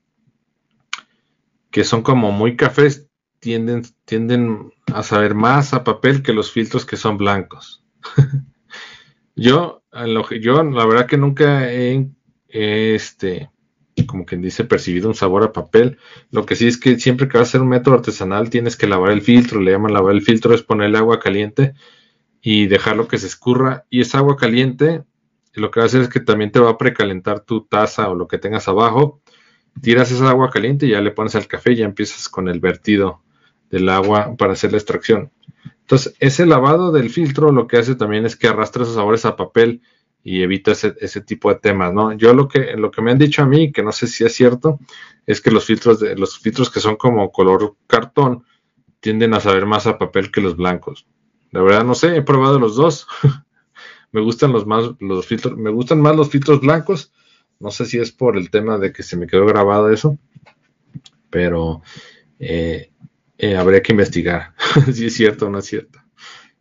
que 1.71 1.83
son 1.83 2.01
como 2.01 2.31
muy 2.31 2.55
cafés 2.55 3.09
tienden, 3.39 3.83
tienden 4.05 4.73
a 4.87 5.03
saber 5.03 5.35
más 5.35 5.73
a 5.73 5.83
papel 5.83 6.23
que 6.23 6.33
los 6.33 6.51
filtros 6.51 6.85
que 6.85 6.97
son 6.97 7.17
blancos. 7.17 7.83
yo, 9.35 9.83
lo 9.91 10.25
que, 10.25 10.39
yo 10.39 10.63
la 10.63 10.85
verdad 10.85 11.05
que 11.05 11.17
nunca 11.17 11.71
he, 11.71 12.09
este, 12.47 13.49
como 14.07 14.25
quien 14.25 14.41
dice, 14.41 14.63
percibido 14.63 15.07
un 15.07 15.15
sabor 15.15 15.43
a 15.43 15.53
papel. 15.53 15.97
Lo 16.31 16.45
que 16.45 16.55
sí 16.55 16.67
es 16.67 16.77
que 16.77 16.99
siempre 16.99 17.27
que 17.27 17.37
vas 17.37 17.47
a 17.47 17.49
hacer 17.49 17.61
un 17.61 17.69
método 17.69 17.95
artesanal 17.95 18.49
tienes 18.49 18.75
que 18.75 18.87
lavar 18.87 19.11
el 19.11 19.21
filtro, 19.21 19.61
le 19.61 19.71
llaman 19.71 19.93
lavar 19.93 20.15
el 20.15 20.21
filtro, 20.21 20.53
es 20.53 20.63
ponerle 20.63 20.97
agua 20.97 21.19
caliente 21.19 21.73
y 22.41 22.67
dejarlo 22.67 23.07
que 23.07 23.17
se 23.17 23.27
escurra. 23.27 23.85
Y 23.89 24.01
esa 24.01 24.19
agua 24.19 24.37
caliente 24.37 25.03
lo 25.59 25.71
que 25.71 25.79
va 25.79 25.85
a 25.85 25.87
hacer 25.87 26.01
es 26.01 26.09
que 26.09 26.19
también 26.19 26.51
te 26.51 26.59
va 26.59 26.71
a 26.71 26.77
precalentar 26.77 27.41
tu 27.41 27.65
taza 27.65 28.09
o 28.09 28.15
lo 28.15 28.27
que 28.27 28.37
tengas 28.37 28.67
abajo. 28.67 29.21
Tiras 29.81 30.11
esa 30.11 30.29
agua 30.29 30.49
caliente 30.49 30.85
y 30.85 30.91
ya 30.91 31.01
le 31.01 31.11
pones 31.11 31.35
al 31.35 31.47
café 31.47 31.73
y 31.73 31.77
ya 31.77 31.85
empiezas 31.85 32.29
con 32.29 32.47
el 32.47 32.59
vertido 32.59 33.21
del 33.69 33.89
agua 33.89 34.35
para 34.37 34.53
hacer 34.53 34.71
la 34.71 34.77
extracción. 34.77 35.31
Entonces, 35.81 36.15
ese 36.19 36.45
lavado 36.45 36.91
del 36.91 37.09
filtro 37.09 37.51
lo 37.51 37.67
que 37.67 37.77
hace 37.77 37.95
también 37.95 38.25
es 38.25 38.35
que 38.35 38.47
arrastra 38.47 38.83
esos 38.83 38.95
sabores 38.95 39.25
a 39.25 39.35
papel 39.35 39.81
y 40.23 40.41
evita 40.41 40.71
ese, 40.71 41.21
tipo 41.21 41.49
de 41.49 41.59
temas, 41.59 41.93
¿no? 41.93 42.11
Yo 42.13 42.33
lo 42.33 42.47
que, 42.47 42.75
lo 42.75 42.91
que 42.91 43.01
me 43.01 43.11
han 43.11 43.17
dicho 43.17 43.41
a 43.41 43.45
mí, 43.45 43.71
que 43.71 43.83
no 43.83 43.91
sé 43.91 44.05
si 44.07 44.25
es 44.25 44.33
cierto, 44.35 44.79
es 45.25 45.39
que 45.39 45.49
los 45.49 45.65
filtros, 45.65 45.99
de, 45.99 46.15
los 46.15 46.37
filtros 46.37 46.69
que 46.69 46.81
son 46.81 46.97
como 46.97 47.31
color 47.31 47.75
cartón 47.87 48.43
tienden 48.99 49.33
a 49.33 49.39
saber 49.39 49.65
más 49.65 49.87
a 49.87 49.97
papel 49.97 50.29
que 50.29 50.41
los 50.41 50.57
blancos. 50.57 51.07
La 51.51 51.61
verdad 51.61 51.83
no 51.83 51.95
sé, 51.95 52.15
he 52.15 52.21
probado 52.21 52.59
los 52.59 52.75
dos. 52.75 53.07
me 54.11 54.21
gustan 54.21 54.51
los 54.51 54.65
más 54.65 54.91
los 54.99 55.25
filtros, 55.27 55.57
me 55.57 55.69
gustan 55.69 56.01
más 56.01 56.15
los 56.15 56.29
filtros 56.29 56.61
blancos. 56.61 57.11
No 57.59 57.71
sé 57.71 57.85
si 57.85 57.97
es 57.97 58.11
por 58.11 58.37
el 58.37 58.49
tema 58.49 58.77
de 58.77 58.93
que 58.93 59.03
se 59.03 59.17
me 59.17 59.27
quedó 59.27 59.45
grabado 59.45 59.89
eso, 59.91 60.17
pero 61.29 61.81
eh, 62.39 62.91
eh, 63.37 63.57
habría 63.57 63.81
que 63.81 63.91
investigar 63.91 64.53
si 64.93 65.07
es 65.07 65.13
cierto 65.13 65.47
o 65.47 65.49
no 65.49 65.59
es 65.59 65.65
cierto. 65.65 65.99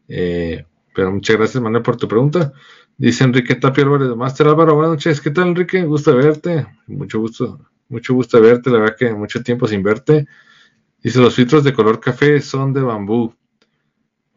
Eh, 0.08 0.64
pero 0.94 1.12
muchas 1.12 1.36
gracias, 1.36 1.62
Manuel, 1.62 1.82
por 1.82 1.96
tu 1.96 2.08
pregunta. 2.08 2.52
Dice 2.96 3.22
Enrique 3.22 3.54
Tapia 3.54 3.84
Álvarez 3.84 4.08
de 4.08 4.16
Master 4.16 4.48
Álvaro, 4.48 4.74
buenas 4.74 4.92
noches. 4.92 5.20
¿Qué 5.20 5.30
tal, 5.30 5.48
Enrique? 5.48 5.84
Gusto 5.84 6.16
verte. 6.16 6.66
Mucho 6.88 7.20
gusto, 7.20 7.60
mucho 7.88 8.14
gusto 8.14 8.40
verte. 8.40 8.70
La 8.70 8.80
verdad 8.80 8.96
que 8.98 9.12
mucho 9.14 9.40
tiempo 9.42 9.68
sin 9.68 9.84
verte. 9.84 10.26
Dice, 11.00 11.20
los 11.20 11.36
filtros 11.36 11.62
de 11.62 11.72
color 11.72 12.00
café 12.00 12.40
son 12.40 12.72
de 12.72 12.80
bambú. 12.80 13.32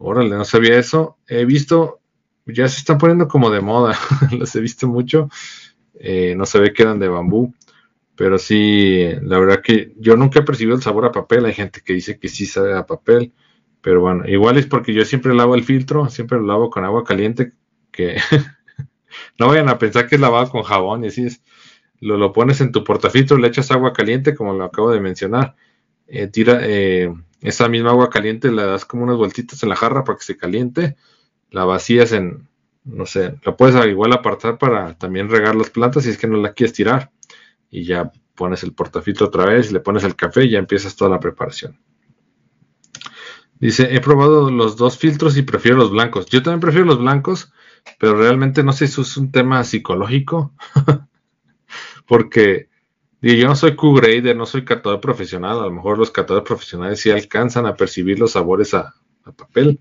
Órale, 0.04 0.30
no 0.30 0.44
sabía 0.44 0.78
eso. 0.78 1.16
He 1.28 1.44
visto, 1.44 2.00
ya 2.44 2.66
se 2.68 2.78
están 2.78 2.98
poniendo 2.98 3.28
como 3.28 3.50
de 3.50 3.60
moda. 3.60 3.96
los 4.36 4.54
he 4.56 4.60
visto 4.60 4.88
mucho. 4.88 5.28
Eh, 5.94 6.34
no 6.36 6.44
sabía 6.44 6.72
que 6.72 6.82
eran 6.82 6.98
de 6.98 7.08
bambú. 7.08 7.54
Pero 8.16 8.38
sí, 8.38 9.08
la 9.22 9.38
verdad 9.38 9.62
que 9.62 9.94
yo 9.98 10.16
nunca 10.16 10.40
he 10.40 10.42
percibido 10.42 10.76
el 10.76 10.82
sabor 10.82 11.06
a 11.06 11.12
papel. 11.12 11.44
Hay 11.46 11.54
gente 11.54 11.82
que 11.84 11.92
dice 11.92 12.18
que 12.18 12.28
sí 12.28 12.46
sabe 12.46 12.76
a 12.76 12.84
papel. 12.84 13.32
Pero 13.80 14.00
bueno, 14.00 14.28
igual 14.28 14.58
es 14.58 14.66
porque 14.66 14.92
yo 14.92 15.04
siempre 15.04 15.34
lavo 15.34 15.54
el 15.54 15.64
filtro, 15.64 16.08
siempre 16.08 16.38
lo 16.38 16.46
lavo 16.46 16.70
con 16.70 16.84
agua 16.84 17.04
caliente 17.04 17.52
que 17.90 18.16
no 19.38 19.48
vayan 19.48 19.68
a 19.68 19.78
pensar 19.78 20.08
que 20.08 20.16
es 20.16 20.20
lavado 20.20 20.50
con 20.50 20.62
jabón 20.62 21.04
y 21.04 21.08
así 21.08 21.26
es. 21.26 21.42
Lo, 22.00 22.16
lo 22.16 22.32
pones 22.32 22.60
en 22.60 22.72
tu 22.72 22.82
portafiltro, 22.82 23.38
le 23.38 23.48
echas 23.48 23.70
agua 23.70 23.92
caliente, 23.92 24.34
como 24.34 24.52
lo 24.52 24.64
acabo 24.64 24.90
de 24.90 25.00
mencionar. 25.00 25.54
Eh, 26.08 26.26
tira 26.26 26.58
eh, 26.62 27.12
esa 27.42 27.68
misma 27.68 27.90
agua 27.90 28.10
caliente, 28.10 28.50
le 28.50 28.64
das 28.64 28.84
como 28.84 29.04
unas 29.04 29.16
vueltitas 29.16 29.62
en 29.62 29.68
la 29.68 29.76
jarra 29.76 30.04
para 30.04 30.18
que 30.18 30.24
se 30.24 30.36
caliente. 30.36 30.96
La 31.50 31.64
vacías 31.64 32.12
en, 32.12 32.48
no 32.84 33.06
sé, 33.06 33.34
la 33.44 33.56
puedes 33.56 33.86
igual 33.86 34.12
apartar 34.12 34.58
para 34.58 34.96
también 34.96 35.28
regar 35.28 35.54
las 35.54 35.70
plantas 35.70 36.04
si 36.04 36.10
es 36.10 36.18
que 36.18 36.26
no 36.26 36.38
la 36.38 36.54
quieres 36.54 36.72
tirar. 36.72 37.10
Y 37.70 37.84
ya 37.84 38.12
pones 38.34 38.62
el 38.62 38.72
portafiltro 38.72 39.26
otra 39.26 39.46
vez, 39.46 39.72
le 39.72 39.80
pones 39.80 40.04
el 40.04 40.16
café 40.16 40.44
y 40.44 40.50
ya 40.50 40.58
empiezas 40.58 40.96
toda 40.96 41.10
la 41.10 41.20
preparación. 41.20 41.78
Dice, 43.58 43.94
he 43.94 44.00
probado 44.00 44.50
los 44.50 44.76
dos 44.76 44.98
filtros 44.98 45.36
y 45.36 45.42
prefiero 45.42 45.76
los 45.76 45.90
blancos. 45.90 46.26
Yo 46.26 46.42
también 46.42 46.60
prefiero 46.60 46.86
los 46.86 46.98
blancos 46.98 47.52
pero 47.98 48.16
realmente 48.16 48.62
no 48.62 48.72
sé 48.72 48.86
si 48.88 49.00
es 49.00 49.16
un 49.16 49.30
tema 49.30 49.62
psicológico, 49.64 50.54
porque 52.06 52.68
yo 53.22 53.46
no 53.46 53.54
soy 53.54 53.76
Q-grader, 53.76 54.36
no 54.36 54.46
soy 54.46 54.64
catador 54.64 55.00
profesional, 55.00 55.60
a 55.60 55.62
lo 55.62 55.70
mejor 55.70 55.96
los 55.96 56.10
catadores 56.10 56.46
profesionales 56.46 57.00
sí 57.00 57.10
alcanzan 57.10 57.66
a 57.66 57.76
percibir 57.76 58.18
los 58.18 58.32
sabores 58.32 58.74
a, 58.74 58.94
papel, 59.36 59.78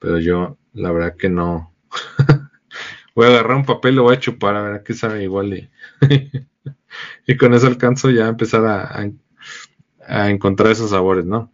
pero 0.00 0.18
yo 0.18 0.58
la 0.72 0.90
verdad 0.90 1.16
que 1.16 1.28
no. 1.28 1.72
voy 3.14 3.26
a 3.26 3.28
agarrar 3.30 3.56
un 3.56 3.64
papel, 3.64 3.94
lo 3.94 4.02
voy 4.02 4.16
a 4.16 4.20
chupar 4.20 4.56
a 4.56 4.62
ver 4.62 4.82
qué 4.82 4.94
sabe 4.94 5.22
igual 5.22 5.54
y, 5.54 5.70
y 7.26 7.36
con 7.36 7.54
eso 7.54 7.68
alcanzo 7.68 8.10
ya 8.10 8.26
a 8.26 8.30
empezar 8.30 8.66
a, 8.66 10.28
encontrar 10.28 10.72
esos 10.72 10.90
sabores, 10.90 11.24
¿no? 11.24 11.52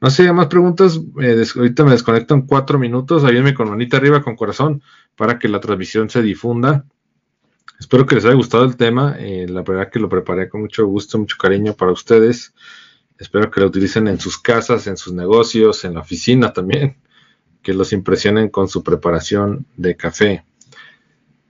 No 0.00 0.10
sé, 0.10 0.32
más 0.32 0.46
preguntas. 0.46 1.00
Ahorita 1.56 1.84
me 1.84 1.90
desconecto 1.90 2.34
en 2.34 2.42
cuatro 2.42 2.78
minutos. 2.78 3.24
Ayúdenme 3.24 3.54
con 3.54 3.68
manita 3.68 3.96
arriba, 3.96 4.22
con 4.22 4.36
corazón, 4.36 4.80
para 5.16 5.40
que 5.40 5.48
la 5.48 5.58
transmisión 5.58 6.08
se 6.08 6.22
difunda. 6.22 6.84
Espero 7.78 8.06
que 8.06 8.16
les 8.16 8.24
haya 8.24 8.34
gustado 8.34 8.64
el 8.64 8.76
tema. 8.76 9.16
Eh, 9.18 9.46
la 9.48 9.62
verdad 9.62 9.90
que 9.90 9.98
lo 9.98 10.08
preparé 10.08 10.48
con 10.48 10.62
mucho 10.62 10.86
gusto, 10.86 11.18
mucho 11.18 11.36
cariño 11.38 11.74
para 11.74 11.92
ustedes. 11.92 12.54
Espero 13.18 13.50
que 13.50 13.60
lo 13.60 13.66
utilicen 13.66 14.08
en 14.08 14.20
sus 14.20 14.38
casas, 14.38 14.86
en 14.86 14.96
sus 14.96 15.12
negocios, 15.12 15.84
en 15.84 15.94
la 15.94 16.00
oficina 16.00 16.52
también. 16.52 16.96
Que 17.60 17.74
los 17.74 17.92
impresionen 17.92 18.48
con 18.48 18.68
su 18.68 18.82
preparación 18.84 19.66
de 19.76 19.96
café. 19.96 20.44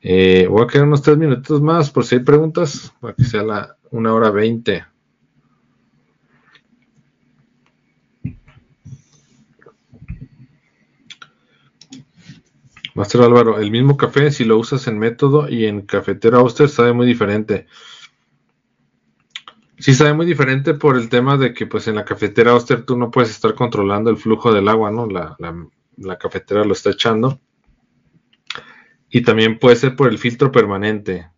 Eh, 0.01 0.47
voy 0.49 0.63
a 0.65 0.67
quedar 0.67 0.87
unos 0.87 1.03
tres 1.03 1.19
minutos 1.19 1.61
más 1.61 1.91
por 1.91 2.05
si 2.05 2.17
hay 2.17 2.23
preguntas, 2.23 2.93
para 2.99 3.15
que 3.15 3.25
sea 3.25 3.43
la 3.43 3.77
una 3.91 4.15
hora 4.15 4.31
veinte. 4.31 4.85
Master 12.99 13.23
Álvaro, 13.23 13.61
el 13.61 13.71
mismo 13.71 13.97
café 13.97 14.33
si 14.33 14.43
lo 14.45 14.59
usas 14.59 14.89
en 14.89 14.99
método 14.99 15.49
y 15.49 15.67
en 15.67 15.83
cafetera 15.83 16.39
Auster 16.39 16.69
sabe 16.69 16.93
muy 16.93 17.07
diferente. 17.07 17.69
Sí 19.79 19.95
sabe 19.95 20.15
muy 20.15 20.27
diferente 20.27 20.75
por 20.75 20.97
el 20.97 21.09
tema 21.09 21.37
de 21.37 21.55
que 21.55 21.67
pues 21.67 21.87
en 21.87 21.95
la 21.95 22.05
cafetera 22.05 22.51
Auster 22.51 22.85
tú 22.85 22.97
no 22.97 23.13
puedes 23.13 23.31
estar 23.31 23.55
controlando 23.55 24.11
el 24.11 24.17
flujo 24.17 24.53
del 24.53 24.67
agua, 24.67 24.91
¿no? 24.91 25.07
La, 25.07 26.19
cafetera 26.19 26.65
lo 26.65 26.73
está 26.73 26.91
echando. 26.91 27.39
Y 29.09 29.23
también 29.23 29.61
puede 29.61 29.77
ser 29.77 29.95
por 29.95 30.09
el 30.09 30.19
filtro 30.19 30.51
permanente. 30.51 31.31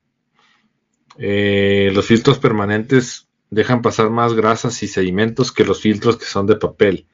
Eh, 1.19 1.91
los 1.93 2.07
filtros 2.07 2.39
permanentes 2.39 3.29
dejan 3.51 3.83
pasar 3.83 4.09
más 4.09 4.33
grasas 4.33 4.83
y 4.83 4.89
sedimentos 4.89 5.53
que 5.53 5.67
los 5.67 5.83
filtros 5.83 6.17
que 6.17 6.25
son 6.25 6.47
de 6.47 6.57
papel. 6.57 7.07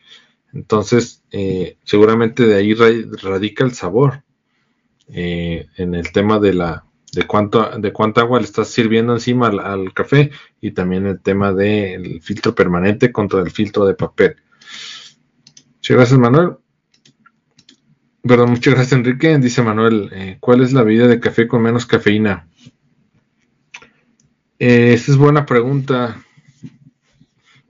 Entonces, 0.52 1.24
eh, 1.32 1.78
seguramente 1.82 2.46
de 2.46 2.54
ahí 2.54 2.74
radica 2.74 3.64
el 3.64 3.72
sabor. 3.72 4.22
Eh, 5.08 5.68
en 5.76 5.94
el 5.94 6.10
tema 6.10 6.40
de 6.40 6.52
la 6.52 6.84
de 7.12 7.26
cuánto 7.26 7.78
de 7.78 7.92
cuánta 7.92 8.22
agua 8.22 8.40
le 8.40 8.44
estás 8.44 8.68
sirviendo 8.68 9.12
encima 9.12 9.46
al, 9.46 9.94
café 9.94 10.32
y 10.60 10.72
también 10.72 11.06
el 11.06 11.20
tema 11.20 11.52
del 11.52 12.20
filtro 12.20 12.54
permanente 12.54 13.12
contra 13.12 13.40
el 13.40 13.50
filtro 13.50 13.86
de 13.86 13.94
papel. 13.94 14.36
Muchas 15.76 15.96
gracias 15.96 16.18
Manuel. 16.18 16.56
Perdón, 18.22 18.50
muchas 18.50 18.74
gracias 18.74 18.98
Enrique. 18.98 19.38
Dice 19.38 19.62
Manuel, 19.62 20.10
eh, 20.12 20.38
¿cuál 20.40 20.62
es 20.62 20.72
la 20.72 20.82
bebida 20.82 21.06
de 21.06 21.20
café 21.20 21.46
con 21.46 21.62
menos 21.62 21.86
cafeína? 21.86 22.48
Eh, 24.58 24.92
esa 24.94 25.12
es 25.12 25.16
buena 25.16 25.46
pregunta. 25.46 26.20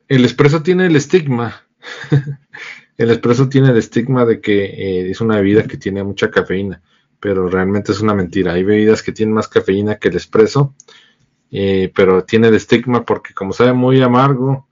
El 0.08 0.24
espresso 0.24 0.62
tiene 0.62 0.86
el 0.86 0.96
estigma. 0.96 1.66
el 2.96 3.10
espresso 3.10 3.50
tiene 3.50 3.68
el 3.68 3.76
estigma 3.76 4.24
de 4.24 4.40
que 4.40 5.10
es 5.10 5.20
una 5.20 5.36
bebida 5.36 5.64
que 5.64 5.76
tiene 5.76 6.02
mucha 6.02 6.30
cafeína 6.30 6.82
pero 7.20 7.48
realmente 7.48 7.92
es 7.92 8.00
una 8.00 8.14
mentira. 8.14 8.52
Hay 8.52 8.64
bebidas 8.64 9.02
que 9.02 9.12
tienen 9.12 9.34
más 9.34 9.48
cafeína 9.48 9.98
que 9.98 10.08
el 10.08 10.16
espresso, 10.16 10.74
eh, 11.50 11.92
pero 11.94 12.24
tiene 12.24 12.48
el 12.48 12.54
estigma 12.54 13.04
porque 13.04 13.34
como 13.34 13.52
sabe 13.52 13.72
muy 13.72 14.00
amargo 14.02 14.66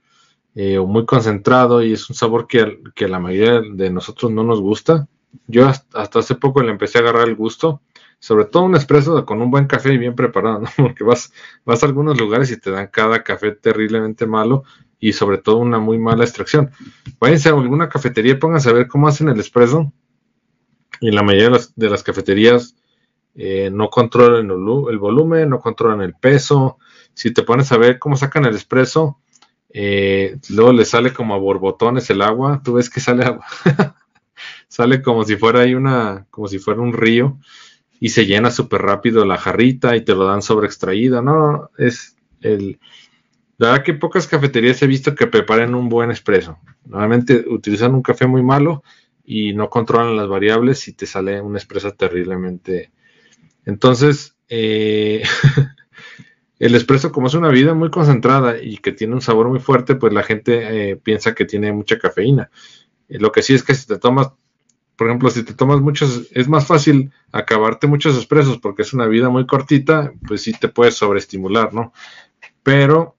eh, 0.55 0.77
o 0.77 0.85
muy 0.85 1.05
concentrado 1.05 1.83
y 1.83 1.93
es 1.93 2.09
un 2.09 2.15
sabor 2.15 2.47
que, 2.47 2.79
que, 2.95 3.07
la 3.07 3.19
mayoría 3.19 3.61
de 3.61 3.89
nosotros 3.89 4.31
no 4.31 4.43
nos 4.43 4.61
gusta. 4.61 5.07
Yo 5.47 5.67
hasta, 5.67 6.19
hace 6.19 6.35
poco 6.35 6.63
le 6.63 6.71
empecé 6.71 6.97
a 6.97 7.01
agarrar 7.01 7.27
el 7.27 7.35
gusto. 7.35 7.81
sobre 8.19 8.45
todo 8.45 8.63
un 8.63 8.75
espresso 8.75 9.25
con 9.25 9.41
un 9.41 9.51
buen 9.51 9.67
café 9.67 9.93
y 9.93 9.97
bien 9.97 10.15
preparado, 10.15 10.59
¿no? 10.61 10.69
Porque 10.77 11.03
vas, 11.03 11.33
vas 11.65 11.83
a 11.83 11.85
algunos 11.85 12.19
lugares 12.19 12.51
y 12.51 12.59
te 12.59 12.71
dan 12.71 12.87
cada 12.87 13.23
café 13.23 13.51
terriblemente 13.51 14.25
malo 14.25 14.63
y 14.99 15.13
sobre 15.13 15.37
todo 15.37 15.57
una 15.57 15.79
muy 15.79 15.99
mala 15.99 16.23
extracción. 16.23 16.71
Váyanse 17.19 17.49
a 17.49 17.53
alguna 17.53 17.89
cafetería 17.89 18.33
y 18.33 18.37
pónganse 18.37 18.69
a 18.69 18.73
ver 18.73 18.87
cómo 18.87 19.07
hacen 19.07 19.29
el 19.29 19.39
espresso. 19.39 19.91
Y 21.01 21.11
la 21.11 21.23
mayoría 21.23 21.59
de 21.75 21.89
las, 21.89 22.03
cafeterías 22.03 22.75
eh, 23.35 23.69
no 23.71 23.89
controlan 23.89 24.49
el, 24.49 24.97
volumen, 24.97 25.49
no 25.49 25.59
controlan 25.59 26.01
el 26.01 26.13
peso. 26.13 26.77
Si 27.13 27.31
te 27.31 27.43
pones 27.43 27.71
a 27.71 27.77
ver 27.77 27.99
cómo 27.99 28.15
sacan 28.15 28.45
el 28.45 28.55
espresso, 28.55 29.19
eh, 29.69 30.37
luego 30.49 30.73
le 30.73 30.85
sale 30.85 31.13
como 31.13 31.33
a 31.33 31.37
borbotones 31.37 32.09
el 32.09 32.21
agua. 32.21 32.61
Tú 32.63 32.73
ves 32.73 32.89
que 32.89 32.99
sale 32.99 33.25
agua. 33.25 33.45
sale 34.67 35.01
como 35.01 35.23
si 35.23 35.35
fuera 35.35 35.61
ahí 35.61 35.75
una, 35.75 36.27
como 36.29 36.47
si 36.47 36.59
fuera 36.59 36.81
un 36.81 36.93
río 36.93 37.37
y 37.99 38.09
se 38.09 38.25
llena 38.25 38.51
súper 38.51 38.81
rápido 38.81 39.25
la 39.25 39.37
jarrita 39.37 39.95
y 39.95 40.01
te 40.01 40.13
lo 40.15 40.25
dan 40.25 40.41
sobre 40.41 40.67
extraída. 40.67 41.21
No, 41.21 41.69
es 41.77 42.15
el. 42.41 42.79
La 43.57 43.71
verdad 43.71 43.85
que 43.85 43.93
pocas 43.93 44.27
cafeterías 44.27 44.81
he 44.81 44.87
visto 44.87 45.15
que 45.15 45.27
preparen 45.27 45.75
un 45.75 45.87
buen 45.87 46.11
espresso. 46.11 46.57
Normalmente 46.85 47.45
utilizan 47.47 47.95
un 47.95 48.01
café 48.01 48.27
muy 48.27 48.43
malo 48.43 48.83
y 49.25 49.53
no 49.53 49.69
controlan 49.69 50.15
las 50.15 50.27
variables 50.27 50.87
y 50.87 50.93
te 50.93 51.05
sale 51.05 51.41
un 51.41 51.57
espresso 51.57 51.93
terriblemente. 51.93 52.91
Entonces, 53.65 54.35
eh, 54.47 55.23
el 56.59 56.75
espresso 56.75 57.11
como 57.11 57.27
es 57.27 57.33
una 57.33 57.49
bebida 57.49 57.73
muy 57.73 57.89
concentrada 57.89 58.61
y 58.61 58.77
que 58.77 58.91
tiene 58.91 59.15
un 59.15 59.21
sabor 59.21 59.49
muy 59.49 59.59
fuerte, 59.59 59.95
pues 59.95 60.13
la 60.13 60.23
gente 60.23 60.91
eh, 60.91 60.95
piensa 60.97 61.33
que 61.33 61.45
tiene 61.45 61.73
mucha 61.73 61.97
cafeína. 61.97 62.49
lo 63.09 63.31
que 63.31 63.41
sí 63.41 63.53
es 63.53 63.63
que 63.63 63.75
si 63.75 63.87
te 63.87 63.97
tomas 63.97 64.31
por 64.95 65.07
ejemplo, 65.07 65.29
si 65.29 65.43
te 65.43 65.53
tomas 65.53 65.81
muchos, 65.81 66.29
es 66.31 66.47
más 66.47 66.67
fácil 66.67 67.11
acabarte 67.31 67.87
muchos 67.87 68.15
expresos 68.15 68.59
porque 68.59 68.83
es 68.83 68.93
una 68.93 69.07
vida 69.07 69.29
muy 69.29 69.45
cortita, 69.45 70.13
pues 70.25 70.43
sí 70.43 70.53
te 70.53 70.69
puedes 70.69 70.95
sobreestimular, 70.95 71.73
¿no? 71.73 71.91
Pero 72.63 73.17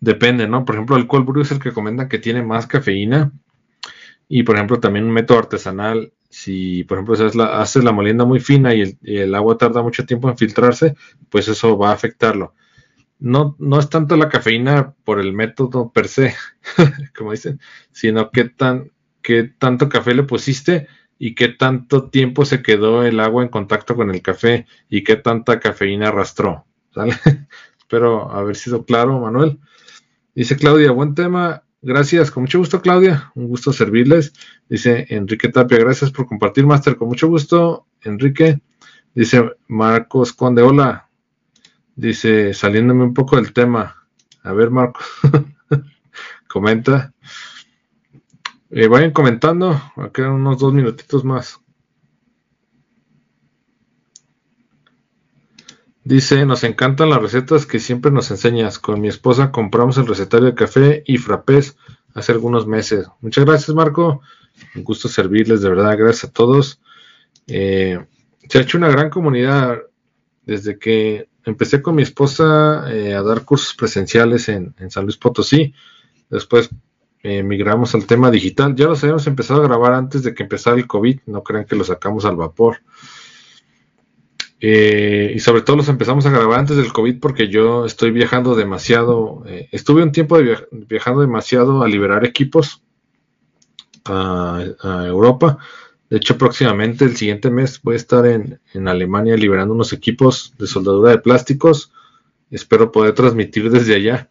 depende, 0.00 0.48
¿no? 0.48 0.64
Por 0.64 0.76
ejemplo, 0.76 0.96
el 0.96 1.06
cold 1.06 1.26
brew 1.26 1.42
es 1.42 1.50
el 1.50 1.58
que 1.58 1.72
comenta 1.72 2.08
que 2.08 2.18
tiene 2.18 2.42
más 2.42 2.66
cafeína 2.66 3.32
y, 4.28 4.42
por 4.42 4.56
ejemplo, 4.56 4.78
también 4.78 5.06
un 5.06 5.12
método 5.12 5.38
artesanal, 5.38 6.12
si, 6.28 6.84
por 6.84 6.98
ejemplo, 6.98 7.14
haces 7.14 7.84
la, 7.84 7.92
molienda 7.92 8.24
muy 8.26 8.40
fina 8.40 8.74
y 8.74 8.98
el, 9.02 9.34
agua 9.34 9.56
tarda 9.56 9.82
mucho 9.82 10.04
tiempo 10.04 10.28
en 10.28 10.36
filtrarse, 10.36 10.94
pues 11.30 11.48
eso 11.48 11.78
va 11.78 11.90
a 11.90 11.94
afectarlo. 11.94 12.54
No, 13.18 13.56
no 13.58 13.80
es 13.80 13.88
tanto 13.88 14.16
la 14.16 14.28
cafeína 14.28 14.94
por 15.04 15.18
el 15.18 15.32
método 15.32 15.90
per 15.90 16.08
se, 16.08 16.34
como 17.16 17.32
dicen, 17.32 17.60
sino 17.90 18.30
qué 18.30 18.44
tan, 18.44 18.92
qué 19.22 19.44
tanto 19.44 19.88
café 19.88 20.14
le 20.14 20.22
pusiste 20.22 20.86
y 21.18 21.34
qué 21.34 21.48
tanto 21.48 22.10
tiempo 22.10 22.44
se 22.44 22.62
quedó 22.62 23.04
el 23.04 23.18
agua 23.20 23.42
en 23.42 23.48
contacto 23.48 23.96
con 23.96 24.10
el 24.10 24.22
café 24.22 24.66
y 24.88 25.02
qué 25.02 25.16
tanta 25.16 25.58
cafeína 25.58 26.08
arrastró. 26.08 26.66
Espero 27.78 28.30
haber 28.32 28.56
sido 28.56 28.84
claro, 28.84 29.18
Manuel. 29.18 29.58
Dice 30.34 30.56
Claudia, 30.56 30.92
buen 30.92 31.14
tema. 31.14 31.64
Gracias, 31.80 32.32
con 32.32 32.42
mucho 32.42 32.58
gusto, 32.58 32.80
Claudia. 32.80 33.30
Un 33.36 33.46
gusto 33.46 33.72
servirles. 33.72 34.32
Dice 34.68 35.06
Enrique 35.10 35.48
Tapia, 35.48 35.78
gracias 35.78 36.10
por 36.10 36.26
compartir, 36.26 36.66
Master. 36.66 36.96
Con 36.96 37.08
mucho 37.08 37.28
gusto, 37.28 37.86
Enrique. 38.02 38.60
Dice 39.14 39.52
Marcos 39.68 40.32
Conde, 40.32 40.62
hola. 40.62 41.08
Dice, 41.94 42.52
saliéndome 42.52 43.04
un 43.04 43.14
poco 43.14 43.36
del 43.36 43.52
tema. 43.52 44.08
A 44.42 44.52
ver, 44.52 44.70
Marco. 44.70 45.00
Comenta. 46.48 47.12
Eh, 48.70 48.88
vayan 48.88 49.12
comentando, 49.12 49.70
a 49.96 50.10
quedan 50.12 50.32
unos 50.32 50.58
dos 50.58 50.74
minutitos 50.74 51.24
más. 51.24 51.60
Dice, 56.08 56.46
nos 56.46 56.64
encantan 56.64 57.10
las 57.10 57.20
recetas 57.20 57.66
que 57.66 57.78
siempre 57.78 58.10
nos 58.10 58.30
enseñas. 58.30 58.78
Con 58.78 58.98
mi 58.98 59.08
esposa 59.08 59.52
compramos 59.52 59.98
el 59.98 60.06
recetario 60.06 60.46
de 60.46 60.54
café 60.54 61.02
y 61.04 61.18
frappés 61.18 61.76
hace 62.14 62.32
algunos 62.32 62.66
meses. 62.66 63.06
Muchas 63.20 63.44
gracias, 63.44 63.76
Marco. 63.76 64.22
Un 64.74 64.84
gusto 64.84 65.08
servirles, 65.08 65.60
de 65.60 65.68
verdad. 65.68 65.98
Gracias 65.98 66.30
a 66.30 66.32
todos. 66.32 66.80
Eh, 67.46 68.02
se 68.48 68.56
ha 68.56 68.62
hecho 68.62 68.78
una 68.78 68.88
gran 68.88 69.10
comunidad 69.10 69.82
desde 70.46 70.78
que 70.78 71.28
empecé 71.44 71.82
con 71.82 71.96
mi 71.96 72.04
esposa 72.04 72.90
eh, 72.90 73.12
a 73.12 73.22
dar 73.22 73.44
cursos 73.44 73.74
presenciales 73.74 74.48
en, 74.48 74.74
San 74.88 75.04
Luis 75.04 75.18
Potosí. 75.18 75.74
Después 76.30 76.70
eh, 77.22 77.42
migramos 77.42 77.94
al 77.94 78.06
tema 78.06 78.30
digital. 78.30 78.74
Ya 78.74 78.86
los 78.86 79.04
habíamos 79.04 79.26
empezado 79.26 79.60
a 79.60 79.68
grabar 79.68 79.92
antes 79.92 80.22
de 80.22 80.32
que 80.32 80.44
empezara 80.44 80.76
el 80.76 80.86
COVID, 80.86 81.20
no 81.26 81.42
crean 81.42 81.66
que 81.66 81.76
lo 81.76 81.84
sacamos 81.84 82.24
al 82.24 82.36
vapor. 82.36 82.78
Eh, 84.60 85.32
y 85.36 85.38
sobre 85.38 85.62
todo 85.62 85.76
los 85.76 85.88
empezamos 85.88 86.26
a 86.26 86.30
grabar 86.30 86.58
antes 86.58 86.76
del 86.76 86.92
COVID 86.92 87.20
porque 87.20 87.48
yo 87.48 87.84
estoy 87.84 88.10
viajando 88.10 88.54
demasiado. 88.54 89.44
Eh, 89.46 89.68
estuve 89.72 90.02
un 90.02 90.12
tiempo 90.12 90.38
viajando 90.88 91.20
demasiado 91.20 91.82
a 91.82 91.88
liberar 91.88 92.24
equipos 92.24 92.82
a, 94.04 94.64
Europa. 95.06 95.58
De 96.10 96.16
hecho, 96.16 96.38
próximamente, 96.38 97.04
el 97.04 97.16
siguiente 97.16 97.50
mes, 97.50 97.82
voy 97.82 97.94
a 97.94 97.96
estar 97.96 98.26
en, 98.26 98.60
en 98.72 98.88
Alemania 98.88 99.36
liberando 99.36 99.74
unos 99.74 99.92
equipos 99.92 100.54
de 100.58 100.66
soldadura 100.66 101.10
de 101.10 101.18
plásticos. 101.18 101.92
Espero 102.50 102.90
poder 102.90 103.14
transmitir 103.14 103.70
desde 103.70 103.94
allá. 103.94 104.30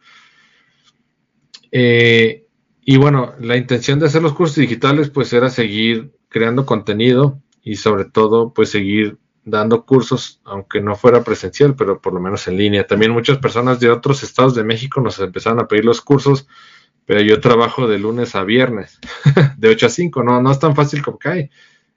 Eh, 1.72 2.46
y 2.84 2.98
bueno, 2.98 3.34
la 3.40 3.58
intención 3.58 4.00
de 4.00 4.08
hacer 4.08 4.22
los 4.22 4.34
cursos 4.34 4.56
digitales 4.56 5.10
pues 5.10 5.32
era 5.34 5.50
seguir 5.50 6.12
creando 6.30 6.66
contenido 6.66 7.42
y 7.62 7.76
sobre 7.76 8.06
todo 8.06 8.54
pues 8.54 8.70
seguir 8.70 9.18
dando 9.48 9.86
cursos, 9.86 10.42
aunque 10.44 10.82
no 10.82 10.96
fuera 10.96 11.24
presencial, 11.24 11.76
pero 11.76 12.02
por 12.02 12.14
lo 12.14 12.20
menos 12.20 12.48
en 12.48 12.58
línea. 12.58 12.86
También 12.86 13.12
muchas 13.12 13.38
personas 13.38 13.80
de 13.80 13.90
otros 13.90 14.22
estados 14.24 14.54
de 14.56 14.64
México 14.64 15.00
nos 15.02 15.20
empezaron 15.20 15.60
a 15.60 15.68
pedir 15.68 15.86
los 15.86 16.02
cursos, 16.02 16.48
pero 17.06 17.22
yo 17.22 17.40
trabajo 17.40 17.88
de 17.88 17.98
lunes 17.98 18.36
a 18.36 18.44
viernes, 18.44 19.00
de 19.58 19.70
8 19.70 19.86
a 19.86 19.90
5, 19.90 20.24
no, 20.24 20.42
no 20.42 20.52
es 20.52 20.60
tan 20.60 20.76
fácil 20.76 21.02
como 21.02 21.18
que 21.18 21.30
hay. 21.30 21.50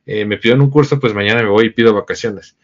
Eh, 0.06 0.24
me 0.24 0.38
piden 0.38 0.60
un 0.60 0.70
curso, 0.70 0.98
pues 1.00 1.12
mañana 1.12 1.42
me 1.42 1.48
voy 1.48 1.66
y 1.66 1.70
pido 1.70 1.92
vacaciones. 1.92 2.56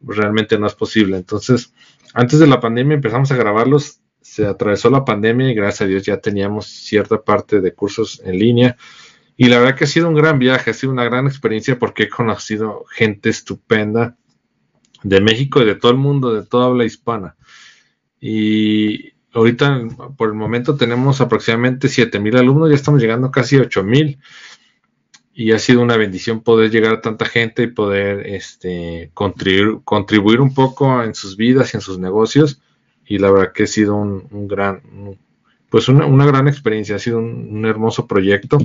Realmente 0.00 0.58
no 0.58 0.66
es 0.66 0.74
posible. 0.74 1.16
Entonces, 1.16 1.72
antes 2.12 2.38
de 2.38 2.46
la 2.46 2.60
pandemia 2.60 2.94
empezamos 2.94 3.32
a 3.32 3.36
grabarlos 3.36 4.00
se 4.24 4.46
atravesó 4.46 4.88
la 4.88 5.04
pandemia 5.04 5.50
y 5.50 5.54
gracias 5.54 5.82
a 5.82 5.86
Dios 5.86 6.02
ya 6.02 6.16
teníamos 6.16 6.66
cierta 6.66 7.22
parte 7.22 7.60
de 7.60 7.74
cursos 7.74 8.22
en 8.24 8.38
línea. 8.38 8.76
Y 9.36 9.48
la 9.48 9.58
verdad 9.58 9.76
que 9.76 9.84
ha 9.84 9.86
sido 9.86 10.08
un 10.08 10.14
gran 10.14 10.38
viaje, 10.38 10.70
ha 10.70 10.74
sido 10.74 10.92
una 10.92 11.04
gran 11.04 11.26
experiencia 11.26 11.78
porque 11.78 12.04
he 12.04 12.08
conocido 12.08 12.84
gente 12.90 13.28
estupenda 13.28 14.16
de 15.04 15.20
México 15.20 15.62
y 15.62 15.66
de 15.66 15.76
todo 15.76 15.92
el 15.92 15.98
mundo, 15.98 16.34
de 16.34 16.44
toda 16.44 16.66
habla 16.66 16.84
hispana. 16.84 17.36
Y 18.20 19.12
ahorita 19.32 19.80
por 20.16 20.30
el 20.30 20.34
momento 20.34 20.76
tenemos 20.76 21.20
aproximadamente 21.20 21.88
7000 21.88 22.36
alumnos, 22.36 22.70
ya 22.70 22.74
estamos 22.74 23.00
llegando 23.00 23.30
casi 23.30 23.56
a 23.56 23.62
8000 23.62 24.18
y 25.34 25.52
ha 25.52 25.58
sido 25.58 25.82
una 25.82 25.96
bendición 25.96 26.40
poder 26.40 26.70
llegar 26.70 26.94
a 26.94 27.00
tanta 27.00 27.26
gente 27.26 27.64
y 27.64 27.66
poder 27.68 28.26
este, 28.26 29.10
contribuir, 29.14 29.80
contribuir 29.84 30.40
un 30.40 30.54
poco 30.54 31.02
en 31.02 31.14
sus 31.14 31.36
vidas 31.36 31.74
y 31.74 31.76
en 31.76 31.80
sus 31.80 31.98
negocios 31.98 32.60
y 33.06 33.18
la 33.18 33.30
verdad 33.30 33.52
que 33.52 33.64
ha 33.64 33.66
sido 33.66 33.96
un, 33.96 34.48
gran, 34.48 34.80
pues 35.70 35.88
una, 35.88 36.26
gran 36.26 36.48
experiencia, 36.48 36.96
ha 36.96 36.98
sido 36.98 37.18
un, 37.18 37.64
hermoso 37.66 38.06
proyecto. 38.06 38.58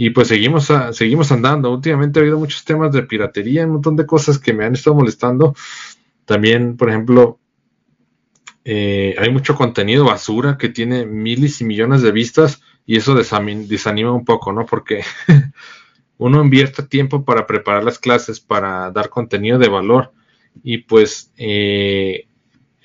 Y 0.00 0.10
pues 0.10 0.28
seguimos, 0.28 0.72
seguimos 0.92 1.32
andando. 1.32 1.72
Últimamente 1.72 2.20
ha 2.20 2.22
habido 2.22 2.38
muchos 2.38 2.64
temas 2.64 2.92
de 2.92 3.02
piratería, 3.02 3.66
un 3.66 3.72
montón 3.72 3.96
de 3.96 4.06
cosas 4.06 4.38
que 4.38 4.52
me 4.52 4.64
han 4.64 4.74
estado 4.74 4.94
molestando. 4.94 5.56
También, 6.24 6.76
por 6.76 6.88
ejemplo, 6.88 7.40
eh, 8.64 9.16
hay 9.18 9.32
mucho 9.32 9.56
contenido 9.56 10.04
basura 10.04 10.56
que 10.56 10.68
tiene 10.68 11.04
miles 11.04 11.60
y 11.60 11.64
millones 11.64 12.02
de 12.02 12.12
vistas 12.12 12.62
y 12.86 12.96
eso 12.96 13.16
desanima 13.16 14.12
un 14.12 14.24
poco, 14.24 14.52
¿no? 14.52 14.66
Porque 14.66 15.02
uno 16.18 16.44
invierte 16.44 16.84
tiempo 16.84 17.24
para 17.24 17.44
preparar 17.44 17.82
las 17.82 17.98
clases, 17.98 18.38
para 18.38 18.92
dar 18.92 19.08
contenido 19.08 19.58
de 19.58 19.68
valor 19.68 20.12
y 20.62 20.78
pues 20.78 21.32
eh, 21.36 22.28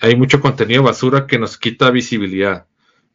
hay 0.01 0.15
mucho 0.15 0.41
contenido 0.41 0.81
basura 0.81 1.27
que 1.27 1.37
nos 1.37 1.59
quita 1.59 1.91
visibilidad. 1.91 2.65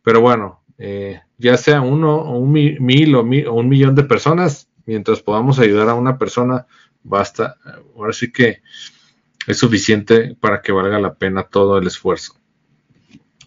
Pero 0.05 0.21
bueno, 0.21 0.63
eh, 0.79 1.21
ya 1.37 1.57
sea 1.57 1.81
uno 1.81 2.17
o 2.17 2.39
un 2.39 2.53
mil, 2.53 3.15
o 3.15 3.23
un 3.23 3.69
millón 3.69 3.95
de 3.95 4.05
personas, 4.05 4.69
mientras 4.87 5.21
podamos 5.21 5.59
ayudar 5.59 5.89
a 5.89 5.95
una 5.95 6.19
persona, 6.19 6.67
basta. 7.03 7.57
Ahora 7.97 8.13
sí 8.13 8.33
que 8.33 8.63
es 9.47 9.59
suficiente 9.59 10.37
para 10.41 10.63
que 10.63 10.73
valga 10.73 10.99
la 10.99 11.15
pena 11.15 11.43
todo 11.43 11.79
el 11.79 11.87
esfuerzo. 11.87 12.35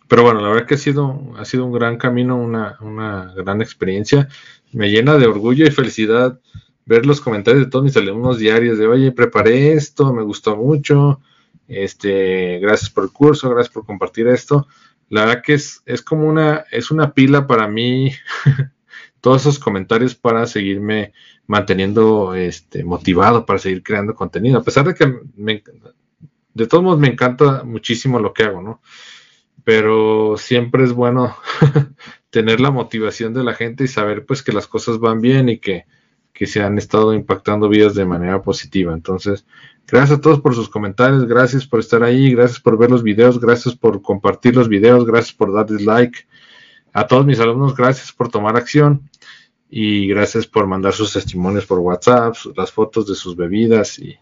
Pero 0.08 0.24
bueno, 0.24 0.42
la 0.42 0.50
verdad 0.50 0.68
que 0.68 0.74
ha 0.76 0.78
sido, 0.78 1.34
ha 1.38 1.46
sido 1.46 1.66
un 1.66 1.72
gran 1.72 1.98
camino, 1.98 2.36
una, 2.36 2.78
una 2.82 3.34
gran 3.34 3.62
experiencia. 3.62 4.28
Me 4.74 4.92
llena 4.92 5.18
de 5.18 5.26
orgullo 5.26 5.66
y 5.66 5.72
felicidad 5.72 6.40
ver 6.86 7.06
los 7.06 7.22
comentarios 7.22 7.64
de 7.64 7.70
todos 7.70 7.86
mis 7.86 7.96
alumnos 7.96 8.38
diarios 8.38 8.78
de, 8.78 8.88
oye, 8.88 9.12
preparé 9.12 9.74
esto, 9.74 10.12
me 10.14 10.24
gustó 10.24 10.58
mucho, 10.58 11.22
este, 11.68 12.60
gracias 12.60 12.90
por 12.90 13.06
el 13.06 13.12
curso, 13.12 13.50
gracias 13.50 13.74
por 13.74 13.86
compartir 13.86 14.28
esto. 14.28 14.68
La 15.12 15.26
verdad 15.26 15.44
que 15.44 15.56
es, 15.56 15.84
es 15.86 16.02
como 16.02 16.26
una, 16.26 16.64
es 16.72 16.90
una 16.90 17.14
pila 17.14 17.46
para 17.46 17.68
mí 17.68 18.14
todos 19.20 19.42
esos 19.42 19.60
comentarios 19.60 20.16
para 20.16 20.48
seguirme 20.48 21.12
manteniendo 21.48 22.34
este, 22.34 22.86
motivado 22.86 23.46
para 23.46 23.60
seguir 23.60 23.84
creando 23.84 24.16
contenido. 24.16 24.58
A 24.58 24.64
pesar 24.64 24.88
de 24.88 24.96
que 24.96 25.62
de 26.54 26.68
todos 26.68 26.82
modos 26.82 26.98
me 26.98 27.10
encanta 27.10 27.66
muchísimo 27.66 28.20
lo 28.20 28.34
que 28.34 28.44
hago, 28.44 28.62
¿no? 28.62 28.82
Pero 29.66 30.38
siempre 30.38 30.86
es 30.86 30.94
bueno 30.94 31.36
tener 32.30 32.62
la 32.62 32.72
motivación 32.72 33.34
de 33.34 33.44
la 33.44 33.54
gente 33.54 33.84
y 33.84 33.90
saber 33.90 34.26
pues 34.26 34.42
que 34.42 34.54
las 34.54 34.66
cosas 34.66 35.00
van 35.00 35.20
bien 35.20 35.50
y 35.50 35.60
que, 35.60 35.88
que 36.42 36.48
se 36.48 36.64
han 36.64 36.80
estado 36.80 37.14
impactando 37.14 37.70
vidas 37.70 37.94
de 37.94 38.04
manera 38.04 38.42
positiva. 38.42 38.96
Entonces, 38.96 39.46
gracias 39.88 40.18
a 40.18 40.22
todos 40.22 40.42
por 40.42 40.56
sus 40.56 40.70
comentarios, 40.70 41.28
gracias 41.28 41.68
por 41.68 41.80
estar 41.80 42.02
ahí, 42.02 42.34
gracias 42.34 42.60
por 42.60 42.80
ver 42.80 42.90
los 42.90 43.04
videos, 43.04 43.40
gracias 43.40 43.76
por 43.76 44.02
compartir 44.02 44.56
los 44.56 44.68
videos, 44.68 45.06
gracias 45.06 45.36
por 45.36 45.54
darles 45.54 45.86
like. 45.86 46.18
A 46.94 47.06
todos 47.06 47.28
mis 47.28 47.40
alumnos, 47.40 47.76
gracias 47.76 48.12
por 48.12 48.30
tomar 48.30 48.58
acción 48.58 49.08
y 49.70 50.08
gracias 50.08 50.48
por 50.48 50.66
mandar 50.66 50.94
sus 50.94 51.14
testimonios 51.14 51.68
por 51.68 51.78
WhatsApp, 51.78 52.34
las 52.56 52.72
fotos 52.72 53.06
de 53.06 53.14
sus 53.14 53.36
bebidas 53.36 54.00
y 54.00 54.18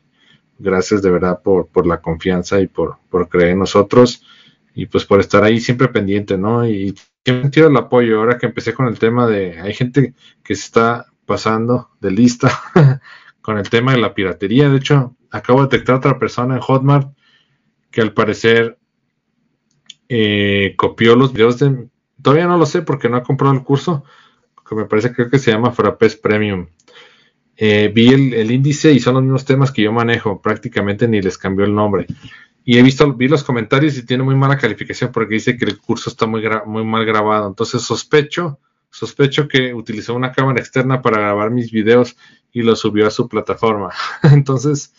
gracias 0.57 1.01
de 1.01 1.11
verdad 1.11 1.41
por, 1.41 1.67
por 1.67 1.87
la 1.87 2.01
confianza 2.01 2.59
y 2.59 2.67
por, 2.67 2.97
por, 3.09 3.29
creer 3.29 3.51
en 3.51 3.59
nosotros 3.59 4.25
y 4.75 4.87
pues 4.87 5.05
por 5.05 5.21
estar 5.21 5.45
ahí 5.45 5.61
siempre 5.61 5.87
pendiente, 5.87 6.37
¿no? 6.37 6.67
Y 6.67 6.93
siempre 7.23 7.61
el 7.61 7.77
apoyo. 7.77 8.19
Ahora 8.19 8.37
que 8.37 8.47
empecé 8.47 8.73
con 8.73 8.87
el 8.87 8.99
tema 8.99 9.25
de, 9.25 9.57
hay 9.61 9.73
gente 9.73 10.13
que 10.43 10.53
se 10.53 10.65
está 10.65 11.05
pasando 11.29 11.91
de 12.01 12.09
lista 12.09 12.49
con 13.41 13.59
el 13.59 13.69
tema 13.69 13.91
de 13.91 13.99
la 13.99 14.15
piratería. 14.15 14.67
De 14.67 14.77
hecho, 14.77 15.15
acabo 15.29 15.59
de 15.59 15.67
detectar 15.67 15.97
otra 15.97 16.17
persona 16.17 16.55
en 16.55 16.61
Hotmart 16.61 17.13
que 17.91 18.01
al 18.01 18.13
parecer 18.13 18.79
eh, 20.09 20.73
copió 20.75 21.15
los 21.15 21.31
videos 21.31 21.59
de... 21.59 21.87
Todavía 22.19 22.47
no 22.47 22.57
lo 22.57 22.65
sé 22.65 22.81
porque 22.81 23.09
no 23.09 23.17
ha 23.17 23.23
comprado 23.23 23.53
el 23.53 23.63
curso, 23.63 24.03
que 24.67 24.73
me 24.73 24.85
parece 24.85 25.13
creo 25.13 25.29
que 25.29 25.37
se 25.37 25.51
llama 25.51 25.71
Frappes 25.71 26.15
Premium. 26.15 26.65
Eh, 27.55 27.91
vi 27.93 28.07
el, 28.07 28.51
índice 28.51 28.91
y 28.91 28.99
son 28.99 29.13
los 29.13 29.23
mismos 29.23 29.45
temas 29.45 29.71
que 29.71 29.83
yo 29.83 29.91
manejo, 29.91 30.41
prácticamente 30.41 31.07
ni 31.07 31.21
les 31.21 31.37
cambió 31.37 31.63
el 31.63 31.75
nombre. 31.75 32.07
Y 32.65 32.79
he 32.79 32.81
visto, 32.81 33.13
vi 33.13 33.27
los 33.27 33.43
comentarios 33.43 33.97
y 33.99 34.05
tiene 34.05 34.23
muy 34.23 34.35
mala 34.35 34.57
calificación 34.57 35.11
porque 35.11 35.35
dice 35.35 35.57
que 35.57 35.65
el 35.65 35.77
curso 35.77 36.09
está 36.09 36.25
muy, 36.25 36.41
muy 36.65 36.83
mal 36.83 37.05
grabado. 37.05 37.47
Entonces 37.47 37.83
sospecho, 37.83 38.59
sospecho 38.89 39.47
que 39.47 39.73
utilizó 39.73 40.15
una 40.15 40.31
cámara 40.31 40.59
externa 40.59 41.01
para 41.01 41.19
grabar 41.19 41.51
mis 41.51 41.71
videos 41.71 42.17
y 42.51 42.63
lo 42.63 42.75
subió 42.75 43.07
a 43.07 43.11
su 43.11 43.27
plataforma. 43.27 43.91
Entonces, 44.23 44.93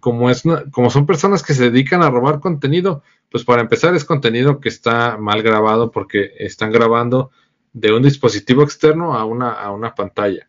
como, 0.00 0.30
es 0.30 0.42
como 0.70 0.90
son 0.90 1.06
personas 1.06 1.42
que 1.42 1.54
se 1.54 1.70
dedican 1.70 2.02
a 2.02 2.10
robar 2.10 2.40
contenido, 2.40 3.02
pues 3.30 3.44
para 3.44 3.62
empezar 3.62 3.94
es 3.94 4.04
contenido 4.04 4.60
que 4.60 4.68
está 4.68 5.16
mal 5.16 5.42
grabado 5.42 5.90
porque 5.90 6.32
están 6.38 6.70
grabando 6.70 7.30
de 7.72 7.92
un 7.92 8.02
dispositivo 8.02 8.62
externo 8.62 9.14
a 9.14 9.24
una, 9.24 9.52
a 9.52 9.70
una 9.70 9.94
pantalla. 9.94 10.48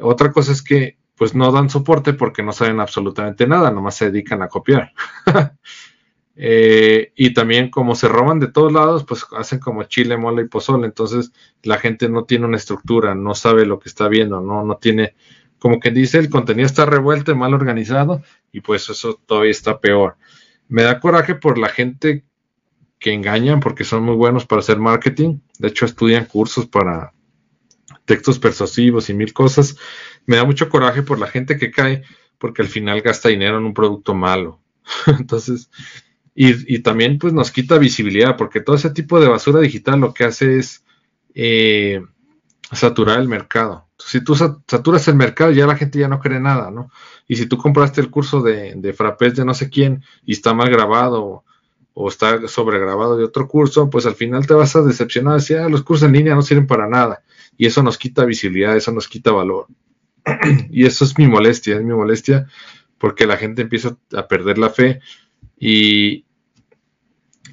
Otra 0.00 0.32
cosa 0.32 0.52
es 0.52 0.62
que 0.62 0.96
pues 1.16 1.34
no 1.34 1.50
dan 1.50 1.68
soporte 1.68 2.14
porque 2.14 2.44
no 2.44 2.52
saben 2.52 2.78
absolutamente 2.80 3.46
nada, 3.46 3.72
nomás 3.72 3.96
se 3.96 4.10
dedican 4.10 4.40
a 4.42 4.48
copiar. 4.48 4.92
Eh, 6.40 7.12
y 7.16 7.34
también 7.34 7.68
como 7.68 7.96
se 7.96 8.06
roban 8.06 8.38
de 8.38 8.46
todos 8.46 8.72
lados, 8.72 9.04
pues 9.04 9.26
hacen 9.36 9.58
como 9.58 9.82
chile, 9.82 10.16
mole 10.16 10.42
y 10.42 10.48
pozole. 10.48 10.86
Entonces 10.86 11.32
la 11.64 11.78
gente 11.78 12.08
no 12.08 12.24
tiene 12.24 12.46
una 12.46 12.56
estructura, 12.56 13.16
no 13.16 13.34
sabe 13.34 13.66
lo 13.66 13.80
que 13.80 13.88
está 13.88 14.06
viendo, 14.06 14.40
no, 14.40 14.64
no 14.64 14.76
tiene, 14.76 15.16
como 15.58 15.80
que 15.80 15.90
dice, 15.90 16.18
el 16.18 16.30
contenido 16.30 16.66
está 16.66 16.86
revuelto 16.86 17.34
mal 17.34 17.54
organizado 17.54 18.22
y 18.52 18.60
pues 18.60 18.88
eso 18.88 19.20
todavía 19.26 19.50
está 19.50 19.80
peor. 19.80 20.16
Me 20.68 20.84
da 20.84 21.00
coraje 21.00 21.34
por 21.34 21.58
la 21.58 21.70
gente 21.70 22.24
que 23.00 23.12
engañan 23.12 23.58
porque 23.58 23.82
son 23.82 24.04
muy 24.04 24.14
buenos 24.14 24.46
para 24.46 24.60
hacer 24.60 24.78
marketing. 24.78 25.40
De 25.58 25.68
hecho, 25.68 25.86
estudian 25.86 26.26
cursos 26.26 26.66
para 26.66 27.12
textos 28.04 28.38
persuasivos 28.38 29.10
y 29.10 29.14
mil 29.14 29.32
cosas. 29.32 29.76
Me 30.24 30.36
da 30.36 30.44
mucho 30.44 30.68
coraje 30.68 31.02
por 31.02 31.18
la 31.18 31.26
gente 31.26 31.58
que 31.58 31.72
cae 31.72 32.04
porque 32.38 32.62
al 32.62 32.68
final 32.68 33.00
gasta 33.00 33.28
dinero 33.28 33.58
en 33.58 33.64
un 33.64 33.74
producto 33.74 34.14
malo. 34.14 34.60
Entonces, 35.06 35.68
y, 36.40 36.78
también 36.78 37.18
pues 37.18 37.32
nos 37.32 37.50
quita 37.50 37.78
visibilidad 37.78 38.36
porque 38.36 38.60
todo 38.60 38.76
ese 38.76 38.90
tipo 38.90 39.18
de 39.18 39.26
basura 39.26 39.58
digital 39.58 39.98
lo 39.98 40.14
que 40.14 40.22
hace 40.22 40.60
es 40.60 40.84
eh, 41.34 42.00
saturar 42.70 43.18
el 43.18 43.26
mercado. 43.26 43.88
Si 43.98 44.22
tú 44.22 44.36
saturas 44.36 45.08
el 45.08 45.16
mercado, 45.16 45.50
ya 45.50 45.66
la 45.66 45.74
gente 45.74 45.98
ya 45.98 46.06
no 46.06 46.20
cree 46.20 46.38
nada, 46.38 46.70
¿no? 46.70 46.92
Y 47.26 47.34
si 47.34 47.46
tú 47.46 47.58
compraste 47.58 48.00
el 48.00 48.08
curso 48.08 48.40
de, 48.40 48.74
de 48.76 48.92
frappés 48.92 49.34
de 49.34 49.44
no 49.44 49.52
sé 49.52 49.68
quién 49.68 50.04
y 50.24 50.34
está 50.34 50.54
mal 50.54 50.70
grabado 50.70 51.42
o 51.92 52.08
está 52.08 52.46
sobregrabado 52.46 53.16
de 53.16 53.24
otro 53.24 53.48
curso, 53.48 53.90
pues 53.90 54.06
al 54.06 54.14
final 54.14 54.46
te 54.46 54.54
vas 54.54 54.76
a 54.76 54.82
decepcionar, 54.82 55.34
decir, 55.34 55.56
ah, 55.56 55.68
los 55.68 55.82
cursos 55.82 56.06
en 56.06 56.12
línea 56.12 56.36
no 56.36 56.42
sirven 56.42 56.68
para 56.68 56.88
nada. 56.88 57.24
Y 57.56 57.66
eso 57.66 57.82
nos 57.82 57.98
quita 57.98 58.24
visibilidad, 58.24 58.76
eso 58.76 58.92
nos 58.92 59.08
quita 59.08 59.32
valor. 59.32 59.66
y 60.70 60.86
eso 60.86 61.04
es 61.04 61.18
mi 61.18 61.26
molestia, 61.26 61.74
es 61.74 61.82
mi 61.82 61.94
molestia 61.94 62.46
porque 62.96 63.26
la 63.26 63.36
gente 63.36 63.62
empieza 63.62 63.96
a 64.16 64.28
perder 64.28 64.58
la 64.58 64.70
fe 64.70 65.00
y, 65.58 66.27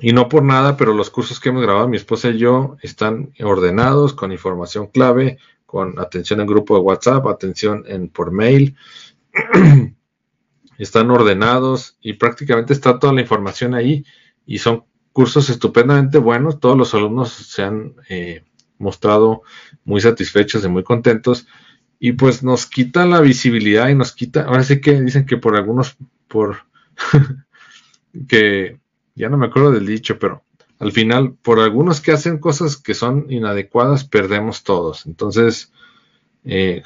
y 0.01 0.13
no 0.13 0.29
por 0.29 0.43
nada, 0.43 0.77
pero 0.77 0.93
los 0.93 1.09
cursos 1.09 1.39
que 1.39 1.49
hemos 1.49 1.63
grabado, 1.63 1.87
mi 1.87 1.97
esposa 1.97 2.29
y 2.29 2.37
yo, 2.37 2.77
están 2.81 3.33
ordenados, 3.43 4.13
con 4.13 4.31
información 4.31 4.87
clave, 4.87 5.37
con 5.65 5.99
atención 5.99 6.41
en 6.41 6.47
grupo 6.47 6.75
de 6.75 6.81
WhatsApp, 6.81 7.27
atención 7.27 7.83
en 7.87 8.09
por 8.09 8.31
mail. 8.31 8.75
están 10.77 11.09
ordenados 11.11 11.97
y 12.01 12.13
prácticamente 12.13 12.73
está 12.73 12.99
toda 12.99 13.13
la 13.13 13.21
información 13.21 13.73
ahí 13.73 14.05
y 14.45 14.59
son 14.59 14.83
cursos 15.13 15.49
estupendamente 15.49 16.17
buenos. 16.17 16.59
Todos 16.59 16.77
los 16.77 16.93
alumnos 16.93 17.31
se 17.31 17.63
han 17.63 17.95
eh, 18.09 18.43
mostrado 18.77 19.43
muy 19.83 20.01
satisfechos 20.01 20.63
y 20.65 20.67
muy 20.67 20.83
contentos. 20.83 21.47
Y 21.99 22.13
pues 22.13 22.43
nos 22.43 22.65
quita 22.65 23.05
la 23.05 23.21
visibilidad 23.21 23.87
y 23.87 23.95
nos 23.95 24.11
quita, 24.11 24.43
ahora 24.43 24.63
sí 24.63 24.81
que 24.81 25.01
dicen 25.01 25.25
que 25.25 25.37
por 25.37 25.55
algunos, 25.55 25.97
por 26.27 26.57
que 28.27 28.79
ya 29.15 29.29
no 29.29 29.37
me 29.37 29.47
acuerdo 29.47 29.71
del 29.71 29.85
dicho, 29.85 30.19
pero 30.19 30.43
al 30.79 30.91
final, 30.91 31.35
por 31.41 31.59
algunos 31.59 32.01
que 32.01 32.11
hacen 32.11 32.37
cosas 32.37 32.77
que 32.77 32.93
son 32.93 33.27
inadecuadas, 33.29 34.03
perdemos 34.03 34.63
todos. 34.63 35.05
Entonces, 35.05 35.71
eh, 36.43 36.83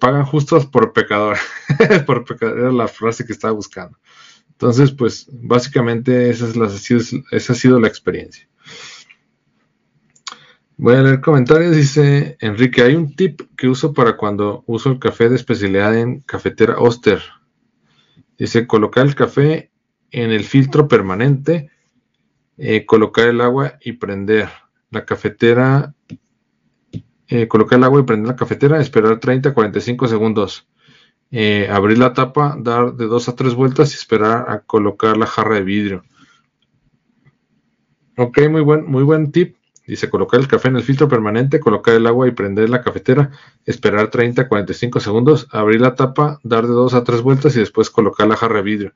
pagan 0.00 0.24
justos 0.24 0.66
por 0.66 0.92
pecador. 0.92 1.36
por 2.06 2.24
pecador 2.24 2.58
era 2.58 2.72
la 2.72 2.88
frase 2.88 3.26
que 3.26 3.32
estaba 3.32 3.52
buscando. 3.52 3.98
Entonces, 4.52 4.92
pues 4.92 5.28
básicamente 5.32 6.30
esa, 6.30 6.46
es 7.32 7.50
ha 7.50 7.54
sido 7.54 7.80
la 7.80 7.88
experiencia. 7.88 8.48
Voy 10.76 10.94
a 10.94 11.02
leer 11.02 11.20
comentarios. 11.20 11.74
Dice 11.74 12.36
Enrique, 12.40 12.82
hay 12.82 12.94
un 12.94 13.14
tip 13.16 13.42
que 13.56 13.68
uso 13.68 13.92
para 13.92 14.16
cuando 14.16 14.62
uso 14.66 14.90
el 14.90 15.00
café 15.00 15.28
de 15.28 15.36
especialidad 15.36 15.96
en 15.98 16.20
cafetera 16.20 16.78
Oster. 16.78 17.20
Dice, 18.38 18.66
colocar 18.66 19.06
el 19.06 19.14
café 19.16 19.70
en 20.14 20.30
el 20.30 20.44
filtro 20.44 20.86
permanente, 20.86 21.70
eh, 22.56 22.86
colocar 22.86 23.26
el 23.28 23.40
agua 23.40 23.78
y 23.80 23.92
prender 23.94 24.48
la 24.90 25.04
cafetera, 25.04 25.92
eh, 27.26 27.48
colocar 27.48 27.78
el 27.78 27.84
agua 27.84 28.00
y 28.00 28.04
prender 28.04 28.28
la 28.28 28.36
cafetera, 28.36 28.80
esperar 28.80 29.18
30 29.18 29.52
45 29.52 30.06
segundos. 30.06 30.68
Eh, 31.32 31.68
abrir 31.68 31.98
la 31.98 32.12
tapa, 32.12 32.56
dar 32.60 32.94
de 32.94 33.06
dos 33.06 33.28
a 33.28 33.34
tres 33.34 33.54
vueltas 33.54 33.92
y 33.92 33.96
esperar 33.96 34.48
a 34.48 34.60
colocar 34.60 35.16
la 35.16 35.26
jarra 35.26 35.56
de 35.56 35.64
vidrio. 35.64 36.04
Ok, 38.16 38.38
muy 38.48 38.60
buen, 38.60 38.86
muy 38.86 39.02
buen 39.02 39.32
tip. 39.32 39.56
Dice 39.84 40.08
colocar 40.08 40.38
el 40.38 40.46
café 40.46 40.68
en 40.68 40.76
el 40.76 40.84
filtro 40.84 41.08
permanente, 41.08 41.58
colocar 41.58 41.94
el 41.94 42.06
agua 42.06 42.28
y 42.28 42.30
prender 42.30 42.70
la 42.70 42.82
cafetera, 42.82 43.32
esperar 43.66 44.10
30 44.10 44.42
a 44.42 44.48
45 44.48 45.00
segundos, 45.00 45.48
abrir 45.50 45.80
la 45.80 45.96
tapa, 45.96 46.38
dar 46.44 46.68
de 46.68 46.72
dos 46.72 46.94
a 46.94 47.02
tres 47.02 47.20
vueltas 47.20 47.56
y 47.56 47.58
después 47.58 47.90
colocar 47.90 48.28
la 48.28 48.36
jarra 48.36 48.58
de 48.58 48.62
vidrio. 48.62 48.94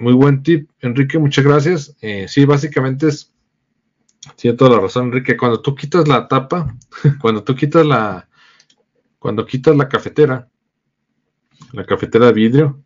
Muy 0.00 0.14
buen 0.14 0.42
tip, 0.42 0.70
Enrique, 0.80 1.18
muchas 1.18 1.44
gracias. 1.44 1.94
Eh, 2.00 2.26
sí, 2.26 2.46
básicamente 2.46 3.08
es, 3.08 3.34
tiene 4.34 4.56
toda 4.56 4.70
la 4.70 4.80
razón, 4.80 5.08
Enrique, 5.08 5.36
cuando 5.36 5.60
tú 5.60 5.74
quitas 5.74 6.08
la 6.08 6.26
tapa, 6.26 6.74
cuando 7.20 7.44
tú 7.44 7.54
quitas 7.54 7.84
la, 7.84 8.26
cuando 9.18 9.44
quitas 9.44 9.76
la 9.76 9.90
cafetera, 9.90 10.48
la 11.72 11.84
cafetera 11.84 12.28
de 12.28 12.32
vidrio. 12.32 12.82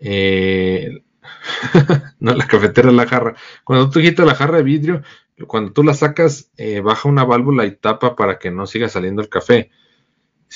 Eh, 0.00 1.02
no, 2.20 2.32
la 2.32 2.46
cafetera, 2.46 2.90
la 2.90 3.06
jarra. 3.06 3.36
Cuando 3.62 3.90
tú 3.90 4.00
quitas 4.00 4.24
la 4.24 4.34
jarra 4.34 4.56
de 4.56 4.62
vidrio, 4.62 5.02
cuando 5.46 5.74
tú 5.74 5.82
la 5.82 5.92
sacas, 5.92 6.50
eh, 6.56 6.80
baja 6.80 7.06
una 7.06 7.24
válvula 7.24 7.66
y 7.66 7.76
tapa 7.76 8.16
para 8.16 8.38
que 8.38 8.50
no 8.50 8.66
siga 8.66 8.88
saliendo 8.88 9.20
el 9.20 9.28
café. 9.28 9.70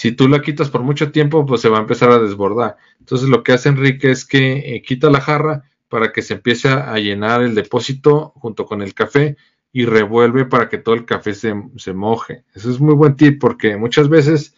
Si 0.03 0.11
tú 0.11 0.27
la 0.27 0.43
quitas 0.43 0.69
por 0.69 0.83
mucho 0.83 1.13
tiempo, 1.13 1.47
pues 1.47 1.61
se 1.61 1.69
va 1.69 1.79
a 1.79 1.83
empezar 1.83 2.11
a 2.11 2.19
desbordar. 2.19 2.77
Entonces 2.99 3.29
lo 3.29 3.45
que 3.45 3.53
hace 3.53 3.69
Enrique 3.69 4.11
es 4.11 4.25
que 4.25 4.75
eh, 4.75 4.83
quita 4.83 5.09
la 5.11 5.21
jarra 5.21 5.63
para 5.89 6.11
que 6.11 6.23
se 6.23 6.35
empiece 6.35 6.69
a 6.69 6.99
llenar 6.99 7.41
el 7.41 7.55
depósito 7.55 8.33
junto 8.35 8.67
con 8.67 8.83
el 8.83 8.95
café 8.95 9.37
y 9.73 9.85
revuelve 9.85 10.45
para 10.45 10.69
que 10.69 10.79
todo 10.79 10.97
el 10.97 11.05
café 11.05 11.35
se, 11.35 11.55
se 11.77 11.93
moje. 11.93 12.43
Eso 12.53 12.69
es 12.69 12.81
muy 12.81 12.97
buen 12.97 13.15
tip 13.15 13.41
porque 13.41 13.77
muchas 13.77 14.09
veces 14.09 14.57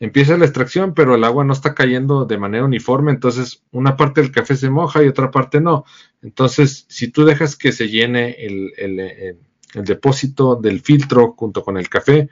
empieza 0.00 0.36
la 0.36 0.46
extracción, 0.46 0.94
pero 0.94 1.14
el 1.14 1.22
agua 1.22 1.44
no 1.44 1.52
está 1.52 1.76
cayendo 1.76 2.24
de 2.24 2.38
manera 2.38 2.64
uniforme, 2.64 3.12
entonces 3.12 3.62
una 3.70 3.96
parte 3.96 4.20
del 4.20 4.32
café 4.32 4.56
se 4.56 4.68
moja 4.68 5.04
y 5.04 5.06
otra 5.06 5.30
parte 5.30 5.60
no. 5.60 5.84
Entonces, 6.22 6.86
si 6.88 7.06
tú 7.06 7.24
dejas 7.24 7.54
que 7.54 7.70
se 7.70 7.86
llene 7.86 8.34
el, 8.40 9.38
depósito 9.74 10.56
del 10.56 10.80
filtro 10.80 11.34
junto 11.38 11.62
con 11.62 11.76
el 11.78 11.88
café, 11.88 12.28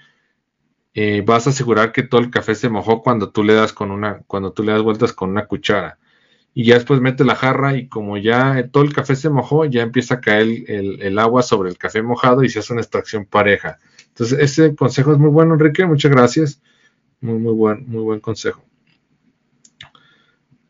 eh, 0.94 1.22
vas 1.24 1.46
a 1.46 1.50
asegurar 1.50 1.92
que 1.92 2.02
todo 2.02 2.20
el 2.20 2.30
café 2.30 2.54
se 2.54 2.68
mojó 2.68 3.02
cuando 3.02 3.30
tú 3.30 3.44
le 3.44 3.54
das 3.54 3.72
con 3.72 3.90
una, 3.90 4.22
cuando 4.26 4.52
tú 4.52 4.62
le 4.62 4.72
das 4.72 4.82
vueltas 4.82 5.12
con 5.12 5.30
una 5.30 5.46
cuchara. 5.46 5.98
Y 6.52 6.64
ya 6.64 6.74
después 6.74 7.00
mete 7.00 7.24
la 7.24 7.36
jarra 7.36 7.76
y 7.76 7.88
como 7.88 8.18
ya 8.18 8.68
todo 8.72 8.82
el 8.82 8.92
café 8.92 9.14
se 9.14 9.30
mojó, 9.30 9.64
ya 9.64 9.82
empieza 9.82 10.16
a 10.16 10.20
caer 10.20 10.48
el, 10.68 11.00
el 11.00 11.18
agua 11.18 11.42
sobre 11.42 11.70
el 11.70 11.78
café 11.78 12.02
mojado 12.02 12.42
y 12.42 12.48
se 12.48 12.58
hace 12.58 12.72
una 12.72 12.82
extracción 12.82 13.24
pareja. 13.24 13.78
Entonces, 14.08 14.38
ese 14.40 14.74
consejo 14.74 15.12
es 15.12 15.18
muy 15.18 15.30
bueno, 15.30 15.54
Enrique. 15.54 15.86
Muchas 15.86 16.10
gracias. 16.10 16.60
Muy, 17.20 17.38
muy 17.38 17.52
buen, 17.52 17.88
muy 17.88 18.02
buen 18.02 18.20
consejo. 18.20 18.62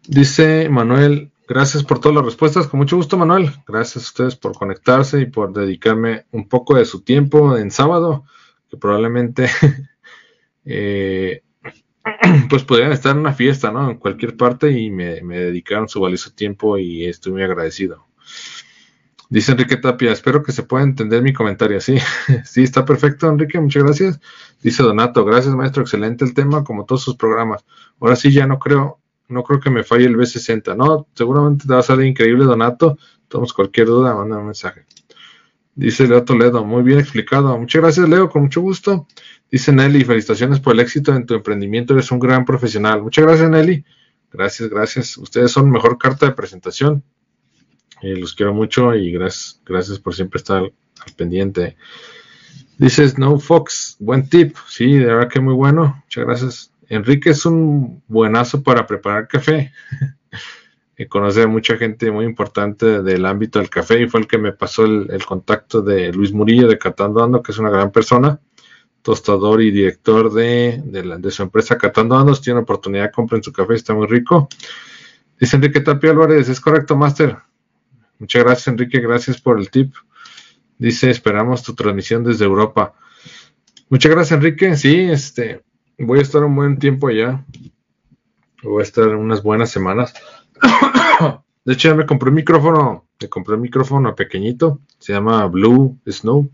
Dice 0.07 0.69
Manuel, 0.69 1.31
gracias 1.49 1.85
por 1.85 2.01
todas 2.01 2.17
las 2.17 2.25
respuestas. 2.25 2.67
Con 2.67 2.79
mucho 2.79 2.97
gusto, 2.97 3.17
Manuel. 3.17 3.51
Gracias 3.67 4.05
a 4.05 4.09
ustedes 4.09 4.37
por 4.37 4.53
conectarse 4.53 5.21
y 5.21 5.27
por 5.27 5.53
dedicarme 5.53 6.27
un 6.33 6.49
poco 6.49 6.75
de 6.75 6.85
su 6.85 7.03
tiempo 7.03 7.57
en 7.57 7.71
sábado, 7.71 8.25
que 8.69 8.77
probablemente 8.77 9.49
eh, 10.65 11.43
pues 12.49 12.65
podrían 12.65 12.93
estar 12.93 13.13
en 13.13 13.19
una 13.19 13.33
fiesta, 13.33 13.71
¿no? 13.71 13.91
En 13.91 13.99
cualquier 13.99 14.37
parte 14.37 14.71
y 14.71 14.91
me, 14.91 15.21
dedicaron 15.21 15.89
su 15.89 16.01
valioso 16.01 16.33
tiempo 16.33 16.79
y 16.79 17.07
estoy 17.07 17.33
muy 17.33 17.43
agradecido. 17.43 18.07
Dice 19.29 19.53
Enrique 19.53 19.77
Tapia, 19.77 20.11
espero 20.11 20.43
que 20.43 20.51
se 20.51 20.65
pueda 20.65 20.83
entender 20.83 21.23
mi 21.23 21.33
comentario. 21.33 21.81
Sí, 21.81 21.99
sí, 22.45 22.63
está 22.63 22.85
perfecto, 22.85 23.29
Enrique, 23.29 23.61
muchas 23.61 23.85
gracias. 23.85 24.21
Dice 24.63 24.83
Donato, 24.83 25.25
gracias 25.25 25.55
maestro, 25.55 25.83
excelente 25.83 26.25
el 26.25 26.35
tema, 26.35 26.65
como 26.65 26.85
todos 26.85 27.03
sus 27.03 27.17
programas. 27.17 27.65
Ahora 28.01 28.17
sí, 28.17 28.33
ya 28.33 28.47
no 28.47 28.59
creo, 28.59 28.99
no 29.29 29.45
creo 29.45 29.61
que 29.61 29.71
me 29.71 29.85
falle 29.85 30.07
el 30.07 30.17
B60. 30.17 30.77
No, 30.77 31.07
seguramente 31.15 31.67
te 31.67 31.73
va 31.73 31.81
a 31.81 31.83
salir 31.83 32.07
increíble, 32.07 32.45
Donato. 32.45 32.99
Tomamos 33.29 33.53
cualquier 33.53 33.87
duda, 33.87 34.15
manda 34.15 34.39
un 34.39 34.47
mensaje. 34.47 34.85
Dice 35.81 36.07
Leo 36.07 36.25
Toledo, 36.25 36.63
muy 36.63 36.83
bien 36.83 36.99
explicado. 36.99 37.57
Muchas 37.57 37.81
gracias, 37.81 38.07
Leo, 38.07 38.29
con 38.29 38.43
mucho 38.43 38.61
gusto. 38.61 39.07
Dice 39.51 39.73
Nelly, 39.73 40.05
felicitaciones 40.05 40.61
por 40.61 40.75
el 40.75 40.81
éxito 40.81 41.15
en 41.15 41.25
tu 41.25 41.33
emprendimiento, 41.33 41.95
eres 41.95 42.13
un 42.13 42.19
gran 42.19 42.45
profesional. 42.45 43.03
Muchas 43.03 43.25
gracias, 43.25 43.49
Nelly. 43.49 43.83
Gracias, 44.31 44.69
gracias. 44.69 45.17
Ustedes 45.17 45.51
son 45.51 45.71
mejor 45.71 45.97
carta 45.97 46.27
de 46.27 46.33
presentación. 46.33 47.03
Eh, 48.03 48.15
los 48.15 48.35
quiero 48.35 48.53
mucho 48.53 48.95
y 48.95 49.11
gracias, 49.11 49.63
gracias 49.65 49.99
por 49.99 50.15
siempre 50.15 50.37
estar 50.37 50.59
al, 50.59 50.73
pendiente. 51.17 51.79
Dice 52.77 53.09
Snow 53.09 53.41
Fox, 53.41 53.97
buen 53.99 54.29
tip. 54.29 54.57
Sí, 54.69 54.93
de 54.93 55.07
verdad 55.07 55.31
que 55.31 55.41
muy 55.41 55.55
bueno. 55.55 56.03
Muchas 56.05 56.25
gracias. 56.27 56.73
Enrique 56.91 57.31
es 57.31 57.47
un 57.47 58.03
buenazo 58.07 58.63
para 58.63 58.87
preparar 58.87 59.29
café. 59.29 59.73
conoce 61.09 61.43
a 61.43 61.47
mucha 61.47 61.77
gente 61.77 62.11
muy 62.11 62.25
importante 62.25 63.03
del 63.03 63.25
ámbito 63.27 63.59
del 63.59 63.71
café 63.71 64.03
y 64.03 64.09
fue 64.09 64.21
el 64.21 64.27
que 64.27 64.39
me 64.39 64.53
pasó 64.53 64.85
el, 64.85 65.25
contacto 65.25 65.83
de 65.83 66.13
Luis 66.13 66.33
Murillo 66.33 66.69
de 66.69 66.79
Catando 66.79 67.23
Ando, 67.23 67.43
que 67.43 67.53
es 67.53 67.59
una 67.59 67.71
gran 67.71 67.91
persona, 67.91 68.41
tostador 69.03 69.63
y 69.63 69.71
director 69.71 70.33
de, 70.33 70.83
de, 70.85 71.31
su 71.31 71.43
empresa 71.43 71.79
Catando 71.79 72.17
Ando. 72.17 72.35
Si 72.35 72.43
tiene 72.43 72.61
oportunidad, 72.61 73.13
compren 73.13 73.43
su 73.43 73.53
café, 73.53 73.75
está 73.75 73.95
muy 73.95 74.07
rico. 74.07 74.49
Dice 75.39 75.57
Enrique 75.57 75.81
Tapia 75.81 76.11
Álvarez, 76.11 76.49
es 76.49 76.61
correcto, 76.61 76.97
Master. 76.97 77.39
Muchas 78.19 78.45
gracias, 78.45 78.69
Enrique. 78.69 79.01
Gracias 79.01 79.41
por 79.41 79.59
el 79.59 79.71
tip. 79.71 79.95
Dice, 80.77 81.11
esperamos 81.11 81.63
tu 81.63 81.75
transmisión 81.75 82.23
desde 82.23 82.45
Europa. 82.45 82.95
Muchas 83.89 84.13
gracias, 84.13 84.37
Enrique. 84.37 84.77
Sí, 84.77 85.01
este, 85.11 85.63
voy 85.99 86.19
a 86.19 86.23
estar 86.23 86.45
un 86.45 86.55
buen 86.55 86.79
tiempo 86.79 87.09
allá. 87.09 87.45
Voy 88.63 88.81
a 88.81 88.83
estar 88.83 89.09
unas 89.17 89.43
buenas 89.43 89.71
semanas. 89.71 90.13
De 91.65 91.75
hecho, 91.75 91.89
ya 91.89 91.95
me 91.95 92.07
compré 92.07 92.31
un 92.31 92.37
micrófono. 92.37 93.07
Me 93.21 93.29
compré 93.29 93.55
un 93.55 93.61
micrófono 93.61 94.15
pequeñito. 94.15 94.81
Se 94.99 95.13
llama 95.13 95.47
Blue 95.47 95.99
Snow. 96.07 96.51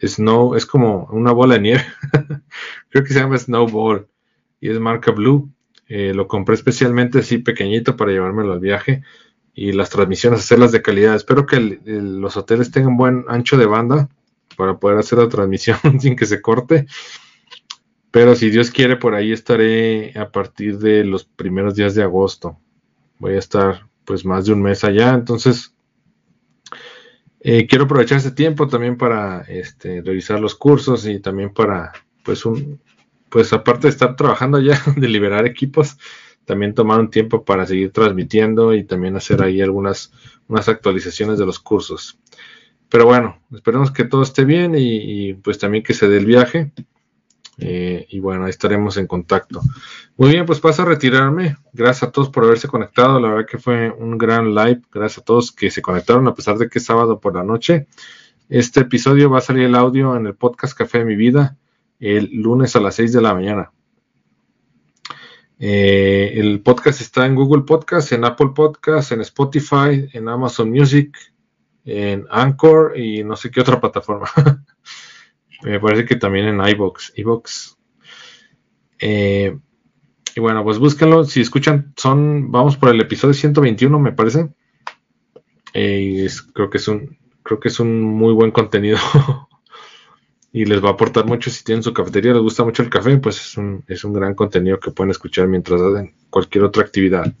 Snow 0.00 0.54
es 0.54 0.64
como 0.64 1.06
una 1.12 1.32
bola 1.32 1.54
de 1.54 1.60
nieve. 1.60 1.84
Creo 2.88 3.04
que 3.04 3.12
se 3.12 3.20
llama 3.20 3.38
Snowball. 3.38 4.08
Y 4.60 4.70
es 4.70 4.80
marca 4.80 5.10
Blue. 5.10 5.50
Eh, 5.88 6.12
lo 6.14 6.28
compré 6.28 6.54
especialmente 6.54 7.20
así 7.20 7.38
pequeñito 7.38 7.96
para 7.96 8.12
llevármelo 8.12 8.52
al 8.52 8.60
viaje 8.60 9.02
y 9.54 9.72
las 9.72 9.90
transmisiones 9.90 10.40
hacerlas 10.40 10.70
de 10.70 10.82
calidad. 10.82 11.14
Espero 11.14 11.46
que 11.46 11.80
los 11.84 12.36
hoteles 12.36 12.70
tengan 12.70 12.96
buen 12.96 13.24
ancho 13.28 13.56
de 13.56 13.66
banda 13.66 14.08
para 14.56 14.78
poder 14.78 14.98
hacer 14.98 15.18
la 15.18 15.28
transmisión 15.28 15.78
sin 16.00 16.14
que 16.14 16.26
se 16.26 16.40
corte. 16.40 16.86
Pero 18.10 18.34
si 18.34 18.50
Dios 18.50 18.70
quiere, 18.70 18.96
por 18.96 19.14
ahí 19.14 19.32
estaré 19.32 20.18
a 20.18 20.30
partir 20.30 20.78
de 20.78 21.04
los 21.04 21.24
primeros 21.24 21.74
días 21.74 21.94
de 21.94 22.02
agosto. 22.02 22.58
Voy 23.18 23.34
a 23.34 23.38
estar 23.38 23.86
pues 24.04 24.24
más 24.24 24.46
de 24.46 24.52
un 24.52 24.62
mes 24.62 24.84
allá. 24.84 25.10
Entonces, 25.10 25.74
eh, 27.40 27.66
quiero 27.66 27.84
aprovechar 27.84 28.18
este 28.18 28.32
tiempo 28.32 28.66
también 28.66 28.96
para 28.96 29.42
este, 29.42 30.02
revisar 30.02 30.40
los 30.40 30.54
cursos 30.54 31.06
y 31.06 31.20
también 31.20 31.52
para, 31.52 31.92
pues, 32.24 32.44
un, 32.44 32.80
pues 33.28 33.52
aparte 33.52 33.86
de 33.86 33.90
estar 33.90 34.16
trabajando 34.16 34.58
allá, 34.58 34.80
de 34.96 35.08
liberar 35.08 35.46
equipos, 35.46 35.98
también 36.44 36.74
tomar 36.74 36.98
un 36.98 37.10
tiempo 37.10 37.44
para 37.44 37.66
seguir 37.66 37.92
transmitiendo 37.92 38.74
y 38.74 38.84
también 38.84 39.16
hacer 39.16 39.42
ahí 39.42 39.60
algunas 39.60 40.12
unas 40.48 40.68
actualizaciones 40.68 41.38
de 41.38 41.46
los 41.46 41.58
cursos. 41.58 42.18
Pero 42.88 43.04
bueno, 43.04 43.38
esperemos 43.54 43.90
que 43.90 44.04
todo 44.04 44.22
esté 44.22 44.44
bien 44.44 44.74
y, 44.76 45.34
pues 45.34 45.58
también 45.58 45.84
que 45.84 45.94
se 45.94 46.08
dé 46.08 46.16
el 46.16 46.26
viaje. 46.26 46.72
Eh, 47.58 48.06
y 48.08 48.20
bueno, 48.20 48.44
ahí 48.44 48.50
estaremos 48.50 48.96
en 48.96 49.06
contacto. 49.06 49.60
Muy 50.16 50.30
bien, 50.30 50.46
pues 50.46 50.60
paso 50.60 50.82
a 50.82 50.86
retirarme. 50.86 51.56
Gracias 51.72 52.08
a 52.08 52.12
todos 52.12 52.30
por 52.30 52.44
haberse 52.44 52.68
conectado. 52.68 53.20
La 53.20 53.28
verdad 53.28 53.48
que 53.50 53.58
fue 53.58 53.90
un 53.90 54.16
gran 54.16 54.54
live. 54.54 54.80
Gracias 54.92 55.22
a 55.22 55.24
todos 55.24 55.52
que 55.52 55.70
se 55.70 55.82
conectaron 55.82 56.26
a 56.28 56.34
pesar 56.34 56.56
de 56.56 56.68
que 56.68 56.78
es 56.78 56.84
sábado 56.84 57.20
por 57.20 57.34
la 57.34 57.42
noche. 57.42 57.86
Este 58.48 58.80
episodio 58.80 59.28
va 59.28 59.38
a 59.38 59.42
salir 59.42 59.64
el 59.64 59.74
audio 59.74 60.16
en 60.16 60.26
el 60.26 60.34
podcast 60.34 60.76
Café 60.76 60.98
de 60.98 61.04
mi 61.04 61.16
vida 61.16 61.56
el 62.00 62.30
lunes 62.32 62.76
a 62.76 62.80
las 62.80 62.94
6 62.96 63.12
de 63.12 63.22
la 63.22 63.34
mañana. 63.34 63.72
Eh, 65.58 66.34
el 66.36 66.60
podcast 66.60 67.00
está 67.00 67.26
en 67.26 67.34
Google 67.34 67.62
Podcast, 67.62 68.12
en 68.12 68.24
Apple 68.24 68.50
Podcast, 68.54 69.12
en 69.12 69.20
Spotify, 69.22 70.08
en 70.12 70.28
Amazon 70.28 70.70
Music, 70.70 71.16
en 71.84 72.26
Anchor 72.30 72.96
y 72.96 73.24
no 73.24 73.34
sé 73.34 73.50
qué 73.50 73.60
otra 73.60 73.80
plataforma. 73.80 74.28
Me 75.62 75.80
parece 75.80 76.04
que 76.04 76.16
también 76.16 76.46
en 76.46 76.60
iBox. 76.60 77.12
iBox. 77.16 77.76
Eh, 79.00 79.56
y 80.34 80.40
bueno, 80.40 80.62
pues 80.64 80.78
búsquenlo. 80.78 81.24
Si 81.24 81.40
escuchan, 81.40 81.92
son, 81.96 82.50
vamos 82.50 82.76
por 82.76 82.90
el 82.90 83.00
episodio 83.00 83.34
121, 83.34 83.98
me 83.98 84.12
parece. 84.12 84.48
Eh, 85.74 86.28
creo 86.54 86.70
que 86.70 86.78
es 86.78 86.88
un, 86.88 87.18
creo 87.42 87.60
que 87.60 87.68
es 87.68 87.80
un 87.80 88.02
muy 88.02 88.32
buen 88.32 88.50
contenido. 88.50 88.98
y 90.52 90.64
les 90.64 90.82
va 90.82 90.90
a 90.90 90.92
aportar 90.92 91.26
mucho 91.26 91.50
si 91.50 91.62
tienen 91.64 91.82
su 91.82 91.92
cafetería, 91.92 92.32
les 92.32 92.42
gusta 92.42 92.64
mucho 92.64 92.82
el 92.82 92.90
café, 92.90 93.18
pues 93.18 93.40
es 93.40 93.56
un, 93.56 93.84
es 93.86 94.04
un 94.04 94.12
gran 94.12 94.34
contenido 94.34 94.80
que 94.80 94.90
pueden 94.90 95.10
escuchar 95.10 95.46
mientras 95.46 95.80
hacen 95.80 96.14
cualquier 96.30 96.64
otra 96.64 96.82
actividad. 96.82 97.32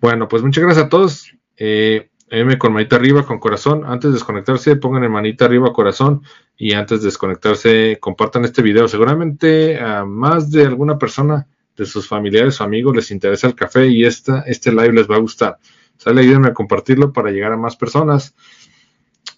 Bueno, 0.00 0.28
pues 0.28 0.42
muchas 0.42 0.64
gracias 0.64 0.86
a 0.86 0.88
todos. 0.88 1.32
Eh, 1.56 2.10
M 2.32 2.56
con 2.56 2.72
manita 2.72 2.96
arriba, 2.96 3.26
con 3.26 3.38
corazón. 3.38 3.84
Antes 3.84 4.10
de 4.10 4.14
desconectarse, 4.14 4.76
pongan 4.76 5.04
el 5.04 5.10
manita 5.10 5.44
arriba, 5.44 5.72
corazón. 5.72 6.22
Y 6.56 6.72
antes 6.72 7.00
de 7.00 7.06
desconectarse, 7.06 7.98
compartan 8.00 8.46
este 8.46 8.62
video. 8.62 8.88
Seguramente 8.88 9.78
a 9.78 10.06
más 10.06 10.50
de 10.50 10.64
alguna 10.64 10.98
persona 10.98 11.46
de 11.76 11.84
sus 11.84 12.08
familiares 12.08 12.60
o 12.60 12.64
amigos 12.64 12.96
les 12.96 13.10
interesa 13.10 13.46
el 13.46 13.54
café 13.54 13.86
y 13.88 14.04
esta, 14.04 14.40
este 14.42 14.70
live 14.70 14.92
les 14.92 15.10
va 15.10 15.16
a 15.16 15.20
gustar. 15.20 15.58
Sale, 15.98 16.22
ayúdenme 16.22 16.48
a 16.48 16.54
compartirlo 16.54 17.12
para 17.12 17.30
llegar 17.30 17.52
a 17.52 17.56
más 17.56 17.76
personas 17.76 18.34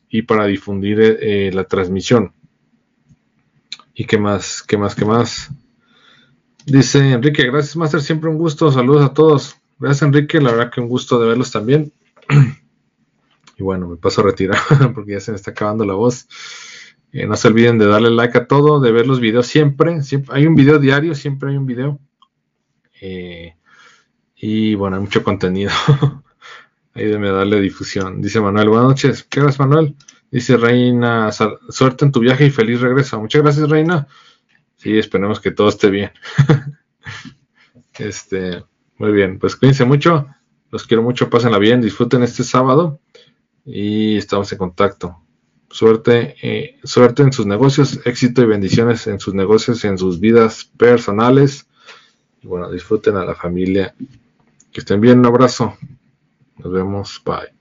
y 0.08 0.22
para 0.22 0.46
difundir 0.46 1.00
eh, 1.00 1.50
la 1.52 1.64
transmisión. 1.64 2.32
¿Y 3.92 4.04
qué 4.04 4.18
más? 4.18 4.62
¿Qué 4.62 4.76
más? 4.76 4.94
¿Qué 4.94 5.04
más? 5.04 5.50
Dice 6.64 7.12
Enrique, 7.12 7.44
gracias 7.44 7.76
Master, 7.76 8.00
siempre 8.00 8.30
un 8.30 8.38
gusto. 8.38 8.70
Saludos 8.70 9.04
a 9.04 9.12
todos. 9.12 9.56
Gracias 9.80 10.02
Enrique, 10.02 10.40
la 10.40 10.52
verdad 10.52 10.72
que 10.72 10.80
un 10.80 10.88
gusto 10.88 11.18
de 11.18 11.26
verlos 11.26 11.50
también. 11.50 11.92
y 13.56 13.62
bueno, 13.62 13.88
me 13.88 13.96
paso 13.96 14.20
a 14.20 14.24
retirar 14.24 14.58
porque 14.94 15.12
ya 15.12 15.20
se 15.20 15.32
me 15.32 15.36
está 15.36 15.52
acabando 15.52 15.84
la 15.84 15.94
voz. 15.94 16.28
Eh, 17.12 17.26
no 17.26 17.36
se 17.36 17.48
olviden 17.48 17.78
de 17.78 17.86
darle 17.86 18.10
like 18.10 18.36
a 18.36 18.46
todo, 18.46 18.80
de 18.80 18.90
ver 18.90 19.06
los 19.06 19.20
videos 19.20 19.46
siempre. 19.46 20.02
siempre 20.02 20.34
hay 20.36 20.46
un 20.46 20.54
video 20.54 20.78
diario, 20.78 21.14
siempre 21.14 21.50
hay 21.50 21.56
un 21.56 21.66
video. 21.66 22.00
Eh, 23.00 23.54
y 24.34 24.74
bueno, 24.74 24.96
hay 24.96 25.02
mucho 25.02 25.22
contenido. 25.22 25.70
Ayúdenme 26.94 27.28
a 27.28 27.32
darle 27.32 27.60
difusión. 27.60 28.20
Dice 28.20 28.40
Manuel, 28.40 28.68
buenas 28.68 28.88
noches. 28.88 29.24
¿Qué 29.24 29.40
haces 29.40 29.58
Manuel? 29.60 29.94
Dice 30.30 30.56
Reina, 30.56 31.30
suerte 31.32 32.04
en 32.04 32.10
tu 32.12 32.20
viaje 32.20 32.46
y 32.46 32.50
feliz 32.50 32.80
regreso. 32.80 33.20
Muchas 33.20 33.42
gracias, 33.42 33.68
Reina. 33.68 34.08
Sí, 34.76 34.98
esperemos 34.98 35.38
que 35.38 35.52
todo 35.52 35.68
esté 35.68 35.90
bien. 35.90 36.10
este, 37.98 38.64
muy 38.98 39.12
bien, 39.12 39.38
pues 39.38 39.54
cuídense 39.54 39.84
mucho. 39.84 40.26
Los 40.70 40.84
quiero 40.84 41.04
mucho, 41.04 41.30
pásenla 41.30 41.58
bien, 41.58 41.80
disfruten 41.80 42.24
este 42.24 42.42
sábado 42.42 43.00
y 43.64 44.16
estamos 44.16 44.50
en 44.52 44.58
contacto. 44.58 45.16
Suerte, 45.70 46.36
eh, 46.42 46.78
suerte 46.84 47.22
en 47.22 47.32
sus 47.32 47.46
negocios, 47.46 48.00
éxito 48.04 48.42
y 48.42 48.46
bendiciones 48.46 49.06
en 49.06 49.18
sus 49.18 49.34
negocios 49.34 49.84
en 49.84 49.98
sus 49.98 50.20
vidas 50.20 50.70
personales. 50.76 51.66
Y 52.42 52.46
bueno, 52.46 52.70
disfruten 52.70 53.16
a 53.16 53.24
la 53.24 53.34
familia. 53.34 53.94
Que 54.72 54.80
estén 54.80 55.00
bien, 55.00 55.20
un 55.20 55.26
abrazo. 55.26 55.76
Nos 56.58 56.72
vemos, 56.72 57.20
bye. 57.24 57.52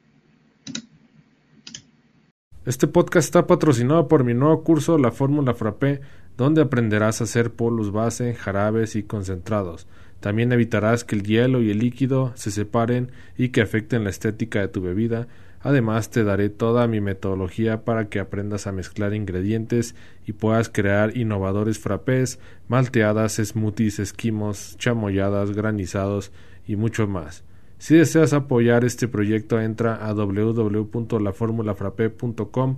Este 2.66 2.88
podcast 2.88 3.26
está 3.26 3.48
patrocinado 3.48 4.08
por 4.08 4.24
mi 4.24 4.34
nuevo 4.34 4.64
curso 4.64 4.98
La 4.98 5.12
Fórmula 5.12 5.54
Frappé 5.54 6.02
donde 6.38 6.62
aprenderás 6.62 7.22
a 7.22 7.26
hacer 7.26 7.52
polos 7.52 7.92
base, 7.92 8.34
jarabes 8.34 8.96
y 8.96 9.04
concentrados. 9.04 9.88
También 10.20 10.52
evitarás 10.52 11.04
que 11.04 11.16
el 11.16 11.24
hielo 11.24 11.62
y 11.62 11.72
el 11.72 11.80
líquido 11.80 12.32
se 12.36 12.50
separen 12.50 13.12
y 13.38 13.50
que 13.50 13.62
afecten 13.62 14.04
la 14.04 14.10
estética 14.10 14.62
de 14.62 14.70
tu 14.70 14.82
bebida. 14.82 15.28
Además 15.64 16.10
te 16.10 16.26
daré 16.26 16.50
toda 16.50 16.88
mi 16.88 17.00
metodología 17.00 17.86
para 17.86 18.10
que 18.10 18.20
aprendas 18.20 18.68
a 18.68 18.74
mezclar 18.74 19.14
ingredientes 19.14 19.96
y 20.28 20.34
puedas 20.34 20.68
crear 20.68 21.16
innovadores 21.16 21.80
frappés, 21.80 22.38
malteadas, 22.68 23.40
smoothies, 23.42 24.00
esquimos, 24.00 24.76
chamoyadas, 24.78 25.52
granizados 25.52 26.34
y 26.68 26.76
mucho 26.76 27.08
más. 27.08 27.46
Si 27.78 27.96
deseas 27.96 28.34
apoyar 28.34 28.84
este 28.84 29.08
proyecto 29.08 29.62
entra 29.62 29.96
a 29.96 30.14
www.laformulafrappe.com 30.14 32.78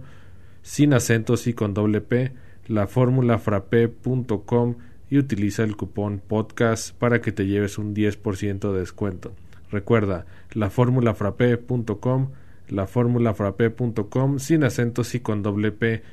sin 0.62 0.94
acentos 0.94 1.48
y 1.48 1.54
con 1.54 1.74
doble 1.74 2.02
P, 2.02 2.34
laformulafrappe.com 2.68 4.76
y 5.10 5.18
utiliza 5.18 5.64
el 5.64 5.76
cupón 5.76 6.22
podcast 6.28 6.96
para 6.98 7.20
que 7.22 7.32
te 7.32 7.48
lleves 7.48 7.80
un 7.80 7.96
10% 7.96 8.72
de 8.72 8.80
descuento. 8.80 9.34
Recuerda, 9.72 10.28
laformulafrappe.com, 10.54 12.30
laformulafrappe.com 12.70 14.40
sin 14.40 14.64
acentos 14.64 15.16
y 15.16 15.20
con 15.20 15.44
doble 15.44 15.72
P. 15.72 16.04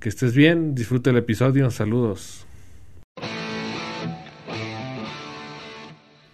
Que 0.00 0.08
estés 0.08 0.34
bien, 0.34 0.74
disfruta 0.74 1.10
el 1.10 1.16
episodio, 1.16 1.70
saludos. 1.70 2.46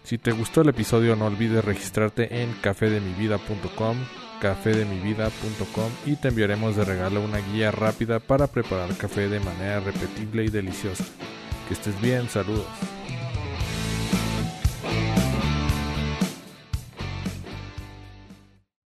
Si 0.09 0.17
te 0.17 0.33
gustó 0.33 0.63
el 0.63 0.71
episodio 0.71 1.17
no 1.17 1.27
olvides 1.27 1.63
registrarte 1.63 2.43
en 2.43 2.51
cafedemivida.com, 2.63 3.97
cafedemivida.com 4.41 5.91
y 6.07 6.17
te 6.17 6.29
enviaremos 6.29 6.77
de 6.77 6.87
regalo 6.87 7.23
una 7.23 7.41
guía 7.53 7.71
rápida 7.71 8.19
para 8.19 8.47
preparar 8.47 8.97
café 8.97 9.29
de 9.29 9.41
manera 9.41 9.81
repetible 9.81 10.47
y 10.47 10.49
deliciosa. 10.49 11.05
Que 11.69 11.75
estés 11.75 12.01
bien, 12.01 12.27
saludos. 12.31 12.65